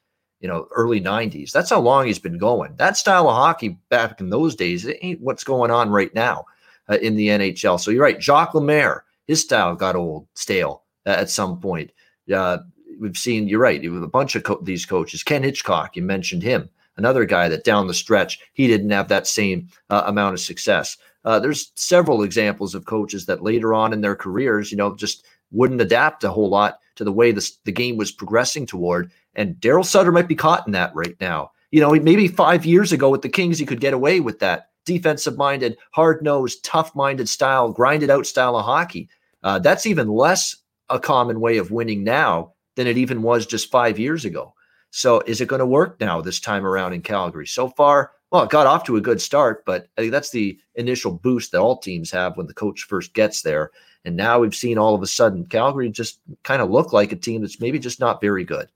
you 0.42 0.48
know, 0.48 0.68
early 0.76 1.00
90s. 1.00 1.52
That's 1.52 1.70
how 1.70 1.80
long 1.80 2.08
he's 2.08 2.20
been 2.20 2.38
going. 2.38 2.74
That 2.78 2.98
style 2.98 3.30
of 3.30 3.36
hockey 3.36 3.78
back 3.90 4.20
in 4.20 4.30
those 4.30 4.56
days 4.56 4.86
it 4.86 4.98
ain't 5.02 5.22
what's 5.22 5.44
going 5.44 5.72
on 5.72 5.90
right 5.90 6.14
now 6.16 6.46
uh, 6.90 6.98
in 6.98 7.16
the 7.16 7.28
NHL. 7.28 7.80
So 7.80 7.92
you're 7.92 8.04
right. 8.04 8.22
Jacques 8.22 8.56
Lemaire, 8.56 9.06
his 9.28 9.42
style 9.42 9.76
got 9.76 9.96
old, 9.96 10.28
stale 10.34 10.84
uh, 11.06 11.12
at 11.12 11.30
some 11.30 11.60
point. 11.60 11.92
Uh, 12.34 12.58
we've 13.00 13.18
seen, 13.18 13.48
you're 13.48 13.60
right, 13.60 13.82
with 13.82 14.04
a 14.04 14.08
bunch 14.08 14.36
of 14.36 14.44
co- 14.44 14.62
these 14.64 14.86
coaches. 14.86 15.24
Ken 15.24 15.44
Hitchcock, 15.44 15.96
you 15.96 16.02
mentioned 16.02 16.42
him, 16.42 16.70
another 16.98 17.24
guy 17.26 17.48
that 17.48 17.64
down 17.64 17.88
the 17.88 17.94
stretch, 17.94 18.40
he 18.54 18.68
didn't 18.68 18.90
have 18.90 19.10
that 19.10 19.28
same 19.28 19.70
uh, 19.92 20.04
amount 20.08 20.34
of 20.34 20.40
success. 20.40 20.98
Uh, 21.24 21.40
there's 21.40 21.72
several 21.76 22.24
examples 22.24 22.74
of 22.74 22.86
coaches 22.86 23.26
that 23.26 23.44
later 23.44 23.74
on 23.74 23.94
in 23.94 24.02
their 24.02 24.16
careers, 24.16 24.72
you 24.72 24.78
know, 24.78 24.96
just 24.96 25.26
wouldn't 25.52 25.82
adapt 25.82 26.24
a 26.24 26.32
whole 26.32 26.50
lot 26.50 26.80
to 26.96 27.04
the 27.04 27.12
way 27.12 27.32
this, 27.32 27.58
the 27.66 27.72
game 27.72 27.98
was 27.98 28.12
progressing 28.12 28.66
toward. 28.66 29.12
And 29.36 29.56
Daryl 29.56 29.86
Sutter 29.86 30.12
might 30.12 30.28
be 30.28 30.36
caught 30.36 30.66
in 30.66 30.74
that 30.74 30.96
right 30.96 31.16
now. 31.20 31.52
You 31.72 31.80
know, 31.80 31.92
maybe 31.92 32.28
five 32.28 32.66
years 32.66 32.92
ago 32.92 33.10
with 33.10 33.22
the 33.22 33.30
Kings, 33.30 33.58
he 33.58 33.66
could 33.66 33.80
get 33.80 33.94
away 33.94 34.20
with 34.20 34.40
that 34.40 34.70
defensive 34.86 35.38
minded, 35.38 35.78
hard 35.92 36.22
nosed, 36.22 36.64
tough 36.66 36.94
minded 36.96 37.30
style, 37.30 37.72
grinded 37.72 38.10
out 38.10 38.26
style 38.26 38.58
of 38.58 38.66
hockey. 38.66 39.10
Uh, 39.44 39.60
that's 39.60 39.86
even 39.86 40.08
less 40.08 40.56
a 40.90 41.00
common 41.00 41.40
way 41.40 41.58
of 41.58 41.72
winning 41.72 42.04
now 42.04 42.54
than 42.76 42.88
it 42.88 42.98
even 42.98 43.22
was 43.22 43.46
just 43.46 43.72
five 43.72 43.98
years 43.98 44.26
ago. 44.26 44.54
So 44.92 45.22
is 45.22 45.40
it 45.40 45.48
going 45.48 45.60
to 45.60 45.66
work 45.66 46.00
now 46.00 46.20
this 46.22 46.40
time 46.40 46.66
around 46.66 46.94
in 46.94 47.02
Calgary? 47.02 47.48
So 47.48 47.70
far, 47.70 48.12
well, 48.32 48.44
it 48.44 48.50
got 48.50 48.68
off 48.68 48.86
to 48.86 48.96
a 48.96 49.02
good 49.02 49.22
start, 49.22 49.66
but 49.66 49.88
I 49.98 50.02
think 50.02 50.12
that's 50.12 50.32
the 50.32 50.58
initial 50.76 51.12
boost 51.12 51.52
that 51.52 51.60
all 51.60 51.78
teams 51.78 52.10
have 52.12 52.38
when 52.38 52.48
the 52.48 52.54
coach 52.54 52.84
first 52.84 53.14
gets 53.14 53.42
there. 53.42 53.72
And 54.06 54.16
now 54.16 54.40
we've 54.40 54.56
seen 54.56 54.78
all 54.78 54.96
of 54.96 55.04
a 55.04 55.08
sudden 55.08 55.46
Calgary 55.46 55.90
just 55.90 56.22
kind 56.44 56.62
of 56.62 56.72
look 56.72 56.94
like 56.94 57.12
a 57.12 57.18
team 57.18 57.42
that's 57.42 57.60
maybe 57.60 57.78
just 57.78 58.00
not 58.00 58.22
very 58.22 58.44
good. 58.44 58.70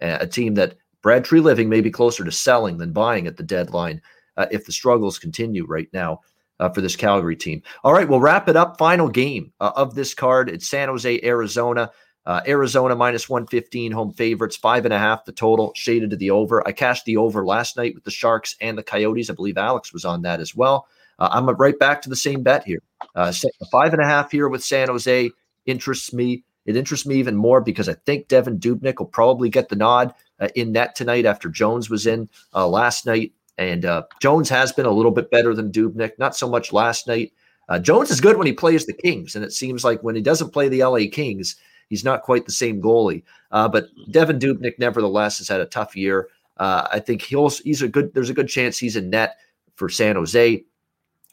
A 0.00 0.26
team 0.26 0.54
that 0.54 0.76
Brad 1.02 1.24
Treliving 1.24 1.68
may 1.68 1.80
be 1.80 1.90
closer 1.90 2.24
to 2.24 2.32
selling 2.32 2.78
than 2.78 2.92
buying 2.92 3.26
at 3.26 3.36
the 3.36 3.42
deadline 3.42 4.00
uh, 4.36 4.46
if 4.50 4.64
the 4.64 4.72
struggles 4.72 5.18
continue 5.18 5.66
right 5.66 5.88
now 5.92 6.20
uh, 6.58 6.70
for 6.70 6.80
this 6.80 6.96
Calgary 6.96 7.36
team. 7.36 7.62
All 7.84 7.92
right, 7.92 8.08
we'll 8.08 8.20
wrap 8.20 8.48
it 8.48 8.56
up. 8.56 8.78
Final 8.78 9.08
game 9.08 9.52
uh, 9.60 9.72
of 9.76 9.94
this 9.94 10.14
card. 10.14 10.48
It's 10.48 10.68
San 10.68 10.88
Jose, 10.88 11.20
Arizona. 11.22 11.90
Uh, 12.24 12.40
Arizona 12.46 12.94
minus 12.94 13.28
115 13.28 13.90
home 13.90 14.12
favorites, 14.12 14.56
five 14.56 14.84
and 14.84 14.94
a 14.94 14.98
half 14.98 15.24
the 15.24 15.32
total, 15.32 15.72
shaded 15.74 16.10
to 16.10 16.16
the 16.16 16.30
over. 16.30 16.66
I 16.66 16.72
cashed 16.72 17.04
the 17.04 17.16
over 17.16 17.44
last 17.44 17.76
night 17.76 17.94
with 17.94 18.04
the 18.04 18.10
Sharks 18.10 18.56
and 18.60 18.78
the 18.78 18.82
Coyotes. 18.82 19.28
I 19.28 19.34
believe 19.34 19.58
Alex 19.58 19.92
was 19.92 20.04
on 20.04 20.22
that 20.22 20.40
as 20.40 20.54
well. 20.54 20.86
Uh, 21.18 21.28
I'm 21.32 21.46
right 21.46 21.78
back 21.78 22.00
to 22.02 22.08
the 22.08 22.16
same 22.16 22.42
bet 22.42 22.64
here. 22.64 22.82
Uh, 23.14 23.32
five 23.70 23.92
and 23.92 24.02
a 24.02 24.06
half 24.06 24.30
here 24.30 24.48
with 24.48 24.62
San 24.62 24.88
Jose 24.88 25.30
interests 25.66 26.12
me. 26.12 26.44
It 26.64 26.76
interests 26.76 27.06
me 27.06 27.16
even 27.16 27.36
more 27.36 27.60
because 27.60 27.88
I 27.88 27.94
think 27.94 28.28
Devin 28.28 28.60
Dubnyk 28.60 28.98
will 28.98 29.06
probably 29.06 29.48
get 29.48 29.68
the 29.68 29.76
nod 29.76 30.14
uh, 30.38 30.48
in 30.54 30.72
net 30.72 30.94
tonight 30.94 31.26
after 31.26 31.48
Jones 31.48 31.90
was 31.90 32.06
in 32.06 32.28
uh, 32.54 32.68
last 32.68 33.04
night. 33.04 33.32
And 33.58 33.84
uh, 33.84 34.04
Jones 34.20 34.48
has 34.48 34.72
been 34.72 34.86
a 34.86 34.90
little 34.90 35.10
bit 35.10 35.30
better 35.30 35.54
than 35.54 35.72
Dubnyk, 35.72 36.18
not 36.18 36.36
so 36.36 36.48
much 36.48 36.72
last 36.72 37.06
night. 37.06 37.32
Uh, 37.68 37.78
Jones 37.78 38.10
is 38.10 38.20
good 38.20 38.36
when 38.36 38.46
he 38.46 38.52
plays 38.52 38.86
the 38.86 38.92
Kings, 38.92 39.36
and 39.36 39.44
it 39.44 39.52
seems 39.52 39.84
like 39.84 40.02
when 40.02 40.14
he 40.14 40.20
doesn't 40.20 40.52
play 40.52 40.68
the 40.68 40.82
LA 40.84 41.00
Kings, 41.10 41.56
he's 41.92 42.04
not 42.04 42.22
quite 42.22 42.46
the 42.46 42.52
same 42.52 42.80
goalie. 42.80 43.22
Uh, 43.50 43.68
but 43.68 43.88
Devin 44.10 44.38
Dubnyk, 44.38 44.78
nevertheless, 44.78 45.36
has 45.38 45.48
had 45.48 45.60
a 45.60 45.66
tough 45.66 45.94
year. 45.94 46.28
Uh, 46.56 46.88
I 46.90 47.00
think 47.00 47.20
he'll 47.20 47.50
he's 47.50 47.82
a 47.82 47.88
good. 47.88 48.14
There's 48.14 48.30
a 48.30 48.34
good 48.34 48.48
chance 48.48 48.78
he's 48.78 48.96
in 48.96 49.10
net 49.10 49.36
for 49.76 49.90
San 49.90 50.16
Jose. 50.16 50.64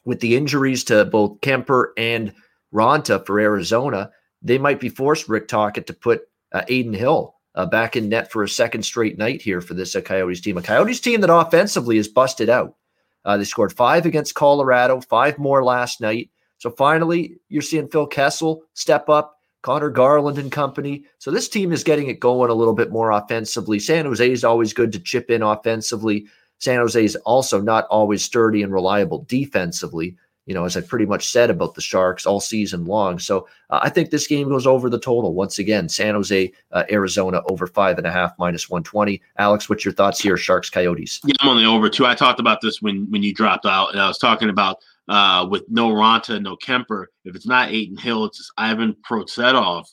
With 0.04 0.20
the 0.20 0.36
injuries 0.36 0.84
to 0.84 1.06
both 1.06 1.40
Kuemper 1.40 1.88
and 1.96 2.34
Raanta 2.74 3.24
for 3.24 3.40
Arizona, 3.40 4.10
they 4.42 4.58
might 4.58 4.80
be 4.80 4.90
forced 4.90 5.28
Rick 5.30 5.48
Tocchet 5.48 5.86
to 5.86 5.94
put 5.94 6.28
uh, 6.52 6.62
Adin 6.68 6.92
Hill 6.92 7.36
uh, 7.54 7.64
back 7.64 7.96
in 7.96 8.10
net 8.10 8.30
for 8.30 8.42
a 8.42 8.48
second 8.48 8.82
straight 8.82 9.16
night 9.16 9.40
here 9.40 9.62
for 9.62 9.72
this 9.72 9.96
uh, 9.96 10.02
Coyotes 10.02 10.42
team. 10.42 10.58
A 10.58 10.62
Coyotes 10.62 11.00
team 11.00 11.22
that 11.22 11.34
offensively 11.34 11.96
is 11.96 12.08
busted 12.08 12.50
out. 12.50 12.76
Uh, 13.24 13.38
they 13.38 13.44
scored 13.44 13.72
five 13.72 14.04
against 14.04 14.34
Colorado, 14.34 15.00
five 15.00 15.38
more 15.38 15.64
last 15.64 16.00
night. 16.00 16.30
So 16.58 16.70
finally, 16.70 17.38
you're 17.48 17.62
seeing 17.62 17.88
Phil 17.88 18.06
Kessel 18.06 18.62
step 18.74 19.08
up, 19.08 19.39
Conor 19.62 19.90
Garland 19.90 20.38
and 20.38 20.50
company. 20.50 21.04
So 21.18 21.30
this 21.30 21.48
team 21.48 21.72
is 21.72 21.84
getting 21.84 22.08
it 22.08 22.20
going 22.20 22.50
a 22.50 22.54
little 22.54 22.74
bit 22.74 22.90
more 22.90 23.10
offensively. 23.10 23.78
San 23.78 24.04
Jose 24.06 24.30
is 24.30 24.44
always 24.44 24.72
good 24.72 24.92
to 24.92 25.00
chip 25.00 25.30
in 25.30 25.42
offensively. 25.42 26.26
San 26.58 26.78
Jose 26.78 27.04
is 27.04 27.16
also 27.16 27.60
not 27.60 27.86
always 27.86 28.22
sturdy 28.22 28.62
and 28.62 28.72
reliable 28.72 29.24
defensively 29.28 30.16
you 30.50 30.54
know, 30.54 30.64
as 30.64 30.76
I 30.76 30.80
pretty 30.80 31.06
much 31.06 31.28
said 31.28 31.48
about 31.48 31.76
the 31.76 31.80
Sharks 31.80 32.26
all 32.26 32.40
season 32.40 32.84
long. 32.84 33.20
So 33.20 33.46
uh, 33.70 33.78
I 33.82 33.88
think 33.88 34.10
this 34.10 34.26
game 34.26 34.48
goes 34.48 34.66
over 34.66 34.90
the 34.90 34.98
total 34.98 35.32
once 35.32 35.60
again. 35.60 35.88
San 35.88 36.14
Jose, 36.14 36.52
uh, 36.72 36.82
Arizona 36.90 37.40
over 37.48 37.68
five 37.68 37.98
and 37.98 38.06
a 38.06 38.10
half 38.10 38.32
minus 38.36 38.68
120. 38.68 39.22
Alex, 39.38 39.68
what's 39.68 39.84
your 39.84 39.94
thoughts 39.94 40.18
here? 40.18 40.36
Sharks, 40.36 40.68
Coyotes. 40.68 41.20
Yeah, 41.24 41.34
I'm 41.40 41.50
on 41.50 41.58
the 41.58 41.66
over 41.66 41.88
too. 41.88 42.04
I 42.04 42.16
talked 42.16 42.40
about 42.40 42.62
this 42.62 42.82
when 42.82 43.08
when 43.10 43.22
you 43.22 43.32
dropped 43.32 43.64
out, 43.64 43.92
and 43.92 44.00
I 44.00 44.08
was 44.08 44.18
talking 44.18 44.48
about 44.48 44.78
uh, 45.10 45.44
with 45.50 45.64
no 45.68 45.90
Raanta, 45.90 46.40
no 46.40 46.56
Kuemper. 46.56 47.06
If 47.24 47.34
it's 47.34 47.46
not 47.46 47.68
Adin 47.68 47.96
Hill, 47.96 48.24
it's 48.26 48.50
Ivan 48.56 48.94
Prosvetov, 49.08 49.84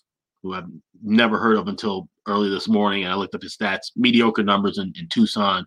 who 0.43 0.53
I've 0.53 0.69
never 1.01 1.39
heard 1.39 1.57
of 1.57 1.67
until 1.67 2.07
early 2.27 2.49
this 2.49 2.67
morning. 2.67 3.03
And 3.03 3.11
I 3.11 3.15
looked 3.15 3.33
up 3.33 3.41
his 3.41 3.57
stats, 3.57 3.91
mediocre 3.95 4.43
numbers 4.43 4.77
in, 4.77 4.93
in 4.97 5.09
Tucson. 5.09 5.65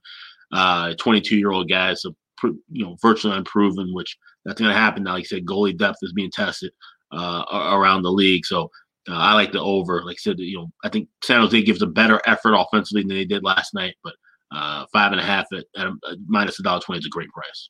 Uh, 0.52 0.94
22 0.94 1.36
year 1.36 1.52
old 1.52 1.68
guy, 1.68 1.94
so 1.94 2.12
you 2.42 2.84
know 2.84 2.96
virtually 3.00 3.36
unproven, 3.36 3.92
which 3.92 4.16
that's 4.44 4.60
going 4.60 4.72
to 4.72 4.76
happen 4.76 5.04
now. 5.04 5.12
Like 5.12 5.20
I 5.20 5.24
said, 5.24 5.44
goalie 5.46 5.76
depth 5.76 5.98
is 6.02 6.12
being 6.12 6.30
tested 6.32 6.72
uh, 7.12 7.44
around 7.72 8.02
the 8.02 8.10
league. 8.10 8.44
So 8.44 8.64
uh, 9.08 9.14
I 9.14 9.34
like 9.34 9.52
the 9.52 9.60
over. 9.60 10.02
Like 10.04 10.14
I 10.14 10.22
said, 10.22 10.40
you 10.40 10.58
know, 10.58 10.70
I 10.82 10.88
think 10.88 11.08
San 11.22 11.40
Jose 11.40 11.62
gives 11.62 11.82
a 11.82 11.86
better 11.86 12.20
effort 12.26 12.54
offensively 12.54 13.02
than 13.02 13.16
they 13.16 13.24
did 13.24 13.44
last 13.44 13.74
night. 13.74 13.94
But 14.02 14.14
uh, 14.52 14.86
five 14.92 15.12
and 15.12 15.20
a 15.20 15.24
half 15.24 15.46
at, 15.52 15.66
at 15.76 15.86
a, 15.86 15.94
minus 16.26 16.58
a 16.58 16.64
dollar 16.64 16.80
twenty 16.80 16.98
is 16.98 17.06
a 17.06 17.10
great 17.10 17.30
price. 17.30 17.68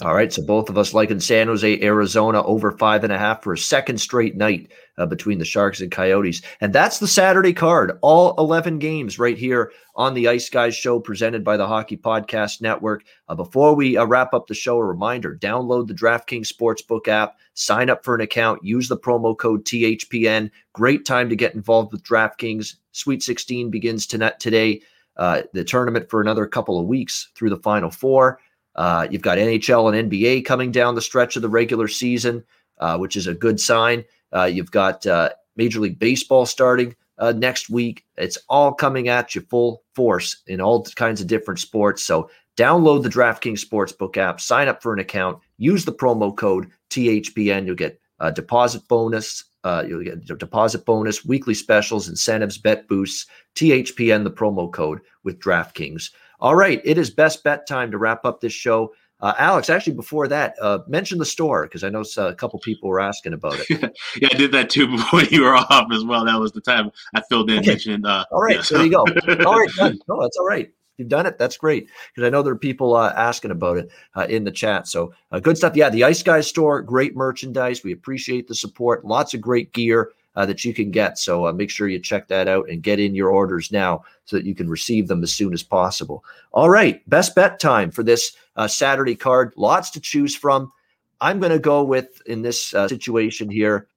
All 0.00 0.14
right, 0.14 0.32
so 0.32 0.44
both 0.44 0.70
of 0.70 0.78
us 0.78 0.94
like 0.94 1.10
in 1.10 1.18
San 1.18 1.48
Jose, 1.48 1.82
Arizona, 1.82 2.40
over 2.44 2.70
five 2.70 3.02
and 3.02 3.12
a 3.12 3.18
half 3.18 3.42
for 3.42 3.54
a 3.54 3.58
second 3.58 3.98
straight 3.98 4.36
night 4.36 4.70
uh, 4.96 5.06
between 5.06 5.40
the 5.40 5.44
Sharks 5.44 5.80
and 5.80 5.90
Coyotes. 5.90 6.40
And 6.60 6.72
that's 6.72 7.00
the 7.00 7.08
Saturday 7.08 7.52
card, 7.52 7.98
all 8.00 8.36
11 8.38 8.78
games 8.78 9.18
right 9.18 9.36
here 9.36 9.72
on 9.96 10.14
the 10.14 10.28
Ice 10.28 10.48
Guys 10.50 10.76
show 10.76 11.00
presented 11.00 11.42
by 11.42 11.56
the 11.56 11.66
Hockey 11.66 11.96
Podcast 11.96 12.60
Network. 12.60 13.02
Uh, 13.28 13.34
before 13.34 13.74
we 13.74 13.96
uh, 13.96 14.04
wrap 14.04 14.32
up 14.34 14.46
the 14.46 14.54
show, 14.54 14.76
a 14.76 14.84
reminder 14.84 15.36
download 15.36 15.88
the 15.88 15.94
DraftKings 15.94 16.46
Sportsbook 16.46 17.08
app, 17.08 17.36
sign 17.54 17.90
up 17.90 18.04
for 18.04 18.14
an 18.14 18.20
account, 18.20 18.62
use 18.62 18.86
the 18.86 18.96
promo 18.96 19.36
code 19.36 19.64
THPN. 19.64 20.48
Great 20.74 21.06
time 21.06 21.28
to 21.28 21.34
get 21.34 21.56
involved 21.56 21.90
with 21.90 22.04
DraftKings. 22.04 22.76
Sweet 22.92 23.20
16 23.20 23.68
begins 23.68 24.06
tonight, 24.06 24.38
today. 24.38 24.80
Uh, 25.16 25.42
the 25.52 25.64
tournament 25.64 26.08
for 26.08 26.20
another 26.20 26.46
couple 26.46 26.78
of 26.78 26.86
weeks 26.86 27.30
through 27.34 27.50
the 27.50 27.56
Final 27.56 27.90
Four. 27.90 28.38
Uh, 28.78 29.08
you've 29.10 29.22
got 29.22 29.38
NHL 29.38 29.92
and 29.92 30.08
NBA 30.08 30.44
coming 30.44 30.70
down 30.70 30.94
the 30.94 31.02
stretch 31.02 31.34
of 31.34 31.42
the 31.42 31.48
regular 31.48 31.88
season, 31.88 32.44
uh, 32.78 32.96
which 32.96 33.16
is 33.16 33.26
a 33.26 33.34
good 33.34 33.58
sign. 33.58 34.04
Uh, 34.32 34.44
you've 34.44 34.70
got 34.70 35.04
uh, 35.04 35.30
Major 35.56 35.80
League 35.80 35.98
Baseball 35.98 36.46
starting 36.46 36.94
uh, 37.18 37.32
next 37.32 37.68
week. 37.68 38.04
It's 38.16 38.38
all 38.48 38.72
coming 38.72 39.08
at 39.08 39.34
you 39.34 39.40
full 39.40 39.82
force 39.96 40.42
in 40.46 40.60
all 40.60 40.84
kinds 40.94 41.20
of 41.20 41.26
different 41.26 41.58
sports. 41.58 42.04
So 42.04 42.30
download 42.56 43.02
the 43.02 43.08
DraftKings 43.08 43.66
Sportsbook 43.66 44.16
app, 44.16 44.40
sign 44.40 44.68
up 44.68 44.80
for 44.80 44.92
an 44.92 45.00
account, 45.00 45.38
use 45.56 45.84
the 45.84 45.92
promo 45.92 46.34
code 46.34 46.70
THPN. 46.90 47.66
You'll 47.66 47.74
get 47.74 48.00
a 48.20 48.30
deposit 48.30 48.86
bonus. 48.86 49.42
Uh, 49.64 49.84
you'll 49.88 50.04
get 50.04 50.24
deposit 50.38 50.86
bonus, 50.86 51.24
weekly 51.24 51.52
specials, 51.52 52.08
incentives, 52.08 52.58
bet 52.58 52.86
boosts, 52.86 53.26
THPN, 53.56 54.22
the 54.22 54.30
promo 54.30 54.72
code 54.72 55.00
with 55.24 55.40
DraftKings. 55.40 56.10
All 56.40 56.54
right, 56.54 56.80
it 56.84 56.98
is 56.98 57.10
best 57.10 57.42
bet 57.42 57.66
time 57.66 57.90
to 57.90 57.98
wrap 57.98 58.24
up 58.24 58.40
this 58.40 58.52
show. 58.52 58.92
Uh, 59.20 59.34
Alex, 59.38 59.68
actually, 59.68 59.94
before 59.94 60.28
that, 60.28 60.54
uh, 60.62 60.78
mention 60.86 61.18
the 61.18 61.24
store 61.24 61.64
because 61.64 61.82
I 61.82 61.88
know 61.88 62.04
a 62.18 62.34
couple 62.34 62.60
people 62.60 62.88
were 62.88 63.00
asking 63.00 63.32
about 63.32 63.58
it. 63.58 63.68
yeah, 64.20 64.28
I 64.32 64.36
did 64.36 64.52
that 64.52 64.70
too 64.70 64.86
before 64.96 65.22
you 65.24 65.42
were 65.42 65.56
off 65.56 65.88
as 65.92 66.04
well. 66.04 66.24
That 66.24 66.38
was 66.38 66.52
the 66.52 66.60
time 66.60 66.90
I 67.14 67.22
filled 67.28 67.50
in. 67.50 67.58
Okay. 67.58 67.70
Mentioned, 67.70 68.06
uh, 68.06 68.24
all 68.30 68.42
right, 68.42 68.56
yeah, 68.56 68.62
so. 68.62 68.76
there 68.76 68.84
you 68.84 68.92
go. 68.92 69.00
All 69.44 69.58
right, 69.58 69.70
done. 69.76 69.98
No, 70.08 70.22
that's 70.22 70.36
all 70.36 70.46
right. 70.46 70.70
You've 70.96 71.08
done 71.08 71.26
it. 71.26 71.38
That's 71.38 71.56
great 71.56 71.88
because 72.14 72.26
I 72.26 72.30
know 72.30 72.42
there 72.42 72.52
are 72.52 72.58
people 72.58 72.96
uh, 72.96 73.12
asking 73.16 73.52
about 73.52 73.78
it 73.78 73.90
uh, 74.16 74.26
in 74.28 74.42
the 74.42 74.50
chat. 74.50 74.88
So 74.88 75.12
uh, 75.30 75.38
good 75.38 75.56
stuff. 75.56 75.76
Yeah, 75.76 75.90
the 75.90 76.02
Ice 76.04 76.22
Guys 76.22 76.48
store, 76.48 76.82
great 76.82 77.14
merchandise. 77.14 77.84
We 77.84 77.92
appreciate 77.92 78.48
the 78.48 78.54
support. 78.54 79.04
Lots 79.04 79.32
of 79.32 79.40
great 79.40 79.72
gear 79.72 80.10
uh, 80.38 80.46
that 80.46 80.64
you 80.64 80.72
can 80.72 80.92
get. 80.92 81.18
So 81.18 81.48
uh, 81.48 81.52
make 81.52 81.68
sure 81.68 81.88
you 81.88 81.98
check 81.98 82.28
that 82.28 82.46
out 82.46 82.68
and 82.70 82.80
get 82.80 83.00
in 83.00 83.16
your 83.16 83.30
orders 83.30 83.72
now 83.72 84.04
so 84.24 84.36
that 84.36 84.46
you 84.46 84.54
can 84.54 84.70
receive 84.70 85.08
them 85.08 85.24
as 85.24 85.34
soon 85.34 85.52
as 85.52 85.64
possible. 85.64 86.24
All 86.52 86.70
right, 86.70 87.06
best 87.10 87.34
bet 87.34 87.58
time 87.58 87.90
for 87.90 88.04
this 88.04 88.36
uh, 88.54 88.68
Saturday 88.68 89.16
card. 89.16 89.52
Lots 89.56 89.90
to 89.90 90.00
choose 90.00 90.36
from. 90.36 90.72
I'm 91.20 91.40
going 91.40 91.50
to 91.50 91.58
go 91.58 91.82
with 91.82 92.22
in 92.26 92.42
this 92.42 92.72
uh, 92.72 92.86
situation 92.86 93.50
here. 93.50 93.88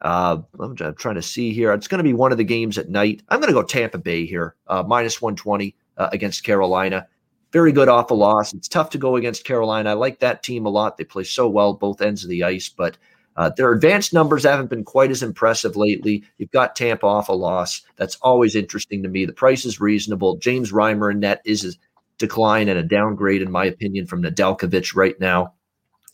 Uh, 0.00 0.38
I'm, 0.58 0.74
I'm, 0.80 0.94
trying 0.94 1.16
to 1.16 1.22
see 1.22 1.52
here. 1.52 1.70
It's 1.74 1.88
going 1.88 1.98
to 1.98 2.02
be 2.02 2.14
one 2.14 2.32
of 2.32 2.38
the 2.38 2.44
games 2.44 2.78
at 2.78 2.88
night. 2.88 3.22
I'm 3.28 3.38
going 3.38 3.52
to 3.52 3.60
go 3.60 3.62
Tampa 3.62 3.98
Bay 3.98 4.24
here, 4.24 4.54
uh, 4.68 4.82
minus 4.86 5.20
120 5.20 5.76
against 5.98 6.44
Carolina. 6.44 7.06
Very 7.52 7.72
good 7.72 7.90
off 7.90 8.10
a 8.10 8.14
loss. 8.14 8.54
It's 8.54 8.68
tough 8.68 8.88
to 8.90 8.98
go 8.98 9.16
against 9.16 9.44
Carolina. 9.44 9.90
I 9.90 9.92
like 9.92 10.18
that 10.20 10.42
team 10.42 10.64
a 10.64 10.70
lot. 10.70 10.96
They 10.96 11.04
play 11.04 11.24
so 11.24 11.46
well 11.46 11.74
both 11.74 12.00
ends 12.00 12.24
of 12.24 12.30
the 12.30 12.42
ice, 12.42 12.70
but 12.70 12.96
uh, 13.36 13.50
their 13.50 13.72
advanced 13.72 14.12
numbers 14.12 14.44
haven't 14.44 14.70
been 14.70 14.84
quite 14.84 15.10
as 15.10 15.22
impressive 15.22 15.76
lately. 15.76 16.24
You've 16.38 16.50
got 16.50 16.76
Tampa 16.76 17.06
off 17.06 17.28
a 17.28 17.32
loss. 17.32 17.82
That's 17.96 18.16
always 18.16 18.54
interesting 18.54 19.02
to 19.02 19.08
me. 19.08 19.24
The 19.24 19.32
price 19.32 19.64
is 19.64 19.80
reasonable. 19.80 20.36
James 20.36 20.72
Reimer 20.72 21.10
in 21.10 21.20
net 21.20 21.42
is 21.44 21.64
a 21.64 21.72
decline 22.18 22.68
and 22.68 22.78
a 22.78 22.82
downgrade, 22.82 23.42
in 23.42 23.50
my 23.50 23.64
opinion, 23.64 24.06
from 24.06 24.22
Nedeljkovic 24.22 24.94
right 24.94 25.18
now. 25.18 25.52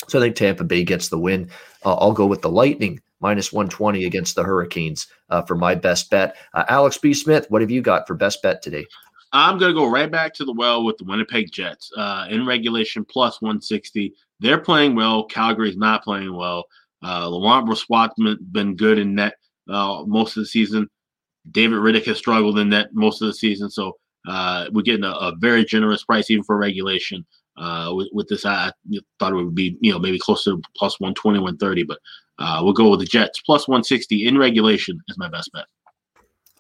So 0.08 0.18
I 0.18 0.22
think 0.22 0.36
Tampa 0.36 0.64
Bay 0.64 0.82
gets 0.82 1.08
the 1.08 1.18
win. 1.18 1.50
Uh, 1.84 1.94
I'll 1.94 2.12
go 2.12 2.26
with 2.26 2.42
the 2.42 2.50
Lightning 2.50 3.00
minus 3.20 3.52
120 3.52 4.04
against 4.06 4.34
the 4.34 4.42
Hurricanes 4.42 5.06
uh, 5.28 5.42
for 5.42 5.54
my 5.54 5.74
best 5.74 6.10
bet. 6.10 6.36
Uh, 6.54 6.64
Alex 6.68 6.96
B. 6.96 7.12
Smith, 7.12 7.46
what 7.50 7.60
have 7.60 7.70
you 7.70 7.82
got 7.82 8.06
for 8.06 8.14
best 8.14 8.42
bet 8.42 8.62
today? 8.62 8.86
I'm 9.32 9.58
going 9.58 9.72
to 9.72 9.78
go 9.78 9.88
right 9.88 10.10
back 10.10 10.34
to 10.34 10.44
the 10.44 10.52
well 10.52 10.84
with 10.84 10.96
the 10.96 11.04
Winnipeg 11.04 11.52
Jets 11.52 11.92
uh, 11.96 12.26
in 12.28 12.46
regulation 12.46 13.04
plus 13.04 13.40
160. 13.40 14.14
They're 14.40 14.58
playing 14.58 14.96
well. 14.96 15.24
Calgary's 15.24 15.76
not 15.76 16.02
playing 16.02 16.34
well. 16.34 16.64
Uh, 17.03 17.28
Laurent 17.28 17.66
Brossoit's 17.66 18.14
been 18.53 18.76
good 18.76 18.98
in 18.98 19.14
net 19.14 19.34
uh, 19.68 20.05
most 20.07 20.36
of 20.36 20.42
the 20.42 20.46
season. 20.46 20.88
David 21.51 21.78
Rittich 21.78 22.07
has 22.07 22.18
struggled 22.18 22.59
in 22.59 22.68
net 22.68 22.88
most 22.92 23.22
of 23.22 23.26
the 23.26 23.34
season. 23.34 23.70
So 23.70 23.96
uh, 24.28 24.66
we're 24.72 24.82
getting 24.82 25.05
a, 25.05 25.11
a, 25.11 25.34
very 25.38 25.64
generous 25.64 26.05
price 26.05 26.30
even 26.30 26.44
for 26.44 26.59
regulation. 26.59 27.24
Uh, 27.57 27.92
with, 27.94 28.09
with, 28.12 28.28
this, 28.28 28.44
I, 28.44 28.72
thought 29.18 29.32
it 29.32 29.36
would 29.36 29.55
be 29.55 29.76
you 29.80 29.92
know 29.92 29.98
maybe 29.98 30.18
closer 30.18 30.53
to 30.53 30.62
plus 30.76 31.01
120, 31.01 31.38
130, 31.38 31.82
but 31.84 31.98
uh, 32.38 32.61
we'll 32.62 32.72
go 32.72 32.90
with 32.90 33.01
the 33.01 33.07
Jets 33.07 33.40
plus 33.40 33.68
160 33.68 34.26
in 34.26 34.38
regulation 34.38 34.98
is 35.09 35.18
my 35.18 35.28
best 35.28 35.51
bet. 35.53 35.66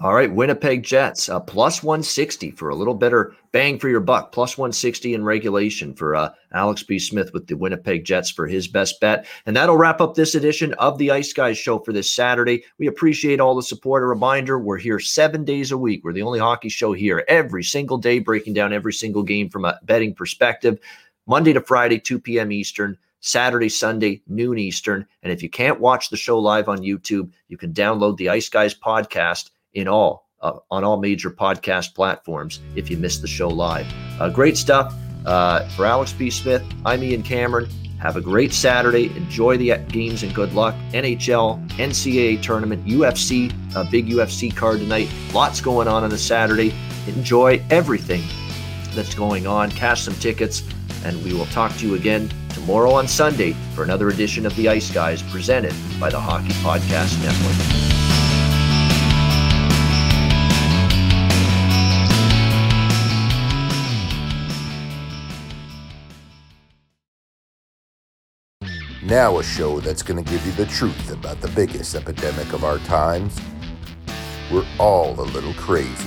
All 0.02 0.14
right, 0.14 0.32
Winnipeg 0.32 0.82
Jets 0.82 1.28
uh, 1.28 1.40
plus 1.40 1.82
160 1.82 2.52
for 2.52 2.70
a 2.70 2.74
little 2.74 2.94
better 2.94 3.36
bang 3.52 3.78
for 3.78 3.90
your 3.90 4.00
buck. 4.00 4.32
Plus 4.32 4.56
160 4.56 5.12
in 5.12 5.22
regulation 5.22 5.92
for 5.92 6.16
uh, 6.16 6.30
Alex 6.52 6.82
B. 6.82 6.98
Smith 6.98 7.34
with 7.34 7.46
the 7.46 7.54
Winnipeg 7.54 8.06
Jets 8.06 8.30
for 8.30 8.46
his 8.46 8.66
best 8.66 8.98
bet. 8.98 9.26
And 9.44 9.54
that'll 9.54 9.76
wrap 9.76 10.00
up 10.00 10.14
this 10.14 10.34
edition 10.34 10.72
of 10.74 10.96
the 10.96 11.10
Ice 11.10 11.34
Guys 11.34 11.58
show 11.58 11.78
for 11.80 11.92
this 11.92 12.16
Saturday. 12.16 12.64
We 12.78 12.86
appreciate 12.86 13.40
all 13.40 13.54
the 13.54 13.62
support. 13.62 14.02
A 14.02 14.06
reminder 14.06 14.58
we're 14.58 14.78
here 14.78 15.00
seven 15.00 15.44
days 15.44 15.70
a 15.70 15.76
week. 15.76 16.02
We're 16.02 16.14
the 16.14 16.22
only 16.22 16.38
hockey 16.38 16.70
show 16.70 16.94
here 16.94 17.22
every 17.28 17.62
single 17.62 17.98
day, 17.98 18.20
breaking 18.20 18.54
down 18.54 18.72
every 18.72 18.94
single 18.94 19.22
game 19.22 19.50
from 19.50 19.66
a 19.66 19.78
betting 19.82 20.14
perspective. 20.14 20.78
Monday 21.26 21.52
to 21.52 21.60
Friday, 21.60 21.98
2 21.98 22.18
p.m. 22.20 22.52
Eastern. 22.52 22.96
Saturday, 23.20 23.68
Sunday, 23.68 24.22
noon 24.26 24.58
Eastern. 24.58 25.06
And 25.22 25.30
if 25.30 25.42
you 25.42 25.50
can't 25.50 25.78
watch 25.78 26.08
the 26.08 26.16
show 26.16 26.38
live 26.38 26.70
on 26.70 26.78
YouTube, 26.78 27.30
you 27.48 27.58
can 27.58 27.74
download 27.74 28.16
the 28.16 28.30
Ice 28.30 28.48
Guys 28.48 28.74
podcast 28.74 29.50
in 29.74 29.88
all 29.88 30.28
uh, 30.42 30.58
on 30.70 30.84
all 30.84 30.98
major 30.98 31.30
podcast 31.30 31.94
platforms 31.94 32.60
if 32.76 32.90
you 32.90 32.96
missed 32.96 33.22
the 33.22 33.28
show 33.28 33.48
live. 33.48 33.86
Uh, 34.20 34.28
great 34.28 34.56
stuff 34.56 34.94
uh, 35.26 35.68
for 35.70 35.86
Alex 35.86 36.12
B. 36.12 36.30
Smith. 36.30 36.62
I'm 36.84 37.02
Ian 37.02 37.22
Cameron. 37.22 37.68
Have 38.00 38.16
a 38.16 38.20
great 38.20 38.54
Saturday. 38.54 39.14
Enjoy 39.14 39.58
the 39.58 39.76
games 39.88 40.22
and 40.22 40.34
good 40.34 40.54
luck. 40.54 40.74
NHL, 40.92 41.68
NCAA 41.72 42.40
tournament, 42.40 42.84
UFC, 42.86 43.52
a 43.76 43.84
big 43.84 44.08
UFC 44.08 44.54
card 44.54 44.80
tonight. 44.80 45.12
Lots 45.34 45.60
going 45.60 45.86
on 45.86 46.02
on 46.02 46.10
a 46.10 46.18
Saturday. 46.18 46.74
Enjoy 47.06 47.62
everything 47.68 48.22
that's 48.94 49.14
going 49.14 49.46
on. 49.46 49.70
Cash 49.70 50.02
some 50.02 50.14
tickets, 50.14 50.62
and 51.04 51.22
we 51.22 51.34
will 51.34 51.46
talk 51.46 51.76
to 51.76 51.86
you 51.86 51.94
again 51.94 52.30
tomorrow 52.48 52.92
on 52.92 53.06
Sunday 53.06 53.52
for 53.74 53.84
another 53.84 54.08
edition 54.08 54.46
of 54.46 54.56
the 54.56 54.68
Ice 54.68 54.90
Guys 54.90 55.22
presented 55.22 55.74
by 56.00 56.08
the 56.08 56.20
Hockey 56.20 56.54
Podcast 56.62 57.22
Network. 57.22 57.99
Now, 69.10 69.40
a 69.40 69.42
show 69.42 69.80
that's 69.80 70.04
going 70.04 70.24
to 70.24 70.30
give 70.30 70.46
you 70.46 70.52
the 70.52 70.66
truth 70.66 71.10
about 71.10 71.40
the 71.40 71.48
biggest 71.48 71.96
epidemic 71.96 72.52
of 72.52 72.62
our 72.62 72.78
times. 72.78 73.40
We're 74.52 74.64
all 74.78 75.18
a 75.18 75.26
little 75.26 75.52
crazy. 75.54 76.06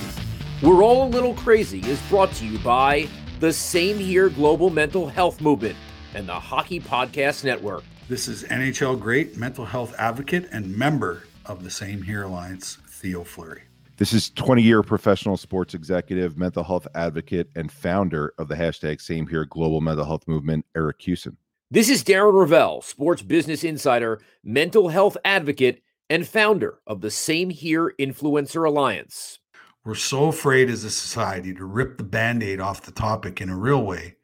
We're 0.62 0.82
All 0.82 1.06
a 1.06 1.10
Little 1.10 1.34
Crazy 1.34 1.80
is 1.80 2.00
brought 2.08 2.32
to 2.36 2.46
you 2.46 2.58
by 2.60 3.06
the 3.40 3.52
Same 3.52 3.98
Here 3.98 4.30
Global 4.30 4.70
Mental 4.70 5.06
Health 5.06 5.42
Movement 5.42 5.76
and 6.14 6.26
the 6.26 6.32
Hockey 6.32 6.80
Podcast 6.80 7.44
Network. 7.44 7.84
This 8.08 8.26
is 8.26 8.44
NHL 8.44 8.98
great 8.98 9.36
mental 9.36 9.66
health 9.66 9.94
advocate 9.98 10.48
and 10.50 10.74
member 10.74 11.24
of 11.44 11.62
the 11.62 11.70
Same 11.70 12.00
Here 12.00 12.22
Alliance, 12.22 12.78
Theo 12.88 13.22
Fleury. 13.22 13.64
This 13.98 14.14
is 14.14 14.30
20 14.30 14.62
year 14.62 14.82
professional 14.82 15.36
sports 15.36 15.74
executive, 15.74 16.38
mental 16.38 16.64
health 16.64 16.88
advocate, 16.94 17.50
and 17.54 17.70
founder 17.70 18.32
of 18.38 18.48
the 18.48 18.54
hashtag 18.54 19.02
Same 19.02 19.26
Here 19.26 19.44
Global 19.44 19.82
Mental 19.82 20.06
Health 20.06 20.26
Movement, 20.26 20.64
Eric 20.74 21.02
Hewson. 21.02 21.36
This 21.70 21.88
is 21.88 22.04
Darren 22.04 22.38
Ravel, 22.38 22.82
sports 22.82 23.22
business 23.22 23.64
insider, 23.64 24.20
mental 24.44 24.90
health 24.90 25.16
advocate, 25.24 25.82
and 26.10 26.28
founder 26.28 26.78
of 26.86 27.00
the 27.00 27.10
Same 27.10 27.48
Here 27.48 27.94
Influencer 27.98 28.68
Alliance. 28.68 29.38
We're 29.82 29.94
so 29.94 30.26
afraid 30.26 30.68
as 30.68 30.84
a 30.84 30.90
society 30.90 31.54
to 31.54 31.64
rip 31.64 31.96
the 31.96 32.04
band 32.04 32.42
aid 32.42 32.60
off 32.60 32.82
the 32.82 32.92
topic 32.92 33.40
in 33.40 33.48
a 33.48 33.56
real 33.56 33.82
way. 33.82 34.16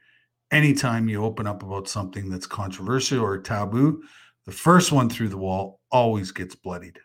Anytime 0.50 1.08
you 1.08 1.24
open 1.24 1.46
up 1.46 1.62
about 1.62 1.88
something 1.88 2.28
that's 2.28 2.46
controversial 2.46 3.24
or 3.24 3.38
taboo, 3.38 4.02
the 4.44 4.52
first 4.52 4.92
one 4.92 5.08
through 5.08 5.30
the 5.30 5.38
wall 5.38 5.80
always 5.90 6.32
gets 6.32 6.54
bloodied. 6.54 6.98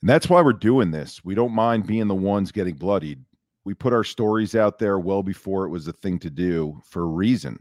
And 0.00 0.10
that's 0.10 0.28
why 0.28 0.42
we're 0.42 0.52
doing 0.52 0.90
this. 0.90 1.24
We 1.24 1.36
don't 1.36 1.54
mind 1.54 1.86
being 1.86 2.08
the 2.08 2.14
ones 2.14 2.50
getting 2.50 2.74
bloodied. 2.74 3.24
We 3.64 3.74
put 3.74 3.92
our 3.92 4.04
stories 4.04 4.56
out 4.56 4.80
there 4.80 4.98
well 4.98 5.22
before 5.22 5.64
it 5.64 5.70
was 5.70 5.86
a 5.86 5.92
thing 5.92 6.18
to 6.18 6.28
do 6.28 6.80
for 6.84 7.02
a 7.02 7.06
reason 7.06 7.60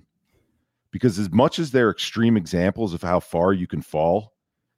because 0.91 1.17
as 1.17 1.31
much 1.31 1.59
as 1.59 1.71
they're 1.71 1.89
extreme 1.89 2.37
examples 2.37 2.93
of 2.93 3.01
how 3.01 3.19
far 3.19 3.53
you 3.53 3.67
can 3.67 3.81
fall, 3.81 4.33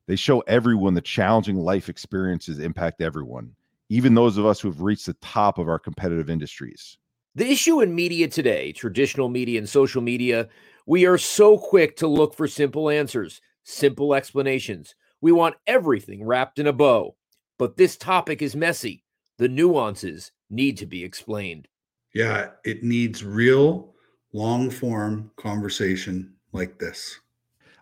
they 0.07 0.15
show 0.15 0.41
everyone 0.41 0.93
the 0.93 1.01
challenging 1.01 1.57
life 1.57 1.89
experiences 1.89 2.59
impact 2.59 3.01
everyone, 3.01 3.55
even 3.89 4.13
those 4.13 4.37
of 4.37 4.45
us 4.45 4.59
who 4.59 4.69
have 4.69 4.81
reached 4.81 5.05
the 5.05 5.13
top 5.15 5.57
of 5.57 5.67
our 5.67 5.79
competitive 5.79 6.29
industries. 6.29 6.97
The 7.35 7.49
issue 7.49 7.81
in 7.81 7.95
media 7.95 8.27
today, 8.27 8.71
traditional 8.73 9.27
media 9.27 9.57
and 9.57 9.67
social 9.67 10.01
media, 10.01 10.49
we 10.85 11.05
are 11.05 11.17
so 11.17 11.57
quick 11.57 11.95
to 11.97 12.07
look 12.07 12.35
for 12.35 12.47
simple 12.47 12.89
answers, 12.89 13.41
simple 13.63 14.13
explanations. 14.13 14.93
We 15.21 15.31
want 15.31 15.55
everything 15.65 16.25
wrapped 16.25 16.59
in 16.59 16.67
a 16.67 16.73
bow. 16.73 17.15
But 17.57 17.77
this 17.77 17.97
topic 17.97 18.41
is 18.41 18.55
messy. 18.55 19.03
The 19.37 19.47
nuances 19.47 20.31
need 20.49 20.77
to 20.77 20.85
be 20.85 21.03
explained. 21.03 21.67
Yeah, 22.13 22.49
it 22.65 22.83
needs 22.83 23.23
real 23.23 23.92
long 24.33 24.69
form 24.69 25.31
conversation 25.37 26.33
like 26.51 26.79
this. 26.79 27.19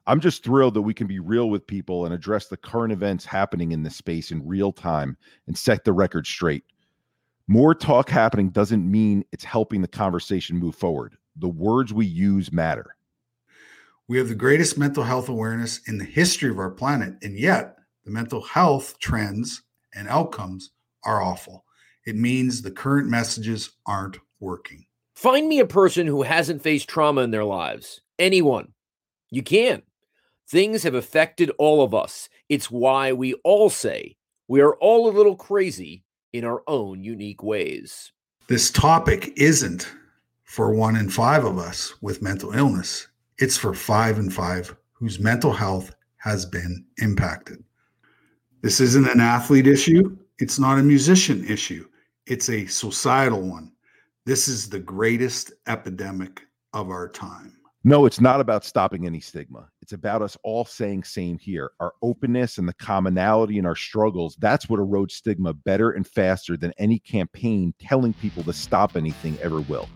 I'm 0.07 0.19
just 0.19 0.43
thrilled 0.43 0.73
that 0.73 0.81
we 0.81 0.93
can 0.93 1.07
be 1.07 1.19
real 1.19 1.49
with 1.49 1.65
people 1.65 2.05
and 2.05 2.13
address 2.13 2.47
the 2.47 2.57
current 2.57 2.91
events 2.91 3.23
happening 3.23 3.71
in 3.71 3.83
this 3.83 3.95
space 3.95 4.31
in 4.31 4.45
real 4.45 4.71
time 4.71 5.15
and 5.47 5.57
set 5.57 5.85
the 5.85 5.93
record 5.93 6.27
straight. 6.27 6.63
More 7.47 7.75
talk 7.75 8.09
happening 8.09 8.49
doesn't 8.49 8.89
mean 8.89 9.23
it's 9.31 9.43
helping 9.43 9.81
the 9.81 9.87
conversation 9.87 10.57
move 10.57 10.75
forward. 10.75 11.15
The 11.37 11.47
words 11.47 11.93
we 11.93 12.05
use 12.05 12.51
matter. 12.51 12.95
We 14.07 14.17
have 14.17 14.27
the 14.27 14.35
greatest 14.35 14.77
mental 14.77 15.03
health 15.03 15.29
awareness 15.29 15.79
in 15.87 15.97
the 15.97 16.05
history 16.05 16.49
of 16.49 16.59
our 16.59 16.71
planet, 16.71 17.15
and 17.21 17.37
yet 17.37 17.77
the 18.03 18.11
mental 18.11 18.41
health 18.41 18.99
trends 18.99 19.61
and 19.93 20.07
outcomes 20.07 20.71
are 21.05 21.21
awful. 21.21 21.65
It 22.05 22.15
means 22.15 22.61
the 22.61 22.71
current 22.71 23.07
messages 23.07 23.71
aren't 23.85 24.17
working. 24.39 24.85
Find 25.15 25.47
me 25.47 25.59
a 25.59 25.65
person 25.65 26.07
who 26.07 26.23
hasn't 26.23 26.63
faced 26.63 26.87
trauma 26.87 27.21
in 27.21 27.31
their 27.31 27.45
lives. 27.45 28.01
Anyone. 28.17 28.73
You 29.29 29.43
can. 29.43 29.81
Things 30.49 30.83
have 30.83 30.95
affected 30.95 31.51
all 31.57 31.83
of 31.83 31.93
us. 31.93 32.27
It's 32.49 32.69
why 32.69 33.13
we 33.13 33.33
all 33.43 33.69
say 33.69 34.17
we 34.47 34.59
are 34.59 34.75
all 34.75 35.09
a 35.09 35.15
little 35.15 35.35
crazy 35.35 36.03
in 36.33 36.43
our 36.43 36.61
own 36.67 37.03
unique 37.03 37.41
ways. 37.41 38.11
This 38.47 38.69
topic 38.69 39.31
isn't 39.37 39.89
for 40.43 40.73
one 40.73 40.97
in 40.97 41.09
five 41.09 41.45
of 41.45 41.57
us 41.57 41.93
with 42.01 42.21
mental 42.21 42.51
illness, 42.51 43.07
it's 43.37 43.55
for 43.57 43.73
five 43.73 44.19
in 44.19 44.29
five 44.29 44.75
whose 44.91 45.19
mental 45.19 45.53
health 45.53 45.95
has 46.17 46.45
been 46.45 46.85
impacted. 46.97 47.63
This 48.61 48.81
isn't 48.81 49.07
an 49.07 49.21
athlete 49.21 49.67
issue, 49.67 50.17
it's 50.39 50.59
not 50.59 50.77
a 50.77 50.83
musician 50.83 51.45
issue, 51.45 51.87
it's 52.25 52.49
a 52.49 52.65
societal 52.65 53.41
one. 53.41 53.71
This 54.23 54.47
is 54.47 54.69
the 54.69 54.77
greatest 54.77 55.51
epidemic 55.65 56.43
of 56.73 56.91
our 56.91 57.09
time. 57.09 57.57
No, 57.83 58.05
it's 58.05 58.21
not 58.21 58.39
about 58.39 58.63
stopping 58.63 59.07
any 59.07 59.19
stigma. 59.19 59.67
It's 59.81 59.93
about 59.93 60.21
us 60.21 60.37
all 60.43 60.63
saying 60.63 61.05
same 61.05 61.39
here. 61.39 61.71
Our 61.79 61.93
openness 62.03 62.59
and 62.59 62.69
the 62.69 62.73
commonality 62.73 63.57
in 63.57 63.65
our 63.65 63.75
struggles, 63.75 64.37
that's 64.39 64.69
what 64.69 64.79
erodes 64.79 65.13
stigma 65.13 65.55
better 65.55 65.89
and 65.89 66.05
faster 66.05 66.55
than 66.55 66.71
any 66.77 66.99
campaign 66.99 67.73
telling 67.79 68.13
people 68.13 68.43
to 68.43 68.53
stop 68.53 68.95
anything 68.95 69.39
ever 69.41 69.61
will. 69.61 69.89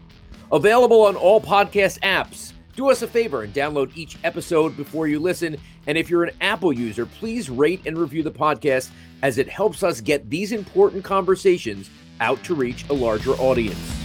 Available 0.51 1.03
on 1.03 1.15
all 1.15 1.39
podcast 1.39 1.99
apps. 1.99 2.53
Do 2.75 2.89
us 2.89 3.03
a 3.03 3.07
favor 3.07 3.43
and 3.43 3.53
download 3.53 3.95
each 3.95 4.17
episode 4.23 4.75
before 4.75 5.07
you 5.07 5.19
listen. 5.19 5.55
And 5.85 5.99
if 5.99 6.09
you're 6.09 6.23
an 6.23 6.35
Apple 6.41 6.73
user, 6.73 7.05
please 7.05 7.51
rate 7.51 7.83
and 7.85 7.95
review 7.95 8.23
the 8.23 8.31
podcast 8.31 8.89
as 9.21 9.37
it 9.37 9.47
helps 9.47 9.83
us 9.83 10.01
get 10.01 10.31
these 10.31 10.51
important 10.51 11.03
conversations 11.03 11.91
out 12.21 12.43
to 12.45 12.55
reach 12.55 12.89
a 12.89 12.93
larger 12.93 13.33
audience. 13.33 14.04